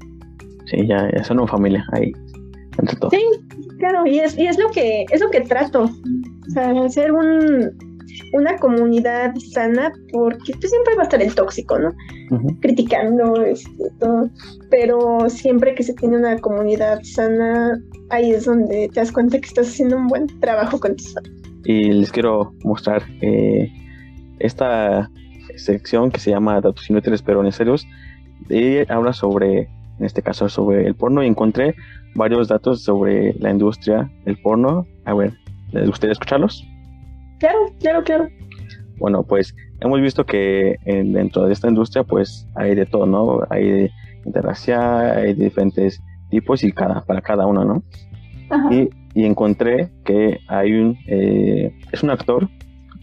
Sí, 0.67 0.87
ya, 0.87 1.11
ya 1.15 1.25
son 1.25 1.39
una 1.39 1.49
familia 1.49 1.85
ahí, 1.93 2.13
entre 2.79 2.97
todos. 2.97 3.13
Sí, 3.15 3.23
claro, 3.79 4.07
y 4.07 4.19
es, 4.19 4.37
y 4.39 4.47
es 4.47 4.59
lo 4.59 4.71
que, 4.71 5.05
es 5.11 5.21
lo 5.21 5.31
que 5.31 5.43
trato. 5.43 5.85
O 5.85 6.51
sea, 6.51 6.89
ser 6.89 7.13
un, 7.13 7.77
una 8.33 8.57
comunidad 8.57 9.35
sana, 9.53 9.93
porque 10.13 10.53
siempre 10.53 10.95
va 10.97 11.03
a 11.03 11.05
estar 11.05 11.23
el 11.23 11.35
tóxico, 11.35 11.79
¿no? 11.79 11.95
Criticando 12.61 13.43
este, 13.43 13.71
todo, 14.01 14.29
pero 14.71 15.29
siempre 15.29 15.75
que 15.75 15.83
se 15.83 15.95
tiene 15.95 16.17
una 16.17 16.39
comunidad 16.39 17.01
sana, 17.03 17.79
ahí 18.11 18.33
es 18.33 18.45
donde 18.45 18.89
te 18.93 19.01
das 19.01 19.13
cuenta 19.13 19.39
que 19.39 19.47
estás 19.47 19.69
haciendo 19.69 19.97
un 19.97 20.09
buen 20.09 20.27
trabajo 20.41 20.79
con 20.81 20.97
tus 20.97 21.15
fans. 21.15 21.31
Y 21.65 21.93
les 21.93 22.13
quiero 22.13 22.53
mostrar 22.65 23.03
eh, 23.21 23.71
esta 24.39 25.11
sección 25.57 26.11
que 26.11 26.21
se 26.21 26.31
llama 26.31 26.61
Datos 26.61 26.89
inútiles 26.91 27.23
pero 27.23 27.43
necesarios 27.43 27.87
y 28.49 28.91
habla 28.91 29.13
sobre, 29.13 29.69
en 29.99 30.05
este 30.05 30.23
caso, 30.23 30.49
sobre 30.49 30.87
el 30.87 30.95
porno 30.95 31.23
y 31.23 31.27
encontré 31.27 31.75
varios 32.15 32.49
datos 32.49 32.83
sobre 32.83 33.35
la 33.35 33.51
industria 33.51 34.11
del 34.25 34.37
porno. 34.39 34.87
A 35.05 35.15
ver, 35.15 35.35
¿les 35.73 35.89
gustaría 35.89 36.13
escucharlos? 36.13 36.65
Claro, 37.39 37.59
claro, 37.81 38.03
claro. 38.05 38.29
Bueno, 38.99 39.23
pues 39.23 39.55
hemos 39.81 40.01
visto 40.01 40.25
que 40.25 40.77
dentro 40.85 41.47
de 41.47 41.53
esta 41.53 41.69
industria 41.69 42.05
pues 42.05 42.47
hay 42.55 42.75
de 42.75 42.87
todo, 42.87 43.07
¿no? 43.07 43.41
Hay 43.51 43.71
de 43.71 43.91
interracial, 44.25 45.19
hay 45.19 45.35
diferentes 45.35 46.03
tipos 46.31 46.65
y 46.65 46.73
cada, 46.73 47.03
para 47.03 47.21
cada 47.21 47.47
uno, 47.47 47.65
¿no? 47.65 47.83
Y, 48.71 48.89
encontré 49.15 49.91
que 50.05 50.39
hay 50.47 50.73
un, 50.73 50.97
eh, 51.07 51.75
es 51.91 52.03
un 52.03 52.11
actor 52.11 52.49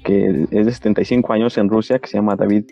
que 0.03 0.45
es 0.52 0.65
de 0.65 0.72
75 0.72 1.34
años 1.34 1.57
en 1.57 1.70
Rusia 1.70 1.98
que 1.98 2.07
se 2.07 2.18
llama 2.18 2.36
David 2.36 2.65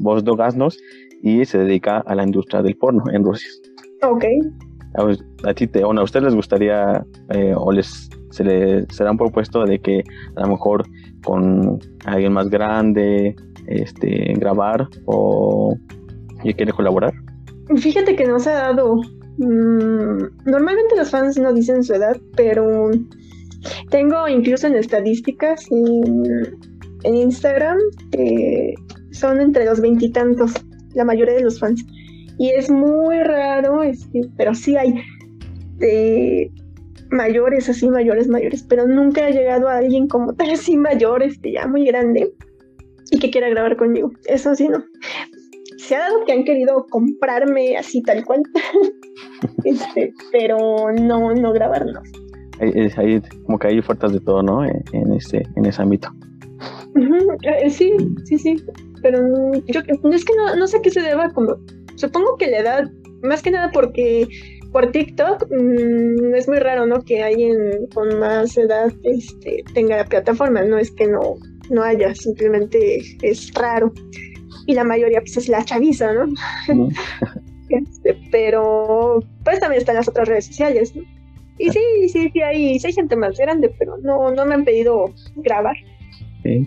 Bozdogasnos 0.00 0.78
y 1.22 1.44
se 1.44 1.58
dedica 1.58 1.98
a 1.98 2.14
la 2.14 2.24
industria 2.24 2.60
del 2.60 2.76
porno 2.76 3.04
en 3.12 3.24
Rusia. 3.24 3.48
Ok. 4.02 4.24
A, 5.44 5.54
ti 5.54 5.68
te, 5.68 5.84
bueno, 5.84 6.00
a 6.00 6.04
ustedes 6.04 6.24
les 6.24 6.34
gustaría 6.34 7.04
eh, 7.30 7.54
o 7.56 7.70
les 7.70 8.10
se 8.30 8.44
les 8.44 8.86
será 8.90 9.10
un 9.10 9.16
propuesto 9.16 9.64
de 9.64 9.78
que 9.78 10.02
a 10.36 10.40
lo 10.40 10.48
mejor 10.48 10.84
con 11.28 11.78
alguien 12.06 12.32
más 12.32 12.48
grande 12.48 13.36
este 13.66 14.32
grabar 14.38 14.88
o 15.04 15.76
y 16.42 16.54
quiere 16.54 16.72
colaborar? 16.72 17.12
Fíjate 17.76 18.16
que 18.16 18.24
no 18.26 18.38
se 18.38 18.48
ha 18.48 18.54
dado. 18.54 18.96
Mm, 19.36 20.46
normalmente 20.46 20.96
los 20.96 21.10
fans 21.10 21.36
no 21.36 21.52
dicen 21.52 21.84
su 21.84 21.92
edad, 21.92 22.16
pero 22.34 22.90
tengo 23.90 24.26
incluso 24.26 24.68
en 24.68 24.76
estadísticas 24.76 25.66
en, 25.70 26.46
Instagram 27.04 27.78
que 28.10 28.74
son 29.12 29.40
entre 29.40 29.66
los 29.66 29.80
veintitantos, 29.80 30.52
la 30.94 31.04
mayoría 31.04 31.34
de 31.34 31.42
los 31.42 31.60
fans. 31.60 31.84
Y 32.38 32.48
es 32.48 32.70
muy 32.70 33.18
raro, 33.18 33.82
este, 33.82 34.22
pero 34.38 34.54
sí 34.54 34.76
hay 34.76 34.94
mayores, 37.10 37.68
así 37.68 37.88
mayores, 37.88 38.28
mayores, 38.28 38.62
pero 38.62 38.86
nunca 38.86 39.26
ha 39.26 39.30
llegado 39.30 39.68
a 39.68 39.78
alguien 39.78 40.08
como 40.08 40.34
tal 40.34 40.50
así 40.50 40.76
mayor, 40.76 41.22
este, 41.22 41.52
ya 41.52 41.66
muy 41.66 41.84
grande, 41.86 42.32
y 43.10 43.18
que 43.18 43.30
quiera 43.30 43.48
grabar 43.48 43.76
conmigo. 43.76 44.10
Eso 44.26 44.54
sí, 44.54 44.68
no. 44.68 44.82
Se 45.78 45.96
ha 45.96 46.00
dado 46.00 46.24
que 46.24 46.32
han 46.32 46.44
querido 46.44 46.86
comprarme 46.90 47.76
así 47.76 48.02
tal 48.02 48.24
cual, 48.24 48.42
este, 49.64 50.12
pero 50.32 50.92
no, 50.92 51.32
no 51.34 51.52
grabar, 51.52 51.86
no. 51.86 52.00
Hay, 52.60 53.22
como 53.46 53.58
que 53.58 53.68
hay 53.68 53.78
ofertas 53.78 54.12
de 54.12 54.20
todo, 54.20 54.42
¿no? 54.42 54.64
En, 54.64 55.12
ese, 55.12 55.42
en 55.56 55.64
ese 55.64 55.80
ámbito. 55.80 56.08
Eh, 57.42 57.70
sí, 57.70 57.92
sí, 58.24 58.36
sí. 58.36 58.56
Pero 59.00 59.20
yo 59.66 59.80
es 60.10 60.24
que 60.24 60.36
no, 60.36 60.56
no 60.56 60.66
sé 60.66 60.80
qué 60.82 60.90
se 60.90 61.00
deba 61.00 61.30
como. 61.30 61.56
Supongo 61.94 62.36
que 62.36 62.48
la 62.48 62.58
edad, 62.58 62.90
más 63.22 63.42
que 63.42 63.52
nada 63.52 63.70
porque 63.72 64.26
por 64.72 64.90
TikTok 64.90 65.46
mm, 65.50 66.34
es 66.34 66.48
muy 66.48 66.58
raro, 66.58 66.86
¿no? 66.86 67.02
Que 67.02 67.22
alguien 67.22 67.86
con 67.94 68.18
más 68.18 68.56
edad 68.56 68.92
este, 69.04 69.64
tenga 69.74 69.96
la 69.96 70.04
plataforma, 70.04 70.62
no 70.62 70.78
es 70.78 70.90
que 70.90 71.06
no, 71.06 71.36
no 71.70 71.82
haya, 71.82 72.14
simplemente 72.14 73.00
es 73.22 73.52
raro. 73.54 73.92
Y 74.66 74.74
la 74.74 74.84
mayoría 74.84 75.20
pues 75.20 75.36
es 75.36 75.48
la 75.48 75.64
chaviza, 75.64 76.12
¿no? 76.12 76.26
este, 77.68 78.18
pero 78.30 79.20
pues 79.44 79.60
también 79.60 79.80
están 79.80 79.96
las 79.96 80.08
otras 80.08 80.28
redes 80.28 80.46
sociales, 80.46 80.94
¿no? 80.94 81.02
Y 81.58 81.70
sí, 81.70 81.80
sí, 82.08 82.30
sí 82.32 82.40
hay, 82.40 82.78
sí 82.78 82.86
hay 82.86 82.92
gente 82.92 83.16
más 83.16 83.36
grande, 83.36 83.74
pero 83.78 83.98
no, 83.98 84.30
no 84.30 84.46
me 84.46 84.54
han 84.54 84.64
pedido 84.64 85.06
grabar. 85.36 85.74
Eh, 86.44 86.64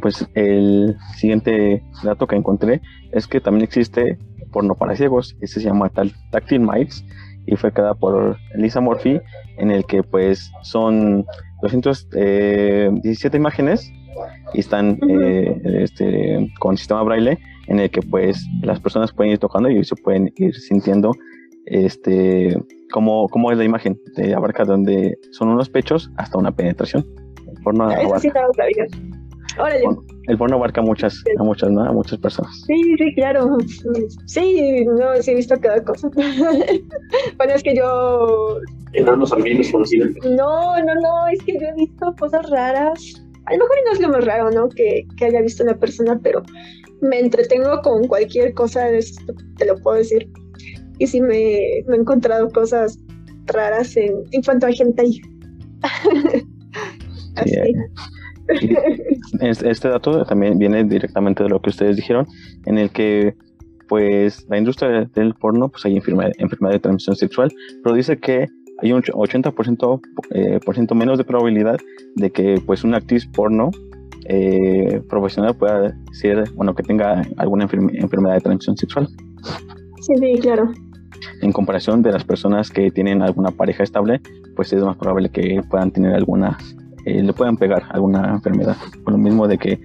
pues 0.00 0.26
el 0.34 0.96
siguiente 1.14 1.82
dato 2.02 2.26
que 2.26 2.36
encontré 2.36 2.80
es 3.12 3.26
que 3.26 3.40
también 3.40 3.64
existe 3.64 4.18
porno 4.48 4.74
para 4.74 4.96
ciegos, 4.96 5.36
este 5.40 5.60
se 5.60 5.66
llama 5.66 5.90
Tactile 5.90 6.64
Mics 6.64 7.04
y 7.46 7.56
fue 7.56 7.72
creada 7.72 7.94
por 7.94 8.36
Lisa 8.54 8.80
Murphy, 8.80 9.20
en 9.56 9.70
el 9.70 9.84
que 9.86 10.02
pues 10.02 10.50
son 10.62 11.24
217 11.62 12.16
eh, 12.18 13.40
imágenes 13.40 13.90
y 14.52 14.60
están 14.60 14.98
eh, 15.08 15.60
este, 15.82 16.50
con 16.58 16.76
sistema 16.76 17.02
braille 17.02 17.38
en 17.68 17.80
el 17.80 17.90
que 17.90 18.02
pues 18.02 18.46
las 18.62 18.80
personas 18.80 19.12
pueden 19.12 19.32
ir 19.32 19.38
tocando 19.38 19.70
y 19.70 19.82
se 19.84 19.96
pueden 19.96 20.32
ir 20.36 20.54
sintiendo 20.54 21.12
este 21.66 22.56
cómo, 22.92 23.28
cómo 23.28 23.52
es 23.52 23.58
la 23.58 23.64
imagen 23.64 23.98
de 24.16 24.34
abarca 24.34 24.64
donde 24.64 25.18
son 25.32 25.48
unos 25.48 25.68
pechos 25.68 26.10
hasta 26.16 26.38
una 26.38 26.50
penetración. 26.52 27.04
Abarca, 27.94 28.20
sí 28.20 28.30
el 30.28 30.38
porno 30.38 30.56
abarca 30.56 30.82
muchas 30.82 31.22
a 31.38 31.42
muchas 31.42 31.70
¿no? 31.70 31.84
a 31.84 31.92
muchas 31.92 32.18
personas 32.18 32.54
sí 32.66 32.74
sí 32.98 33.14
claro 33.14 33.56
sí 34.26 34.84
no 34.84 35.16
sí 35.20 35.30
he 35.30 35.34
visto 35.34 35.54
cada 35.60 35.82
cosa 35.82 36.08
bueno 37.36 37.52
es 37.54 37.62
que 37.62 37.74
yo 37.74 38.60
no 38.92 39.16
no 40.30 40.82
no 40.82 40.94
no 40.94 41.26
es 41.28 41.42
que 41.44 41.54
yo 41.54 41.66
he 41.66 41.74
visto 41.74 42.14
cosas 42.18 42.48
raras 42.50 43.22
a 43.48 43.52
lo 43.52 43.58
mejor 43.58 43.76
no 43.86 43.92
es 43.92 44.00
lo 44.00 44.08
más 44.10 44.24
raro, 44.24 44.50
¿no? 44.50 44.68
Que, 44.68 45.06
haya 45.22 45.40
visto 45.40 45.62
una 45.62 45.78
persona, 45.78 46.20
pero 46.22 46.42
me 47.00 47.18
entretengo 47.18 47.80
con 47.82 48.06
cualquier 48.06 48.52
cosa 48.52 48.84
de 48.84 48.98
esto, 48.98 49.32
te 49.56 49.64
lo 49.64 49.76
puedo 49.76 49.96
decir. 49.96 50.30
Y 50.98 51.06
sí 51.06 51.20
me, 51.20 51.78
he 51.78 51.84
encontrado 51.88 52.50
cosas 52.50 52.98
raras 53.46 53.96
en, 53.96 54.24
en 54.32 54.42
cuanto 54.42 54.66
a 54.66 54.72
gente 54.72 55.00
ahí. 55.00 55.20
Así. 57.36 57.72
Este 59.40 59.88
dato 59.88 60.24
también 60.24 60.58
viene 60.58 60.84
directamente 60.84 61.42
de 61.42 61.48
lo 61.48 61.60
que 61.60 61.70
ustedes 61.70 61.96
dijeron, 61.96 62.26
en 62.66 62.78
el 62.78 62.90
que 62.90 63.34
pues 63.88 64.46
la 64.48 64.58
industria 64.58 65.08
del 65.14 65.34
porno 65.34 65.68
pues 65.68 65.84
hay 65.84 65.96
enfermedad, 65.96 66.32
enfermedad 66.38 66.74
de 66.74 66.80
transmisión 66.80 67.16
sexual, 67.16 67.50
pero 67.82 67.94
dice 67.94 68.18
que 68.18 68.46
hay 68.80 68.92
un 68.92 69.02
80% 69.02 70.00
eh, 70.30 70.60
por 70.64 70.74
ciento 70.74 70.94
menos 70.94 71.18
de 71.18 71.24
probabilidad 71.24 71.78
de 72.14 72.30
que 72.30 72.60
pues 72.64 72.84
una 72.84 72.98
actriz 72.98 73.26
porno 73.26 73.70
eh, 74.26 75.00
profesional 75.08 75.56
pueda 75.56 75.96
ser, 76.12 76.44
bueno, 76.54 76.74
que 76.74 76.82
tenga 76.82 77.22
alguna 77.38 77.64
enfermedad 77.64 78.34
de 78.34 78.40
transmisión 78.40 78.76
sexual. 78.76 79.08
Sí, 80.00 80.14
sí, 80.20 80.38
claro. 80.40 80.72
En 81.40 81.52
comparación 81.52 82.02
de 82.02 82.12
las 82.12 82.24
personas 82.24 82.70
que 82.70 82.90
tienen 82.90 83.22
alguna 83.22 83.50
pareja 83.50 83.82
estable, 83.82 84.20
pues 84.54 84.72
es 84.72 84.82
más 84.82 84.96
probable 84.96 85.30
que 85.30 85.62
puedan 85.68 85.90
tener 85.90 86.14
alguna, 86.14 86.58
eh, 87.08 87.22
le 87.22 87.32
puedan 87.32 87.56
pegar 87.56 87.84
alguna 87.90 88.28
enfermedad. 88.34 88.76
Por 89.04 89.12
lo 89.12 89.18
mismo 89.18 89.48
de 89.48 89.58
que, 89.58 89.80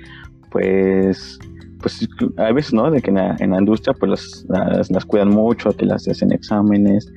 pues, 0.51 1.39
pues 1.81 2.07
a 2.37 2.51
veces, 2.51 2.73
¿no? 2.73 2.91
De 2.91 3.01
que 3.01 3.11
en 3.11 3.15
la, 3.15 3.57
industria, 3.59 3.93
pues 3.93 4.45
las, 4.49 4.89
las, 4.89 5.05
cuidan 5.05 5.29
mucho, 5.29 5.71
que 5.71 5.85
las 5.85 6.07
hacen 6.07 6.31
exámenes, 6.31 7.11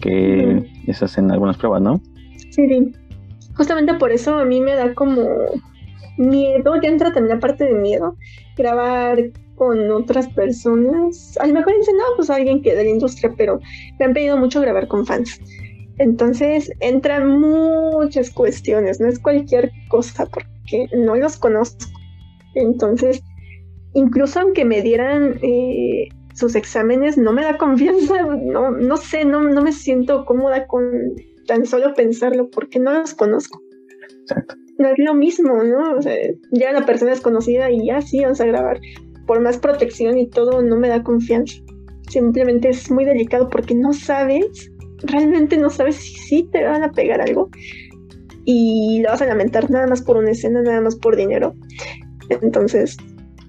que 0.00 0.64
les 0.86 1.02
hacen 1.02 1.30
algunas 1.30 1.56
pruebas, 1.56 1.82
¿no? 1.82 2.00
Sí, 2.50 2.68
sí. 2.68 2.92
Justamente 3.56 3.94
por 3.94 4.12
eso 4.12 4.38
a 4.38 4.44
mí 4.44 4.60
me 4.60 4.74
da 4.74 4.94
como 4.94 5.26
miedo, 6.16 6.80
ya 6.80 6.88
entra 6.88 7.12
también 7.12 7.36
la 7.36 7.40
parte 7.40 7.64
de 7.64 7.74
miedo, 7.74 8.16
grabar 8.56 9.18
con 9.56 9.90
otras 9.90 10.28
personas. 10.28 11.36
A 11.40 11.46
lo 11.46 11.54
mejor 11.54 11.76
dicen, 11.76 11.96
no, 11.96 12.04
pues 12.16 12.30
alguien 12.30 12.62
que 12.62 12.74
de 12.74 12.84
la 12.84 12.90
industria, 12.90 13.34
pero 13.36 13.60
me 13.98 14.06
han 14.06 14.12
pedido 14.12 14.36
mucho 14.36 14.60
grabar 14.60 14.86
con 14.86 15.04
fans. 15.04 15.40
Entonces 15.98 16.70
entran 16.80 17.40
muchas 17.40 18.30
cuestiones, 18.30 19.00
no 19.00 19.08
es 19.08 19.18
cualquier 19.18 19.70
cosa 19.88 20.26
porque 20.26 20.88
no 20.96 21.16
los 21.16 21.36
conozco. 21.36 21.86
Entonces, 22.54 23.22
incluso 23.94 24.40
aunque 24.40 24.64
me 24.64 24.82
dieran 24.82 25.38
eh, 25.42 26.08
sus 26.34 26.54
exámenes 26.54 27.18
no 27.18 27.32
me 27.32 27.42
da 27.42 27.58
confianza, 27.58 28.22
no, 28.22 28.70
no 28.70 28.96
sé, 28.96 29.24
no, 29.24 29.42
no 29.42 29.62
me 29.62 29.72
siento 29.72 30.24
cómoda 30.24 30.66
con 30.66 30.84
tan 31.48 31.66
solo 31.66 31.94
pensarlo 31.94 32.48
porque 32.50 32.78
no 32.78 32.92
los 32.92 33.14
conozco. 33.14 33.60
No 34.78 34.88
es 34.88 34.98
lo 34.98 35.14
mismo, 35.14 35.64
¿no? 35.64 35.96
O 35.96 36.02
sea, 36.02 36.14
ya 36.52 36.72
la 36.72 36.86
persona 36.86 37.12
es 37.12 37.20
conocida 37.20 37.70
y 37.70 37.86
ya 37.86 38.00
sí 38.00 38.20
vamos 38.20 38.40
a 38.40 38.46
grabar. 38.46 38.78
Por 39.26 39.40
más 39.40 39.58
protección 39.58 40.16
y 40.18 40.28
todo, 40.28 40.62
no 40.62 40.76
me 40.76 40.88
da 40.88 41.02
confianza. 41.02 41.56
Simplemente 42.08 42.68
es 42.68 42.90
muy 42.90 43.04
delicado 43.04 43.48
porque 43.48 43.74
no 43.74 43.92
sabes, 43.92 44.70
realmente 45.02 45.56
no 45.56 45.70
sabes 45.70 45.96
si 45.96 46.14
sí 46.14 46.48
te 46.50 46.64
van 46.64 46.82
a 46.82 46.92
pegar 46.92 47.20
algo 47.20 47.50
y 48.44 49.00
lo 49.02 49.10
vas 49.10 49.22
a 49.22 49.26
lamentar 49.26 49.70
nada 49.70 49.86
más 49.86 50.02
por 50.02 50.16
una 50.16 50.30
escena, 50.30 50.62
nada 50.62 50.80
más 50.80 50.96
por 50.96 51.16
dinero. 51.16 51.54
Entonces, 52.30 52.96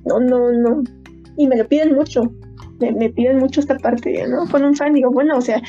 no, 0.05 0.19
no, 0.19 0.51
no. 0.51 0.83
Y 1.37 1.47
me 1.47 1.57
lo 1.57 1.67
piden 1.67 1.95
mucho 1.95 2.23
me, 2.79 3.09
piden 3.09 3.37
mucho 3.37 3.59
esta 3.59 3.77
parte, 3.77 4.25
¿no? 4.27 4.45
Con 4.49 4.63
un 4.63 4.75
fan 4.75 4.93
digo, 4.93 5.11
bueno, 5.11 5.37
o 5.37 5.41
sea, 5.41 5.61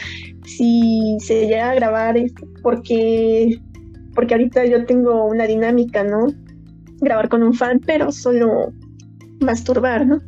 si 0.44 1.16
se 1.20 1.46
llega 1.46 1.70
a 1.70 1.74
grabar 1.74 2.16
porque, 2.62 3.58
porque 4.14 4.34
ahorita 4.34 4.64
yo 4.66 4.84
tengo 4.86 5.26
una 5.26 5.46
dinámica, 5.46 6.04
¿no? 6.04 6.26
Grabar 7.00 7.28
con 7.28 7.42
un 7.42 7.54
fan, 7.54 7.80
pero 7.84 8.12
solo 8.12 8.72
masturbar, 9.40 10.06
¿no? 10.06 10.20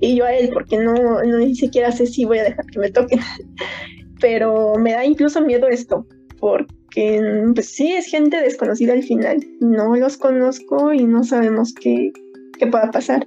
Y 0.00 0.16
yo 0.16 0.24
a 0.24 0.34
él, 0.34 0.50
porque 0.52 0.78
no, 0.78 0.94
no 0.94 1.38
ni 1.38 1.54
siquiera 1.54 1.90
sé 1.92 2.06
si 2.06 2.24
voy 2.24 2.38
a 2.38 2.44
dejar 2.44 2.66
que 2.66 2.78
me 2.78 2.90
toquen. 2.90 3.20
pero 4.22 4.74
me 4.78 4.92
da 4.92 5.04
incluso 5.04 5.42
miedo 5.42 5.68
esto, 5.68 6.06
porque 6.38 7.20
pues 7.54 7.66
sí 7.66 7.92
es 7.92 8.06
gente 8.06 8.40
desconocida 8.40 8.94
al 8.94 9.02
final. 9.02 9.38
No 9.60 9.94
los 9.96 10.16
conozco 10.16 10.92
y 10.94 11.04
no 11.04 11.24
sabemos 11.24 11.74
qué, 11.74 12.12
que 12.58 12.66
pueda 12.68 12.90
pasar. 12.90 13.26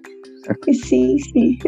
Sí, 0.72 1.20
sí. 1.20 1.60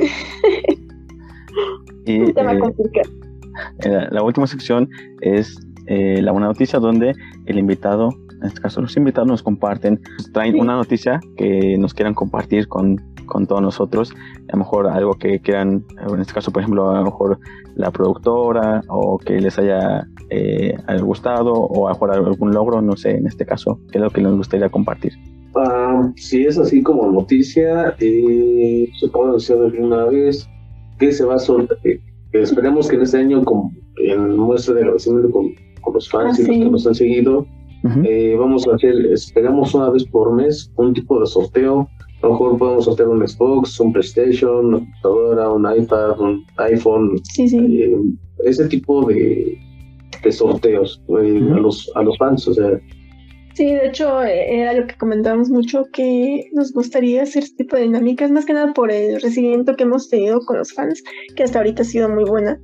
Y, 2.06 2.22
eh, 2.30 2.34
la, 2.36 4.10
la, 4.12 4.24
última 4.24 4.48
sección 4.48 4.90
es 5.22 5.60
eh, 5.88 6.22
la 6.22 6.32
buena 6.32 6.48
noticia 6.48 6.80
donde 6.80 7.14
el 7.48 7.58
invitado, 7.58 8.10
en 8.42 8.48
este 8.48 8.62
caso 8.62 8.82
los 8.82 8.96
invitados 8.96 9.28
nos 9.28 9.44
comparten, 9.44 10.00
traen 10.32 10.60
una 10.60 10.76
noticia 10.76 11.20
que 11.36 11.76
nos 11.78 11.94
quieran 11.94 12.14
compartir 12.14 12.68
con, 12.68 13.02
con 13.28 13.46
todos 13.46 13.62
nosotros, 13.62 14.14
a 14.50 14.54
lo 14.54 14.60
mejor 14.60 14.88
algo 14.88 15.14
que 15.14 15.40
quieran, 15.40 15.86
en 16.12 16.20
este 16.20 16.34
caso 16.34 16.52
por 16.52 16.64
ejemplo 16.64 16.90
a 16.90 17.00
lo 17.00 17.06
mejor 17.06 17.40
la 17.76 17.92
productora 17.92 18.82
o 18.90 19.20
que 19.20 19.40
les 19.40 19.60
haya 19.60 20.08
eh, 20.32 20.76
gustado 21.02 21.54
o 21.54 21.88
a 21.88 21.92
lo 21.92 21.96
mejor 21.96 22.12
algún 22.12 22.52
logro, 22.52 22.82
no 22.82 22.98
sé, 22.98 23.12
en 23.12 23.28
este 23.28 23.46
caso, 23.46 23.80
qué 23.92 24.00
es 24.00 24.04
lo 24.04 24.10
que 24.10 24.22
les 24.22 24.32
gustaría 24.32 24.70
compartir. 24.70 25.14
Ah, 25.56 26.12
si 26.16 26.46
es 26.46 26.58
así 26.58 26.82
como 26.82 27.12
noticia, 27.12 27.96
eh, 28.00 28.90
se 29.00 29.08
puede 29.10 29.34
decir 29.34 29.58
de 29.58 29.80
una 29.80 30.06
vez 30.06 30.48
que 30.98 31.12
se 31.12 31.24
va 31.24 31.36
a 31.36 31.40
soltar, 31.40 31.78
esperemos 32.32 32.88
que 32.88 32.96
en 32.96 33.02
este 33.04 33.18
año, 33.18 33.44
con, 33.44 33.72
en 33.98 34.38
muestra 34.38 34.74
de 34.74 34.82
agradecimiento 34.82 35.32
con 35.32 35.54
con 35.88 35.94
los 35.94 36.10
fans 36.10 36.40
y 36.40 36.46
los 36.46 36.58
que 36.58 36.70
nos 36.72 36.88
han 36.88 36.96
seguido. 36.96 37.46
Eh, 38.04 38.36
vamos 38.38 38.68
a 38.68 38.76
hacer, 38.76 38.94
esperamos 39.14 39.74
una 39.74 39.90
vez 39.90 40.04
por 40.06 40.34
mes 40.34 40.72
un 40.76 40.94
tipo 40.94 41.20
de 41.20 41.26
sorteo. 41.26 41.88
A 42.28 42.30
lo 42.30 42.34
mejor 42.34 42.58
podemos 42.58 42.88
hacer 42.90 43.08
un 43.08 43.26
Xbox, 43.26 43.80
un 43.80 43.94
PlayStation, 43.94 44.66
una 44.66 44.80
computadora, 44.80 45.50
un 45.50 45.82
iPad, 45.82 46.20
un 46.20 46.46
iPhone. 46.58 47.16
Eh, 47.40 47.96
ese 48.44 48.68
tipo 48.68 49.08
de, 49.08 49.58
de 50.22 50.32
sorteos 50.34 51.02
eh, 51.08 51.42
a, 51.54 51.58
los, 51.58 51.90
a 51.96 52.04
los 52.04 52.18
fans. 52.18 52.46
O 52.50 52.54
sea, 52.54 52.82
Sí, 53.54 53.74
de 53.74 53.88
hecho, 53.88 54.22
era 54.22 54.74
lo 54.74 54.86
que 54.88 54.96
comentábamos 54.98 55.50
mucho, 55.50 55.86
que 55.94 56.50
nos 56.52 56.74
gustaría 56.74 57.24
hacer 57.24 57.44
este 57.44 57.64
tipo 57.64 57.78
de 57.78 57.84
dinámicas, 57.84 58.30
más 58.30 58.46
que 58.46 58.54
nada 58.54 58.74
por 58.74 58.92
el 58.92 59.22
recibimiento 59.22 59.78
que 59.78 59.84
hemos 59.84 60.10
tenido 60.10 60.42
con 60.42 60.58
los 60.58 60.74
fans, 60.74 61.02
que 61.34 61.44
hasta 61.44 61.60
ahorita 61.60 61.84
ha 61.84 61.86
sido 61.86 62.10
muy 62.10 62.26
buena. 62.26 62.60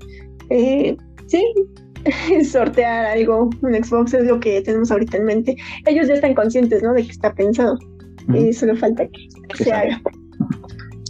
sí, 1.27 1.41
sortear 2.43 3.05
algo, 3.05 3.49
un 3.61 3.73
Xbox 3.73 4.13
es 4.13 4.25
lo 4.25 4.41
que 4.41 4.61
tenemos 4.61 4.91
ahorita 4.91 5.15
en 5.17 5.23
mente. 5.23 5.55
Ellos 5.85 6.09
ya 6.09 6.15
están 6.15 6.35
conscientes, 6.35 6.83
¿no? 6.83 6.93
De 6.93 7.03
que 7.03 7.11
está 7.11 7.33
pensado. 7.33 7.79
Y 8.33 8.53
solo 8.53 8.75
falta 8.75 9.07
que, 9.07 9.27
se 9.63 9.71
haga. 9.71 10.01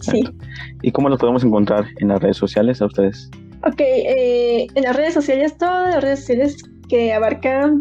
Sí. 0.02 0.24
¿Y 0.82 0.92
cómo 0.92 1.10
lo 1.10 1.18
podemos 1.18 1.44
encontrar 1.44 1.86
en 2.00 2.10
las 2.10 2.22
redes 2.22 2.38
sociales 2.38 2.82
a 2.82 2.88
ustedes? 2.88 3.30
Ok, 3.66 3.80
eh, 3.80 4.68
en 4.76 4.84
las 4.84 4.96
redes 4.96 5.14
sociales, 5.14 5.58
todas 5.58 5.96
las 5.96 6.04
redes 6.04 6.20
sociales 6.20 6.58
que 6.90 7.14
abarcan 7.14 7.80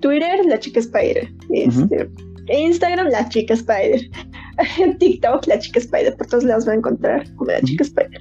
Twitter, 0.00 0.44
la 0.46 0.58
chica 0.58 0.80
Spider. 0.80 1.28
Este, 1.50 2.10
Instagram, 2.48 3.08
la 3.08 3.28
chica 3.28 3.54
Spider. 3.54 4.02
TikTok, 4.98 5.46
la 5.46 5.58
chica 5.58 5.78
Spider. 5.78 6.14
Por 6.16 6.26
todos 6.26 6.44
lados 6.44 6.68
va 6.68 6.72
a 6.72 6.76
encontrar 6.76 7.34
como 7.36 7.50
la 7.50 7.60
chica 7.62 7.84
Spider. 7.84 8.20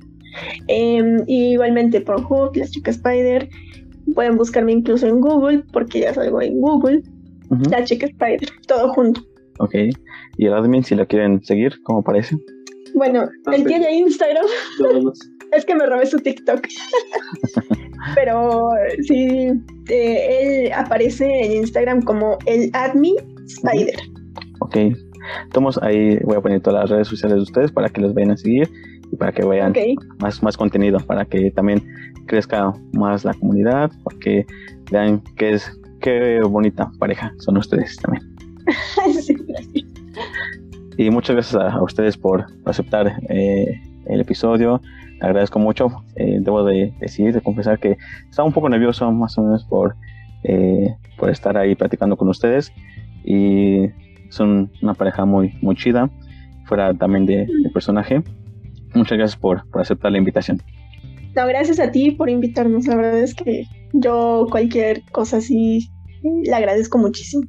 Em, 0.67 1.17
igualmente 1.27 2.01
por 2.01 2.23
Hook, 2.23 2.55
la 2.55 2.67
chica 2.67 2.91
Spider. 2.91 3.49
Pueden 4.13 4.37
buscarme 4.37 4.71
incluso 4.71 5.07
en 5.07 5.19
Google, 5.19 5.63
porque 5.73 6.01
ya 6.01 6.13
salgo 6.13 6.41
en 6.41 6.59
Google. 6.59 7.03
La 7.69 7.83
chica 7.83 8.05
Spider, 8.05 8.49
todo 8.67 8.93
junto. 8.93 9.21
Ok. 9.59 9.75
¿Y 10.37 10.45
el 10.45 10.53
admin, 10.53 10.83
si 10.83 10.95
la 10.95 11.05
quieren 11.05 11.43
seguir, 11.43 11.73
cómo 11.83 12.03
parece? 12.03 12.37
Bueno, 12.93 13.27
él 13.51 13.65
tiene 13.65 13.91
Instagram. 13.95 14.45
es 15.51 15.65
que 15.65 15.75
me 15.75 15.85
robé 15.85 16.05
su 16.05 16.17
TikTok. 16.19 16.61
Pero 18.15 18.69
sí, 19.07 19.49
eh, 19.89 20.65
él 20.67 20.71
aparece 20.73 21.25
en 21.25 21.51
Instagram 21.53 22.01
como 22.03 22.37
el 22.45 22.69
admin 22.73 23.15
Spider. 23.45 23.95
Ok. 24.59 24.77
Entonces 25.43 25.81
ahí 25.83 26.17
voy 26.23 26.37
a 26.37 26.41
poner 26.41 26.61
todas 26.61 26.81
las 26.81 26.89
redes 26.89 27.07
sociales 27.07 27.37
de 27.37 27.43
ustedes 27.43 27.71
para 27.71 27.89
que 27.89 28.01
los 28.01 28.13
vayan 28.13 28.31
a 28.31 28.37
seguir 28.37 28.69
y 29.11 29.15
para 29.15 29.31
que 29.31 29.45
vean 29.45 29.73
más, 30.19 30.41
más 30.41 30.55
contenido, 30.55 30.99
para 30.99 31.25
que 31.25 31.51
también 31.51 31.81
crezca 32.27 32.73
más 32.93 33.25
la 33.25 33.33
comunidad, 33.33 33.91
para 34.03 34.19
que 34.19 34.45
vean 34.91 35.21
qué 35.35 35.53
es 35.53 35.79
qué 36.01 36.39
bonita 36.41 36.91
pareja 36.99 37.33
son 37.39 37.57
ustedes 37.57 37.97
también. 37.97 38.23
y 40.97 41.11
muchas 41.11 41.35
gracias 41.35 41.55
a, 41.61 41.81
ustedes 41.81 42.17
por 42.17 42.47
aceptar 42.65 43.21
eh, 43.29 43.79
el 44.07 44.19
episodio. 44.19 44.81
agradezco 45.21 45.59
mucho. 45.59 46.03
Eh, 46.15 46.39
debo 46.41 46.63
de 46.63 46.91
decir, 46.99 47.33
de 47.33 47.41
confesar 47.41 47.79
que 47.79 47.97
estaba 48.29 48.47
un 48.47 48.53
poco 48.53 48.67
nervioso 48.67 49.11
más 49.11 49.37
o 49.37 49.43
menos 49.43 49.63
por, 49.65 49.95
eh, 50.43 50.95
por 51.17 51.29
estar 51.29 51.55
ahí 51.55 51.75
platicando 51.75 52.17
con 52.17 52.27
ustedes. 52.29 52.73
Y 53.23 53.89
son 54.29 54.71
una 54.81 54.95
pareja 54.95 55.25
muy, 55.25 55.53
muy 55.61 55.75
chida, 55.75 56.09
fuera 56.65 56.93
también 56.95 57.27
de, 57.27 57.45
de 57.45 57.69
personaje. 57.69 58.23
Muchas 58.95 59.17
gracias 59.19 59.39
por, 59.39 59.63
aceptar 59.73 60.11
la 60.11 60.17
invitación. 60.17 60.61
No, 61.35 61.45
gracias 61.45 61.79
a 61.79 61.91
ti 61.91 62.09
por 62.09 62.29
invitarnos. 62.29 62.87
La 62.87 62.95
verdad 62.95 63.19
es 63.19 63.35
que 63.35 63.65
yo 63.93 64.47
cualquier 64.49 65.03
cosa 65.11 65.37
así 65.37 65.91
le 66.23 66.55
agradezco 66.55 66.97
muchísimo. 66.97 67.43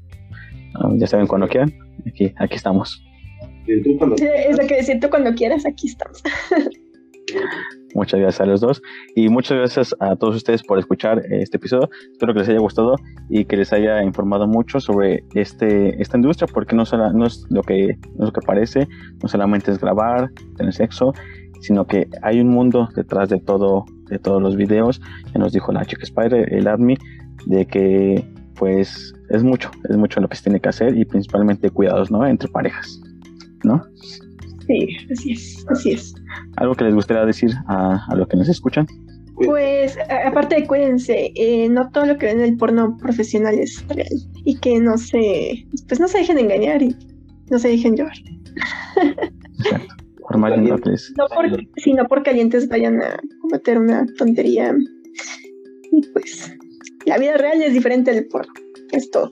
Ah, 0.75 0.91
ya 0.97 1.07
saben, 1.07 1.27
cuando 1.27 1.49
quieran, 1.49 1.73
aquí, 2.07 2.35
aquí 2.37 2.57
estamos. 2.57 3.08
Es 4.49 4.59
lo 4.59 4.67
que 4.67 4.77
decir 4.77 5.01
tú 5.01 5.11
cuando 5.11 5.35
quieras, 5.35 5.67
aquí 5.67 5.89
estamos. 5.89 6.23
Muchas 7.95 8.21
gracias 8.21 8.41
a 8.41 8.47
los 8.47 8.61
dos 8.61 8.83
y 9.15 9.29
muchas 9.29 9.59
gracias 9.59 9.95
a 10.01 10.17
todos 10.17 10.37
ustedes 10.37 10.63
por 10.63 10.79
escuchar 10.79 11.23
este 11.31 11.57
episodio. 11.57 11.89
Espero 12.13 12.33
que 12.33 12.41
les 12.41 12.49
haya 12.49 12.61
gustado 12.61 12.97
y 13.29 13.45
que 13.45 13.57
les 13.57 13.73
haya 13.73 14.03
informado 14.03 14.47
mucho 14.47 14.79
sobre 14.81 15.25
este, 15.35 16.01
esta 16.01 16.17
industria, 16.17 16.49
porque 16.53 16.77
no, 16.77 16.85
no, 17.15 17.27
es 17.27 17.45
lo 17.51 17.63
que, 17.63 17.99
no 18.17 18.25
es 18.25 18.27
lo 18.27 18.33
que 18.33 18.41
parece, 18.47 18.89
no 19.23 19.29
solamente 19.29 19.71
es 19.71 19.79
grabar, 19.79 20.31
tener 20.57 20.73
sexo, 20.73 21.13
sino 21.61 21.87
que 21.87 22.09
hay 22.23 22.41
un 22.41 22.49
mundo 22.49 22.89
detrás 22.95 23.29
de 23.29 23.41
todo, 23.41 23.85
de 24.09 24.19
todos 24.19 24.41
los 24.43 24.57
videos. 24.57 25.01
Ya 25.35 25.41
nos 25.41 25.53
dijo 25.53 25.73
la 25.73 25.85
chica 25.85 26.03
Spider, 26.03 26.53
el 26.53 26.69
ADMI, 26.69 26.97
de 27.47 27.67
que 27.67 28.25
pues 28.55 29.15
es 29.31 29.43
mucho, 29.43 29.71
es 29.89 29.97
mucho 29.97 30.21
lo 30.21 30.29
que 30.29 30.37
se 30.37 30.45
tiene 30.45 30.61
que 30.61 30.69
hacer 30.69 30.97
y 30.97 31.05
principalmente 31.05 31.71
cuidados, 31.71 32.11
¿no? 32.11 32.27
Entre 32.27 32.49
parejas, 32.49 33.01
¿no? 33.65 33.83
Sí, 34.67 34.97
así 35.11 35.33
es, 35.33 35.67
así 35.69 35.93
es. 35.93 36.15
¿Algo 36.57 36.75
que 36.75 36.85
les 36.85 36.95
gustaría 36.95 37.25
decir 37.25 37.51
a, 37.67 38.05
a 38.07 38.17
los 38.17 38.29
que 38.29 38.37
nos 38.37 38.49
escuchan? 38.49 38.87
Pues 39.45 39.97
aparte 40.27 40.57
de 40.57 40.67
cuídense, 40.67 41.33
eh, 41.37 41.69
no 41.69 41.91
todo 41.91 42.07
lo 42.07 42.19
que 42.19 42.27
ven 42.27 42.41
en 42.41 42.45
el 42.45 42.57
porno 42.57 42.97
profesional 42.97 43.57
es 43.57 43.87
real 43.89 44.09
y 44.45 44.59
que 44.59 44.81
no 44.81 44.99
se, 44.99 45.65
pues 45.87 46.01
no 46.01 46.09
se 46.09 46.19
dejen 46.19 46.39
engañar 46.39 46.83
y 46.83 46.97
no 47.49 47.59
se 47.59 47.69
dejen 47.69 47.97
llevar. 47.97 48.17
Exacto. 49.59 49.95
Por 50.21 50.39
no, 50.39 50.77
por, 51.35 51.67
sino 51.77 52.07
por 52.07 52.23
calientes 52.23 52.69
vayan 52.69 53.01
a 53.01 53.19
cometer 53.41 53.79
una 53.79 54.05
tontería. 54.19 54.75
Y 55.91 56.03
pues 56.09 56.55
la 57.07 57.17
vida 57.17 57.39
real 57.39 57.63
es 57.63 57.73
diferente 57.73 58.13
del 58.13 58.27
porno. 58.27 58.53
Es 58.93 59.11
todo. 59.11 59.31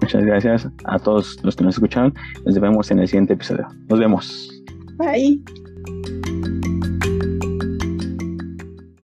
Muchas 0.00 0.24
gracias 0.24 0.68
a 0.84 0.98
todos 0.98 1.38
los 1.42 1.56
que 1.56 1.64
nos 1.64 1.74
escucharon. 1.74 2.14
Nos 2.44 2.58
vemos 2.58 2.90
en 2.90 3.00
el 3.00 3.08
siguiente 3.08 3.34
episodio. 3.34 3.66
Nos 3.88 3.98
vemos. 3.98 4.62
Bye. 4.96 5.42